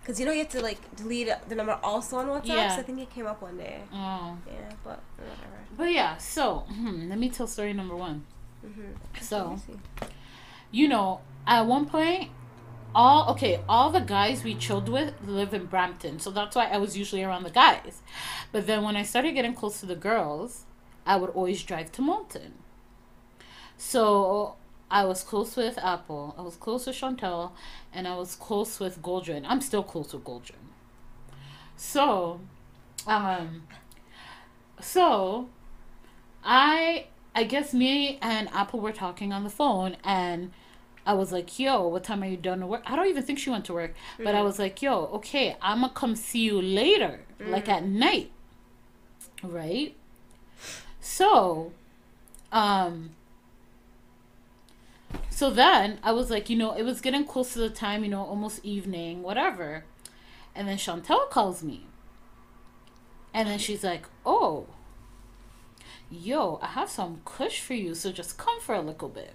because 0.00 0.18
you 0.18 0.26
know 0.26 0.32
you 0.32 0.40
have 0.40 0.48
to 0.50 0.60
like 0.60 0.80
delete 0.96 1.28
the 1.48 1.54
number 1.54 1.78
also 1.82 2.16
on 2.18 2.26
WhatsApp. 2.26 2.46
Yeah. 2.46 2.74
So 2.74 2.80
I 2.80 2.82
think 2.82 3.00
it 3.00 3.10
came 3.10 3.26
up 3.26 3.40
one 3.40 3.56
day. 3.56 3.80
oh. 3.92 4.36
Yeah, 4.46 4.70
but 4.84 5.00
whatever. 5.16 5.58
But 5.76 5.92
yeah, 5.92 6.16
so 6.16 6.64
hmm, 6.68 7.08
let 7.08 7.18
me 7.18 7.28
tell 7.30 7.46
story 7.46 7.72
number 7.72 7.94
one. 7.96 8.24
Mm-hmm. 8.66 9.22
So, 9.22 9.58
you 10.72 10.88
know, 10.88 11.20
at 11.46 11.62
one 11.66 11.86
point, 11.86 12.30
all 12.94 13.30
okay, 13.32 13.60
all 13.68 13.90
the 13.90 14.00
guys 14.00 14.44
we 14.44 14.54
chilled 14.54 14.88
with 14.88 15.14
live 15.26 15.54
in 15.54 15.66
Brampton, 15.66 16.18
so 16.18 16.30
that's 16.30 16.56
why 16.56 16.66
I 16.66 16.78
was 16.78 16.96
usually 16.96 17.22
around 17.22 17.44
the 17.44 17.50
guys. 17.50 18.02
But 18.52 18.66
then 18.66 18.82
when 18.82 18.96
I 18.96 19.02
started 19.02 19.32
getting 19.32 19.54
close 19.54 19.80
to 19.80 19.86
the 19.86 19.96
girls, 19.96 20.64
I 21.06 21.16
would 21.16 21.30
always 21.30 21.62
drive 21.62 21.92
to 21.92 22.02
Malton. 22.02 22.54
So 23.76 24.56
I 24.90 25.04
was 25.04 25.22
close 25.22 25.56
with 25.56 25.78
Apple, 25.78 26.34
I 26.36 26.42
was 26.42 26.56
close 26.56 26.86
with 26.86 26.96
Chantel, 26.96 27.52
and 27.92 28.08
I 28.08 28.16
was 28.16 28.34
close 28.34 28.80
with 28.80 29.00
Goldrin. 29.02 29.44
I'm 29.46 29.60
still 29.60 29.82
close 29.82 30.12
with 30.12 30.24
Goldrin. 30.24 30.66
So, 31.76 32.40
um, 33.06 33.62
so 34.80 35.48
I 36.44 37.06
I 37.34 37.44
guess 37.44 37.72
me 37.72 38.18
and 38.20 38.48
Apple 38.52 38.80
were 38.80 38.92
talking 38.92 39.32
on 39.32 39.44
the 39.44 39.50
phone 39.50 39.96
and 40.04 40.50
I 41.06 41.14
was 41.14 41.32
like, 41.32 41.58
yo, 41.58 41.88
what 41.88 42.04
time 42.04 42.22
are 42.22 42.26
you 42.26 42.36
done 42.36 42.60
to 42.60 42.66
work? 42.66 42.82
I 42.86 42.94
don't 42.94 43.08
even 43.08 43.22
think 43.22 43.38
she 43.38 43.50
went 43.50 43.64
to 43.66 43.74
work. 43.74 43.94
But 44.18 44.34
I 44.34 44.42
was 44.42 44.58
like, 44.58 44.82
yo, 44.82 45.06
okay, 45.14 45.56
I'm 45.62 45.80
gonna 45.80 45.92
come 45.92 46.14
see 46.14 46.40
you 46.40 46.60
later, 46.60 47.20
like 47.40 47.68
at 47.68 47.84
night. 47.84 48.30
Right? 49.42 49.96
So, 51.00 51.72
um, 52.52 53.10
so 55.30 55.50
then 55.50 55.98
I 56.02 56.12
was 56.12 56.30
like, 56.30 56.50
you 56.50 56.56
know, 56.56 56.72
it 56.72 56.82
was 56.82 57.00
getting 57.00 57.24
close 57.24 57.54
to 57.54 57.60
the 57.60 57.70
time, 57.70 58.04
you 58.04 58.10
know, 58.10 58.22
almost 58.22 58.64
evening, 58.64 59.22
whatever. 59.22 59.84
And 60.54 60.68
then 60.68 60.76
Chantel 60.76 61.30
calls 61.30 61.62
me. 61.62 61.86
And 63.32 63.48
then 63.48 63.58
she's 63.58 63.82
like, 63.82 64.06
oh, 64.26 64.66
yo, 66.10 66.58
I 66.60 66.66
have 66.66 66.90
some 66.90 67.22
kush 67.24 67.60
for 67.60 67.74
you, 67.74 67.94
so 67.94 68.12
just 68.12 68.36
come 68.36 68.60
for 68.60 68.74
a 68.74 68.82
little 68.82 69.08
bit. 69.08 69.32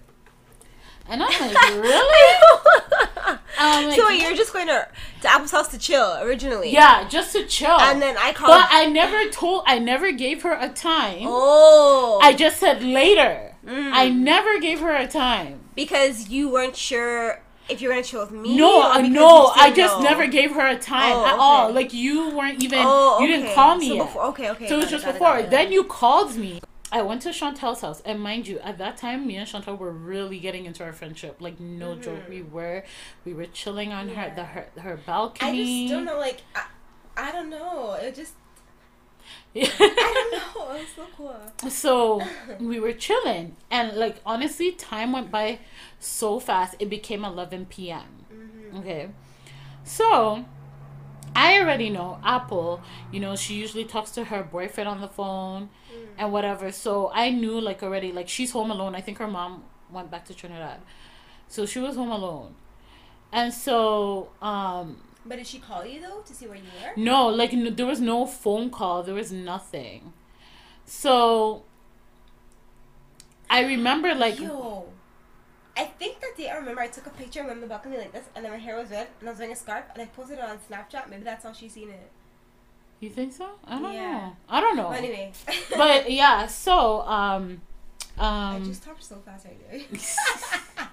And 1.08 1.22
I'm 1.22 1.28
like, 1.40 1.74
really? 1.82 3.38
I'm 3.58 3.86
like, 3.88 3.96
so 3.98 4.06
wait, 4.08 4.22
you're 4.22 4.34
just 4.36 4.52
going 4.52 4.66
to 4.66 4.86
to 5.22 5.28
Apple's 5.30 5.50
house 5.50 5.68
to 5.68 5.78
chill 5.78 6.18
originally. 6.20 6.72
yeah, 6.72 7.08
just 7.08 7.32
to 7.32 7.46
chill. 7.46 7.78
And 7.80 8.02
then 8.02 8.16
I 8.18 8.32
called. 8.32 8.50
but 8.50 8.68
I 8.70 8.86
never 8.86 9.30
told, 9.30 9.62
I 9.66 9.78
never 9.78 10.12
gave 10.12 10.42
her 10.42 10.52
a 10.52 10.68
time. 10.68 11.20
oh. 11.22 12.20
I 12.22 12.32
just 12.34 12.58
said 12.58 12.82
later. 12.82 13.54
Mm. 13.66 13.90
I 13.92 14.08
never 14.10 14.60
gave 14.60 14.80
her 14.80 14.94
a 14.94 15.06
time. 15.08 15.60
because 15.74 16.28
you 16.28 16.50
weren't 16.50 16.76
sure 16.76 17.40
if 17.68 17.80
you 17.82 17.88
were 17.88 17.94
gonna 17.94 18.04
chill 18.04 18.20
with 18.20 18.30
me. 18.30 18.56
No, 18.56 18.92
no, 19.02 19.46
I 19.54 19.72
just 19.72 19.96
know? 19.98 20.04
never 20.04 20.26
gave 20.28 20.52
her 20.52 20.66
a 20.68 20.78
time 20.78 21.12
Oh, 21.16 21.26
at 21.26 21.32
okay. 21.32 21.40
all. 21.40 21.72
Like 21.72 21.92
you 21.92 22.30
weren't 22.30 22.62
even, 22.62 22.78
Oh, 22.82 23.18
you 23.20 23.26
didn't 23.26 23.54
call 23.54 23.76
me 23.76 23.88
So 23.98 24.04
before, 24.04 24.22
okay, 24.26 24.50
okay. 24.50 24.68
So 24.68 24.76
it 24.76 24.82
was 24.82 24.90
just 24.90 25.04
before. 25.04 25.38
it. 25.38 25.50
Then 25.50 25.72
you 25.72 25.82
called 25.84 26.36
me. 26.36 26.60
I 26.92 27.02
went 27.02 27.22
to 27.22 27.30
Chantel's 27.30 27.80
house, 27.80 28.00
and 28.04 28.20
mind 28.20 28.46
you, 28.46 28.60
at 28.60 28.78
that 28.78 28.96
time, 28.96 29.26
me 29.26 29.36
and 29.36 29.48
Chantel 29.48 29.76
were 29.76 29.90
really 29.90 30.38
getting 30.38 30.66
into 30.66 30.84
our 30.84 30.92
friendship. 30.92 31.36
Like 31.40 31.58
no 31.58 31.96
joke, 31.96 32.28
we 32.28 32.42
were, 32.42 32.84
we 33.24 33.34
were 33.34 33.46
chilling 33.46 33.92
on 33.92 34.08
her 34.10 34.14
Mm-hmm. 34.26 34.36
The 34.36 34.44
her 34.44 34.66
her 34.80 34.96
balcony. 34.96 35.50
I 35.50 35.88
just 35.88 35.92
don't 35.92 36.04
know. 36.04 36.18
Like, 36.18 36.42
I, 36.54 36.66
I 37.16 37.32
don't 37.32 37.50
know. 37.50 37.94
It 37.94 38.14
just. 38.14 38.34
yeah. 39.52 39.68
I 39.80 40.30
don't 40.30 40.56
know. 40.56 40.74
It 40.74 40.80
was 40.80 40.88
so 40.94 41.06
cool. 41.16 41.70
so 41.70 42.22
we 42.60 42.78
were 42.78 42.92
chilling, 42.92 43.56
and 43.70 43.96
like 43.96 44.20
honestly, 44.24 44.70
time 44.72 45.12
went 45.12 45.30
by 45.32 45.58
so 45.98 46.38
fast. 46.38 46.76
It 46.78 46.88
became 46.88 47.24
eleven 47.24 47.66
p.m. 47.66 48.24
Mm-hmm. 48.32 48.76
Okay, 48.78 49.08
so 49.82 50.44
I 51.34 51.58
already 51.58 51.90
know 51.90 52.20
Apple. 52.24 52.80
You 53.10 53.20
know, 53.20 53.34
she 53.34 53.54
usually 53.54 53.84
talks 53.84 54.12
to 54.12 54.24
her 54.24 54.42
boyfriend 54.42 54.88
on 54.88 55.00
the 55.00 55.08
phone 55.08 55.68
Mm. 55.96 56.06
and 56.18 56.32
whatever. 56.32 56.70
So 56.72 57.10
I 57.14 57.30
knew 57.30 57.60
like 57.60 57.82
already, 57.82 58.12
like 58.12 58.28
she's 58.28 58.52
home 58.52 58.70
alone. 58.70 58.94
I 58.94 59.00
think 59.00 59.18
her 59.18 59.28
mom 59.28 59.64
went 59.90 60.10
back 60.10 60.24
to 60.26 60.34
Trinidad, 60.34 60.80
so 61.48 61.66
she 61.66 61.78
was 61.78 61.96
home 61.96 62.10
alone. 62.10 62.54
And 63.32 63.52
so, 63.52 64.30
um, 64.40 64.98
But 65.24 65.36
did 65.36 65.46
she 65.46 65.58
call 65.58 65.84
you 65.84 66.00
though 66.00 66.20
to 66.24 66.32
see 66.34 66.46
where 66.46 66.56
you 66.56 66.62
were? 66.82 67.02
no, 67.02 67.28
like 67.28 67.52
there 67.76 67.86
was 67.86 68.00
no 68.00 68.26
phone 68.26 68.70
call. 68.70 69.02
There 69.02 69.14
was 69.14 69.32
nothing. 69.32 70.12
So 70.84 71.64
I 73.50 73.64
remember 73.64 74.14
like 74.14 74.38
Yo. 74.40 74.86
I 75.78 75.84
think 75.84 76.20
that 76.20 76.32
day 76.38 76.48
I 76.48 76.56
remember 76.56 76.80
I 76.80 76.86
took 76.88 77.06
a 77.06 77.10
picture 77.10 77.42
of 77.42 77.60
the 77.60 77.66
balcony 77.66 77.98
like 77.98 78.12
this, 78.12 78.24
and 78.34 78.44
then 78.44 78.52
my 78.52 78.58
hair 78.58 78.76
was 78.76 78.90
red, 78.90 79.08
and 79.20 79.28
I 79.28 79.32
was 79.32 79.38
wearing 79.38 79.52
a 79.52 79.56
scarf, 79.56 79.84
and 79.92 80.02
I 80.02 80.06
posted 80.06 80.38
it 80.38 80.44
on 80.44 80.58
Snapchat. 80.70 81.10
Maybe 81.10 81.22
that's 81.22 81.44
how 81.44 81.52
she 81.52 81.68
seen 81.68 81.90
it. 81.90 82.10
You 83.00 83.10
think 83.10 83.32
so? 83.32 83.48
I 83.64 83.78
don't 83.80 83.92
Yeah. 83.94 84.10
know. 84.10 84.36
I 84.48 84.60
don't 84.60 84.76
know. 84.76 84.88
But 84.90 84.98
anyway. 84.98 85.32
But 85.76 86.10
yeah, 86.10 86.46
so 86.46 87.00
um 87.02 87.60
um 88.18 88.56
I 88.56 88.60
just 88.64 88.82
talked 88.82 89.02
so 89.04 89.16
fast 89.16 89.44
right 89.46 89.60
there. 89.70 89.80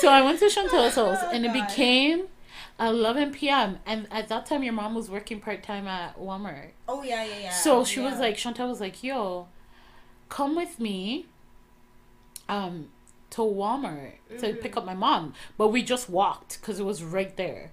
so 0.00 0.08
I 0.08 0.22
went 0.22 0.38
to 0.40 0.46
Chantel's 0.46 0.94
house 0.96 1.18
Oh, 1.22 1.30
and 1.32 1.44
it 1.46 1.52
became 1.52 2.26
11 2.80 3.32
p.m. 3.32 3.78
and 3.86 4.06
at 4.10 4.28
that 4.28 4.46
time 4.46 4.62
your 4.62 4.72
mom 4.72 4.94
was 4.94 5.08
working 5.10 5.40
part 5.40 5.62
time 5.62 5.86
at 5.86 6.18
Walmart. 6.18 6.70
oh 6.88 7.02
yeah, 7.02 7.22
yeah, 7.24 7.38
yeah. 7.42 7.50
So 7.50 7.84
she 7.84 8.00
was 8.00 8.18
like, 8.18 8.36
Chantel 8.36 8.68
was 8.68 8.80
like, 8.80 9.02
"Yo, 9.04 9.46
come 10.28 10.56
with 10.56 10.80
me, 10.80 11.26
um, 12.48 12.88
to 13.30 13.42
Walmart 13.42 14.14
to 14.38 14.46
Mm-hmm. 14.46 14.56
pick 14.60 14.76
up 14.76 14.84
my 14.84 14.94
mom." 14.94 15.34
But 15.56 15.68
we 15.68 15.82
just 15.82 16.08
walked 16.10 16.60
because 16.60 16.80
it 16.80 16.84
was 16.84 17.02
right 17.04 17.36
there. 17.36 17.70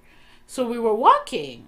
So 0.47 0.67
we 0.67 0.77
were 0.79 0.93
walking, 0.95 1.67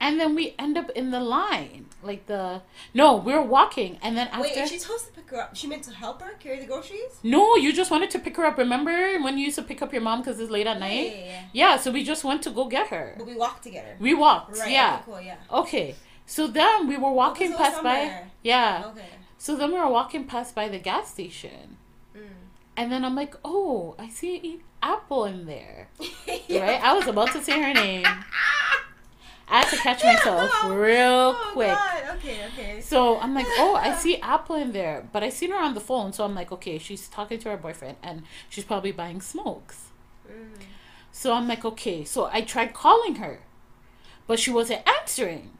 and 0.00 0.20
then 0.20 0.34
we 0.34 0.54
end 0.58 0.76
up 0.76 0.90
in 0.90 1.10
the 1.10 1.20
line, 1.20 1.86
like 2.02 2.26
the 2.26 2.62
no, 2.92 3.16
we're 3.16 3.42
walking, 3.42 3.98
and 4.02 4.16
then 4.16 4.28
after. 4.28 4.42
Wait, 4.42 4.56
if 4.56 4.68
she's 4.68 4.82
supposed 4.82 5.06
to 5.06 5.12
pick 5.12 5.30
her 5.30 5.40
up, 5.40 5.56
she 5.56 5.66
meant 5.66 5.82
to 5.84 5.92
help 5.92 6.22
her 6.22 6.34
carry 6.34 6.60
the 6.60 6.66
groceries. 6.66 7.18
no, 7.22 7.56
you 7.56 7.72
just 7.72 7.90
wanted 7.90 8.10
to 8.10 8.18
pick 8.18 8.36
her 8.36 8.44
up. 8.44 8.58
Remember 8.58 8.92
when 9.20 9.38
you 9.38 9.44
used 9.46 9.56
to 9.56 9.62
pick 9.62 9.82
up 9.82 9.92
your 9.92 10.02
mom 10.02 10.20
because 10.20 10.38
it's 10.40 10.50
late 10.50 10.66
at 10.66 10.78
night? 10.78 11.06
yeah, 11.06 11.12
yeah. 11.12 11.24
Yeah, 11.24 11.42
yeah, 11.52 11.76
so 11.76 11.90
we 11.90 12.04
just 12.04 12.24
went 12.24 12.42
to 12.42 12.50
go 12.50 12.66
get 12.68 12.88
her. 12.88 13.14
But 13.16 13.26
we 13.26 13.36
walked 13.36 13.62
together. 13.62 13.96
We 13.98 14.14
walked. 14.14 14.58
Right. 14.58 14.70
yeah. 14.70 14.94
Okay, 14.94 15.02
cool. 15.06 15.20
Yeah. 15.20 15.36
Okay. 15.50 15.94
So 16.26 16.46
then 16.46 16.86
we 16.88 16.96
were 16.96 17.12
walking 17.12 17.52
past 17.54 17.82
by. 17.82 18.24
Yeah. 18.42 18.84
Okay. 18.86 19.06
So 19.38 19.56
then 19.56 19.72
we 19.72 19.78
were 19.78 19.90
walking 19.90 20.24
past 20.24 20.54
by 20.54 20.68
the 20.68 20.78
gas 20.78 21.10
station. 21.10 21.76
Mm. 22.16 22.20
And 22.76 22.90
then 22.90 23.04
I'm 23.04 23.14
like, 23.14 23.34
oh, 23.44 23.94
I 23.98 24.08
see 24.08 24.60
Apple 24.82 25.24
in 25.26 25.46
there. 25.46 25.88
Yeah. 26.26 26.64
Right? 26.66 26.82
I 26.82 26.94
was 26.94 27.06
about 27.06 27.32
to 27.32 27.42
say 27.42 27.60
her 27.60 27.74
name. 27.74 28.06
I 29.48 29.58
had 29.60 29.68
to 29.70 29.76
catch 29.76 30.02
myself 30.02 30.50
real 30.64 31.36
Oh, 31.36 31.50
quick. 31.52 31.68
God. 31.68 32.16
Okay. 32.16 32.46
Okay. 32.46 32.80
So 32.80 33.18
I'm 33.18 33.34
like, 33.34 33.46
oh, 33.58 33.74
I 33.76 33.94
see 33.94 34.16
Apple 34.18 34.56
in 34.56 34.72
there. 34.72 35.06
But 35.12 35.22
I 35.22 35.28
seen 35.28 35.50
her 35.50 35.58
on 35.58 35.74
the 35.74 35.80
phone. 35.80 36.12
So 36.12 36.24
I'm 36.24 36.34
like, 36.34 36.50
okay, 36.52 36.78
she's 36.78 37.08
talking 37.08 37.38
to 37.40 37.50
her 37.50 37.56
boyfriend 37.56 37.96
and 38.02 38.22
she's 38.48 38.64
probably 38.64 38.92
buying 38.92 39.20
smokes. 39.20 39.88
Mm. 40.28 40.48
So 41.12 41.32
I'm 41.34 41.46
like, 41.46 41.64
okay. 41.64 42.04
So 42.04 42.28
I 42.32 42.40
tried 42.40 42.72
calling 42.74 43.16
her, 43.16 43.40
but 44.26 44.40
she 44.40 44.50
wasn't 44.50 44.82
answering. 44.88 45.50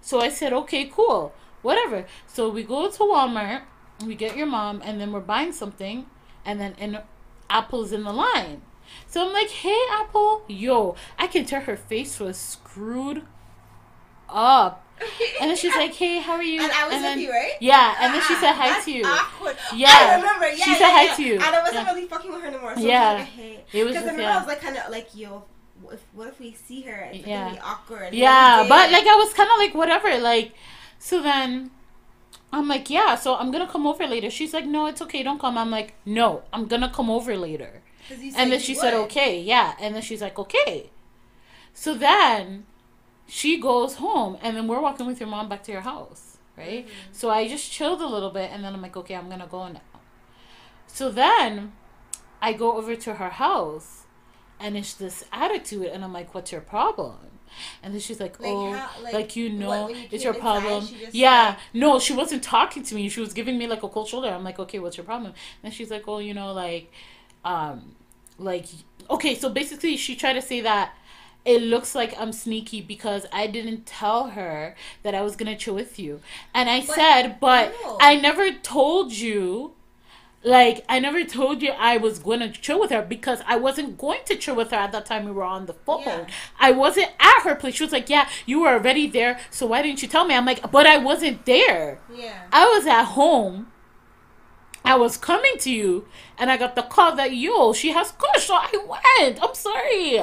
So 0.00 0.20
I 0.20 0.30
said, 0.30 0.52
okay, 0.52 0.86
cool, 0.86 1.34
whatever. 1.62 2.06
So 2.26 2.48
we 2.48 2.62
go 2.62 2.90
to 2.90 2.98
Walmart, 2.98 3.62
we 4.04 4.14
get 4.14 4.36
your 4.36 4.46
mom, 4.46 4.80
and 4.82 4.98
then 5.00 5.12
we're 5.12 5.20
buying 5.20 5.52
something, 5.52 6.06
and 6.44 6.58
then 6.58 6.74
and 6.78 7.02
Apple's 7.50 7.92
in 7.92 8.02
the 8.04 8.12
line. 8.12 8.62
So 9.06 9.26
I'm 9.26 9.32
like, 9.32 9.48
hey, 9.50 9.78
Apple, 9.92 10.42
yo, 10.48 10.94
I 11.18 11.26
can 11.26 11.44
tell 11.44 11.62
her 11.62 11.76
face 11.76 12.20
was 12.20 12.36
screwed 12.36 13.22
up. 14.28 14.84
And 15.40 15.48
then 15.50 15.56
she's 15.56 15.74
like, 15.74 15.94
hey, 15.94 16.18
how 16.20 16.34
are 16.34 16.42
you? 16.42 16.60
And 16.60 16.70
I 16.72 16.84
was 16.84 16.92
with 16.94 17.02
then, 17.02 17.18
you, 17.20 17.30
right? 17.30 17.52
Yeah, 17.60 17.96
and 18.00 18.14
then 18.14 18.20
she 18.22 18.34
said 18.34 18.52
hi 18.52 18.68
that's 18.68 18.84
to 18.84 18.92
you. 18.92 19.04
Awkward. 19.06 19.56
Yeah. 19.74 19.88
I 19.90 20.14
remember. 20.16 20.46
Yeah, 20.48 20.64
She 20.64 20.70
yeah, 20.72 20.76
said 20.78 20.90
hi 20.92 21.04
yeah. 21.04 21.14
to 21.14 21.22
you. 21.22 21.34
And 21.34 21.42
I 21.42 21.60
wasn't 21.62 21.74
Yeah. 21.86 21.94
really 21.94 22.06
fucking 22.06 22.30
with 22.30 22.42
her 22.42 22.48
anymore. 22.48 22.74
So 22.76 22.82
Yeah. 22.82 23.12
It 23.12 23.14
was 23.14 23.20
like, 23.20 23.28
hey. 23.28 23.64
It 23.72 23.84
was 23.84 23.92
Because 23.94 24.08
I 24.08 24.10
remember 24.10 24.22
yeah. 24.22 24.34
I 24.34 24.38
was 24.38 24.46
like, 24.46 24.60
kind 24.60 24.76
of 24.76 24.90
like, 24.90 25.08
yo, 25.16 25.44
what 25.80 25.94
if, 25.94 26.02
what 26.12 26.28
if 26.28 26.38
we 26.38 26.52
see 26.52 26.82
her? 26.82 27.08
It's 27.12 27.26
Yeah. 27.26 27.44
gonna 27.44 27.54
be 27.54 27.60
awkward. 27.60 28.12
Yeah, 28.12 28.66
but 28.68 28.92
like 28.92 29.06
I 29.06 29.14
was 29.14 29.32
kind 29.32 29.48
of 29.50 29.56
like 29.58 29.74
whatever. 29.74 30.18
Like, 30.18 30.52
so 30.98 31.22
then 31.22 31.70
I'm 32.52 32.68
like, 32.68 32.90
yeah, 32.90 33.14
so 33.14 33.36
I'm 33.36 33.50
gonna 33.50 33.66
come 33.68 33.86
over 33.86 34.06
later. 34.06 34.28
She's 34.28 34.52
like, 34.52 34.66
no, 34.66 34.84
it's 34.86 35.00
okay, 35.00 35.22
don't 35.22 35.40
come. 35.40 35.56
I'm 35.56 35.70
like, 35.70 35.94
no, 36.04 36.42
I'm 36.52 36.66
gonna 36.66 36.90
come 36.90 37.08
over 37.08 37.36
later. 37.38 37.80
And 38.36 38.50
then 38.52 38.60
she 38.60 38.74
said, 38.74 38.94
okay, 39.04 39.40
yeah. 39.40 39.74
And 39.80 39.94
then 39.94 40.02
she's 40.02 40.20
like, 40.22 40.38
okay. 40.38 40.90
So 41.72 41.94
then 41.94 42.66
she 43.26 43.60
goes 43.60 43.94
home, 43.96 44.36
and 44.42 44.56
then 44.56 44.66
we're 44.66 44.80
walking 44.80 45.06
with 45.06 45.20
your 45.20 45.28
mom 45.28 45.48
back 45.48 45.62
to 45.64 45.72
your 45.72 45.82
house, 45.82 46.38
right? 46.56 46.84
Mm-hmm. 46.86 47.12
So 47.12 47.30
I 47.30 47.46
just 47.48 47.70
chilled 47.70 48.00
a 48.00 48.06
little 48.06 48.30
bit, 48.30 48.50
and 48.52 48.64
then 48.64 48.74
I'm 48.74 48.82
like, 48.82 48.96
okay, 48.96 49.14
I'm 49.14 49.28
gonna 49.28 49.46
go 49.48 49.68
now. 49.68 49.80
So 50.86 51.10
then 51.10 51.72
I 52.42 52.52
go 52.52 52.76
over 52.76 52.96
to 52.96 53.14
her 53.14 53.30
house, 53.30 54.04
and 54.58 54.76
it's 54.76 54.94
this 54.94 55.24
attitude, 55.32 55.86
and 55.86 56.02
I'm 56.04 56.12
like, 56.12 56.34
what's 56.34 56.50
your 56.52 56.60
problem? 56.60 57.16
And 57.82 57.92
then 57.92 58.00
she's 58.00 58.20
like, 58.20 58.38
Like, 58.38 58.48
"Oh, 58.50 58.72
how- 58.72 59.02
like, 59.02 59.12
like, 59.12 59.36
you 59.36 59.50
know, 59.50 59.86
when 59.86 59.96
you 59.96 60.08
it's 60.12 60.22
your 60.22 60.34
problem." 60.34 60.86
Yeah, 61.12 61.48
like- 61.48 61.58
no, 61.74 61.98
she 61.98 62.12
wasn't 62.12 62.44
talking 62.44 62.84
to 62.84 62.94
me. 62.94 63.08
She 63.08 63.20
was 63.20 63.32
giving 63.32 63.58
me 63.58 63.66
like 63.66 63.82
a 63.82 63.88
cold 63.88 64.06
shoulder. 64.08 64.28
I'm 64.28 64.44
like, 64.44 64.60
"Okay, 64.60 64.78
what's 64.78 64.96
your 64.96 65.04
problem?" 65.04 65.34
And 65.64 65.74
she's 65.74 65.90
like, 65.90 66.06
"Oh, 66.06 66.18
you 66.20 66.32
know, 66.32 66.52
like, 66.52 66.92
um, 67.44 67.96
like, 68.40 68.66
okay." 69.08 69.34
So 69.34 69.48
basically, 69.48 69.96
she 69.96 70.16
tried 70.16 70.34
to 70.34 70.42
say 70.42 70.60
that 70.62 70.94
it 71.44 71.62
looks 71.62 71.94
like 71.94 72.14
I'm 72.20 72.32
sneaky 72.32 72.80
because 72.82 73.26
I 73.32 73.46
didn't 73.46 73.86
tell 73.86 74.30
her 74.30 74.74
that 75.02 75.14
I 75.14 75.22
was 75.22 75.36
gonna 75.36 75.56
chill 75.56 75.74
with 75.74 75.98
you, 75.98 76.20
and 76.54 76.68
I 76.68 76.80
But- 76.80 76.94
said, 76.96 77.40
"But 77.40 77.72
no. 77.82 77.98
I 78.00 78.16
never 78.16 78.50
told 78.52 79.12
you." 79.12 79.74
Like 80.42 80.86
I 80.88 81.00
never 81.00 81.22
told 81.24 81.60
you 81.60 81.70
I 81.72 81.98
was 81.98 82.18
going 82.18 82.40
to 82.40 82.48
chill 82.48 82.80
with 82.80 82.88
her 82.92 83.02
because 83.02 83.42
I 83.46 83.56
wasn't 83.56 83.98
going 83.98 84.20
to 84.24 84.36
chill 84.36 84.54
with 84.54 84.70
her 84.70 84.76
at 84.78 84.90
that 84.92 85.04
time 85.04 85.26
we 85.26 85.32
were 85.32 85.42
on 85.44 85.66
the 85.66 85.74
phone. 85.74 86.00
Yeah. 86.06 86.26
I 86.58 86.70
wasn't 86.70 87.10
at 87.20 87.42
her 87.42 87.54
place. 87.54 87.74
She 87.74 87.84
was 87.84 87.92
like, 87.92 88.08
"Yeah, 88.08 88.26
you 88.46 88.62
were 88.62 88.68
already 88.70 89.06
there, 89.06 89.38
so 89.50 89.66
why 89.66 89.82
didn't 89.82 90.00
you 90.00 90.08
tell 90.08 90.24
me?" 90.24 90.34
I'm 90.34 90.46
like, 90.46 90.70
"But 90.72 90.86
I 90.86 90.96
wasn't 90.96 91.44
there. 91.44 92.00
Yeah. 92.14 92.44
I 92.50 92.64
was 92.74 92.86
at 92.86 93.04
home. 93.04 93.69
I 94.84 94.96
was 94.96 95.16
coming 95.16 95.52
to 95.60 95.70
you, 95.70 96.06
and 96.38 96.50
I 96.50 96.56
got 96.56 96.74
the 96.74 96.82
call 96.82 97.14
that 97.16 97.34
yo, 97.34 97.72
she 97.72 97.90
has 97.92 98.12
kush, 98.12 98.46
so 98.46 98.54
I 98.54 98.70
went. 99.18 99.42
I'm 99.42 99.54
sorry." 99.54 100.20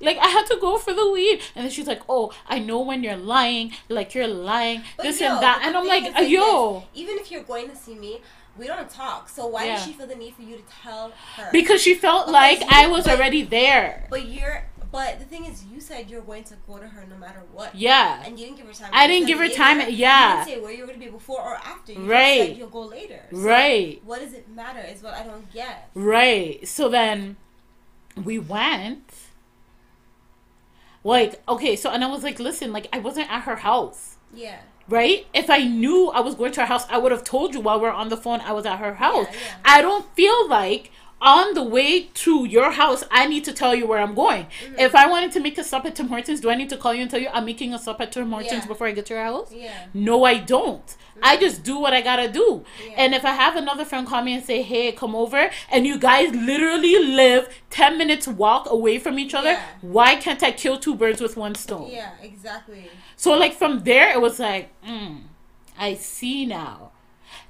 Like 0.00 0.18
I 0.18 0.26
had 0.28 0.44
to 0.46 0.58
go 0.60 0.76
for 0.78 0.92
the 0.92 1.04
lead, 1.04 1.40
and 1.54 1.64
then 1.64 1.70
she's 1.72 1.86
like, 1.86 2.02
"Oh, 2.08 2.32
I 2.46 2.58
know 2.58 2.80
when 2.80 3.02
you're 3.02 3.16
lying, 3.16 3.72
like 3.88 4.14
you're 4.14 4.28
lying, 4.28 4.82
But 4.96 5.04
this 5.04 5.20
yo, 5.20 5.32
and 5.34 5.42
that," 5.42 5.62
and 5.64 5.76
I'm 5.76 5.86
like, 5.86 6.04
like 6.14 6.28
"Yo, 6.28 6.80
this, 6.80 6.88
even 7.02 7.16
if 7.18 7.30
you're 7.30 7.42
going 7.44 7.70
to 7.70 7.76
see 7.76 7.94
me, 7.94 8.20
we 8.58 8.66
don't 8.66 8.88
talk. 8.90 9.28
So 9.30 9.46
why 9.46 9.64
Yeah. 9.64 9.76
does 9.76 9.84
she 9.86 9.92
feel 9.94 10.06
the 10.06 10.14
need 10.14 10.34
for 10.34 10.42
you 10.42 10.56
to 10.56 10.62
tell 10.82 11.12
her? 11.36 11.48
because 11.50 11.80
she 11.80 11.94
felt 11.94 12.26
Because 12.26 12.32
like 12.32 12.60
you- 12.60 12.66
I 12.70 12.86
was 12.88 13.04
but- 13.04 13.16
already 13.18 13.42
there." 13.42 14.06
But 14.10 14.26
you're. 14.26 14.66
But 14.96 15.18
the 15.18 15.26
thing 15.26 15.44
is, 15.44 15.62
you 15.70 15.78
said 15.78 16.08
you're 16.08 16.22
going 16.22 16.44
to 16.44 16.54
go 16.66 16.78
to 16.78 16.86
her 16.88 17.04
no 17.10 17.18
matter 17.18 17.42
what. 17.52 17.74
Yeah, 17.74 18.22
And 18.24 18.38
you 18.40 18.46
didn't 18.46 18.56
give 18.56 18.66
her 18.66 18.72
time. 18.72 18.88
I 18.94 19.06
didn't 19.06 19.26
give 19.26 19.36
her 19.36 19.44
later. 19.44 19.54
time, 19.54 19.80
You 19.80 19.88
yeah. 19.88 20.42
didn't 20.42 20.56
say 20.56 20.62
where 20.62 20.72
you're 20.72 20.86
going 20.86 20.98
to 20.98 21.04
be 21.04 21.10
before 21.10 21.38
or 21.38 21.56
after. 21.56 21.92
You 21.92 22.10
Right. 22.10 22.48
Said 22.48 22.56
you'll 22.56 22.70
go 22.70 22.80
later. 22.80 23.20
So 23.30 23.36
right. 23.40 24.00
What 24.06 24.20
does 24.20 24.32
it 24.32 24.48
matter? 24.48 24.80
Is 24.80 25.02
what 25.02 25.12
I 25.12 25.22
don't 25.24 25.52
get. 25.52 25.90
Right. 25.92 26.66
So 26.66 26.88
then 26.88 27.36
we 28.24 28.38
went. 28.38 29.12
Like, 31.04 31.42
okay, 31.46 31.76
so 31.76 31.90
and 31.90 32.02
I 32.02 32.06
was 32.06 32.22
like, 32.22 32.40
listen, 32.40 32.72
like 32.72 32.88
I 32.90 32.98
wasn't 32.98 33.30
at 33.30 33.42
her 33.42 33.56
house. 33.56 34.16
Yeah. 34.32 34.60
Right? 34.88 35.26
If 35.34 35.50
I 35.50 35.58
knew 35.58 36.08
I 36.08 36.20
was 36.20 36.34
going 36.34 36.52
to 36.52 36.60
her 36.62 36.66
house, 36.66 36.86
I 36.88 36.96
would 36.96 37.12
have 37.12 37.22
told 37.22 37.52
you 37.54 37.60
while 37.60 37.78
we 37.78 37.86
are 37.86 37.92
on 37.92 38.08
the 38.08 38.16
phone 38.16 38.40
I 38.40 38.52
was 38.52 38.64
at 38.64 38.78
her 38.78 38.94
house. 38.94 39.26
Yeah, 39.30 39.38
yeah. 39.38 39.56
I 39.66 39.82
don't 39.82 40.06
feel 40.14 40.48
like 40.48 40.90
on 41.20 41.54
the 41.54 41.62
way 41.62 42.02
to 42.12 42.44
your 42.44 42.72
house, 42.72 43.02
I 43.10 43.26
need 43.26 43.44
to 43.44 43.52
tell 43.52 43.74
you 43.74 43.86
where 43.86 43.98
I'm 43.98 44.14
going. 44.14 44.44
Mm-hmm. 44.44 44.78
If 44.78 44.94
I 44.94 45.08
wanted 45.08 45.32
to 45.32 45.40
make 45.40 45.56
a 45.56 45.64
stop 45.64 45.86
at 45.86 45.96
Tim 45.96 46.08
Hortons, 46.08 46.40
do 46.40 46.50
I 46.50 46.54
need 46.54 46.68
to 46.70 46.76
call 46.76 46.92
you 46.94 47.02
and 47.02 47.10
tell 47.10 47.20
you 47.20 47.28
I'm 47.32 47.46
making 47.46 47.72
a 47.72 47.78
stop 47.78 48.00
at 48.02 48.12
Tim 48.12 48.30
Hortons 48.30 48.52
Yeah. 48.52 48.66
before 48.66 48.86
I 48.86 48.92
get 48.92 49.06
to 49.06 49.14
your 49.14 49.22
house? 49.24 49.50
Yeah. 49.52 49.86
No, 49.94 50.24
I 50.24 50.38
don't. 50.38 50.96
I 51.22 51.38
just 51.38 51.62
do 51.64 51.78
what 51.78 51.94
I 51.94 52.02
gotta 52.02 52.28
do. 52.30 52.64
Yeah. 52.86 52.94
And 52.98 53.14
if 53.14 53.24
I 53.24 53.30
have 53.32 53.56
another 53.56 53.86
friend 53.86 54.06
call 54.06 54.22
me 54.22 54.34
and 54.34 54.44
say, 54.44 54.60
hey, 54.60 54.92
come 54.92 55.14
over, 55.16 55.50
and 55.70 55.86
you 55.86 55.98
guys 55.98 56.34
literally 56.34 56.98
live 56.98 57.48
10 57.70 57.96
minutes 57.96 58.28
walk 58.28 58.70
away 58.70 58.98
from 58.98 59.18
each 59.18 59.32
other, 59.32 59.52
Yeah. 59.52 59.64
why 59.80 60.16
can't 60.16 60.42
I 60.42 60.52
kill 60.52 60.78
two 60.78 60.94
birds 60.94 61.22
with 61.22 61.36
one 61.38 61.54
stone? 61.54 61.88
Yeah. 61.90 62.10
Exactly. 62.22 62.90
So, 63.16 63.32
like, 63.32 63.54
from 63.54 63.84
there, 63.84 64.12
it 64.12 64.20
was 64.20 64.38
like, 64.38 64.68
mm, 64.86 65.20
I 65.78 65.94
see 65.94 66.44
now. 66.44 66.90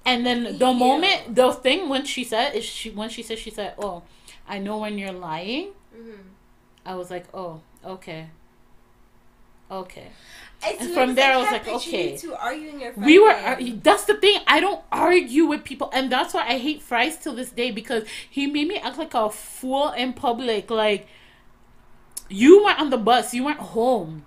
And 0.06 0.24
then 0.24 0.44
the 0.44 0.70
Yeah. 0.70 0.72
moment, 0.72 1.34
the 1.34 1.52
thing 1.52 1.88
when 1.88 2.04
she 2.04 2.22
said, 2.24 2.54
is 2.54 2.64
she 2.64 2.90
when 2.90 3.10
she 3.10 3.22
said, 3.22 3.38
she 3.38 3.50
said, 3.50 3.74
oh, 3.78 4.02
I 4.48 4.58
know 4.58 4.78
when 4.78 4.96
you're 4.98 5.12
lying. 5.12 5.72
hmm 5.92 6.22
I 6.86 6.94
was 6.94 7.10
like, 7.10 7.26
oh, 7.34 7.60
okay. 7.84 8.28
Okay. 9.70 10.06
It's 10.62 10.82
And 10.84 10.94
from 10.94 11.14
there, 11.16 11.32
I 11.34 11.36
was 11.38 11.50
like, 11.50 11.66
okay. 11.68 12.12
You 12.12 12.18
two 12.18 12.34
arguing 12.34 12.80
your 12.80 12.92
we 12.92 13.18
were 13.18 13.30
ar- 13.32 13.58
that's 13.82 14.04
the 14.04 14.14
thing 14.14 14.40
i 14.46 14.58
don't 14.60 14.82
argue 14.90 15.44
with 15.44 15.64
people 15.64 15.90
and 15.92 16.10
that's 16.10 16.32
why 16.32 16.44
i 16.46 16.56
hate 16.56 16.80
fries 16.80 17.18
till 17.18 17.34
this 17.34 17.50
day 17.50 17.70
because 17.70 18.04
he 18.30 18.46
made 18.46 18.68
me 18.68 18.76
act 18.76 18.96
like 18.96 19.12
a 19.14 19.28
fool 19.28 19.90
in 19.92 20.12
public 20.14 20.70
like 20.70 21.06
you 22.28 22.64
went 22.64 22.78
on 22.80 22.90
the 22.90 22.96
bus 22.96 23.34
you 23.34 23.42
went 23.44 23.58
home 23.58 24.24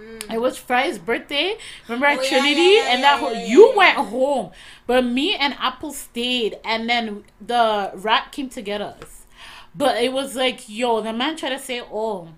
Mm. 0.00 0.32
it 0.34 0.40
was 0.40 0.56
fry's 0.56 0.98
birthday. 0.98 1.56
Remember 1.88 2.06
at 2.06 2.18
Oh, 2.20 2.22
trinity 2.28 2.60
yeah, 2.62 2.84
yeah, 2.84 2.94
and 2.94 3.02
that 3.02 3.20
whole 3.20 3.34
you 3.34 3.74
went 3.76 3.96
home. 3.98 4.50
But 4.86 5.04
me 5.04 5.34
and 5.34 5.54
apple 5.60 5.92
stayed 5.92 6.58
and 6.64 6.88
then 6.88 7.24
the 7.40 7.90
rat 7.94 8.32
came 8.32 8.48
to 8.50 8.62
get 8.62 8.80
us. 8.80 9.26
But 9.74 10.02
it 10.02 10.12
was 10.12 10.34
like 10.34 10.68
yo 10.68 11.00
the 11.02 11.12
man 11.12 11.36
tried 11.36 11.50
to 11.50 11.58
say 11.58 11.82
oh 11.92 12.30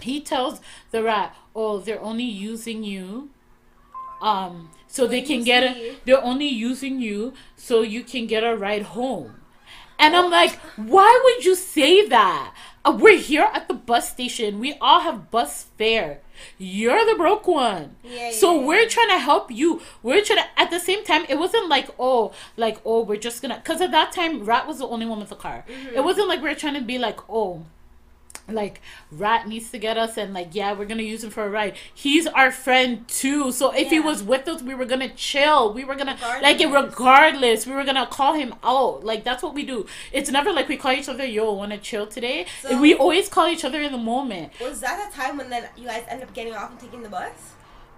he 0.00 0.20
tells 0.20 0.60
the 0.92 1.02
rat 1.02 1.36
oh 1.54 1.78
they're 1.78 2.00
only 2.00 2.24
using 2.24 2.82
you 2.82 3.28
um 4.22 4.70
so 4.86 5.06
they 5.06 5.22
can 5.22 5.42
get 5.44 5.62
a 5.62 5.96
they're 6.04 6.22
only 6.22 6.48
using 6.48 7.00
you 7.00 7.32
so 7.56 7.82
you 7.82 8.02
can 8.02 8.26
get 8.26 8.42
a 8.44 8.56
ride 8.56 8.82
home. 8.82 9.36
And 9.98 10.16
i'm 10.16 10.30
like 10.30 10.58
why 10.76 11.20
would 11.24 11.44
you 11.44 11.54
say 11.54 12.06
that? 12.08 12.54
Uh, 12.82 12.96
we're 12.98 13.18
here 13.18 13.46
at 13.52 13.68
the 13.68 13.74
bus 13.74 14.10
station. 14.10 14.58
We 14.58 14.72
all 14.80 15.00
have 15.00 15.30
bus 15.30 15.64
fare 15.76 16.22
you're 16.58 17.04
the 17.06 17.14
broke 17.16 17.46
one 17.46 17.96
Yeah, 18.04 18.30
so 18.32 18.60
yeah, 18.60 18.66
we're 18.66 18.82
yeah. 18.82 18.88
trying 18.88 19.08
to 19.08 19.18
help 19.18 19.50
you 19.50 19.80
we're 20.02 20.22
trying 20.22 20.38
to 20.40 20.46
at 20.60 20.70
the 20.70 20.80
same 20.80 21.04
time 21.04 21.24
it 21.28 21.38
wasn't 21.38 21.68
like 21.68 21.88
oh 21.98 22.32
like 22.56 22.80
oh 22.84 23.02
we're 23.02 23.16
just 23.16 23.40
gonna 23.42 23.56
because 23.56 23.80
at 23.80 23.90
that 23.92 24.12
time 24.12 24.44
rat 24.44 24.66
was 24.66 24.78
the 24.78 24.86
only 24.86 25.06
one 25.06 25.20
with 25.20 25.32
a 25.32 25.36
car 25.36 25.64
Mm-hmm. 25.68 25.96
it 25.96 26.04
wasn't 26.04 26.28
like 26.28 26.42
we 26.42 26.48
are 26.50 26.54
trying 26.54 26.74
to 26.74 26.80
be 26.82 26.98
like 26.98 27.18
oh 27.30 27.64
like 28.52 28.80
rat 29.12 29.48
needs 29.48 29.70
to 29.70 29.78
get 29.78 29.96
us 29.96 30.16
and 30.16 30.32
like 30.34 30.48
yeah 30.52 30.72
we're 30.72 30.84
gonna 30.86 31.02
use 31.02 31.22
him 31.24 31.30
for 31.30 31.44
a 31.44 31.50
ride. 31.50 31.74
He's 31.94 32.26
our 32.26 32.50
friend 32.50 33.06
too. 33.08 33.52
So 33.52 33.72
if 33.72 33.90
he 33.90 34.00
was 34.00 34.22
with 34.22 34.46
us 34.48 34.62
we 34.62 34.74
were 34.74 34.84
gonna 34.84 35.08
chill. 35.14 35.72
We 35.72 35.84
were 35.84 35.94
gonna 35.94 36.16
like 36.42 36.60
it 36.60 36.66
Regardless. 36.66 36.90
regardless 36.98 37.66
we 37.66 37.72
were 37.74 37.84
gonna 37.84 38.06
call 38.06 38.34
him 38.34 38.54
out. 38.62 39.04
Like 39.04 39.24
that's 39.24 39.42
what 39.42 39.54
we 39.54 39.64
do. 39.64 39.86
It's 40.12 40.30
never 40.30 40.52
like 40.52 40.68
we 40.68 40.76
call 40.76 40.92
each 40.92 41.08
other 41.08 41.24
yo 41.24 41.52
wanna 41.52 41.78
chill 41.78 42.06
today? 42.06 42.46
So- 42.62 42.80
we 42.80 42.94
always 42.94 43.28
call 43.28 43.48
each 43.48 43.64
other 43.64 43.80
in 43.80 43.92
the 43.92 43.98
moment. 43.98 44.52
Was 44.60 44.80
that 44.80 45.10
the 45.10 45.16
time 45.16 45.36
when 45.38 45.50
then 45.50 45.68
you 45.76 45.86
guys 45.86 46.04
end 46.08 46.22
up 46.22 46.32
getting 46.34 46.54
off 46.54 46.70
and 46.70 46.80
taking 46.80 47.02
the 47.02 47.08
bus? 47.08 47.32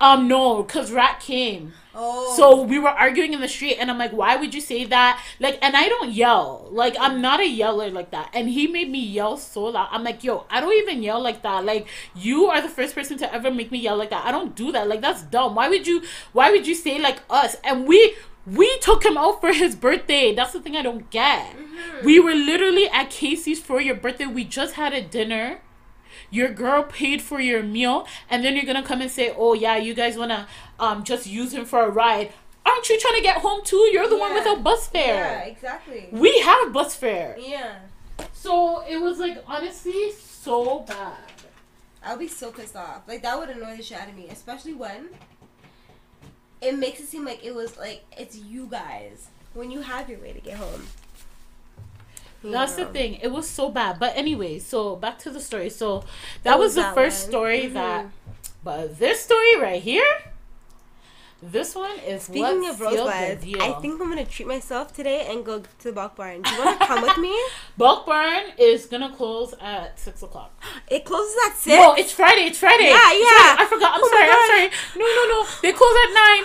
um 0.00 0.26
no 0.26 0.62
because 0.64 0.90
rat 0.90 1.20
came 1.20 1.72
Oh. 1.95 2.34
So 2.36 2.62
we 2.62 2.78
were 2.78 2.88
arguing 2.88 3.32
in 3.34 3.40
the 3.40 3.49
street, 3.49 3.76
and 3.78 3.90
I'm 3.90 3.99
like, 3.99 4.12
"Why 4.12 4.36
would 4.36 4.55
you 4.55 4.61
say 4.61 4.84
that?" 4.86 5.22
Like, 5.40 5.59
and 5.61 5.76
I 5.76 5.88
don't 5.88 6.12
yell. 6.12 6.68
Like, 6.70 6.97
I'm 6.99 7.20
not 7.20 7.40
a 7.40 7.49
yeller 7.49 7.90
like 7.90 8.11
that. 8.12 8.30
And 8.32 8.49
he 8.49 8.66
made 8.66 8.90
me 8.90 9.01
yell 9.01 9.36
so 9.36 9.64
loud. 9.64 9.88
I'm 9.90 10.05
like, 10.05 10.24
"Yo, 10.24 10.47
I 10.51 10.61
don't 10.61 10.72
even 10.72 11.03
yell 11.03 11.20
like 11.20 11.43
that. 11.43 11.64
Like, 11.64 11.86
you 12.14 12.47
are 12.47 12.62
the 12.62 12.68
first 12.68 12.95
person 12.95 13.18
to 13.18 13.34
ever 13.34 13.51
make 13.51 13.70
me 13.70 13.78
yell 13.78 13.97
like 13.97 14.11
that. 14.11 14.24
I 14.24 14.32
don't 14.32 14.55
do 14.55 14.72
that. 14.72 14.88
Like, 14.88 15.01
that's 15.01 15.22
dumb. 15.22 15.55
Why 15.55 15.68
would 15.68 15.86
you? 15.86 16.03
Why 16.32 16.51
would 16.51 16.66
you 16.66 16.74
say 16.74 16.99
like 16.99 17.20
us?" 17.28 17.57
And 17.64 17.86
we 17.86 18.14
we 18.47 18.78
took 18.78 19.05
him 19.05 19.16
out 19.16 19.40
for 19.40 19.53
his 19.53 19.76
birthday. 19.76 20.34
That's 20.34 20.53
the 20.53 20.61
thing 20.61 20.76
I 20.76 20.82
don't 20.82 21.11
get. 21.11 21.55
Mm-hmm. 21.55 22.07
We 22.07 22.18
were 22.18 22.34
literally 22.34 22.88
at 22.88 23.11
Casey's 23.11 23.61
for 23.61 23.80
your 23.80 23.95
birthday. 23.95 24.26
We 24.26 24.45
just 24.45 24.74
had 24.74 24.93
a 24.93 25.03
dinner 25.03 25.61
your 26.32 26.48
girl 26.48 26.82
paid 26.82 27.22
for 27.22 27.38
your 27.40 27.62
meal 27.62 28.04
and 28.28 28.44
then 28.44 28.56
you're 28.56 28.64
gonna 28.64 28.82
come 28.82 29.00
and 29.00 29.10
say 29.10 29.32
oh 29.36 29.52
yeah 29.52 29.76
you 29.76 29.94
guys 29.94 30.16
wanna 30.16 30.48
um 30.80 31.04
just 31.04 31.26
use 31.26 31.52
him 31.52 31.64
for 31.64 31.82
a 31.82 31.88
ride 31.90 32.32
aren't 32.66 32.88
you 32.88 32.98
trying 32.98 33.14
to 33.16 33.22
get 33.22 33.36
home 33.38 33.60
too 33.64 33.88
you're 33.92 34.09
the 34.09 34.16
one 34.18 34.30
Yeah. 34.32 34.38
without 34.38 34.64
bus 34.64 34.88
fare. 34.88 35.14
Yeah, 35.14 35.40
exactly. 35.44 36.09
we 36.10 36.40
have 36.40 36.72
bus 36.72 36.96
fare 36.96 37.36
Yeah. 37.38 37.76
so 38.32 38.82
it 38.88 39.00
was 39.00 39.18
like 39.20 39.44
honestly 39.46 40.10
so 40.12 40.80
bad 40.80 41.18
I'll 42.04 42.18
be 42.18 42.26
so 42.26 42.50
pissed 42.50 42.74
off. 42.74 43.02
Like 43.06 43.22
that 43.22 43.38
would 43.38 43.48
annoy 43.48 43.76
the 43.76 43.82
shit 43.84 43.96
out 43.96 44.09
of 44.09 44.16
me, 44.16 44.26
especially 44.28 44.74
when 44.74 45.10
it 46.60 46.76
makes 46.76 46.98
it 46.98 47.06
seem 47.06 47.24
like 47.24 47.44
it 47.44 47.54
was 47.54 47.76
like 47.76 48.04
it's 48.18 48.36
you 48.36 48.66
guys 48.66 49.28
when 49.54 49.70
you 49.70 49.82
have 49.82 50.10
your 50.10 50.18
way 50.18 50.32
to 50.32 50.40
get 50.40 50.56
home. 50.56 50.82
That's 52.44 52.74
the 52.74 52.86
thing 52.86 53.14
it 53.23 53.28
was 53.31 53.48
so 53.48 53.70
bad 53.70 53.98
but 54.01 54.12
anyway 54.16 54.59
so 54.59 54.97
back 54.97 55.19
to 55.19 55.31
the 55.31 55.40
story 55.40 55.70
so 55.70 56.02
that 56.43 56.59
was, 56.59 56.69
was 56.69 56.74
the 56.77 56.81
that 56.82 56.94
first 56.94 57.23
one. 57.24 57.31
story 57.31 57.62
Mhm. 57.64 57.73
that 57.74 58.06
but 58.64 58.98
this 58.98 59.20
story 59.23 59.56
right 59.59 59.82
here 59.82 60.05
this 61.43 61.74
one 61.74 61.98
is 62.06 62.23
Speaking 62.24 62.69
of 62.69 62.77
sealed 62.77 62.93
the 62.93 63.02
rosebuds, 63.05 63.44
deal. 63.44 63.60
I 63.62 63.73
think 63.81 64.01
I'm 64.01 64.09
gonna 64.09 64.24
treat 64.24 64.47
myself 64.47 64.94
today 64.94 65.27
and 65.28 65.44
go 65.44 65.59
to 65.60 65.85
the 65.85 65.93
Bulk 65.93 66.14
Barn. 66.16 66.43
Do 66.43 66.51
you 66.55 66.64
want 66.64 66.81
to 66.81 66.86
come 66.86 67.02
with 67.02 67.19
me? 67.19 67.36
bulk 67.77 68.06
barn 68.06 68.44
is 68.59 68.86
gonna 68.86 69.12
close 69.14 69.52
at 69.60 69.98
six 69.98 70.23
o'clock 70.23 70.52
It 70.89 71.05
closes 71.05 71.35
at 71.47 71.56
six. 71.56 71.77
No, 71.77 71.94
it's 71.94 72.12
Friday. 72.12 72.43
It's 72.43 72.59
Friday. 72.59 72.85
Yeah, 72.85 73.10
It's 73.10 73.20
yeah. 73.20 73.56
Friday. 73.56 73.62
I 73.62 73.66
forgot. 73.66 73.93
I'm 73.94 74.01
Oh 74.02 74.09
sorry. 74.09 74.31
I'm 74.31 74.47
sorry. 74.47 74.69
No, 74.97 75.06
no, 75.06 75.23
no. 75.35 75.47
They 75.62 75.73
close 75.73 75.97
at 76.05 76.12
nine. 76.14 76.44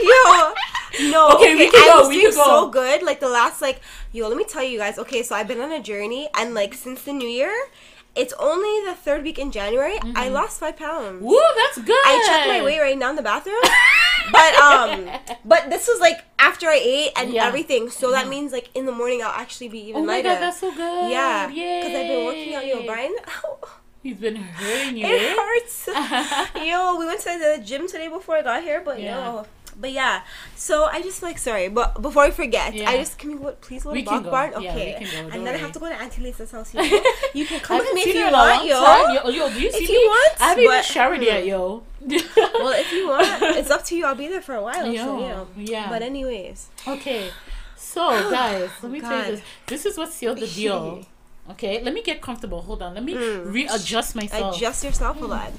Yo, 0.00 1.10
no. 1.10 1.28
Okay, 1.36 1.54
we 1.54 1.70
can 1.70 1.82
I 1.82 1.86
go, 1.92 1.98
was 2.00 2.08
we 2.08 2.20
doing 2.20 2.32
can 2.32 2.34
go. 2.36 2.44
so 2.44 2.68
good. 2.70 3.02
Like 3.02 3.20
the 3.20 3.28
last, 3.28 3.60
like, 3.62 3.80
yo, 4.12 4.28
let 4.28 4.36
me 4.36 4.44
tell 4.44 4.62
you 4.62 4.78
guys. 4.78 4.98
Okay, 4.98 5.22
so 5.22 5.34
I've 5.34 5.48
been 5.48 5.60
on 5.60 5.70
a 5.72 5.80
journey, 5.80 6.28
and 6.34 6.54
like 6.54 6.74
since 6.74 7.02
the 7.02 7.12
new 7.12 7.28
year, 7.28 7.52
it's 8.14 8.32
only 8.38 8.84
the 8.88 8.94
third 8.94 9.22
week 9.22 9.38
in 9.38 9.50
January. 9.50 9.98
I 10.14 10.28
lost 10.28 10.60
five 10.60 10.76
pounds. 10.76 11.22
Woo, 11.22 11.40
that's 11.56 11.78
good. 11.78 12.04
I 12.06 12.22
checked 12.26 12.48
my 12.48 12.62
weight 12.62 12.80
right 12.80 12.96
now 12.98 13.10
in 13.10 13.16
the 13.16 13.22
bathroom. 13.22 13.60
but 14.32 14.54
um, 14.56 15.10
but 15.44 15.70
this 15.70 15.86
was 15.88 16.00
like 16.00 16.24
after 16.38 16.66
I 16.68 16.80
ate 16.82 17.10
and 17.16 17.32
Yeah. 17.32 17.46
everything, 17.46 17.90
so 17.90 18.10
that 18.12 18.28
means 18.28 18.52
like 18.52 18.70
in 18.74 18.86
the 18.86 18.92
morning 18.92 19.22
I'll 19.22 19.28
actually 19.40 19.68
be 19.68 19.80
even 19.88 20.02
Oh 20.02 20.04
my 20.04 20.14
lighter. 20.14 20.28
god, 20.30 20.40
that's 20.40 20.60
so 20.60 20.70
good. 20.72 21.10
yeah, 21.10 21.48
because 21.48 21.94
I've 21.94 22.06
been 22.08 22.24
working 22.24 22.54
on 22.56 22.66
Yo, 22.66 22.82
Brian, 22.82 23.14
He's 24.02 24.16
been 24.16 24.36
hurting 24.36 24.96
you. 24.98 25.06
It 25.08 25.36
hurts. 25.38 25.88
yo, 26.56 26.96
we 26.98 27.06
went 27.06 27.20
to 27.20 27.38
the 27.38 27.62
gym 27.64 27.88
today 27.88 28.08
before 28.08 28.36
I 28.36 28.42
got 28.42 28.62
here, 28.62 28.82
but 28.84 29.00
Yeah. 29.00 29.16
yo. 29.24 29.46
But 29.78 29.90
yeah, 29.92 30.22
so 30.54 30.84
I 30.84 31.02
just 31.02 31.22
like 31.22 31.36
sorry, 31.38 31.68
but 31.68 32.00
before 32.00 32.22
I 32.22 32.30
forget, 32.30 32.74
Yeah. 32.74 32.90
I 32.90 32.96
just 32.98 33.18
can 33.18 33.32
we 33.32 33.38
go, 33.38 33.52
please 33.60 33.82
go 33.82 33.90
to 33.90 33.94
We 33.94 34.02
Bulk 34.02 34.24
go. 34.24 34.30
Barn? 34.30 34.52
Yeah, 34.62 34.70
Okay, 34.70 34.96
can 34.98 35.28
go, 35.28 35.34
and 35.36 35.46
then 35.46 35.54
I 35.54 35.58
have 35.58 35.72
to 35.72 35.78
go 35.80 35.88
to 35.88 35.94
Auntie 35.94 36.22
Lisa's 36.22 36.50
house. 36.52 36.72
You, 36.74 36.80
know? 36.90 37.02
you 37.34 37.44
can 37.46 37.60
come 37.60 37.78
with 37.78 37.92
me 37.92 38.00
if 38.02 38.06
you 38.14 38.20
you 38.20 38.26
in 38.28 38.34
a 38.34 38.36
want, 38.36 38.64
yo. 38.64 38.84
time. 38.84 39.14
Yo, 39.14 39.28
yo, 39.30 39.48
do 39.52 39.60
you 39.60 39.72
see 39.72 39.84
If 39.84 39.90
me? 39.90 39.94
you 39.94 40.06
want, 40.08 40.40
I 40.40 40.44
haven't 40.48 40.64
even 40.64 40.76
but- 40.78 40.84
showered 40.84 41.22
yet, 41.22 41.44
yo. 41.46 41.82
Well, 42.06 42.72
if 42.84 42.92
you 42.92 43.08
want, 43.08 43.26
it's 43.58 43.70
up 43.70 43.84
to 43.86 43.96
you. 43.96 44.04
I'll 44.06 44.14
be 44.14 44.28
there 44.28 44.42
for 44.42 44.54
a 44.54 44.62
while. 44.62 44.74
So, 44.74 44.84
you 44.90 44.92
Yo, 44.98 45.16
know. 45.16 45.48
yeah. 45.56 45.88
But 45.88 46.02
anyways, 46.02 46.68
Okay, 46.86 47.30
so 47.76 48.30
guys, 48.30 48.70
let 48.82 48.92
me 48.92 49.00
tell 49.00 49.18
you 49.26 49.32
this. 49.36 49.42
This 49.66 49.86
is 49.86 49.98
what 49.98 50.12
sealed 50.12 50.38
the 50.38 50.46
deal. 50.46 51.04
Okay, 51.50 51.82
let 51.82 51.92
me 51.92 52.02
get 52.02 52.22
comfortable. 52.22 52.62
Hold 52.62 52.80
on, 52.82 52.94
let 52.94 53.04
me 53.04 53.14
Mm. 53.14 53.52
readjust 53.52 54.14
myself. 54.14 54.56
adjust 54.56 54.84
yourself 54.84 55.20
a 55.20 55.24
lot. 55.26 55.52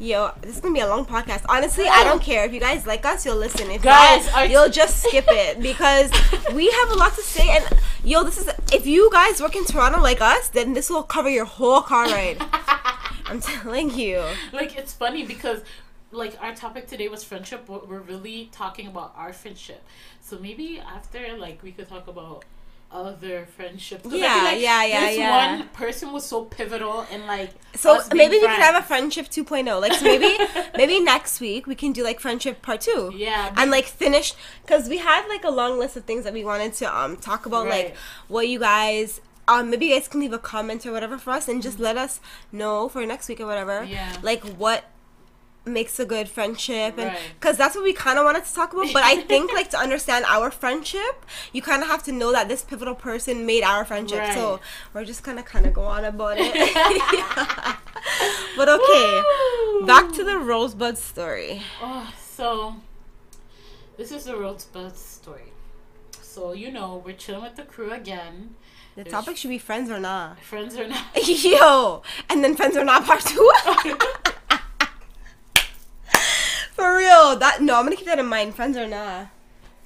Yo, 0.00 0.32
this 0.42 0.56
is 0.56 0.60
gonna 0.60 0.74
be 0.74 0.80
a 0.80 0.88
long 0.88 1.06
podcast. 1.06 1.44
Honestly, 1.48 1.86
I 1.86 2.02
don't 2.04 2.20
care 2.20 2.44
if 2.44 2.52
you 2.52 2.60
guys 2.60 2.86
like 2.86 3.06
us. 3.06 3.24
You'll 3.24 3.36
listen. 3.36 3.70
If 3.70 3.82
Guys, 3.82 4.26
not, 4.26 4.50
you'll 4.50 4.68
just 4.68 5.02
skip 5.04 5.24
it 5.28 5.60
because 5.70 6.10
we 6.52 6.70
have 6.70 6.90
a 6.90 6.94
lot 6.94 7.14
to 7.14 7.22
say. 7.22 7.48
And 7.56 7.64
yo, 8.02 8.24
this 8.24 8.36
is 8.36 8.50
if 8.72 8.86
you 8.86 9.08
guys 9.12 9.40
work 9.40 9.54
in 9.54 9.64
Toronto 9.64 10.00
like 10.00 10.20
us, 10.20 10.48
then 10.48 10.72
this 10.74 10.90
will 10.90 11.04
cover 11.04 11.30
your 11.30 11.44
whole 11.44 11.80
car 11.80 12.06
ride. 12.06 12.38
I'm 13.26 13.40
telling 13.40 13.90
you. 13.90 14.22
like 14.52 14.76
it's 14.76 14.92
funny 14.92 15.24
because 15.24 15.62
like 16.10 16.36
our 16.42 16.54
topic 16.54 16.86
today 16.86 17.08
was 17.08 17.24
friendship 17.24 17.64
but 17.66 17.88
we're 17.88 17.98
really 17.98 18.48
talking 18.52 18.86
about 18.86 19.12
our 19.16 19.32
friendship 19.32 19.82
so 20.20 20.38
maybe 20.38 20.78
after 20.78 21.36
like 21.36 21.60
we 21.62 21.72
could 21.72 21.88
talk 21.88 22.06
about 22.06 22.44
other 22.94 23.46
friendships 23.56 24.06
Yeah, 24.08 24.42
like 24.44 24.60
yeah, 24.60 24.84
yeah, 24.84 25.00
this 25.08 25.18
yeah. 25.18 25.56
one 25.58 25.68
person 25.70 26.12
was 26.12 26.24
so 26.24 26.44
pivotal 26.44 27.04
in 27.12 27.26
like 27.26 27.50
So 27.74 27.98
maybe 28.14 28.36
we 28.36 28.40
could 28.40 28.50
have 28.50 28.76
a 28.76 28.86
friendship 28.86 29.26
2.0. 29.26 29.80
Like 29.80 29.94
so 29.94 30.04
maybe 30.04 30.32
maybe 30.76 31.00
next 31.00 31.40
week 31.40 31.66
we 31.66 31.74
can 31.74 31.92
do 31.92 32.04
like 32.04 32.20
friendship 32.20 32.62
part 32.62 32.80
two. 32.82 33.12
yeah 33.14 33.52
and 33.56 33.70
like 33.70 33.86
finish 33.86 34.32
because 34.62 34.88
we 34.88 34.98
had 34.98 35.26
like 35.28 35.44
a 35.44 35.50
long 35.50 35.78
list 35.78 35.96
of 35.96 36.04
things 36.04 36.22
that 36.24 36.32
we 36.32 36.44
wanted 36.44 36.72
to 36.74 36.86
um 36.98 37.16
talk 37.16 37.46
about 37.46 37.66
Right. 37.66 37.86
like 37.86 37.96
what 38.28 38.46
you 38.48 38.58
guys 38.60 39.20
um 39.48 39.70
maybe 39.70 39.86
you 39.86 39.94
guys 39.94 40.06
can 40.08 40.20
leave 40.20 40.32
a 40.32 40.38
comment 40.38 40.86
or 40.86 40.92
whatever 40.92 41.18
for 41.18 41.30
us 41.32 41.48
and 41.48 41.60
just 41.62 41.78
let 41.80 41.96
us 41.96 42.20
know 42.52 42.88
for 42.88 43.04
next 43.04 43.28
week 43.28 43.40
or 43.40 43.46
whatever 43.46 43.82
Yeah. 43.84 44.12
like 44.22 44.42
what 44.62 44.84
makes 45.66 45.98
a 45.98 46.04
good 46.04 46.28
friendship 46.28 46.98
and 46.98 47.08
Right. 47.08 47.18
because 47.40 47.56
that's 47.56 47.74
what 47.74 47.84
we 47.84 47.94
kind 47.94 48.18
of 48.18 48.24
wanted 48.26 48.44
to 48.44 48.54
talk 48.54 48.72
about 48.74 48.92
but 48.92 49.02
i 49.02 49.16
think 49.22 49.50
like 49.52 49.70
to 49.70 49.78
understand 49.78 50.24
our 50.26 50.50
friendship 50.50 51.24
you 51.54 51.62
kind 51.62 51.82
of 51.82 51.88
have 51.88 52.02
to 52.02 52.12
know 52.12 52.32
that 52.32 52.48
this 52.48 52.62
pivotal 52.62 52.94
person 52.94 53.46
made 53.46 53.62
our 53.62 53.84
friendship 53.84 54.22
so 54.34 54.60
we're 54.92 55.04
just 55.06 55.22
gonna 55.22 55.42
kind 55.42 55.64
of 55.64 55.72
go 55.72 55.82
on 55.82 56.04
about 56.04 56.36
it 56.38 56.54
Yeah. 56.54 57.76
but 58.58 58.68
okay 58.68 59.22
Woo! 59.22 59.86
back 59.86 60.12
to 60.12 60.22
the 60.24 60.38
rosebud 60.38 60.98
story 60.98 61.62
oh, 61.80 62.12
so 62.20 62.76
this 63.96 64.12
is 64.12 64.24
the 64.24 64.36
rosebud 64.36 64.94
story 64.96 65.52
so 66.20 66.52
you 66.52 66.70
know 66.70 67.00
we're 67.04 67.14
chilling 67.14 67.42
with 67.42 67.56
the 67.56 67.62
crew 67.62 67.90
again 67.90 68.54
the 68.96 69.02
There's- 69.04 69.10
topic 69.12 69.36
should 69.38 69.48
be 69.50 69.58
friends 69.58 69.90
or 69.90 69.98
not 69.98 70.40
friends 70.40 70.76
or 70.76 70.86
not 70.86 71.04
Yo, 71.26 72.02
and 72.28 72.44
then 72.44 72.54
friends 72.54 72.76
or 72.76 72.84
not 72.84 73.04
part 73.06 73.22
two. 73.22 73.50
For 77.24 77.36
that 77.36 77.62
no, 77.62 77.76
I'm 77.76 77.84
gonna 77.84 77.96
keep 77.96 78.04
that 78.04 78.18
in 78.18 78.26
mind. 78.26 78.54
Friends 78.54 78.76
or 78.76 78.86
not. 78.86 79.28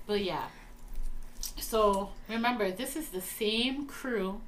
But 0.09 0.25
yeah. 0.25 0.47
So 1.57 2.11
remember, 2.29 2.73
this 2.73 2.97
is 2.97 3.11
the 3.11 3.21
same 3.21 3.87
crew, 3.87 4.41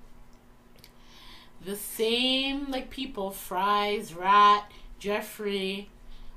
the 1.64 1.76
same 1.76 2.68
like 2.68 2.90
people: 2.90 3.30
Fries, 3.30 4.12
Rat, 4.12 4.68
Jeffrey, 4.98 5.88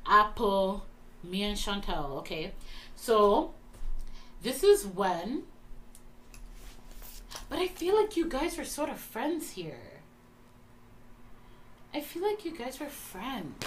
Apple, 0.06 0.86
me, 1.24 1.42
and 1.42 1.58
Chantel. 1.58 2.12
Okay, 2.20 2.52
so 2.96 3.54
this 4.44 4.64
is 4.64 4.86
when. 4.86 5.46
But 7.50 7.58
I 7.58 7.68
feel 7.68 8.00
like 8.00 8.16
you 8.16 8.30
guys 8.30 8.60
were 8.60 8.66
sort 8.66 8.90
of 8.90 9.00
friends 9.00 9.52
here. 9.52 10.04
I 11.96 12.02
feel 12.02 12.22
like 12.22 12.46
you 12.46 12.56
guys 12.56 12.80
were 12.80 12.90
friends. 12.90 13.66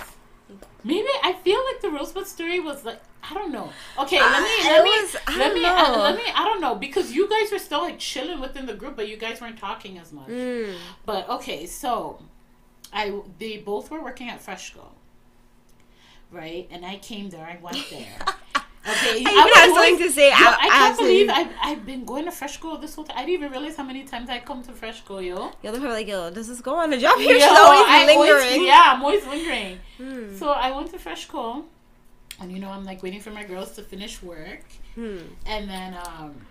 Maybe 0.84 1.08
I 1.24 1.32
feel 1.32 1.60
like 1.68 1.80
the 1.80 1.90
Rosebud 1.90 2.26
story 2.26 2.60
was 2.60 2.84
like 2.84 3.00
I 3.28 3.34
don't 3.34 3.50
know. 3.50 3.70
Okay, 3.98 4.20
let 4.20 4.42
me 4.42 4.68
Uh, 4.68 4.70
let 4.72 4.84
me 4.84 4.90
was- 4.90 5.16
let 5.36 5.54
me 5.54 5.62
know. 5.62 5.74
uh, 5.74 5.98
let 6.02 6.16
me 6.16 6.22
I 6.34 6.44
don't 6.44 6.60
know 6.60 6.76
because 6.76 7.12
you 7.12 7.28
guys 7.28 7.50
were 7.50 7.58
still 7.58 7.80
like 7.80 7.98
chilling 7.98 8.40
within 8.40 8.66
the 8.66 8.74
group, 8.74 8.94
but 8.96 9.08
you 9.08 9.16
guys 9.16 9.40
weren't 9.40 9.58
talking 9.58 9.98
as 9.98 10.12
much. 10.12 10.28
Mm. 10.28 10.76
But 11.04 11.28
okay, 11.28 11.66
so 11.66 12.20
I 12.92 13.20
they 13.38 13.56
both 13.58 13.90
were 13.90 14.00
working 14.00 14.28
at 14.28 14.44
Freshco, 14.44 14.86
right? 16.30 16.68
And 16.70 16.84
I 16.86 16.96
came 16.98 17.30
there. 17.30 17.44
I 17.44 17.58
went 17.60 17.84
there. 17.90 18.16
Okay, 18.88 19.24
I 19.26 19.30
even 19.30 19.34
have 19.54 19.70
something 19.74 19.98
to 19.98 20.10
say. 20.12 20.28
Yo, 20.28 20.34
I, 20.36 20.56
I 20.62 20.68
can't 20.68 20.98
believe 20.98 21.28
I've, 21.28 21.48
I've 21.62 21.84
been 21.86 22.04
going 22.04 22.24
to 22.26 22.30
Fresh 22.30 22.60
Freshco 22.60 22.80
this 22.80 22.94
whole 22.94 23.04
time. 23.04 23.16
I 23.18 23.20
didn't 23.26 23.34
even 23.40 23.50
realize 23.50 23.76
how 23.76 23.82
many 23.82 24.04
times 24.04 24.30
I 24.30 24.38
come 24.40 24.62
to 24.62 24.72
Freshco, 24.72 25.24
yo. 25.24 25.50
Yo, 25.62 25.72
they're 25.72 25.72
probably 25.72 25.88
like, 25.90 26.06
yo, 26.08 26.30
does 26.30 26.46
this 26.48 26.60
go 26.60 26.74
on 26.76 26.92
a 26.92 26.98
job 26.98 27.18
here? 27.26 27.32
Yo, 27.36 27.40
She's 27.40 27.58
always 27.58 27.82
I 27.86 28.04
lingering. 28.06 28.64
yeah, 28.64 28.92
I'm 28.94 29.02
always 29.02 29.26
lingering. 29.26 29.78
Hmm. 29.98 30.36
So 30.36 30.50
I 30.50 30.70
went 30.70 30.90
to 30.92 30.98
Fresh 30.98 31.26
Freshco, 31.28 31.64
and 32.40 32.52
you 32.52 32.58
know 32.60 32.70
I'm 32.70 32.84
like 32.84 33.02
waiting 33.02 33.20
for 33.20 33.30
my 33.30 33.42
girls 33.44 33.72
to 33.76 33.82
finish 33.82 34.22
work, 34.22 34.62
Hmm. 34.94 35.18
and 35.46 35.68
then 35.68 35.96
um, 36.06 36.46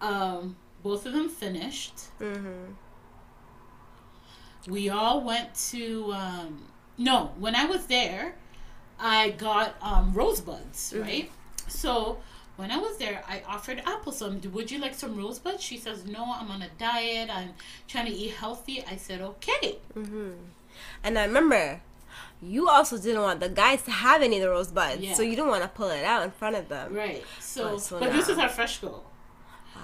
um, 0.00 0.56
both 0.82 1.06
of 1.06 1.12
them 1.12 1.28
finished. 1.28 1.94
Mhm. 2.20 2.74
We 4.68 4.88
all 4.88 5.22
went 5.22 5.54
to 5.70 6.12
um, 6.12 6.66
no. 6.96 7.32
When 7.38 7.54
I 7.56 7.64
was 7.66 7.86
there, 7.86 8.34
I 9.04 9.30
got 9.30 9.74
um, 9.82 10.12
rosebuds, 10.14 10.92
Mhm. 10.94 11.02
right? 11.02 11.30
So 11.68 12.18
when 12.56 12.70
I 12.70 12.78
was 12.78 12.96
there, 12.98 13.22
I 13.28 13.42
offered 13.48 13.82
Apple 13.84 14.12
some. 14.12 14.40
Would 14.52 14.70
you 14.70 14.78
like 14.78 14.94
some 14.94 15.16
rosebuds? 15.16 15.60
She 15.62 15.76
says, 15.76 16.04
No, 16.06 16.22
I'm 16.38 16.50
on 16.50 16.62
a 16.62 16.68
diet. 16.78 17.28
I'm 17.30 17.54
trying 17.88 18.06
to 18.06 18.12
eat 18.12 18.34
healthy. 18.34 18.84
I 18.88 18.96
said, 18.96 19.20
Okay. 19.20 19.78
Mhm. 19.96 20.36
And 21.02 21.18
I 21.18 21.24
remember, 21.24 21.80
you 22.40 22.68
also 22.68 22.96
didn't 22.98 23.22
want 23.22 23.40
the 23.40 23.48
guys 23.48 23.82
to 23.82 23.90
have 23.90 24.22
any 24.22 24.36
of 24.36 24.42
the 24.42 24.50
rosebuds, 24.50 25.00
Yeah. 25.00 25.14
so 25.14 25.22
you 25.22 25.30
didn't 25.34 25.48
want 25.50 25.62
to 25.62 25.68
pull 25.68 25.90
it 25.90 26.04
out 26.04 26.22
in 26.22 26.30
front 26.30 26.54
of 26.56 26.68
them. 26.68 26.94
Right. 26.94 27.24
So, 27.40 27.70
Oh, 27.74 27.78
so 27.78 27.98
but 27.98 28.12
this 28.12 28.28
is 28.28 28.38
our 28.38 28.48
Freshco. 28.48 29.00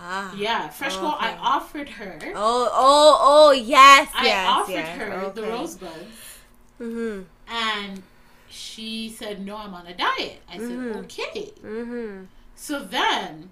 Ah. 0.00 0.32
Yeah, 0.36 0.68
Freshco. 0.68 1.16
I 1.18 1.30
Okay. 1.32 1.38
offered 1.42 1.88
her. 1.88 2.18
Oh, 2.36 2.68
oh, 2.72 3.16
oh, 3.20 3.50
yes, 3.52 4.08
I 4.14 4.26
yes, 4.26 4.48
offered 4.48 4.72
yes. 4.74 4.98
her 4.98 5.32
the 5.34 5.42
okay. 5.42 5.50
rosebuds, 5.50 6.14
Mhm. 6.80 7.24
and 7.48 8.02
she 8.58 9.08
said, 9.08 9.44
"No, 9.44 9.56
I'm 9.56 9.74
on 9.74 9.86
a 9.86 9.94
diet." 9.94 10.42
I 10.48 10.58
said, 10.58 10.70
Mhm. 10.78 10.96
"Okay." 11.04 11.52
Mhm. 11.62 12.26
So 12.54 12.82
then, 12.82 13.50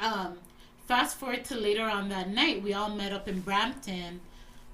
um, 0.00 0.38
fast 0.86 1.18
forward 1.18 1.44
to 1.46 1.54
later 1.56 1.84
on 1.84 2.08
that 2.08 2.28
night, 2.30 2.62
we 2.62 2.72
all 2.72 2.88
met 2.90 3.12
up 3.12 3.28
in 3.28 3.40
Brampton. 3.40 4.20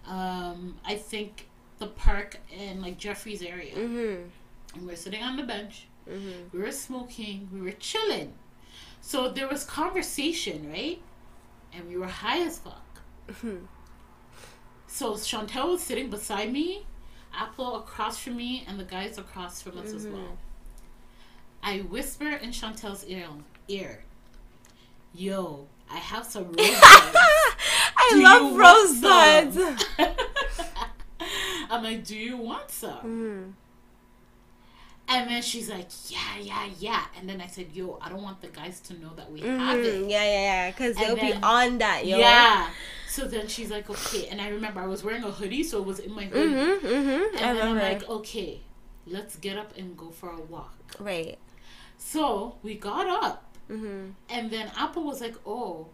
Um, 0.07 0.77
I 0.85 0.95
think 0.97 1.49
the 1.79 1.87
park 1.89 2.39
in 2.51 2.81
like 2.81 2.99
Jeffrey's 2.99 3.43
area, 3.43 3.75
Mhm. 3.75 4.31
and 4.75 4.87
we're 4.87 4.97
sitting 4.97 5.23
on 5.23 5.37
the 5.37 5.43
bench. 5.43 5.87
Mhm. 6.09 6.53
We 6.53 6.59
were 6.61 6.73
smoking. 6.73 7.49
We 7.53 7.61
were 7.61 7.73
chilling. 7.73 8.35
So 9.01 9.29
there 9.29 9.49
was 9.49 9.65
conversation, 9.65 10.71
right? 10.71 11.03
And 11.73 11.89
we 11.89 11.97
were 11.97 12.07
high 12.07 12.41
as 12.41 12.59
fuck. 12.59 13.01
Mhm. 13.29 13.67
So 14.87 15.15
Chantel 15.15 15.69
was 15.73 15.83
sitting 15.83 16.11
beside 16.11 16.53
me, 16.53 16.87
Apple 17.35 17.77
across 17.77 18.19
from 18.19 18.37
me, 18.37 18.65
and 18.69 18.79
the 18.79 18.85
guys 18.85 19.19
across 19.19 19.63
from 19.63 19.79
us 19.79 19.93
as 19.93 20.07
Mhm. 20.07 20.13
well. 20.13 20.39
I 21.63 21.79
whisper 21.79 22.29
in 22.29 22.51
Chantel's 22.51 23.05
ear, 23.07 23.29
ear, 23.69 24.05
"Yo, 25.15 25.67
I 25.91 25.97
have 25.99 26.27
some 26.27 26.45
rosebuds." 26.53 26.81
I 27.97 28.09
Do 28.11 28.23
love 28.23 28.57
rosebuds. 28.57 29.59
I'm 31.71 31.83
like, 31.83 32.05
"Do 32.05 32.17
you 32.17 32.37
want 32.37 32.71
some?" 32.71 32.99
Mhm. 33.05 33.53
And 35.09 35.31
then 35.31 35.43
she's 35.43 35.69
like, 35.69 35.89
"Yeah, 36.09 36.39
yeah, 36.41 36.69
yeah." 36.79 37.05
And 37.19 37.29
then 37.29 37.41
I 37.41 37.47
said, 37.47 37.67
"Yo, 37.73 37.99
I 38.01 38.09
don't 38.09 38.23
want 38.23 38.41
the 38.41 38.49
guys 38.49 38.81
to 38.81 38.95
know 38.95 39.11
that 39.17 39.31
we 39.31 39.41
have 39.41 39.49
Mhm. 39.79 39.85
it." 39.85 40.11
Yeah, 40.11 40.25
yeah, 40.25 40.43
yeah. 40.43 40.71
Because 40.71 40.97
they'll 40.97 41.17
be 41.17 41.33
on 41.35 41.79
that, 41.79 42.07
yo. 42.07 42.19
Yeah. 42.19 42.71
So 43.17 43.21
then 43.35 43.47
she's 43.55 43.71
like, 43.77 43.87
"Okay." 43.91 44.23
And 44.31 44.41
I 44.41 44.49
remember 44.49 44.81
I 44.81 44.87
was 44.87 45.05
wearing 45.05 45.23
a 45.23 45.31
hoodie, 45.39 45.63
so 45.71 45.75
it 45.83 45.87
was 45.93 45.99
in 46.07 46.13
my 46.21 46.25
hoodie. 46.33 46.55
Mhm. 46.55 46.81
Mhm. 46.81 47.23
And 47.37 47.45
I 47.51 47.53
then 47.53 47.69
I'm 47.69 47.77
like, 47.89 48.03
okay, 48.09 48.61
let's 49.07 49.35
get 49.37 49.57
up 49.63 49.71
and 49.77 49.97
go 50.03 50.09
for 50.11 50.31
a 50.31 50.41
walk. 50.55 50.75
right. 50.99 51.39
So 51.99 52.57
we 52.63 52.73
got 52.91 53.07
up, 53.25 53.37
Mhm. 53.71 54.15
and 54.29 54.51
then 54.51 54.67
Apple 54.85 55.05
was 55.05 55.21
like, 55.21 55.37
oh, 55.47 55.89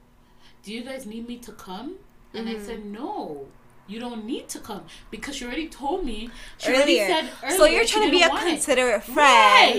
do 0.62 0.72
you 0.72 0.82
guys 0.82 1.06
need 1.06 1.26
me 1.28 1.36
to 1.38 1.52
come? 1.52 1.88
And 2.34 2.48
I 2.48 2.54
Mhm. 2.54 2.66
said, 2.66 2.84
no, 2.84 3.46
you 3.88 3.98
don't 3.98 4.24
need 4.24 4.48
to 4.50 4.58
come 4.60 4.82
because 5.10 5.40
you 5.40 5.46
already 5.46 5.66
told 5.68 6.04
me. 6.04 6.28
She 6.58 6.68
earlier. 6.70 6.76
already 6.82 6.96
said 6.98 7.30
earlier 7.42 7.56
so 7.56 7.64
you're 7.64 7.84
trying 7.86 8.04
to 8.06 8.10
be 8.10 8.22
a 8.22 8.26
it. 8.26 8.38
considerate 8.40 9.02
friend, 9.02 9.16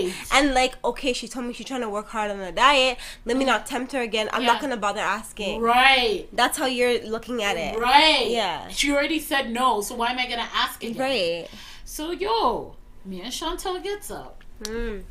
Right. 0.06 0.14
and 0.32 0.52
like, 0.52 0.74
okay, 0.84 1.12
she 1.12 1.28
told 1.28 1.46
me 1.46 1.52
she's 1.52 1.66
trying 1.66 1.80
to 1.82 1.88
work 1.88 2.08
hard 2.08 2.30
on 2.30 2.38
the 2.38 2.52
diet. 2.52 2.98
Let 3.24 3.36
me 3.36 3.44
not 3.44 3.66
tempt 3.66 3.92
her 3.92 4.00
again. 4.02 4.28
I'm 4.32 4.44
not 4.44 4.60
gonna 4.60 4.76
bother 4.76 5.00
asking. 5.00 5.60
Right. 5.60 6.28
That's 6.32 6.58
how 6.58 6.66
you're 6.66 7.00
looking 7.04 7.42
at 7.42 7.56
it. 7.56 7.78
Right. 7.78 8.26
Yeah. 8.28 8.68
She 8.68 8.90
already 8.92 9.20
said 9.20 9.50
no, 9.50 9.80
so 9.80 9.94
why 9.94 10.10
am 10.10 10.18
I 10.18 10.26
gonna 10.28 10.48
ask 10.54 10.82
again? 10.82 10.98
Right. 11.00 11.48
So 11.84 12.10
yo, 12.10 12.74
me 13.04 13.22
and 13.22 13.32
Chantel 13.32 13.82
gets 13.82 14.10
up. 14.10 14.42
Mm. 14.64 15.04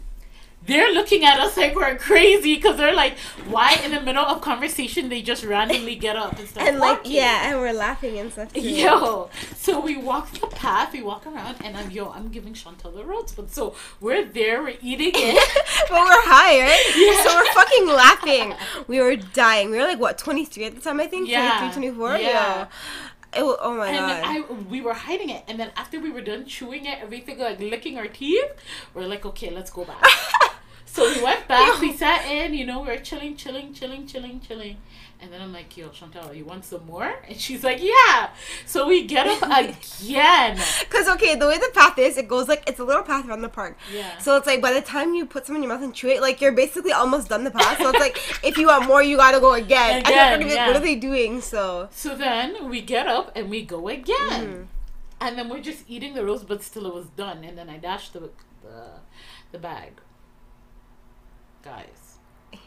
They're 0.66 0.92
looking 0.94 1.26
at 1.26 1.40
us 1.40 1.58
like 1.58 1.74
we're 1.74 1.98
crazy 1.98 2.56
because 2.56 2.78
they're 2.78 2.94
like, 2.94 3.18
why 3.48 3.74
in 3.84 3.90
the 3.92 4.02
middle 4.02 4.24
of 4.24 4.42
conversation 4.42 5.10
they 5.10 5.22
just 5.24 5.44
randomly 5.44 5.96
get 5.96 6.16
up 6.16 6.38
and 6.38 6.48
start 6.48 6.68
And 6.68 6.78
like, 6.80 6.98
walking? 6.98 7.12
yeah, 7.14 7.50
and 7.50 7.60
we're 7.60 7.74
laughing 7.74 8.20
and 8.20 8.32
stuff 8.32 8.54
too. 8.54 8.62
Yo, 8.62 9.32
so 9.56 9.80
we 9.80 9.98
walk 9.98 10.32
the 10.40 10.46
path, 10.48 10.94
we 10.94 11.02
walk 11.02 11.26
around, 11.26 11.56
and 11.64 11.76
I'm 11.76 11.90
yo, 11.90 12.12
I'm 12.12 12.28
giving 12.30 12.54
Chantel 12.54 12.94
the 12.94 13.04
roads, 13.04 13.32
but 13.34 13.50
so 13.52 13.74
we're 14.00 14.24
there, 14.26 14.62
we're 14.62 14.78
eating 14.82 15.12
it. 15.16 15.50
but 15.90 15.92
we're 16.02 16.22
high, 16.28 16.60
right? 16.62 16.94
Yeah. 16.96 17.24
So 17.24 17.36
we're 17.36 17.54
fucking 17.54 17.88
laughing. 17.88 18.54
We 18.88 19.00
were 19.00 19.16
dying. 19.16 19.72
We 19.72 19.78
were 19.78 19.84
like, 19.86 20.00
what, 20.00 20.20
23 20.20 20.66
at 20.66 20.76
the 20.76 20.82
time, 20.82 21.00
I 21.00 21.08
think? 21.08 21.30
Yeah. 21.30 21.58
23, 21.72 21.90
24? 21.96 22.18
Yeah. 22.18 22.68
It 23.36 23.44
wa- 23.44 23.58
oh 23.62 23.76
my 23.78 23.88
and 23.90 23.98
god. 23.98 24.24
I 24.24 24.54
we 24.70 24.82
were 24.82 24.94
hiding 24.94 25.30
it, 25.30 25.44
and 25.48 25.60
then 25.60 25.72
after 25.78 26.00
we 26.00 26.10
were 26.12 26.22
done 26.22 26.46
chewing 26.46 26.86
it, 26.86 26.98
everything 27.00 27.38
like 27.40 27.60
licking 27.60 27.98
our 27.98 28.08
teeth, 28.08 28.52
we're 28.94 29.06
like, 29.08 29.24
okay, 29.26 29.50
let's 29.52 29.70
go 29.72 29.86
back. 29.86 30.04
so 30.92 31.04
we 31.04 31.24
went 31.24 31.48
back, 31.48 31.80
we 31.80 31.94
sat 32.04 32.26
in, 32.26 32.54
you 32.54 32.66
know, 32.66 32.82
we 32.82 32.88
were 32.88 32.98
chilling, 32.98 33.36
chilling, 33.36 33.74
chilling, 33.74 34.08
chilling, 34.08 34.40
chilling. 34.42 34.78
And 35.22 35.34
then 35.34 35.42
I'm 35.42 35.52
like, 35.52 35.76
yo, 35.76 35.90
Chantel, 35.90 36.36
you 36.36 36.46
want 36.46 36.64
some 36.64 36.86
more? 36.86 37.14
And 37.28 37.38
she's 37.38 37.64
like, 37.64 37.80
yeah. 37.82 38.30
So 38.66 38.88
we 38.88 39.06
get 39.06 39.28
up 39.28 39.42
again. 40.02 40.58
Because, 40.80 41.10
okay, 41.10 41.36
the 41.36 41.46
way 41.46 41.58
the 41.58 41.70
path 41.74 42.00
is, 42.00 42.18
it 42.18 42.28
goes 42.28 42.48
like, 42.48 42.64
it's 42.68 42.80
a 42.80 42.84
little 42.84 43.04
path 43.04 43.28
around 43.28 43.42
the 43.42 43.50
park. 43.50 43.78
Yeah. 43.94 44.18
So 44.18 44.38
it's 44.38 44.48
like, 44.48 44.62
by 44.62 44.72
the 44.72 44.82
time 44.82 45.14
you 45.14 45.26
put 45.26 45.46
some 45.46 45.58
in 45.58 45.64
your 45.64 45.72
mouth 45.74 45.84
and 45.84 45.94
chew 45.94 46.08
it, 46.08 46.22
like, 46.22 46.40
you're 46.40 46.54
basically 46.54 46.94
almost 46.94 47.28
done 47.30 47.44
the 47.44 47.52
path. 47.52 47.78
So 47.80 47.90
it's 47.90 48.00
like, 48.00 48.18
if 48.44 48.58
you 48.58 48.68
want 48.68 48.88
more, 48.88 49.04
you 49.04 49.18
gotta 49.18 49.42
go 49.42 49.54
again. 49.54 50.00
Again, 50.00 50.14
you're 50.16 50.26
gonna 50.26 50.38
be 50.38 50.46
like, 50.46 50.54
yeah. 50.56 50.68
what 50.68 50.76
are 50.78 50.80
they 50.80 50.96
doing? 50.96 51.42
So. 51.42 51.90
So 51.92 52.16
then 52.16 52.70
we 52.70 52.82
get 52.82 53.06
up 53.06 53.34
and 53.36 53.50
we 53.50 53.64
go 53.64 53.90
again. 53.90 54.16
Mm-hmm. 54.30 54.64
And 55.22 55.38
then 55.38 55.50
we're 55.50 55.62
just 55.62 55.84
eating 55.90 56.14
the 56.14 56.26
roast, 56.26 56.48
but 56.48 56.64
still 56.64 56.86
it 56.88 56.94
was 56.94 57.08
done. 57.10 57.44
And 57.44 57.58
then 57.58 57.70
I 57.70 57.78
dashed 57.78 58.14
the 58.14 58.32
the, 58.62 59.00
the 59.52 59.60
bag. 59.60 60.00
Guys. 61.64 62.18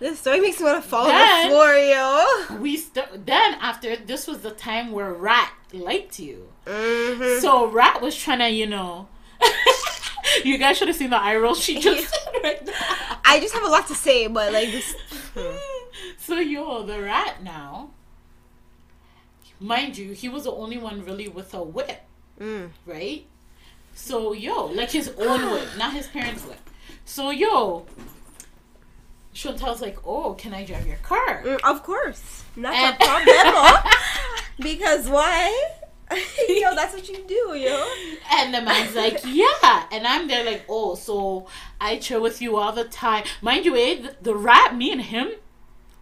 This 0.00 0.18
story 0.18 0.40
makes 0.40 0.58
me 0.58 0.66
want 0.66 0.82
to 0.82 0.88
fall 0.88 1.04
on 1.06 1.08
Then- 1.12 1.48
the 1.48 1.54
floor, 1.54 1.74
yo. 1.74 2.58
We 2.60 2.76
st- 2.76 3.24
then 3.26 3.54
after 3.60 3.94
this 3.96 4.26
was 4.26 4.40
the 4.40 4.50
time 4.50 4.90
where 4.90 5.12
Rat 5.12 5.52
liked 5.72 6.18
you. 6.18 6.48
Mm-hmm. 6.66 7.40
So 7.40 7.66
Rat 7.66 8.02
was 8.02 8.16
trying 8.16 8.40
to, 8.40 8.48
you 8.50 8.66
know. 8.66 9.08
you 10.44 10.58
guys 10.58 10.76
should 10.78 10.88
have 10.88 10.96
seen 10.96 11.10
the 11.10 11.16
eye 11.20 11.36
roll 11.36 11.54
she 11.54 11.78
just 11.80 12.12
right. 12.42 12.68
I 13.24 13.38
just 13.40 13.54
have 13.54 13.62
a 13.62 13.68
lot 13.68 13.86
to 13.88 13.94
say, 13.94 14.26
but 14.26 14.52
like 14.52 14.72
this. 14.72 14.94
So 16.18 16.38
yo, 16.38 16.82
the 16.84 17.00
rat 17.00 17.42
now. 17.42 17.90
Mind 19.60 19.96
you, 19.96 20.12
he 20.12 20.28
was 20.28 20.44
the 20.44 20.52
only 20.52 20.76
one 20.76 21.04
really 21.04 21.28
with 21.28 21.54
a 21.54 21.62
whip, 21.62 22.02
Mm. 22.40 22.70
right? 22.84 23.24
So 23.94 24.32
yo, 24.32 24.66
like 24.66 24.90
his 24.90 25.08
own 25.18 25.50
whip, 25.52 25.68
not 25.78 25.92
his 25.92 26.08
parents' 26.08 26.42
whip. 26.44 26.58
So 27.04 27.30
yo, 27.30 27.86
Chantel's 29.34 29.80
like, 29.80 29.98
"Oh, 30.06 30.34
can 30.34 30.54
I 30.54 30.64
drive 30.64 30.86
your 30.86 30.96
car?" 30.98 31.42
Mm, 31.44 31.60
of 31.64 31.82
course, 31.82 32.44
not 32.56 32.74
And- 32.74 32.94
a 32.94 33.04
problem. 33.04 33.92
because 34.60 35.08
why? 35.08 35.70
yo, 36.48 36.74
that's 36.74 36.92
what 36.94 37.08
you 37.08 37.24
do, 37.26 37.54
yo. 37.56 37.82
And 38.30 38.52
the 38.54 38.60
man's 38.60 38.94
like, 38.94 39.20
yeah. 39.26 39.84
And 39.90 40.06
I'm 40.06 40.28
there 40.28 40.44
like, 40.44 40.64
oh, 40.68 40.94
so 40.94 41.46
I 41.80 41.96
chill 41.96 42.20
with 42.20 42.42
you 42.42 42.56
all 42.58 42.72
the 42.72 42.84
time. 42.84 43.24
Mind 43.40 43.64
you, 43.64 43.74
eh, 43.74 44.02
the, 44.02 44.16
the 44.20 44.34
rat, 44.34 44.76
me 44.76 44.92
and 44.92 45.00
him, 45.00 45.30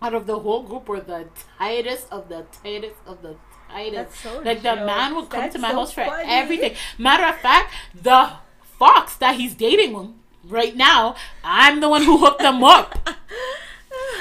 out 0.02 0.12
of 0.12 0.26
the 0.26 0.40
whole 0.40 0.64
group, 0.64 0.88
were 0.88 1.00
the 1.00 1.28
tightest 1.56 2.08
of 2.10 2.28
the 2.28 2.44
tightest 2.62 2.96
of 3.06 3.22
the 3.22 3.36
tightest. 3.70 3.94
That's 3.94 4.20
so 4.20 4.40
like, 4.44 4.60
the 4.62 4.74
man 4.74 5.14
would 5.14 5.30
come 5.30 5.42
That's 5.42 5.54
to 5.54 5.60
my 5.60 5.70
so 5.70 5.76
house 5.76 5.92
for 5.92 6.04
funny. 6.04 6.24
everything. 6.28 6.74
Matter 6.98 7.24
of 7.24 7.36
fact, 7.36 7.72
the 7.94 8.32
fox 8.78 9.16
that 9.16 9.36
he's 9.36 9.54
dating 9.54 10.14
right 10.52 10.76
now, 10.76 11.16
I'm 11.42 11.80
the 11.80 11.88
one 11.88 12.04
who 12.04 12.18
hooked 12.18 12.40
them 12.40 12.62
up. 12.62 13.08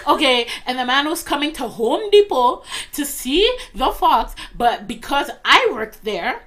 Okay, 0.07 0.47
and 0.65 0.79
the 0.79 0.85
man 0.85 1.07
was 1.07 1.23
coming 1.23 1.53
to 1.53 1.67
Home 1.67 2.09
Depot 2.09 2.63
to 2.93 3.05
see 3.05 3.49
the 3.73 3.91
fox, 3.91 4.35
but 4.55 4.87
because 4.87 5.29
I 5.45 5.69
worked 5.71 6.03
there, 6.03 6.43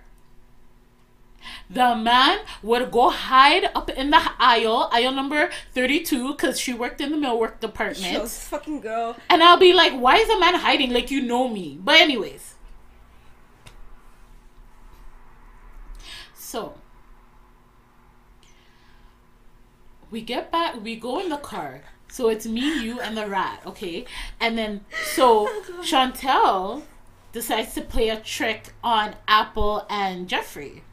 the 1.71 1.95
man 1.97 2.41
would 2.63 2.91
go 2.91 3.11
hide 3.11 3.71
up 3.75 3.91
in 3.91 4.11
the 4.11 4.21
aisle, 4.39 4.89
aisle 4.93 5.13
number 5.13 5.51
32, 5.73 6.33
because 6.33 6.59
she 6.61 6.75
worked 6.75 7.01
in 7.01 7.11
the 7.11 7.17
millwork 7.17 7.61
department. 7.61 8.23
this 8.23 8.47
fucking 8.49 8.81
girl. 8.81 9.17
And 9.29 9.43
I'll 9.43 9.59
be 9.59 9.73
like, 9.73 9.93
why 9.93 10.17
is 10.17 10.29
the 10.29 10.39
man 10.39 10.55
hiding? 10.57 10.93
Like, 10.93 11.11
you 11.11 11.23
know 11.23 11.49
me. 11.49 11.79
But, 11.83 12.01
anyways. 12.01 12.55
So, 16.35 16.75
we 20.15 20.23
get 20.23 20.51
back, 20.53 20.83
we 20.83 20.95
go 20.97 21.19
in 21.19 21.29
the 21.29 21.37
car. 21.37 21.83
So, 22.09 22.29
it's 22.29 22.47
me, 22.47 22.67
you, 22.85 23.01
and 23.01 23.17
the 23.17 23.27
rat, 23.27 23.61
okay? 23.67 24.05
And 24.41 24.57
then, 24.57 24.85
so, 25.17 25.49
Chantel 25.83 26.83
decides 27.33 27.75
to 27.75 27.81
play 27.83 28.09
a 28.09 28.21
trick 28.21 28.73
on 28.85 29.17
Apple 29.27 29.85
and 29.91 30.29
Jeffrey. 30.29 30.85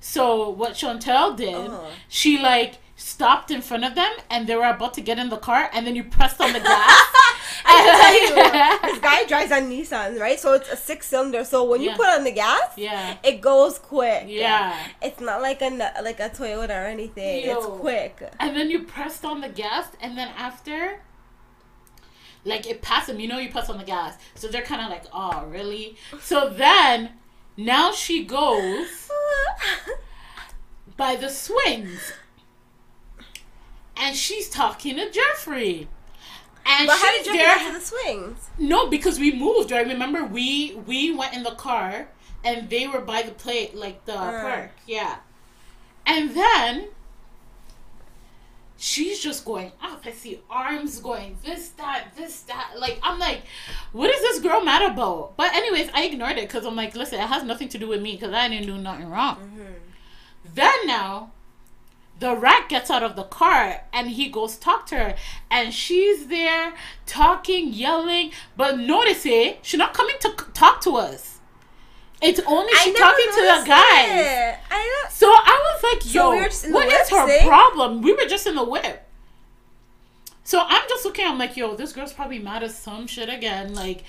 So, 0.00 0.48
what 0.48 0.72
Chantel 0.72 1.36
did, 1.36 1.54
Oh. 1.54 1.90
she 2.08 2.38
like 2.38 2.78
stopped 2.96 3.50
in 3.50 3.60
front 3.62 3.84
of 3.84 3.94
them 3.94 4.12
and 4.30 4.46
they 4.46 4.56
were 4.56 4.64
about 4.68 4.94
to 4.94 5.00
get 5.02 5.18
in 5.18 5.28
the 5.28 5.36
car, 5.36 5.68
and 5.74 5.86
then 5.86 5.94
you 5.94 6.04
pressed 6.04 6.40
on 6.40 6.52
the 6.54 6.60
gas. 6.60 7.02
I 7.64 7.76
tell 8.00 8.14
you, 8.84 8.90
this 8.92 8.98
guy 9.00 9.24
drives 9.24 9.52
on 9.52 9.70
Nissan, 9.70 10.18
right? 10.20 10.38
So 10.38 10.54
it's 10.54 10.68
a 10.70 10.76
six 10.76 11.06
cylinder. 11.08 11.44
So 11.44 11.64
when 11.64 11.80
you 11.80 11.90
Yeah. 11.90 11.96
put 11.96 12.06
on 12.08 12.24
the 12.24 12.30
gas, 12.32 12.72
Yeah. 12.76 13.16
it 13.22 13.40
goes 13.40 13.78
quick. 13.78 14.24
Yeah. 14.28 14.76
It's 15.02 15.20
not 15.20 15.42
like 15.42 15.60
a 15.62 15.70
like 16.02 16.20
a 16.20 16.30
Toyota 16.30 16.70
or 16.70 16.86
anything. 16.86 17.44
It's 17.44 17.66
quick. 17.66 18.22
And 18.40 18.56
then 18.56 18.70
you 18.70 18.84
pressed 18.84 19.24
on 19.24 19.40
the 19.40 19.48
gas, 19.48 19.88
and 20.00 20.16
then 20.18 20.28
after, 20.36 21.00
like 22.44 22.66
it 22.66 22.82
passed 22.82 23.06
them. 23.08 23.20
You 23.20 23.28
know, 23.28 23.38
you 23.38 23.50
press 23.50 23.68
on 23.70 23.78
the 23.78 23.84
gas, 23.84 24.16
so 24.34 24.48
they're 24.48 24.62
kind 24.62 24.82
of 24.82 24.88
like, 24.90 25.04
"Oh, 25.12 25.44
really?" 25.46 25.96
So 26.20 26.48
then, 26.48 27.10
now 27.56 27.92
she 27.92 28.24
goes 28.24 29.10
by 30.96 31.16
the 31.16 31.28
swings, 31.30 32.12
and 33.96 34.16
she's 34.16 34.48
talking 34.48 34.96
to 34.96 35.10
Jeffrey. 35.10 35.88
And 36.66 36.86
but 36.86 36.98
how 36.98 37.10
did 37.12 37.26
you 37.26 37.32
get 37.32 37.66
to 37.66 37.78
the 37.78 37.84
swings? 37.84 38.48
No, 38.58 38.88
because 38.88 39.18
we 39.18 39.32
moved. 39.32 39.70
Right? 39.70 39.86
Remember, 39.86 40.24
we 40.24 40.74
we 40.86 41.12
went 41.14 41.34
in 41.34 41.42
the 41.42 41.52
car, 41.52 42.08
and 42.44 42.68
they 42.70 42.86
were 42.86 43.00
by 43.00 43.22
the 43.22 43.32
plate, 43.32 43.74
like 43.74 44.04
the 44.04 44.14
Uh. 44.16 44.40
park. 44.42 44.70
Yeah. 44.86 45.16
And 46.06 46.34
then 46.34 46.88
she's 48.76 49.20
just 49.20 49.44
going 49.44 49.72
up. 49.82 50.00
I 50.04 50.12
see 50.12 50.40
arms 50.48 51.00
going 51.00 51.36
this, 51.44 51.68
that, 51.70 52.08
this, 52.16 52.40
that. 52.42 52.72
Like 52.78 52.98
I'm 53.02 53.18
like, 53.18 53.42
what 53.92 54.10
is 54.14 54.20
this 54.22 54.40
girl 54.40 54.62
mad 54.64 54.82
about? 54.90 55.36
But 55.36 55.54
anyways, 55.54 55.90
I 55.94 56.04
ignored 56.04 56.38
it 56.38 56.48
because 56.48 56.64
I'm 56.64 56.76
like, 56.76 56.94
listen, 56.96 57.20
it 57.20 57.26
has 57.28 57.42
nothing 57.44 57.68
to 57.70 57.78
do 57.78 57.88
with 57.88 58.00
me 58.00 58.14
because 58.14 58.32
I 58.32 58.48
didn't 58.48 58.66
do 58.66 58.78
nothing 58.78 59.08
wrong. 59.10 59.36
Then 60.54 60.86
now, 60.86 61.30
the 62.20 62.36
rat 62.36 62.68
gets 62.68 62.90
out 62.90 63.02
of 63.02 63.16
the 63.16 63.24
car 63.24 63.82
and 63.92 64.10
he 64.10 64.28
goes 64.28 64.56
talk 64.56 64.86
to 64.86 64.96
her, 64.96 65.14
and 65.50 65.74
she's 65.74 66.26
there 66.28 66.74
talking, 67.06 67.72
yelling. 67.72 68.30
But 68.56 68.78
notice 68.78 69.26
it, 69.26 69.58
she's 69.62 69.78
not 69.78 69.94
coming 69.94 70.16
to 70.20 70.30
talk 70.54 70.80
to 70.82 70.96
us. 70.96 71.38
It's 72.22 72.40
only 72.46 72.72
she 72.74 72.92
talking 72.92 73.26
to 73.26 73.40
the 73.40 73.64
guy. 73.66 74.58
I 74.70 75.06
So 75.10 75.26
I 75.26 75.74
was 75.74 75.82
like, 75.82 76.02
So 76.02 76.08
yo, 76.10 76.30
we 76.32 76.44
in 76.44 76.50
the 76.50 76.70
what 76.72 76.88
is 76.88 77.08
her 77.08 77.26
thing? 77.26 77.48
problem? 77.48 78.02
We 78.02 78.12
were 78.12 78.26
just 78.26 78.46
in 78.46 78.54
the 78.54 78.64
whip. 78.64 79.06
So 80.44 80.60
I'm 80.66 80.82
just 80.88 81.04
looking, 81.04 81.26
I'm 81.26 81.38
like, 81.38 81.56
yo, 81.56 81.76
this 81.76 81.92
girl's 81.92 82.12
probably 82.12 82.40
mad 82.40 82.62
at 82.62 82.72
some 82.72 83.06
shit 83.06 83.28
again. 83.28 83.72
Like, 83.74 84.04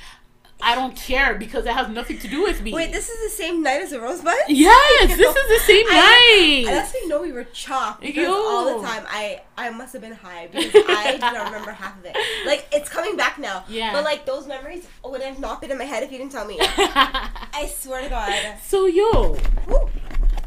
I 0.62 0.76
don't 0.76 0.96
care 0.96 1.36
because 1.36 1.66
it 1.66 1.74
has 1.74 1.90
nothing 1.90 2.20
to 2.20 2.28
do 2.28 2.44
with 2.44 2.62
me. 2.62 2.72
Wait, 2.72 2.92
this 2.92 3.10
is 3.10 3.22
the 3.24 3.36
same 3.36 3.64
night 3.64 3.82
as 3.82 3.92
the 3.92 4.00
rosebud. 4.00 4.34
Yes, 4.48 5.18
this 5.18 5.36
is 5.36 5.48
the 5.48 5.66
same 5.66 5.86
I- 5.90 6.64
night. 6.66 6.74
I 6.74 6.98
you 7.02 7.08
know 7.08 7.22
we 7.22 7.32
were 7.32 7.46
chopped 7.46 8.02
because 8.02 8.24
Yo. 8.24 8.34
all 8.34 8.78
the 8.80 8.88
time 8.88 9.06
I 9.08 9.42
I 9.58 9.70
must 9.72 9.94
have 9.94 10.02
been 10.02 10.14
high 10.14 10.48
because 10.52 10.84
I 10.88 11.14
do 11.14 11.20
not 11.20 11.46
remember 11.52 11.72
half 11.72 11.98
of 11.98 12.06
it. 12.06 12.16
Like 12.46 12.68
it's 12.72 12.90
coming 12.90 13.18
back 13.18 13.40
now. 13.40 13.64
Yeah. 13.68 13.92
But 13.92 14.04
like 14.04 14.26
those 14.26 14.48
memories 14.48 14.88
would 15.04 15.22
have 15.22 15.40
not 15.40 15.62
been 15.62 15.72
in 15.72 15.78
my 15.78 15.86
head 15.86 16.04
if 16.04 16.12
you 16.12 16.18
didn't 16.18 16.32
tell 16.32 16.46
me. 16.46 16.58
I 16.62 17.72
swear 17.74 18.04
to 18.04 18.10
God. 18.10 18.58
so 18.64 18.86
yo, 18.86 19.38
Woo. 19.68 19.90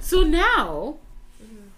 so 0.00 0.22
now 0.22 0.96
mm-hmm. 1.42 1.68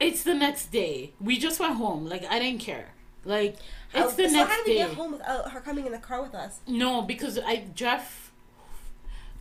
it's 0.00 0.22
the 0.22 0.34
next 0.34 0.72
day. 0.72 1.12
We 1.20 1.38
just 1.38 1.60
went 1.60 1.74
home. 1.74 2.06
Like 2.06 2.24
I 2.30 2.38
didn't 2.38 2.60
care. 2.60 2.94
Like 3.24 3.56
It's 3.94 4.14
the 4.14 4.28
so 4.28 4.36
next 4.36 4.50
how 4.50 4.56
did 4.58 4.66
we 4.66 4.72
day. 4.74 4.78
get 4.78 4.94
home 4.94 5.12
without 5.12 5.50
her 5.52 5.60
coming 5.60 5.86
in 5.86 5.92
the 5.92 5.98
car 5.98 6.22
with 6.22 6.34
us? 6.34 6.60
No, 6.66 7.02
because 7.02 7.38
I 7.44 7.64
Jeff 7.74 8.32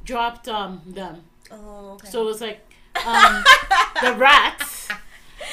dropped 0.03 0.47
um 0.47 0.81
them. 0.85 1.23
Oh, 1.51 1.91
okay. 1.93 2.09
So 2.09 2.21
it 2.23 2.25
was 2.25 2.41
like 2.41 2.65
um 3.05 3.43
the 4.01 4.13
rats 4.15 4.87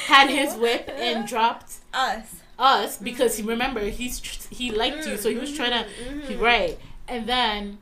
had 0.07 0.29
his 0.29 0.55
whip 0.55 0.89
and 0.93 1.27
dropped 1.33 1.75
us. 1.93 2.35
us 2.57 2.97
because 2.97 3.37
he 3.37 3.43
remember 3.43 3.81
he's 3.81 4.19
tr- 4.19 4.53
he 4.53 4.71
liked 4.71 5.05
you 5.07 5.17
so 5.17 5.29
he 5.29 5.35
was 5.37 5.55
trying 5.55 5.71
to 5.71 5.89
he, 6.27 6.35
right 6.35 6.79
and 7.07 7.27
then 7.27 7.77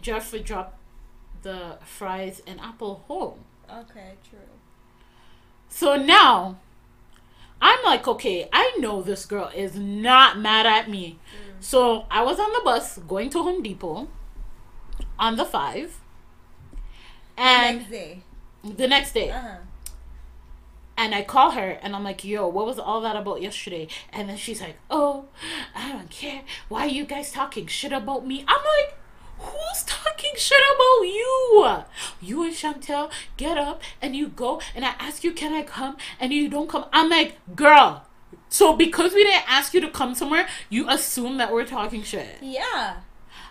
Jeff 0.00 0.32
would 0.32 0.44
drop 0.44 0.78
the 1.42 1.78
fries 1.84 2.40
and 2.46 2.60
apple 2.60 3.04
home 3.08 3.40
Okay, 3.70 4.12
true. 4.28 4.38
so 5.68 5.96
now 5.96 6.58
I'm 7.66 7.82
like 7.84 8.06
okay 8.06 8.48
I 8.52 8.76
know 8.78 9.00
this 9.02 9.24
girl 9.26 9.50
is 9.54 9.74
not 9.76 10.38
mad 10.38 10.66
at 10.66 10.88
me 10.90 11.18
so 11.60 12.04
I 12.10 12.22
was 12.22 12.38
on 12.38 12.52
the 12.52 12.60
bus 12.64 12.98
going 12.98 13.30
to 13.30 13.42
Home 13.42 13.62
Depot 13.62 14.08
on 15.18 15.36
the 15.36 15.44
five 15.46 15.98
and 17.36 17.80
the 17.80 17.80
Next 17.80 17.90
day. 17.90 18.22
the 18.62 18.88
next 18.88 19.12
day 19.12 19.30
Uh 19.30 19.40
huh. 19.40 19.56
And 20.96 21.12
I 21.12 21.22
call 21.24 21.50
her 21.52 21.70
and 21.82 21.96
I'm 21.96 22.04
like, 22.04 22.22
yo, 22.24 22.46
what 22.46 22.66
was 22.66 22.78
all 22.78 23.00
that 23.00 23.16
about 23.16 23.42
yesterday? 23.42 23.88
And 24.12 24.28
then 24.28 24.36
she's 24.36 24.60
like, 24.60 24.76
oh, 24.88 25.24
I 25.74 25.90
don't 25.90 26.08
care. 26.08 26.42
Why 26.68 26.82
are 26.82 26.88
you 26.88 27.04
guys 27.04 27.32
talking 27.32 27.66
shit 27.66 27.90
about 27.92 28.24
me? 28.24 28.44
I'm 28.46 28.62
like, 28.64 28.96
who's 29.38 29.82
talking 29.84 30.32
shit 30.36 30.58
about 30.58 31.02
you? 31.02 31.84
You 32.20 32.42
and 32.44 32.52
Chantel 32.52 33.10
get 33.36 33.58
up 33.58 33.82
and 34.00 34.14
you 34.16 34.28
go 34.28 34.60
and 34.74 34.84
I 34.84 34.94
ask 34.98 35.24
you, 35.24 35.32
can 35.32 35.52
I 35.52 35.62
come? 35.62 35.96
And 36.18 36.32
you 36.32 36.48
don't 36.48 36.68
come. 36.68 36.86
I'm 36.92 37.10
like, 37.10 37.38
girl. 37.54 38.06
So 38.48 38.74
because 38.74 39.14
we 39.14 39.24
didn't 39.24 39.50
ask 39.50 39.74
you 39.74 39.80
to 39.80 39.90
come 39.90 40.14
somewhere, 40.14 40.46
you 40.68 40.88
assume 40.88 41.38
that 41.38 41.52
we're 41.52 41.66
talking 41.66 42.02
shit. 42.02 42.38
Yeah. 42.40 42.96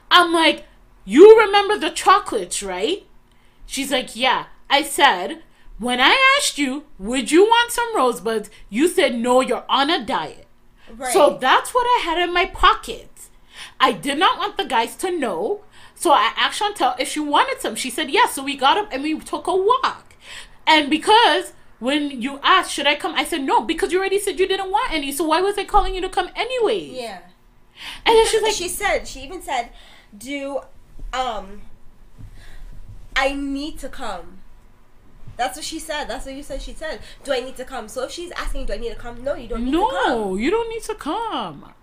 I'm 0.09 0.31
like, 0.31 0.65
you 1.05 1.37
remember 1.39 1.77
the 1.77 1.89
chocolates, 1.89 2.63
right? 2.63 3.05
She's 3.65 3.91
like, 3.91 4.15
yeah. 4.15 4.45
I 4.69 4.83
said, 4.83 5.43
when 5.77 5.99
I 5.99 6.17
asked 6.37 6.57
you, 6.57 6.85
would 6.97 7.31
you 7.31 7.43
want 7.43 7.71
some 7.71 7.95
rosebuds? 7.95 8.49
You 8.69 8.87
said, 8.87 9.15
no, 9.15 9.41
you're 9.41 9.65
on 9.67 9.89
a 9.89 10.05
diet. 10.05 10.47
Right. 10.95 11.11
So 11.11 11.37
that's 11.39 11.73
what 11.73 11.85
I 11.85 12.03
had 12.05 12.17
in 12.17 12.33
my 12.33 12.45
pocket. 12.45 13.09
I 13.79 13.91
did 13.91 14.17
not 14.17 14.37
want 14.37 14.57
the 14.57 14.65
guys 14.65 14.95
to 14.97 15.11
know. 15.11 15.61
So 15.95 16.11
I 16.11 16.33
asked 16.35 16.61
Chantel 16.61 16.99
if 16.99 17.07
she 17.07 17.19
wanted 17.19 17.61
some. 17.61 17.75
She 17.75 17.89
said 17.89 18.09
yes. 18.09 18.33
So 18.33 18.43
we 18.43 18.55
got 18.57 18.77
up 18.77 18.89
and 18.91 19.03
we 19.03 19.17
took 19.19 19.47
a 19.47 19.55
walk. 19.55 20.15
And 20.67 20.89
because 20.89 21.53
when 21.79 22.21
you 22.21 22.39
asked, 22.43 22.71
should 22.71 22.87
I 22.87 22.95
come? 22.95 23.13
I 23.15 23.23
said 23.23 23.43
no, 23.43 23.61
because 23.61 23.91
you 23.91 23.99
already 23.99 24.19
said 24.19 24.39
you 24.39 24.47
didn't 24.47 24.71
want 24.71 24.91
any. 24.93 25.11
So 25.11 25.23
why 25.25 25.41
was 25.41 25.57
I 25.57 25.65
calling 25.65 25.93
you 25.95 26.01
to 26.01 26.09
come 26.09 26.29
anyway? 26.35 26.89
yeah. 26.93 27.19
And 28.05 28.15
then 28.15 28.27
she's 28.27 28.41
like, 28.43 28.53
she 28.53 28.69
said 28.69 29.07
she 29.07 29.21
even 29.21 29.41
said, 29.41 29.69
"Do 30.15 30.61
um 31.11 31.61
I 33.15 33.33
need 33.33 33.79
to 33.79 33.89
come." 33.89 34.39
That's 35.35 35.57
what 35.57 35.65
she 35.65 35.79
said. 35.79 36.05
That's 36.05 36.25
what 36.27 36.35
you 36.35 36.43
said. 36.43 36.61
She 36.61 36.73
said, 36.73 36.99
"Do 37.23 37.33
I 37.33 37.39
need 37.39 37.57
to 37.57 37.65
come?" 37.65 37.87
So 37.87 38.03
if 38.03 38.11
she's 38.11 38.31
asking, 38.31 38.67
"Do 38.67 38.73
I 38.73 38.77
need 38.77 38.91
to 38.91 38.95
come?" 38.95 39.23
No, 39.23 39.33
you 39.35 39.47
don't 39.47 39.65
need 39.65 39.71
to 39.71 39.77
come. 39.79 40.07
no, 40.07 40.35
you 40.35 40.51
don't 40.51 40.69
need 40.69 40.83
to 40.83 40.95
come. 40.95 41.73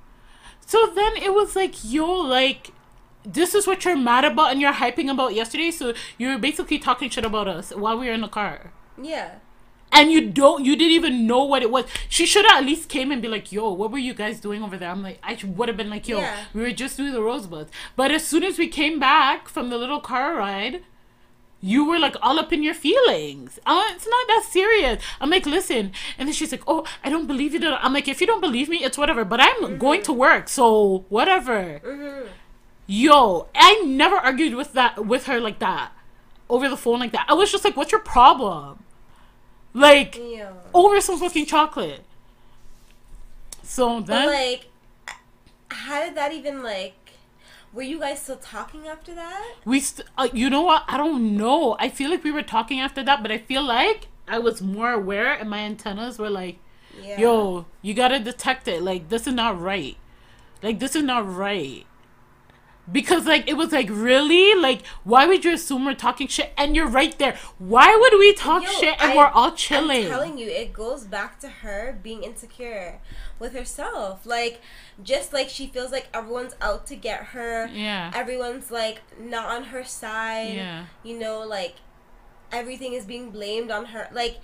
So 0.65 0.87
then 0.95 1.16
it 1.16 1.35
was 1.35 1.57
like, 1.57 1.74
yo, 1.82 2.07
like, 2.07 2.70
this 3.25 3.55
is 3.55 3.67
what 3.67 3.85
you're 3.85 3.97
mad 3.97 4.25
about 4.25 4.53
and 4.53 4.61
you're 4.61 4.73
hyping 4.73 5.11
about 5.11 5.35
yesterday. 5.35 5.71
So 5.71 5.95
you 6.19 6.29
were 6.29 6.39
basically 6.39 6.79
talking 6.79 7.11
shit 7.11 7.25
about 7.25 7.49
us 7.49 7.71
while 7.71 7.99
we 7.99 8.07
were 8.07 8.13
in 8.13 8.21
the 8.23 8.29
car. 8.29 8.73
Yeah. 9.01 9.37
And 9.93 10.13
you 10.13 10.31
don't, 10.31 10.65
you 10.65 10.77
didn't 10.77 10.93
even 10.93 11.27
know 11.27 11.43
what 11.43 11.63
it 11.63 11.71
was. 11.71 11.85
She 12.09 12.25
should 12.25 12.47
have 12.47 12.59
at 12.61 12.65
least 12.65 12.89
came 12.89 13.11
and 13.11 13.21
be 13.21 13.27
like, 13.29 13.51
yo, 13.51 13.73
what 13.73 13.91
were 13.91 13.99
you 13.99 14.15
guys 14.15 14.39
doing 14.41 14.63
over 14.63 14.77
there? 14.79 14.89
I'm 14.89 15.03
like, 15.03 15.19
I 15.23 15.37
would 15.45 15.67
have 15.69 15.77
been 15.77 15.91
like, 15.91 16.07
yo, 16.07 16.19
Yeah. 16.21 16.37
we 16.55 16.61
were 16.63 16.71
just 16.71 16.97
doing 16.97 17.13
the 17.13 17.21
rosebuds. 17.23 17.71
But 17.97 18.13
as 18.13 18.25
soon 18.27 18.45
as 18.45 18.57
we 18.57 18.69
came 18.69 19.01
back 19.01 19.49
from 19.49 19.69
the 19.69 19.77
little 19.77 19.99
car 20.01 20.37
ride, 20.37 20.83
you 21.61 21.85
were 21.85 21.99
like 21.99 22.15
all 22.23 22.39
up 22.39 22.53
in 22.53 22.63
your 22.63 22.73
feelings. 22.73 23.59
Uh, 23.67 23.83
it's 23.91 24.07
not 24.07 24.27
that 24.29 24.47
serious. 24.49 25.03
I'm 25.21 25.29
like, 25.29 25.45
listen. 25.45 25.91
And 26.17 26.29
then 26.29 26.33
she's 26.35 26.53
like, 26.53 26.63
oh, 26.69 26.87
I 27.05 27.11
don't 27.11 27.27
believe 27.27 27.53
you. 27.53 27.59
that-" 27.61 27.85
I'm 27.85 27.93
like, 27.93 28.07
if 28.09 28.21
you 28.21 28.27
don't 28.27 28.41
believe 28.41 28.69
me, 28.69 28.79
it's 28.85 28.97
whatever. 28.97 29.25
But 29.25 29.41
I'm 29.43 29.77
going 29.77 30.03
to 30.05 30.13
work, 30.13 30.49
so 30.49 31.05
whatever. 31.09 31.81
Mhm. 31.85 32.29
Yo, 32.93 33.47
I 33.55 33.83
never 33.87 34.17
argued 34.17 34.55
with 34.57 34.73
that 34.73 35.07
with 35.07 35.27
her 35.27 35.39
like 35.41 35.61
that 35.61 35.93
over 36.49 36.69
the 36.69 36.77
phone 36.77 36.99
like 36.99 37.12
that. 37.12 37.25
I 37.29 37.35
was 37.35 37.53
just 37.53 37.65
like, 37.65 37.77
what's 37.77 37.93
your 37.93 38.01
problem? 38.01 38.83
Like 39.73 40.19
Yeah. 40.21 40.51
over 40.75 41.01
some 41.01 41.17
fucking 41.21 41.47
chocolate. 41.47 42.05
So 43.62 44.01
But 44.01 44.07
then, 44.07 44.27
like, 44.27 44.67
how 45.71 46.05
did 46.05 46.17
that 46.17 46.33
even 46.33 46.65
like? 46.65 46.95
Were 47.73 47.83
you 47.83 48.01
guys 48.01 48.21
still 48.23 48.39
talking 48.39 48.89
after 48.89 49.15
that? 49.15 49.55
we, 49.65 49.79
st- 49.79 50.09
uh, 50.19 50.27
you 50.33 50.51
know 50.51 50.62
what? 50.62 50.83
I 50.89 50.97
don't 50.97 51.37
know. 51.37 51.77
I 51.79 51.89
feel 51.91 52.11
like 52.11 52.25
we 52.25 52.33
were 52.33 52.43
talking 52.43 52.81
after 52.81 53.05
that, 53.05 53.23
but 53.23 53.31
I 53.31 53.39
feel 53.39 53.62
like 53.62 54.09
I 54.27 54.41
was 54.41 54.61
more 54.61 54.91
aware, 54.93 55.33
and 55.33 55.49
my 55.49 55.61
antennas 55.61 56.19
were 56.19 56.29
like, 56.31 56.59
Yeah. 57.01 57.21
"Yo, 57.21 57.67
you 57.83 57.95
gotta 57.95 58.19
detect 58.19 58.67
it. 58.67 58.83
Like 58.83 59.09
this 59.11 59.29
is 59.29 59.35
not 59.35 59.61
right. 59.61 59.97
Like 60.61 60.81
this 60.81 60.97
is 60.97 61.05
not 61.05 61.33
right." 61.33 61.87
Because 62.90 63.24
like 63.27 63.47
it 63.48 63.55
was 63.55 63.70
like 63.73 63.89
really 63.90 64.55
like 64.61 64.85
why 65.05 65.27
would 65.27 65.44
you 65.44 65.52
assume 65.52 65.85
we're 65.85 65.94
talking 65.94 66.27
shit 66.27 66.52
and 66.59 66.74
you're 66.74 66.89
right 66.89 67.16
there 67.19 67.39
why 67.59 67.94
would 67.94 68.19
we 68.19 68.32
talk 68.32 68.62
Yo, 68.65 68.69
shit 68.69 68.97
and 69.01 69.12
I- 69.12 69.16
we're 69.16 69.28
all 69.28 69.52
chilling 69.52 70.07
I'm 70.07 70.11
telling 70.11 70.39
you, 70.39 70.48
it 70.48 70.73
goes 70.73 71.05
back 71.05 71.39
to 71.40 71.48
her 71.48 71.97
being 72.02 72.24
insecure 72.24 73.01
with 73.39 73.52
herself. 73.55 74.27
Like, 74.27 74.61
just 75.02 75.32
like 75.32 75.48
she 75.48 75.66
feels 75.69 75.93
like 75.93 76.09
everyone's 76.12 76.55
out 76.61 76.86
to 76.89 76.97
get 76.97 77.20
her. 77.27 77.66
yeah 77.73 78.11
Everyone's 78.15 78.70
like 78.70 79.02
not 79.19 79.47
on 79.55 79.65
her 79.65 79.85
side. 79.85 80.55
yeah 80.55 80.86
You 81.05 81.19
know, 81.19 81.40
like 81.40 81.77
everything 82.52 82.93
is 82.94 83.05
being 83.05 83.31
blamed 83.31 83.70
on 83.70 83.86
her. 83.86 84.09
Like, 84.12 84.40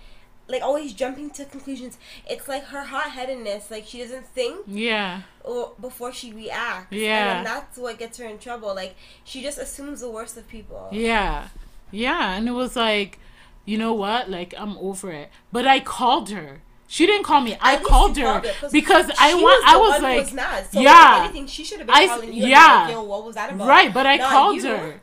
like 0.49 0.63
always 0.63 0.93
jumping 0.93 1.31
to 1.31 1.45
conclusions. 1.45 1.99
It's 2.29 2.49
like 2.49 2.65
her 2.65 2.85
hot 2.85 3.11
headedness. 3.11 3.71
Like 3.71 3.87
she 3.87 3.99
doesn't 3.99 4.27
think 4.27 4.65
yeah 4.67 5.23
or 5.43 5.73
before 5.81 6.13
she 6.13 6.33
reacts. 6.33 6.93
Yeah. 6.93 7.39
And 7.39 7.47
that's 7.47 7.79
what 7.79 7.99
gets 7.99 8.19
her 8.19 8.27
in 8.27 8.39
trouble. 8.39 8.75
Like 8.75 8.97
she 9.25 9.43
just 9.43 9.59
assumes 9.59 10.01
the 10.01 10.11
worst 10.11 10.37
of 10.37 10.49
people. 10.49 10.89
Yeah. 10.93 11.49
Yeah. 11.91 12.35
And 12.35 12.49
it 12.49 12.53
was 12.53 12.77
like, 12.77 13.19
you 13.65 13.79
know 13.79 13.93
what? 13.93 14.31
Like, 14.31 14.55
I'm 14.57 14.77
over 14.79 15.11
it. 15.13 15.31
But 15.53 15.67
I 15.67 15.81
called 15.81 16.31
her. 16.31 16.63
She 16.89 17.05
didn't 17.05 17.25
call 17.25 17.41
me. 17.41 17.57
I 17.61 17.75
At 17.75 17.79
least 17.81 17.91
called 17.91 18.17
her 18.17 18.23
called 18.25 18.47
her, 18.47 18.69
because 18.71 19.11
I 19.19 19.35
want. 19.35 19.67
I 19.67 19.77
was 19.77 20.03
like, 20.03 20.21
was 20.21 20.33
mad. 20.33 20.67
So 20.71 20.81
yeah. 20.81 21.17
if 21.17 21.25
anything, 21.25 21.47
she 21.49 21.65
should 21.65 21.79
have 21.79 21.89
been 21.89 21.97
I 21.97 22.07
calling 22.07 22.33
you. 22.33 22.47
yeah. 22.47 22.87
Like, 22.89 23.09
what 23.09 23.25
was 23.25 23.35
that 23.35 23.53
about? 23.53 23.67
right. 23.67 23.93
But 23.93 24.07
I 24.07 24.17
Not 24.19 24.31
called 24.31 24.63
you. 24.63 24.69
her. 24.69 25.01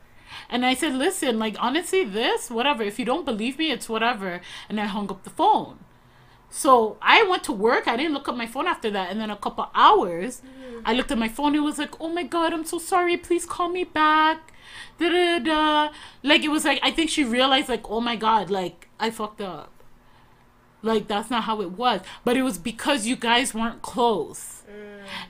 And 0.53 0.65
I 0.65 0.73
said, 0.75 0.93
listen, 0.93 1.39
like, 1.39 1.55
honestly, 1.59 2.03
this, 2.05 2.51
whatever. 2.51 2.83
If 2.83 2.99
you 2.99 3.05
don't 3.05 3.25
believe 3.25 3.57
me, 3.57 3.71
it's 3.71 3.89
whatever. 3.89 4.39
And 4.69 4.79
I 4.79 4.85
hung 4.85 5.09
up 5.09 5.23
the 5.23 5.31
phone. 5.31 5.79
So 6.49 6.97
I 7.01 7.23
went 7.23 7.43
to 7.45 7.51
work. 7.51 7.87
I 7.87 7.97
didn't 7.97 8.13
look 8.13 8.29
at 8.29 8.37
my 8.37 8.45
phone 8.45 8.67
after 8.67 8.91
that. 8.91 9.09
And 9.09 9.19
then 9.19 9.31
a 9.31 9.35
couple 9.35 9.69
hours, 9.73 10.41
Mm-hmm. 10.73 10.87
I 10.87 10.93
looked 10.93 11.11
at 11.11 11.17
my 11.17 11.29
phone. 11.29 11.55
It 11.55 11.59
was 11.59 11.77
like, 11.77 11.99
oh 12.01 12.09
my 12.09 12.23
God, 12.23 12.53
I'm 12.53 12.65
so 12.65 12.77
sorry. 12.77 13.17
Please 13.17 13.45
call 13.45 13.69
me 13.69 13.83
back. 13.83 14.53
Da 14.99 15.09
da 15.09 15.39
da. 15.39 15.93
Like, 16.23 16.43
it 16.43 16.49
was 16.49 16.65
like, 16.65 16.79
I 16.83 16.91
think 16.91 17.09
she 17.09 17.23
realized, 17.23 17.69
like, 17.69 17.89
oh 17.89 18.01
my 18.01 18.15
God, 18.15 18.49
like, 18.49 18.89
I 18.99 19.09
fucked 19.11 19.41
up. 19.41 19.71
Like, 20.81 21.07
that's 21.07 21.29
not 21.29 21.43
how 21.43 21.61
it 21.61 21.71
was. 21.71 22.01
But 22.25 22.37
it 22.37 22.43
was 22.43 22.57
because 22.57 23.07
you 23.07 23.15
guys 23.15 23.53
weren't 23.53 23.81
close. 23.81 24.63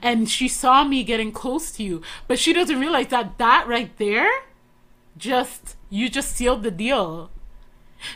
And 0.02 0.28
she 0.28 0.48
saw 0.48 0.84
me 0.84 1.04
getting 1.04 1.32
close 1.32 1.70
to 1.72 1.82
you. 1.82 2.02
But 2.26 2.38
she 2.38 2.52
doesn't 2.52 2.80
realize 2.80 3.08
that 3.08 3.38
that 3.38 3.66
right 3.68 3.96
there, 3.98 4.30
just, 5.16 5.76
you 5.90 6.08
just 6.08 6.34
sealed 6.36 6.62
the 6.62 6.70
deal. 6.70 7.30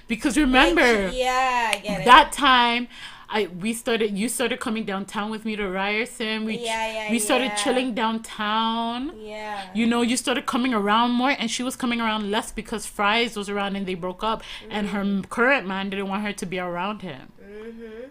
Because 0.07 0.37
remember 0.37 1.07
Like, 1.07 1.17
yeah, 1.17 1.73
I 1.75 1.79
get 1.79 2.01
it. 2.03 2.05
that 2.05 2.31
time 2.33 2.89
I 3.31 3.47
we 3.47 3.73
started 3.75 4.17
you 4.19 4.29
started 4.29 4.59
coming 4.61 4.85
downtown 4.85 5.31
with 5.31 5.45
me 5.47 5.57
to 5.57 5.67
Ryerson. 5.69 6.45
We 6.45 6.59
Yeah, 6.59 6.93
yeah, 6.93 7.11
we 7.11 7.19
started 7.19 7.47
yeah. 7.47 7.55
chilling 7.57 7.95
downtown. 7.95 9.13
yeah. 9.19 9.71
You 9.75 9.87
know, 9.87 10.03
you 10.03 10.17
started 10.19 10.45
coming 10.47 10.75
around 10.75 11.13
more 11.13 11.31
and 11.31 11.51
she 11.51 11.63
was 11.63 11.75
coming 11.77 12.01
around 12.03 12.31
less 12.31 12.53
because 12.53 12.85
Fries 12.87 13.35
was 13.37 13.49
around 13.49 13.77
and 13.77 13.87
they 13.87 13.95
broke 13.95 14.23
up 14.23 14.43
and 14.71 14.89
her 14.91 15.23
current 15.31 15.67
man 15.67 15.89
didn't 15.91 16.09
want 16.09 16.23
her 16.23 16.33
to 16.35 16.47
be 16.47 16.59
around 16.59 17.01
him, 17.03 17.33
Mm-hmm. 17.43 18.09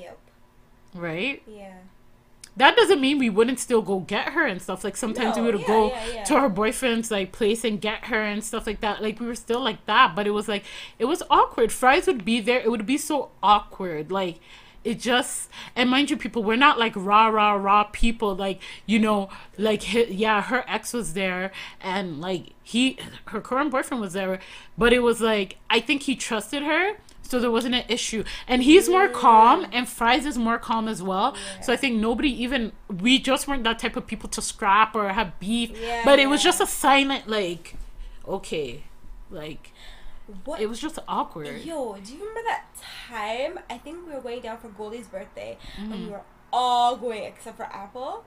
Yep. 0.00 0.18
right? 0.94 1.42
Yeah. 1.46 1.74
That 2.56 2.74
doesn't 2.76 3.00
mean 3.00 3.18
we 3.18 3.28
wouldn't 3.28 3.60
still 3.60 3.82
go 3.82 4.00
get 4.00 4.30
her 4.30 4.46
and 4.46 4.62
stuff. 4.62 4.82
Like 4.82 4.96
sometimes 4.96 5.36
No, 5.36 5.42
we 5.44 5.52
would 5.52 5.60
yeah, 5.60 5.66
go 5.66 5.88
yeah, 5.88 6.06
yeah. 6.14 6.24
to 6.24 6.40
her 6.40 6.48
boyfriend's 6.48 7.10
like 7.10 7.32
place 7.32 7.64
and 7.64 7.80
get 7.80 8.06
her 8.06 8.22
and 8.22 8.42
stuff 8.42 8.66
like 8.66 8.80
that. 8.80 9.02
Like 9.02 9.20
we 9.20 9.26
were 9.26 9.34
still 9.34 9.60
like 9.60 9.84
that, 9.86 10.14
but 10.16 10.26
it 10.26 10.30
was 10.30 10.48
like 10.48 10.64
it 10.98 11.04
was 11.04 11.22
awkward. 11.28 11.70
Fries 11.72 12.06
would 12.06 12.24
be 12.24 12.40
there. 12.40 12.60
It 12.60 12.70
would 12.70 12.86
be 12.86 12.98
so 12.98 13.30
awkward. 13.42 14.10
Like 14.10 14.40
it 14.86 15.00
just 15.00 15.50
and 15.74 15.90
mind 15.90 16.10
you 16.10 16.16
people 16.16 16.44
we're 16.44 16.54
not 16.56 16.78
like 16.78 16.92
rah 16.94 17.26
rah 17.26 17.54
rah 17.54 17.82
people 17.92 18.36
like 18.36 18.62
you 18.86 19.00
know 19.00 19.28
like 19.58 19.82
hi 19.82 20.04
yeah 20.04 20.40
her 20.42 20.64
ex 20.68 20.92
was 20.92 21.12
there 21.14 21.50
and 21.80 22.20
like 22.20 22.52
he 22.62 22.96
her 23.26 23.40
current 23.40 23.72
boyfriend 23.72 24.00
was 24.00 24.12
there 24.12 24.38
but 24.78 24.92
it 24.92 25.00
was 25.00 25.20
like 25.20 25.56
i 25.68 25.80
think 25.80 26.04
he 26.04 26.14
trusted 26.14 26.62
her 26.62 26.92
so 27.28 27.40
there 27.40 27.50
wasn't 27.50 27.74
an 27.74 27.84
issue 27.88 28.22
and 28.46 28.62
he's 28.62 28.88
more 28.88 29.08
calm 29.08 29.66
and 29.72 29.88
fries 29.88 30.24
is 30.26 30.38
more 30.38 30.58
calm 30.58 30.86
as 30.88 31.02
well 31.02 31.36
so 31.62 31.72
i 31.72 31.76
think 31.76 31.96
nobody 31.96 32.30
even 32.42 32.72
we 33.02 33.18
just 33.18 33.46
weren't 33.48 33.64
that 33.64 33.78
type 33.78 33.96
of 33.96 34.06
people 34.06 34.28
to 34.28 34.40
scrap 34.40 34.94
or 34.94 35.08
have 35.10 35.38
beef 35.40 35.70
Yeah, 35.80 36.02
but 36.04 36.18
it 36.18 36.28
was 36.28 36.42
just 36.42 36.60
a 36.60 36.66
silent 36.66 37.28
like 37.28 37.74
okay 38.26 38.84
like 39.30 39.72
What? 40.44 40.60
it 40.60 40.68
was 40.68 40.80
just 40.80 40.98
awkward 41.08 41.46
Yo, 41.64 41.96
do 42.04 42.12
you 42.12 42.18
remember 42.20 42.42
that 42.46 42.64
time? 43.08 43.58
I 43.70 43.78
think 43.78 44.06
we 44.06 44.12
were 44.14 44.20
going 44.20 44.40
down 44.40 44.58
for 44.58 44.68
Goldie's 44.68 45.06
birthday, 45.08 45.56
and 45.78 45.92
Mm-hmm. 45.92 46.04
we 46.06 46.10
were 46.12 46.22
all 46.52 46.96
going 46.96 47.22
except 47.24 47.56
for 47.56 47.64
Apple. 47.64 48.24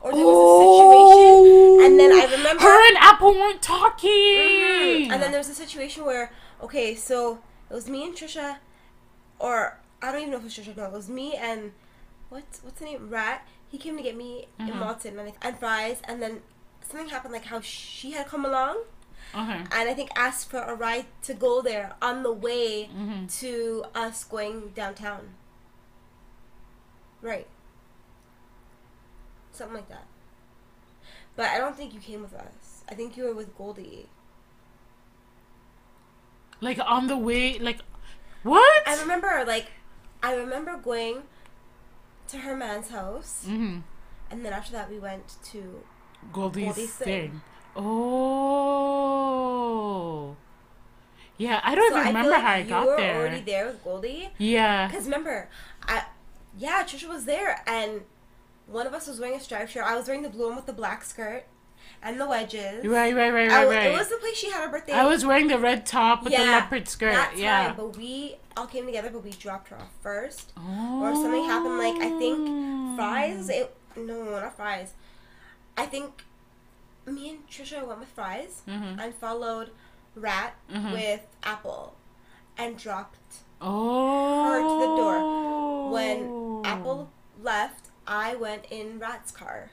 Or 0.00 0.12
there 0.12 0.24
was 0.26 0.38
a 0.38 0.50
situation, 0.62 1.84
and 1.84 2.00
then 2.00 2.12
I 2.12 2.24
remember. 2.36 2.62
Oh, 2.62 2.66
her 2.66 2.88
and 2.88 2.96
apple 2.98 3.32
weren't 3.34 3.62
talking 3.62 5.10
And 5.12 5.22
then 5.22 5.30
there 5.30 5.38
was 5.40 5.48
a 5.48 5.54
situation 5.54 6.04
where, 6.04 6.32
okay, 6.62 6.94
so 6.94 7.38
it 7.70 7.74
was 7.74 7.88
me 7.88 8.04
and 8.04 8.14
Trisha, 8.14 8.58
or 9.38 9.78
I 10.00 10.12
don't 10.12 10.20
even 10.22 10.30
know 10.30 10.36
if 10.38 10.42
it 10.42 10.46
was 10.46 10.54
Trisha. 10.58 10.76
No, 10.76 10.84
it 10.86 10.92
was 10.92 11.08
me 11.08 11.34
and 11.34 11.72
what's 12.28 12.62
what's 12.62 12.78
the 12.78 12.84
name? 12.86 13.08
Rat. 13.10 13.46
He 13.68 13.78
came 13.78 13.96
to 13.96 14.02
get 14.02 14.16
me 14.16 14.48
Mhm. 14.60 14.68
in 14.68 14.78
Malton 14.78 15.18
and, 15.18 15.32
and 15.40 15.58
fries, 15.58 15.98
and 16.04 16.20
then 16.22 16.42
something 16.88 17.08
happened, 17.08 17.32
like 17.32 17.46
how 17.46 17.60
she 17.60 18.10
had 18.12 18.26
come 18.26 18.44
along, 18.44 18.82
okay 19.34 19.64
and 19.70 19.88
I 19.88 19.94
think 19.94 20.10
asked 20.14 20.50
for 20.50 20.58
a 20.60 20.74
ride 20.74 21.06
to 21.22 21.32
go 21.32 21.62
there 21.62 21.94
on 22.02 22.22
the 22.22 22.32
way 22.32 22.90
Mhm. 22.92 23.32
to 23.40 23.84
us 23.94 24.24
going 24.24 24.70
downtown. 24.70 25.34
Right. 27.22 27.46
Something 29.52 29.76
like 29.76 29.88
that. 29.88 30.06
But 31.36 31.46
I 31.46 31.58
don't 31.58 31.76
think 31.76 31.94
you 31.94 32.00
came 32.00 32.20
with 32.22 32.34
us. 32.34 32.84
I 32.90 32.94
think 32.94 33.16
you 33.16 33.24
were 33.24 33.34
with 33.34 33.56
Goldie. 33.56 34.08
Like 36.62 36.78
on 36.78 37.08
the 37.08 37.18
way 37.18 37.58
like 37.58 37.80
what 38.42 38.88
I 38.88 39.00
remember, 39.00 39.44
like, 39.46 39.66
I 40.22 40.34
remember 40.34 40.76
going 40.76 41.22
to 42.28 42.38
her 42.38 42.56
man's 42.56 42.90
house, 42.90 43.44
mm-hmm. 43.46 43.78
and 44.30 44.44
then 44.44 44.52
after 44.52 44.72
that 44.72 44.90
we 44.90 44.98
went 44.98 45.36
to. 45.52 45.82
Goldie's, 46.32 46.64
Goldie's 46.66 46.94
thing. 46.94 47.30
thing. 47.30 47.40
Oh. 47.76 47.86
Yeah, 51.36 51.60
I 51.64 51.74
don't 51.74 51.92
So 51.92 51.98
even 51.98 52.06
I 52.06 52.08
remember 52.08 52.30
like 52.30 52.42
how 52.42 52.52
I 52.52 52.58
you 52.58 52.68
got 52.68 52.86
were 52.86 52.96
there. 52.96 53.16
already 53.16 53.40
there 53.40 53.66
with 53.66 53.82
Goldie. 53.82 54.30
Yeah. 54.38 54.86
Because 54.88 55.04
remember, 55.04 55.48
I, 55.86 56.04
yeah, 56.58 56.84
Trisha 56.84 57.08
was 57.08 57.24
there, 57.24 57.62
and 57.66 58.02
one 58.66 58.86
of 58.86 58.94
us 58.94 59.08
was 59.08 59.18
wearing 59.18 59.36
a 59.36 59.40
striped 59.40 59.70
shirt. 59.72 59.84
I 59.84 59.96
was 59.96 60.06
wearing 60.06 60.22
the 60.22 60.28
blue 60.30 60.46
one 60.48 60.56
with 60.56 60.66
the 60.66 60.72
black 60.72 61.04
skirt 61.04 61.44
and 62.02 62.20
the 62.20 62.26
wedges. 62.26 62.84
Right, 62.84 63.14
right, 63.14 63.32
right, 63.32 63.48
right, 63.48 63.68
right. 63.68 63.86
It 63.92 63.96
was 63.98 64.08
the 64.08 64.16
place 64.16 64.36
she 64.36 64.50
had 64.50 64.62
her 64.64 64.68
birthday. 64.70 64.92
I 64.92 65.04
was 65.06 65.24
wearing 65.24 65.48
the 65.48 65.58
red 65.58 65.86
top 65.86 66.24
with 66.24 66.32
the 66.32 66.38
leopard 66.40 66.88
skirt. 66.88 67.12
That's 67.12 67.38
yeah. 67.38 67.72
but 67.74 67.96
we 67.96 68.36
all 68.56 68.66
came 68.66 68.86
together, 68.86 69.10
but 69.10 69.22
we 69.24 69.30
dropped 69.30 69.68
her 69.68 69.76
off 69.76 69.90
first. 70.02 70.52
oh. 70.56 71.02
Or 71.02 71.14
something 71.14 71.44
happened, 71.44 71.78
like, 71.78 71.94
I 72.02 72.18
think 72.18 72.96
Fries, 72.96 73.48
it, 73.48 73.74
no, 73.96 74.24
not 74.24 74.56
fries. 74.56 74.92
I 75.76 75.86
think 75.86 76.24
me 77.06 77.30
and 77.30 77.48
Trisha 77.48 77.86
went 77.86 78.00
with 78.00 78.08
fries 78.10 78.62
Mhm. 78.68 78.98
and 79.02 79.14
followed 79.14 79.70
Rat 80.14 80.54
Mhm. 80.70 80.92
with 80.92 81.20
Apple 81.42 81.94
and 82.58 82.76
dropped 82.76 83.16
Oh. 83.60 84.44
her 84.44 84.58
to 84.60 84.80
the 84.86 84.96
door. 84.96 85.90
When 85.90 86.62
Apple 86.66 87.10
left, 87.42 87.88
I 88.06 88.34
went 88.34 88.66
in 88.70 88.98
Rat's 88.98 89.30
car. 89.32 89.70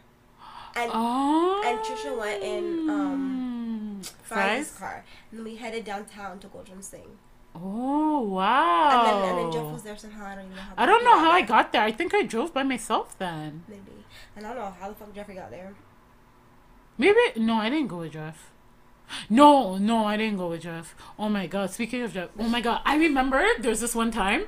And 0.76 0.92
Oh. 0.94 1.62
and 1.66 1.80
Trisha 1.80 2.18
went 2.18 2.44
in, 2.44 2.90
um, 2.90 4.02
Fries' 4.24 4.70
Fries? 4.70 4.78
car. 4.78 5.06
And 5.32 5.40
then 5.40 5.46
we 5.46 5.56
headed 5.56 5.84
downtown 5.86 6.40
to 6.40 6.48
Goldrum's 6.48 6.88
thing. 6.90 7.18
Oh 7.56 8.20
wow. 8.22 8.90
And 8.92 9.08
then 9.08 9.30
and 9.30 9.38
then 9.46 9.52
Jeff 9.52 9.74
was 9.74 9.84
there 9.84 9.98
somehow. 9.98 10.26
I 10.28 10.36
don't 10.36 10.46
even 10.46 10.56
know 10.56 10.62
how. 10.62 10.74
I 10.78 10.86
don't 10.86 11.04
know 11.04 11.20
how 11.20 11.32
I 11.32 11.42
got 11.42 11.72
there. 11.74 11.82
I 11.82 11.92
think 11.92 12.14
I 12.14 12.22
drove 12.24 12.54
by 12.54 12.64
myself 12.64 13.18
then. 13.18 13.64
Maybe. 13.68 14.06
And 14.36 14.46
I 14.46 14.54
don't 14.54 14.60
know 14.60 14.74
how 14.80 14.90
the 14.90 14.96
fuck 14.96 15.14
Jeffrey 15.14 15.36
got 15.36 15.50
there. 15.52 15.74
Maybe 16.98 17.18
no, 17.38 17.56
I 17.56 17.70
didn't 17.70 17.88
go 17.88 17.98
with 17.98 18.14
Jeff. 18.14 18.52
No, 19.30 19.78
no, 19.78 20.06
I 20.06 20.18
didn't 20.18 20.38
go 20.38 20.50
with 20.50 20.62
Jeff. 20.62 20.96
Oh 21.18 21.30
my 21.30 21.48
god, 21.48 21.72
speaking 21.72 22.04
of 22.04 22.14
Jeff, 22.14 22.30
oh 22.38 22.48
my 22.48 22.62
god, 22.62 22.82
I 22.86 22.96
remember 22.98 23.44
there's 23.60 23.80
this 23.80 23.96
one 23.96 24.12
time. 24.12 24.44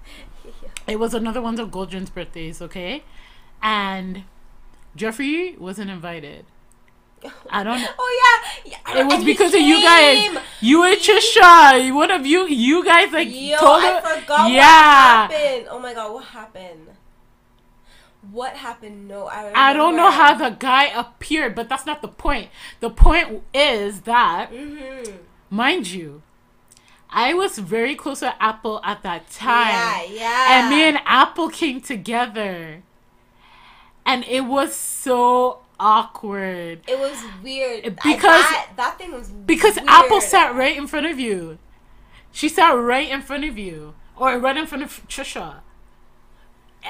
yeah. 0.44 0.68
It 0.86 1.00
was 1.00 1.14
another 1.14 1.42
one 1.42 1.58
of 1.58 1.70
Goldrin's 1.70 2.10
birthdays, 2.10 2.62
okay? 2.62 3.02
And 3.60 4.22
Jeffrey 4.98 5.56
wasn't 5.58 5.90
invited. 5.90 6.44
I 7.50 7.64
don't 7.64 7.80
know. 7.80 7.88
Oh 7.98 8.42
yeah, 8.64 8.72
yeah. 8.86 9.00
It 9.00 9.06
was 9.06 9.24
because 9.24 9.52
of 9.54 9.60
you 9.60 9.82
guys. 9.82 10.38
You 10.60 10.84
and 10.84 10.96
Trisha. 11.00 11.92
One 11.94 12.10
of 12.10 12.24
you 12.26 12.46
you 12.46 12.84
guys 12.84 13.12
like 13.12 13.28
Yo, 13.30 13.56
told 13.58 13.82
I 13.82 14.00
her 14.00 14.20
forgot 14.20 14.50
Yeah. 14.50 15.22
what 15.22 15.32
happened. 15.32 15.66
Oh 15.70 15.78
my 15.80 15.94
god, 15.94 16.12
what 16.14 16.24
happened? 16.26 16.86
What 18.30 18.52
happened? 18.54 19.08
No, 19.08 19.26
I. 19.26 19.70
I 19.70 19.72
don't 19.72 19.96
know 19.96 20.10
how 20.10 20.34
the 20.34 20.50
guy 20.50 20.84
appeared, 20.86 21.54
but 21.54 21.68
that's 21.68 21.86
not 21.86 22.02
the 22.02 22.08
point. 22.08 22.50
The 22.80 22.90
point 22.90 23.42
is 23.54 24.02
that 24.02 24.50
Mhm. 24.52 25.18
mind 25.50 25.86
you, 25.88 26.22
I 27.10 27.32
was 27.34 27.58
very 27.58 27.94
close 27.94 28.20
to 28.20 28.40
Apple 28.42 28.80
at 28.84 29.02
that 29.02 29.30
time. 29.30 29.68
Yeah, 29.68 30.02
yeah. 30.20 30.46
And 30.50 30.70
me 30.70 30.82
and 30.82 30.98
Apple 31.06 31.48
came 31.48 31.80
together. 31.80 32.82
And 34.08 34.24
it 34.24 34.40
was 34.46 34.74
so 34.74 35.60
awkward. 35.78 36.80
It 36.88 36.98
was 36.98 37.22
weird 37.42 37.84
I- 37.84 37.88
Because- 37.90 38.22
that, 38.50 38.70
that 38.76 38.98
thing 38.98 39.12
was 39.12 39.28
Because 39.30 39.76
weird. 39.76 39.88
Apple 39.88 40.20
sat 40.20 40.54
right 40.54 40.76
in 40.76 40.86
front 40.86 41.06
of 41.06 41.20
you. 41.20 41.58
She 42.32 42.48
sat 42.48 42.70
right 42.72 43.08
in 43.08 43.22
front 43.22 43.44
of 43.44 43.56
you. 43.58 43.94
Or 44.16 44.36
right 44.38 44.56
in 44.56 44.66
front 44.66 44.82
of 44.82 45.06
Trisha. 45.08 45.60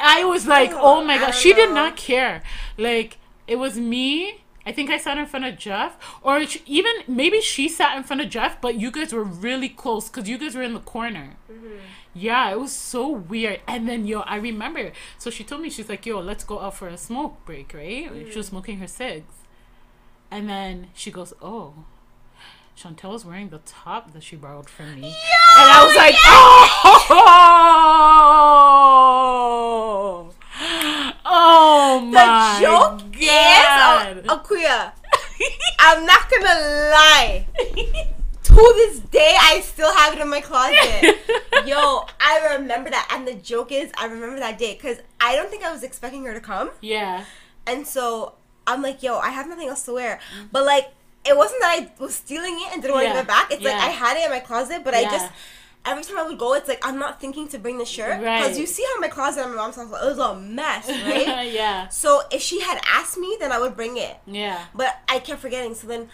I 0.01 0.25
was 0.25 0.47
like, 0.47 0.71
Oh, 0.73 1.01
oh 1.01 1.05
my 1.05 1.19
god. 1.19 1.33
She 1.33 1.53
did 1.53 1.71
not 1.75 1.97
care. 1.97 2.43
Like, 2.77 3.19
it 3.47 3.57
was 3.57 3.79
me. 3.79 4.43
I 4.67 4.73
think 4.73 4.91
I 4.91 4.99
sat 4.99 5.17
in 5.19 5.27
front 5.27 5.45
of 5.47 5.57
Jeff. 5.59 5.97
Or 6.23 6.45
sh- 6.45 6.59
even, 6.67 6.93
maybe 7.07 7.41
she 7.41 7.69
sat 7.69 7.97
in 7.97 8.03
front 8.05 8.21
of 8.23 8.29
Jeff, 8.31 8.61
but 8.61 8.75
you 8.79 8.91
guys 8.91 9.13
were 9.13 9.25
really 9.25 9.69
close 9.69 10.09
because 10.09 10.29
you 10.29 10.39
guys 10.39 10.55
were 10.55 10.63
in 10.63 10.75
the 10.75 10.81
corner. 10.81 11.37
Mm-hmm. 11.51 11.77
Yeah, 12.19 12.51
it 12.51 12.59
was 12.59 12.73
so 12.73 13.09
weird. 13.09 13.61
And 13.69 13.89
then, 13.89 14.05
yo, 14.07 14.21
I 14.21 14.37
remember. 14.37 14.93
So 15.19 15.31
she 15.31 15.45
told 15.45 15.63
me, 15.63 15.71
she's 15.71 15.89
like, 15.89 16.05
yo, 16.05 16.19
let's 16.21 16.43
go 16.43 16.59
out 16.61 16.75
for 16.77 16.89
a 16.89 16.97
smoke 16.97 17.45
break, 17.45 17.73
right? 17.73 18.11
She 18.31 18.37
was 18.37 18.47
mm. 18.47 18.51
smoking 18.51 18.79
her 18.79 18.89
cigs. 18.89 19.33
And 20.31 20.49
then 20.49 20.89
she 20.95 21.11
goes, 21.11 21.35
oh, 21.41 21.75
Chantel 22.77 23.13
was 23.13 23.25
wearing 23.25 23.49
the 23.49 23.59
top 23.59 24.13
that 24.13 24.23
she 24.23 24.37
borrowed 24.37 24.69
from 24.69 25.01
me. 25.01 25.09
and 25.09 25.15
I 25.57 25.85
was 25.85 25.97
like, 25.97 26.15
oh, 26.25 27.09
oh 31.25 32.01
my 32.13 32.59
The 32.59 32.67
joke 32.67 32.99
God. 33.13 34.19
is, 34.19 34.25
oh, 34.29 34.29
oh 34.29 34.39
Akuya, 34.39 34.93
I'm 35.79 36.05
not 36.05 36.29
gonna 36.31 36.61
lie. 36.93 37.47
To 38.49 38.73
this 38.77 38.99
day, 39.01 39.37
I 39.41 39.61
still 39.61 39.93
have 39.95 40.15
it 40.15 40.21
in 40.21 40.29
my 40.29 40.41
closet. 40.41 41.17
Yo, 41.67 42.07
I 42.21 42.57
remember 42.59 42.91
that. 42.91 43.09
And 43.15 43.27
the 43.27 43.35
joke 43.35 43.71
is, 43.73 43.91
I 43.97 44.07
remember 44.07 44.39
that 44.41 44.59
day 44.59 44.75
because 44.75 44.99
I 45.21 45.37
don't 45.37 45.49
think 45.51 45.65
I 45.65 45.73
was 45.73 45.83
expecting 45.83 46.25
her 46.25 46.35
to 46.35 46.41
come. 46.41 46.71
yeah. 46.81 47.25
And 47.67 47.87
so 47.87 48.33
I'm 48.67 48.81
like, 48.83 49.03
yo, 49.03 49.19
I 49.19 49.29
have 49.29 49.47
nothing 49.47 49.69
else 49.69 49.83
to 49.85 49.93
wear. 49.93 50.17
Mm-hmm. 50.35 50.47
But 50.53 50.65
like, 50.65 50.89
it 51.27 51.37
wasn't 51.37 51.61
that 51.61 51.79
I 51.79 52.03
was 52.03 52.15
stealing 52.15 52.55
it 52.55 52.73
and 52.73 52.81
didn't 52.81 52.95
want 52.95 53.07
to 53.07 53.13
give 53.13 53.21
it 53.25 53.27
back. 53.27 53.51
It's 53.53 53.63
like. 53.63 53.75
I 53.75 53.89
had 53.91 54.17
it 54.17 54.25
in 54.25 54.31
my 54.31 54.41
closet, 54.41 54.83
but 54.85 54.95
I 54.95 55.03
just 55.05 55.31
every 55.85 56.03
time 56.03 56.17
I 56.19 56.23
would 56.23 56.39
go, 56.39 56.55
it's 56.55 56.67
like 56.69 56.81
I'm 56.87 56.99
not 56.99 57.21
thinking 57.21 57.47
to 57.49 57.59
bring 57.59 57.77
the 57.79 57.85
shirt 57.85 58.23
Right. 58.23 58.41
because 58.43 58.59
you 58.59 58.65
see 58.67 58.85
how 58.95 59.01
my 59.01 59.09
closet 59.09 59.43
at 59.43 59.49
my 59.51 59.57
mom's 59.57 59.77
house 59.77 59.87
it 59.87 60.07
was 60.07 60.19
a 60.19 60.35
mess, 60.41 60.89
right? 60.89 61.53
yeah. 61.53 61.89
so 61.89 62.23
if 62.33 62.41
she 62.41 62.61
had 62.61 62.81
asked 62.91 63.19
me, 63.19 63.37
then 63.39 63.53
I 63.53 63.59
would 63.59 63.77
bring 63.77 63.99
it. 63.99 64.17
Yeah. 64.27 64.65
But 64.75 64.97
I 65.09 65.19
kept 65.19 65.41
forgetting. 65.41 65.75
So 65.75 65.87
then 65.87 66.09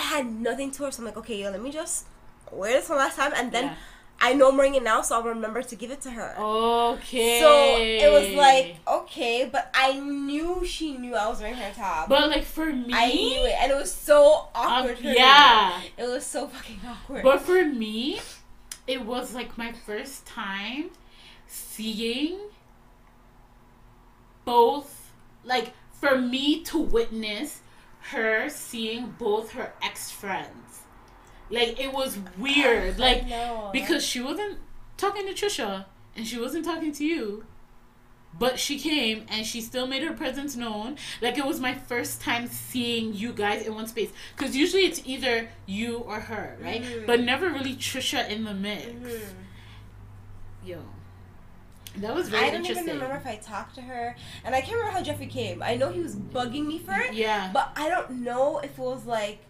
I 0.00 0.02
had 0.02 0.26
nothing 0.32 0.70
to 0.72 0.82
wear. 0.82 0.90
So 0.92 1.00
I'm 1.00 1.06
like, 1.06 1.16
okay, 1.18 1.42
yo, 1.42 1.50
let 1.50 1.62
me 1.62 1.70
just 1.70 2.06
wear 2.50 2.72
this 2.72 2.88
one 2.88 2.98
last 2.98 3.16
time, 3.16 3.32
and 3.36 3.52
then 3.52 3.64
Yeah. 3.64 3.74
I 4.22 4.34
know 4.34 4.48
I'm 4.50 4.56
wearing 4.56 4.74
it 4.74 4.82
now, 4.82 5.00
so 5.02 5.14
I'll 5.16 5.22
remember 5.22 5.62
to 5.62 5.76
give 5.76 5.90
it 5.90 6.00
to 6.02 6.10
her. 6.10 6.34
Okay. 6.38 7.40
So 7.40 7.50
it 7.78 8.10
was 8.12 8.28
like 8.36 8.76
okay, 8.86 9.48
but 9.50 9.70
I 9.74 9.98
knew 9.98 10.64
she 10.64 10.96
knew 10.96 11.14
I 11.14 11.28
was 11.28 11.40
wearing 11.40 11.56
her 11.56 11.72
top. 11.74 12.08
But 12.08 12.28
like 12.28 12.44
for 12.44 12.66
me, 12.66 12.92
I 12.92 13.06
knew 13.12 13.44
it, 13.46 13.54
and 13.60 13.72
it 13.72 13.76
was 13.76 13.92
so 13.92 14.48
awkward. 14.54 14.98
Um, 14.98 15.04
me. 15.04 15.16
yeah. 15.16 15.80
it 15.96 16.08
was 16.08 16.24
so 16.26 16.48
fucking 16.48 16.80
awkward. 16.86 17.22
But 17.22 17.40
for 17.40 17.64
me, 17.64 18.20
it 18.86 19.04
was 19.06 19.34
like 19.34 19.56
my 19.56 19.72
first 19.72 20.26
time 20.26 20.90
seeing 21.46 22.38
both, 24.44 25.12
like, 25.44 25.72
for 25.92 26.18
me 26.18 26.62
to 26.64 26.78
witness 26.78 27.60
her 28.12 28.48
seeing 28.48 29.14
both 29.18 29.52
her 29.52 29.72
ex 29.82 30.10
friends. 30.10 30.80
Like, 31.50 31.80
it 31.80 31.92
was 31.92 32.18
weird. 32.38 32.98
Like, 32.98 33.26
because 33.72 34.04
she 34.04 34.20
wasn't 34.20 34.58
talking 34.96 35.26
to 35.26 35.32
Trisha. 35.32 35.86
and 36.16 36.26
she 36.26 36.38
wasn't 36.40 36.64
talking 36.64 36.92
to 36.92 37.04
you. 37.04 37.44
But 38.38 38.60
she 38.60 38.78
came 38.78 39.26
and 39.28 39.44
she 39.44 39.60
still 39.60 39.86
made 39.88 40.02
her 40.04 40.12
presence 40.14 40.54
known. 40.54 40.96
Like 41.20 41.36
it 41.36 41.44
was 41.44 41.58
my 41.58 41.74
first 41.74 42.20
time 42.20 42.46
seeing 42.46 43.12
you 43.12 43.32
guys 43.32 43.66
in 43.66 43.74
one 43.74 43.88
space. 43.88 44.10
Because 44.36 44.54
usually 44.56 44.84
it's 44.84 45.02
either 45.04 45.48
you 45.66 45.96
or 45.98 46.20
her, 46.20 46.56
right? 46.62 46.80
Mhm. 46.82 47.06
But 47.06 47.20
never 47.22 47.48
really 47.50 47.74
Trisha 47.74 48.28
in 48.28 48.44
the 48.44 48.54
mix. 48.54 48.86
Mhm. 48.86 49.34
Yo. 50.64 50.78
That 51.96 52.14
was 52.14 52.28
very 52.28 52.46
I 52.46 52.50
don't 52.50 52.64
even 52.64 52.84
remember 52.86 53.16
if 53.16 53.26
I 53.26 53.36
talked 53.36 53.74
to 53.74 53.82
her, 53.82 54.14
and 54.44 54.54
I 54.54 54.60
can't 54.60 54.74
remember 54.74 54.92
how 54.98 55.02
Jeffrey 55.02 55.26
came. 55.26 55.62
I 55.62 55.74
know 55.76 55.90
he 55.90 56.00
was 56.00 56.14
bugging 56.16 56.66
me 56.66 56.78
for 56.78 56.94
it, 56.94 57.14
Yeah. 57.14 57.50
but 57.52 57.72
I 57.76 57.88
don't 57.88 58.22
know 58.22 58.58
if 58.60 58.72
it 58.72 58.78
was 58.78 59.06
like 59.06 59.40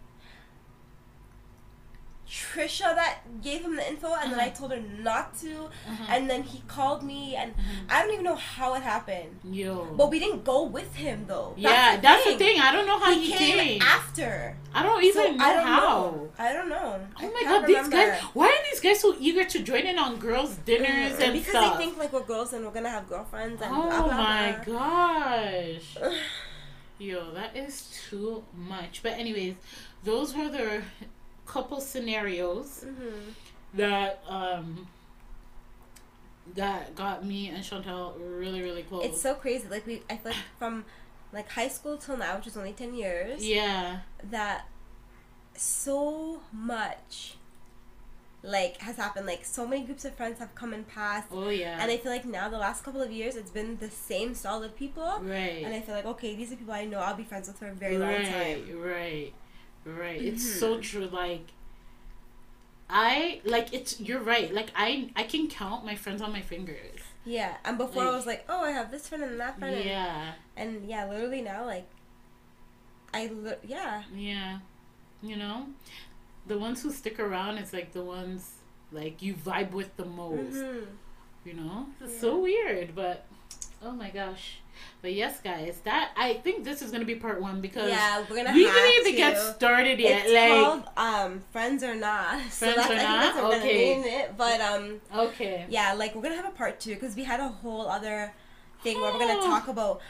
Trisha 2.30 2.94
that 2.94 3.18
gave 3.42 3.62
him 3.62 3.74
the 3.74 3.86
info, 3.88 4.14
and 4.14 4.30
then 4.30 4.38
I 4.38 4.46
Uh-huh. 4.46 4.58
told 4.58 4.70
her 4.70 4.80
not 4.80 5.36
to, 5.40 5.64
Uh-huh. 5.64 6.04
and 6.14 6.30
then 6.30 6.44
he 6.44 6.60
called 6.68 7.02
me, 7.02 7.34
and 7.34 7.56
Mhm. 7.56 7.90
I 7.90 8.02
don't 8.02 8.12
even 8.12 8.24
know 8.24 8.36
how 8.36 8.74
it 8.74 8.82
happened. 8.84 9.40
Yo. 9.50 9.72
But 9.98 10.10
we 10.10 10.20
didn't 10.20 10.44
go 10.44 10.62
with 10.62 10.94
him 10.94 11.24
though. 11.26 11.54
yeah, 11.56 11.96
that's 11.96 12.24
the 12.24 12.36
thing. 12.38 12.60
I 12.60 12.70
don't 12.70 12.86
know 12.86 13.00
how 13.00 13.12
he, 13.12 13.32
He, 13.32 13.32
came, 13.36 13.58
came. 13.58 13.82
after. 13.82 14.56
I 14.72 14.84
don't 14.84 15.00
So 15.02 15.08
even 15.08 15.36
know 15.38 15.44
I 15.44 15.52
don't 15.54 15.66
how. 15.66 15.80
know. 15.80 16.30
I 16.38 16.52
don't 16.52 16.68
know. 16.68 17.00
Oh 17.20 17.30
my 17.36 17.42
god, 17.42 17.66
these 17.66 17.88
guys! 17.88 18.20
Why 18.38 18.46
are 18.46 18.62
these 18.70 18.78
guys 18.80 19.00
so 19.00 19.16
eager 19.18 19.44
to 19.44 19.58
join 19.70 19.82
in 19.92 19.98
on 19.98 20.16
girls' 20.18 20.54
dinners 20.68 21.14
Mhm. 21.18 21.24
and 21.24 21.32
because 21.32 21.50
stuff? 21.50 21.78
they 21.78 21.84
think 21.84 21.98
like 21.98 22.12
we're 22.12 22.22
girls 22.22 22.52
and 22.52 22.64
we're 22.64 22.70
gonna 22.78 22.90
have 22.98 23.08
girlfriends 23.08 23.60
and 23.60 23.74
oh 23.74 23.82
blah 23.90 24.02
blah 24.06 24.16
my 24.16 24.52
blah. 24.64 24.78
gosh! 24.78 25.88
Yo, 26.98 27.32
that 27.32 27.56
is 27.56 27.74
too 28.08 28.44
much. 28.54 29.00
But 29.02 29.12
anyways, 29.14 29.54
those 30.04 30.34
were 30.36 30.48
the 30.48 30.82
couple 31.52 31.80
scenarios 31.80 32.84
Mhm. 32.86 33.34
that 33.74 34.22
um 34.28 34.86
that 36.54 36.94
got 36.94 37.24
me 37.24 37.48
and 37.48 37.62
Chantel 37.62 38.14
really 38.18 38.60
really 38.62 38.82
close. 38.82 39.04
It's 39.06 39.20
so 39.20 39.34
crazy. 39.34 39.68
Like 39.68 39.86
we, 39.86 40.02
I 40.10 40.16
feel 40.16 40.32
like 40.32 40.40
from 40.58 40.84
like 41.32 41.48
high 41.50 41.68
school 41.68 41.96
till 41.96 42.16
now, 42.16 42.36
which 42.36 42.46
is 42.46 42.56
only 42.56 42.72
ten 42.72 42.94
years, 42.94 43.46
yeah, 43.46 44.00
that 44.30 44.66
so 45.56 46.40
much 46.52 47.34
like 48.42 48.78
has 48.78 48.96
happened. 48.96 49.26
Like 49.26 49.44
so 49.44 49.66
many 49.66 49.82
groups 49.84 50.04
of 50.04 50.14
friends 50.16 50.38
have 50.40 50.54
come 50.54 50.72
and 50.72 50.86
passed, 50.88 51.28
oh 51.32 51.50
yeah, 51.50 51.78
and 51.80 51.90
I 51.90 51.96
feel 51.98 52.10
like 52.10 52.24
now 52.24 52.48
the 52.48 52.58
last 52.58 52.82
couple 52.84 53.02
of 53.02 53.12
years, 53.12 53.36
it's 53.36 53.50
been 53.50 53.76
the 53.78 53.90
same 53.90 54.34
solid 54.34 54.74
people. 54.76 55.20
right, 55.22 55.62
And 55.64 55.72
I 55.74 55.80
feel 55.80 55.94
like 55.94 56.06
okay, 56.06 56.34
these 56.34 56.50
are 56.52 56.56
people 56.56 56.74
I 56.74 56.84
know. 56.84 56.98
I'll 56.98 57.14
be 57.14 57.24
friends 57.24 57.46
with 57.48 57.58
for 57.58 57.68
a 57.68 57.74
very 57.74 57.98
long 57.98 58.08
time. 58.08 58.32
right, 58.32 58.66
time. 58.68 58.80
right, 58.82 59.32
right. 59.84 60.20
It's 60.20 60.44
Mhm. 60.44 60.58
so 60.60 60.80
true. 60.80 61.06
Like. 61.06 61.46
I 62.92 63.40
like 63.44 63.72
it's 63.72 64.00
you're 64.00 64.20
right. 64.20 64.52
Like 64.52 64.70
I 64.74 65.10
I 65.14 65.22
can 65.22 65.46
count 65.48 65.84
my 65.84 65.94
friends 65.94 66.20
on 66.20 66.32
my 66.32 66.40
fingers. 66.42 67.00
Yeah, 67.24 67.56
and 67.64 67.78
before 67.78 68.02
I 68.02 68.10
was 68.10 68.26
like, 68.26 68.44
oh, 68.48 68.64
I 68.64 68.70
have 68.72 68.90
this 68.90 69.06
friend 69.06 69.22
and 69.22 69.38
that 69.38 69.58
friend, 69.58 69.84
Yeah. 69.84 70.32
and 70.56 70.88
yeah, 70.88 71.06
literally 71.08 71.42
now 71.42 71.66
like, 71.66 71.86
I 73.14 73.26
li- 73.26 73.54
yeah, 73.64 74.02
Yeah. 74.14 74.58
You 75.22 75.36
know? 75.36 75.66
The 76.46 76.58
ones 76.58 76.82
who 76.82 76.90
stick 76.90 77.20
around 77.20 77.58
is 77.58 77.72
like 77.74 77.92
the 77.92 78.02
ones 78.02 78.54
like 78.90 79.20
you 79.22 79.34
vibe 79.34 79.70
with 79.72 79.94
the 79.96 80.06
most. 80.06 80.56
Mhm. 80.56 80.86
You 81.44 81.54
know? 81.54 81.86
It's 82.00 82.14
Yeah. 82.14 82.20
so 82.20 82.38
weird, 82.40 82.94
but 82.94 83.26
oh 83.82 83.92
my 83.92 84.10
gosh. 84.10 84.59
But 85.02 85.14
yes 85.14 85.40
guys, 85.40 85.80
that 85.84 86.10
I 86.16 86.34
think 86.34 86.64
this 86.64 86.82
is 86.82 86.90
gonna 86.90 87.04
be 87.06 87.14
part 87.14 87.40
one 87.40 87.60
because 87.60 87.88
yeah, 87.90 88.22
we're 88.28 88.36
gonna 88.36 88.52
we 88.52 88.64
have 88.64 88.74
didn't 88.74 89.00
even 89.00 89.12
to. 89.12 89.16
get 89.16 89.38
started 89.56 89.98
yet. 89.98 90.26
It's 90.26 90.32
like 90.34 90.50
called 90.64 90.82
um 90.96 91.40
friends 91.52 91.82
or 91.82 91.94
not. 91.94 92.40
So 92.50 92.66
Friends 92.72 92.76
that's, 92.76 92.90
or 92.90 92.94
I 92.94 92.96
think 92.98 93.08
Not? 93.08 93.20
that's 93.22 93.36
what 93.36 93.44
we're 93.50 93.56
Okay. 93.58 93.94
gonna 93.94 94.06
name 94.06 94.20
it. 94.20 94.36
But 94.36 94.60
um 94.60 95.00
okay. 95.14 95.66
yeah, 95.70 95.94
like 95.94 96.14
we're 96.14 96.22
gonna 96.22 96.36
have 96.36 96.44
a 96.48 96.50
part 96.56 96.80
two 96.80 96.94
because 96.94 97.16
we 97.16 97.24
had 97.24 97.40
a 97.40 97.48
whole 97.48 97.88
other 97.88 98.32
thing 98.82 99.00
where 99.00 99.12
we're 99.12 99.18
gonna 99.20 99.38
Oh. 99.40 99.46
talk 99.46 99.68
about 99.68 100.00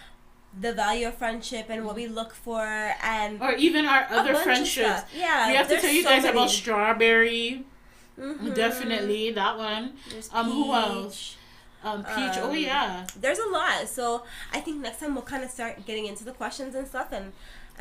the 0.60 0.72
value 0.72 1.06
of 1.06 1.14
friendship 1.14 1.66
and 1.68 1.84
what 1.84 1.94
we 1.94 2.08
look 2.08 2.34
for 2.34 2.60
and 3.04 3.40
Or 3.40 3.52
even 3.52 3.86
our 3.86 4.06
other 4.10 4.34
friendships. 4.34 5.02
Yeah, 5.16 5.46
We 5.48 5.54
have 5.54 5.68
to 5.68 5.80
tell 5.80 5.92
you 5.92 6.02
so 6.02 6.08
guys 6.08 6.22
many. 6.24 6.36
about 6.36 6.50
strawberry. 6.50 7.64
Mhm. 8.18 8.54
Definitely 8.54 9.30
that 9.32 9.56
one. 9.56 9.92
There's 10.10 10.28
Um, 10.32 10.50
who 10.50 10.74
else? 10.74 11.36
Um, 11.82 12.04
peach. 12.04 12.36
oh 12.36 12.50
Um, 12.50 12.56
yeah. 12.56 13.06
There's 13.18 13.38
a 13.38 13.48
lot. 13.48 13.88
So 13.88 14.24
I 14.52 14.60
think 14.60 14.78
next 14.82 15.00
time 15.00 15.14
we'll 15.14 15.24
kind 15.24 15.42
of 15.44 15.50
start 15.50 15.86
getting 15.86 16.06
into 16.06 16.24
the 16.24 16.32
questions 16.32 16.74
and 16.74 16.86
stuff 16.86 17.08
and. 17.12 17.32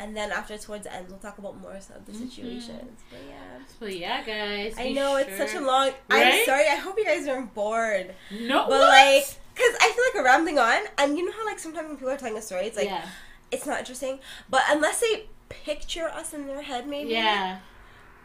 And 0.02 0.16
then 0.16 0.32
after 0.32 0.58
towards 0.58 0.86
the 0.86 0.94
end, 0.96 1.08
we'll 1.10 1.18
talk 1.18 1.40
about 1.40 1.60
more 1.60 1.74
of 1.74 1.86
the 2.06 2.12
Mhm. 2.14 2.30
situations. 2.32 3.02
But 3.12 3.20
yeah, 3.28 3.60
But 3.82 3.96
yeah, 3.98 4.24
guys. 4.24 4.76
I 4.78 4.94
know 4.94 5.18
it's 5.18 5.36
such 5.36 5.54
a 5.56 5.60
long. 5.60 5.88
Right? 6.10 6.26
I'm 6.40 6.46
sorry. 6.46 6.68
I 6.70 6.76
hope 6.76 6.98
you 6.98 7.04
guys 7.04 7.28
aren't 7.28 7.54
bored. 7.54 8.16
No, 8.32 8.60
But 8.70 8.80
what? 8.80 8.88
like, 8.88 9.26
cause 9.56 9.76
I 9.82 9.92
feel 9.94 10.04
like 10.06 10.14
we're 10.16 10.24
rambling 10.24 10.58
on, 10.58 10.84
and 11.00 11.18
you 11.18 11.26
know 11.26 11.34
how 11.34 11.46
like 11.46 11.60
sometimes 11.60 11.90
when 11.90 11.98
people 11.98 12.12
are 12.12 12.16
telling 12.18 12.38
a 12.38 12.42
story, 12.42 12.68
it's 12.68 12.78
like 12.78 12.86
yeah, 12.88 13.06
it's 13.52 13.66
not 13.66 13.80
interesting. 13.80 14.20
But 14.50 14.62
unless 14.70 15.02
they 15.02 15.26
picture 15.50 16.08
us 16.08 16.34
in 16.34 16.48
their 16.48 16.62
head, 16.62 16.88
maybe. 16.88 17.10
yeah. 17.10 17.60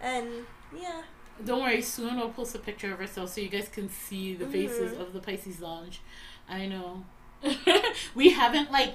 And 0.01 0.47
yeah. 0.81 1.03
Don't 1.45 1.63
worry. 1.63 1.83
Soon 1.83 2.17
we'll 2.17 2.29
post 2.31 2.55
a 2.55 2.59
picture 2.59 2.93
of 2.93 3.01
ourselves 3.01 3.33
so 3.33 3.41
you 3.41 3.49
guys 3.49 3.69
can 3.69 3.89
see 3.89 4.35
the 4.35 4.47
faces 4.47 4.93
Mhm. 4.93 5.01
of 5.01 5.13
the 5.13 5.21
Pisces 5.21 5.61
Lounge. 5.61 6.01
I 6.49 6.67
know. 6.67 7.05
we 8.15 8.31
haven't 8.31 8.71
like 8.71 8.95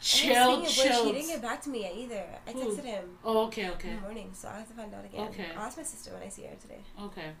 chilled, 0.00 0.64
thing 0.66 0.70
chilled. 0.86 1.06
He 1.08 1.12
didn't 1.12 1.28
get 1.28 1.42
back 1.42 1.62
to 1.62 1.68
me 1.70 1.88
either. 2.04 2.24
I 2.46 2.52
Who? 2.52 2.70
texted 2.76 2.84
him 2.84 3.18
Oh, 3.24 3.46
okay, 3.46 3.64
in 3.64 3.70
okay, 3.72 3.94
the 3.94 4.00
morning, 4.00 4.30
so 4.32 4.48
I 4.48 4.58
have 4.58 4.68
to 4.68 4.74
find 4.74 4.92
out 4.94 5.04
again. 5.04 5.28
Okay. 5.28 5.46
I'll 5.56 5.64
ask 5.64 5.76
my 5.76 5.82
sister 5.82 6.12
when 6.12 6.22
I 6.22 6.28
see 6.28 6.42
her 6.44 6.54
today. 6.60 6.80
okay. 7.02 7.32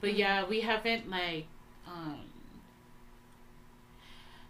But 0.00 0.10
Mhm. 0.10 0.16
yeah, 0.18 0.44
we 0.44 0.60
haven't 0.60 1.08
like 1.10 1.46
um 1.86 2.20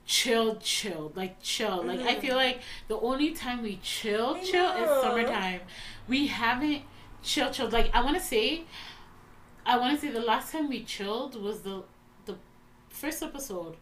chilled, 0.06 0.60
chilled, 0.60 1.16
like 1.16 1.40
chill. 1.42 1.82
Like 1.82 2.00
I 2.00 2.16
Mhm. 2.16 2.20
feel 2.20 2.36
like 2.36 2.60
the 2.88 2.98
only 2.98 3.32
time 3.32 3.62
we 3.62 3.76
chill, 3.82 4.34
I 4.34 4.42
chill 4.44 4.70
is 4.72 4.88
summertime. 5.02 5.60
We 6.08 6.26
haven't 6.26 6.82
chill, 7.22 7.50
chilled. 7.50 7.72
Like 7.72 7.94
I 7.94 8.02
want 8.02 8.16
to 8.16 8.22
say, 8.22 8.64
I 9.66 9.78
want 9.78 9.94
to 9.94 10.00
say 10.06 10.12
the 10.12 10.20
last 10.20 10.52
time 10.52 10.68
we 10.68 10.82
chilled 10.84 11.40
was 11.40 11.60
the 11.62 11.82
the 12.26 12.36
first 12.88 13.22
episode. 13.22 13.76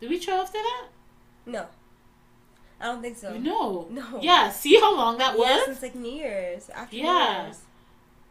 Did 0.00 0.10
we 0.10 0.18
chill 0.18 0.36
after 0.36 0.58
that? 0.58 0.86
No. 1.46 1.66
I 2.80 2.84
don't 2.86 3.00
think 3.02 3.16
so. 3.16 3.36
No. 3.38 3.86
No. 3.90 4.20
Yeah. 4.20 4.50
See 4.50 4.78
how 4.78 4.94
long 4.94 5.18
that 5.18 5.38
was. 5.38 5.64
since 5.66 5.82
like 5.82 5.94
New 5.94 6.10
Year's. 6.12 6.68
After 6.70 6.96
Yeah. 6.96 7.38
New 7.38 7.44
Year's. 7.44 7.60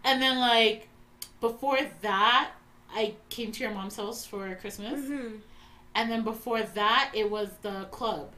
And 0.04 0.22
then 0.22 0.40
like 0.40 0.88
before 1.42 1.80
that, 2.02 2.52
I 2.94 3.16
came 3.30 3.52
to 3.52 3.64
your 3.64 3.74
mom's 3.74 3.96
house 3.98 4.26
for 4.26 4.54
Christmas. 4.56 5.00
Mm-hmm. 5.02 5.38
And 5.96 6.12
then 6.12 6.24
before 6.24 6.62
that, 6.62 7.12
it 7.14 7.32
was 7.32 7.50
the 7.62 7.86
club. 7.92 8.32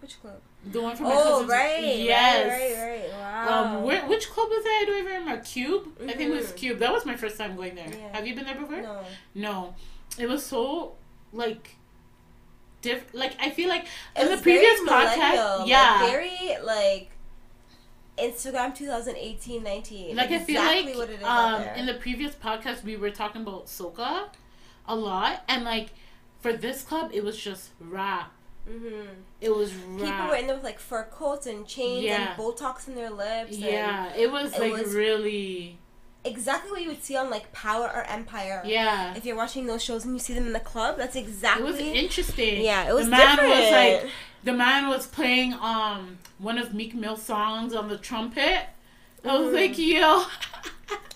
Which 0.00 0.20
club? 0.20 0.40
The 0.66 0.80
one 0.80 0.96
from 0.96 1.06
my 1.06 1.12
Oh, 1.14 1.46
right. 1.46 1.96
Yes. 1.98 2.48
Right, 2.48 2.82
right, 2.82 3.10
right. 3.12 3.20
Wow. 3.46 3.76
Um, 3.78 3.82
where, 3.84 4.06
which 4.06 4.28
club 4.30 4.48
was 4.48 4.64
that? 4.64 4.78
I 4.82 4.84
don't 4.86 4.98
even 4.98 5.12
remember. 5.20 5.42
Cube? 5.44 5.88
I 6.02 6.06
think 6.12 6.20
it 6.20 6.30
was 6.30 6.52
Mhm. 6.52 6.56
Cube. 6.56 6.78
That 6.78 6.92
was 6.92 7.04
my 7.04 7.16
first 7.16 7.36
time 7.36 7.56
going 7.56 7.74
there. 7.74 7.88
Yeah. 7.88 8.16
Have 8.16 8.26
you 8.26 8.34
been 8.34 8.44
there 8.46 8.54
before? 8.54 8.80
No. 8.80 9.00
No. 9.34 9.74
It 10.18 10.26
was 10.28 10.44
so, 10.44 10.94
like, 11.32 11.76
diff. 12.82 13.04
Like, 13.12 13.34
I 13.40 13.50
feel 13.50 13.68
like 13.68 13.86
in 14.16 14.28
the 14.30 14.38
previous 14.38 14.80
podcast. 14.80 15.16
millennial, 15.16 15.58
like, 15.60 15.68
yeah. 15.68 16.06
very 16.06 16.56
like 16.62 17.10
Instagram 18.18 18.74
2018 18.74 19.62
19. 19.62 20.16
like, 20.16 20.30
I 20.30 20.38
feel 20.38 20.60
exactly 20.60 20.94
like 20.94 20.96
what 20.96 21.10
it 21.10 21.20
is 21.20 21.26
um, 21.26 21.62
in 21.76 21.86
the 21.86 21.94
previous 21.94 22.34
podcast, 22.34 22.84
we 22.84 22.96
were 22.96 23.10
talking 23.10 23.42
about 23.42 23.66
soca 23.66 24.28
a 24.86 24.94
lot. 24.94 25.42
And, 25.48 25.64
like, 25.64 25.88
for 26.40 26.52
this 26.52 26.82
club, 26.82 27.10
it 27.12 27.24
was 27.24 27.36
just 27.36 27.70
rap. 27.80 28.32
Hmm 28.66 29.06
It 29.40 29.54
was 29.54 29.70
People 29.72 30.26
were 30.28 30.36
in 30.36 30.46
there 30.46 30.56
with 30.56 30.64
like 30.64 30.78
fur 30.78 31.04
coats 31.10 31.46
and 31.46 31.66
chains 31.66 32.04
Yeah. 32.04 32.30
and 32.32 32.40
Botox 32.40 32.88
in 32.88 32.94
their 32.94 33.10
lips. 33.10 33.52
and 33.52 33.60
yeah, 33.60 34.14
it 34.16 34.30
was 34.30 34.52
it 34.54 34.60
like 34.60 34.72
was- 34.72 34.94
really. 34.94 35.78
exactly 36.24 36.70
what 36.70 36.80
you 36.82 36.88
would 36.88 37.02
see 37.04 37.16
on 37.16 37.28
like 37.30 37.52
Power 37.52 37.84
or 37.86 38.02
Empire. 38.04 38.62
Yeah. 38.64 39.14
If 39.14 39.24
you're 39.26 39.36
watching 39.36 39.66
those 39.66 39.82
shows 39.84 40.04
and 40.04 40.14
you 40.14 40.18
see 40.20 40.32
them 40.34 40.46
in 40.46 40.52
the 40.54 40.60
club, 40.60 40.96
that's 40.96 41.16
exactly. 41.16 41.62
It 41.68 41.72
was 41.72 41.78
interesting. 41.80 42.62
yeah, 42.62 42.88
it 42.88 42.94
was 42.94 43.04
the 43.06 43.10
man 43.10 43.36
different. 43.36 43.50
was 43.60 43.70
like 43.72 44.10
the 44.44 44.52
man 44.52 44.88
was 44.88 45.06
playing 45.06 45.52
um 45.54 46.18
one 46.38 46.56
of 46.58 46.72
Meek 46.74 46.94
Mill's 46.94 47.22
songs 47.22 47.74
on 47.74 47.88
the 47.88 47.98
trumpet. 47.98 48.66
I 49.26 49.38
was 49.38 49.48
Mhm. 49.48 49.54
like, 49.54 49.78
yo. 49.78 50.24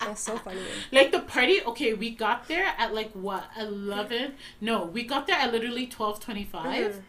That's 0.01 0.21
so 0.21 0.37
funny. 0.37 0.61
like 0.91 1.11
the 1.11 1.19
party, 1.19 1.61
okay, 1.63 1.93
we 1.93 2.09
got 2.11 2.47
there 2.47 2.73
at 2.77 2.93
like 2.93 3.11
what, 3.11 3.43
eleven? 3.59 4.33
No, 4.61 4.85
we 4.85 5.03
got 5.03 5.27
there 5.27 5.35
at 5.35 5.51
literally 5.51 5.85
twelve 5.87 6.19
twenty 6.19 6.43
five. 6.45 6.93
Mhm. 6.93 7.01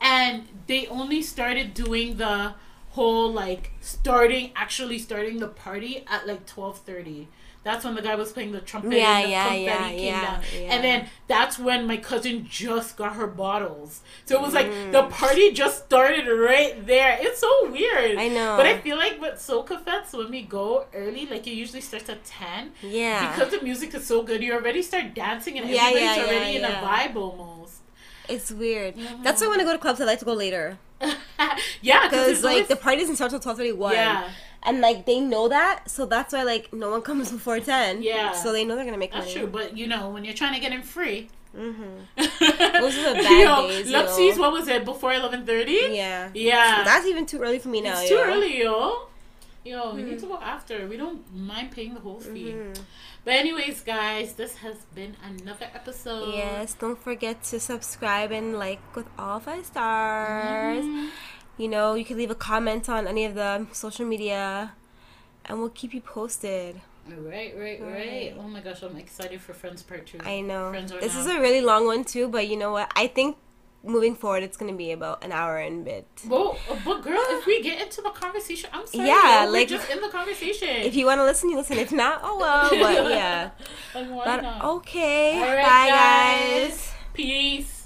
And 0.00 0.46
they 0.66 0.86
only 0.86 1.22
started 1.22 1.74
doing 1.74 2.16
the 2.16 2.54
whole 2.90 3.32
like 3.32 3.70
starting 3.80 4.50
actually 4.56 4.98
starting 4.98 5.38
the 5.38 5.46
party 5.48 6.04
at 6.08 6.26
like 6.26 6.44
twelve 6.46 6.78
thirty. 6.80 7.28
that's 7.62 7.84
when 7.84 7.94
the 7.94 8.00
guy 8.02 8.14
was 8.14 8.32
playing 8.32 8.52
the 8.52 8.60
trumpet 8.60 8.92
Yeah, 8.96 9.18
and 9.18 9.26
the 9.26 9.30
yeah, 9.30 9.44
confetti 9.48 9.68
yeah, 9.70 9.88
came 9.90 10.04
yeah, 10.06 10.22
down. 10.30 10.40
yeah. 10.54 10.72
And 10.74 10.84
then 10.84 11.08
that's 11.28 11.58
when 11.58 11.86
my 11.86 11.98
cousin 11.98 12.46
just 12.48 12.96
got 12.96 13.12
her 13.16 13.26
bottles. 13.26 14.00
So 14.24 14.34
it 14.34 14.40
was 14.40 14.54
like 14.54 14.66
Mm. 14.66 14.92
the 14.92 15.02
party 15.04 15.52
just 15.52 15.84
started 15.84 16.26
right 16.26 16.84
there. 16.86 17.18
It's 17.20 17.38
so 17.40 17.70
weird. 17.70 18.16
I 18.18 18.28
know. 18.28 18.56
But 18.56 18.64
I 18.66 18.78
feel 18.78 18.96
like 18.96 19.20
with 19.20 19.34
Soca 19.34 19.78
Fest, 19.84 20.14
when 20.14 20.30
we 20.30 20.42
go 20.42 20.86
early, 20.94 21.26
like 21.26 21.46
it 21.46 21.52
usually 21.52 21.82
starts 21.82 22.08
at 22.08 22.24
10. 22.24 22.72
Yeah. 22.82 23.30
Because 23.36 23.52
the 23.52 23.60
music 23.62 23.94
is 23.94 24.06
so 24.06 24.22
good, 24.22 24.42
you 24.42 24.54
already 24.54 24.80
start 24.82 25.14
dancing 25.14 25.58
and 25.58 25.66
everybody's 25.66 26.00
yeah, 26.00 26.24
already 26.24 26.52
yeah, 26.52 26.58
in 26.58 26.62
yeah. 26.62 26.82
a 26.82 26.86
vibe 26.88 27.14
almost. 27.16 27.79
It's 28.30 28.50
weird. 28.50 28.94
That's 29.22 29.40
why 29.40 29.48
when 29.48 29.60
I 29.60 29.64
go 29.64 29.72
to 29.72 29.78
clubs, 29.78 30.00
I 30.00 30.04
like 30.04 30.18
to 30.20 30.24
go 30.24 30.32
later 30.34 30.78
yeah, 31.80 32.08
because 32.08 32.42
like 32.44 32.68
the 32.68 32.76
party 32.76 32.98
doesn't 33.00 33.16
start 33.16 33.30
till 33.30 33.40
twelve 33.40 33.56
thirty 33.58 33.72
one. 33.72 33.94
Yeah, 33.94 34.28
And 34.62 34.80
like 34.82 35.06
they 35.06 35.18
know 35.20 35.48
that, 35.48 35.88
so 35.90 36.04
that's 36.04 36.32
why 36.34 36.42
like 36.42 36.72
no 36.72 36.90
one 36.90 37.00
comes 37.02 37.32
before 37.32 37.58
ten. 37.60 38.02
Yeah. 38.02 38.32
So 38.32 38.52
they 38.52 38.64
know 38.64 38.76
they're 38.76 38.84
gonna 38.84 38.98
make 38.98 39.12
that's 39.12 39.26
money. 39.26 39.38
true. 39.38 39.46
But 39.46 39.76
you 39.76 39.86
know, 39.86 40.10
when 40.10 40.24
you're 40.24 40.34
trying 40.34 40.54
to 40.54 40.60
get 40.60 40.72
in 40.72 40.82
free, 40.82 41.28
Mm-hmm. 41.56 41.82
Those 42.80 42.96
are 42.98 43.08
the 43.14 43.22
bad 43.24 43.66
days, 43.66 43.90
yo. 43.90 43.98
Luxies, 44.06 44.38
what 44.38 44.52
was 44.52 44.68
it 44.68 44.84
before 44.84 45.12
eleven 45.12 45.44
thirty? 45.44 45.80
Yeah. 45.90 46.30
Yeah, 46.32 46.84
That's 46.84 47.06
even 47.06 47.26
too 47.26 47.40
early 47.40 47.58
for 47.58 47.68
me 47.70 47.80
now. 47.80 47.98
it's 47.98 48.08
too 48.08 48.14
yo. 48.14 48.22
early, 48.22 48.58
yo. 48.62 49.08
Yo, 49.62 49.94
we 49.94 50.02
need 50.02 50.18
to 50.18 50.26
go 50.26 50.38
after. 50.38 50.86
We 50.88 50.96
don't 50.96 51.20
mind 51.34 51.70
paying 51.72 51.92
the 51.92 52.00
whole 52.00 52.18
fee. 52.20 52.52
Mhm. 52.52 52.74
But 53.24 53.34
anyways, 53.34 53.82
guys, 53.82 54.32
this 54.32 54.56
has 54.64 54.76
been 54.94 55.16
another 55.22 55.68
episode. 55.74 56.34
Yes, 56.34 56.72
don't 56.74 56.98
forget 56.98 57.42
to 57.50 57.60
subscribe 57.60 58.32
and 58.32 58.58
like 58.58 58.80
with 58.96 59.06
all 59.18 59.38
five 59.38 59.66
stars. 59.66 60.84
Mhm. 60.84 61.10
You 61.58 61.68
know, 61.68 61.92
you 61.94 62.06
can 62.06 62.16
leave 62.16 62.30
a 62.30 62.34
comment 62.50 62.88
on 62.88 63.06
any 63.06 63.26
of 63.26 63.34
the 63.34 63.66
social 63.72 64.06
media, 64.06 64.72
and 65.44 65.58
we'll 65.60 65.68
keep 65.80 65.92
you 65.92 66.00
posted. 66.00 66.80
Right, 67.06 67.52
right, 67.58 67.78
right. 67.80 67.92
Right. 67.92 68.34
Oh 68.38 68.48
my 68.48 68.60
gosh, 68.60 68.80
I'm 68.82 68.96
excited 68.96 69.42
for 69.42 69.52
Friends 69.52 69.82
Part 69.82 70.06
Two. 70.06 70.18
I 70.24 70.40
know 70.40 70.70
Friends 70.70 70.90
are 70.92 71.00
this 71.00 71.12
now. 71.14 71.20
is 71.20 71.26
a 71.26 71.38
really 71.38 71.60
long 71.60 71.84
one 71.84 72.04
too, 72.04 72.28
but 72.28 72.48
you 72.48 72.56
know 72.56 72.72
what? 72.72 72.90
I 72.96 73.08
think 73.08 73.36
moving 73.82 74.14
forward, 74.14 74.42
it's 74.42 74.56
gonna 74.56 74.74
be 74.74 74.92
about 74.92 75.24
an 75.24 75.32
hour 75.32 75.56
and 75.58 75.84
bit. 75.84 76.06
Well, 76.26 76.56
but 76.84 77.02
girl, 77.02 77.22
if 77.28 77.46
we 77.46 77.62
get 77.62 77.80
into 77.80 78.02
the 78.02 78.10
conversation, 78.10 78.70
I'm 78.72 78.86
sorry. 78.86 79.08
Yeah, 79.08 79.44
girl, 79.44 79.52
like 79.52 79.68
just 79.68 79.90
in 79.90 80.00
the 80.00 80.08
conversation. 80.08 80.68
If 80.68 80.94
you 80.94 81.06
want 81.06 81.18
to 81.18 81.24
listen, 81.24 81.50
you 81.50 81.56
listen. 81.56 81.78
If 81.78 81.92
not, 81.92 82.20
oh 82.22 82.38
well. 82.38 82.70
But 82.70 83.10
yeah. 83.10 83.50
like, 83.94 84.08
but, 84.08 84.42
not? 84.42 84.64
Okay. 84.64 85.38
Bye, 85.40 85.88
guys. 85.88 86.70
guys. 86.70 86.92
Peace. 87.12 87.76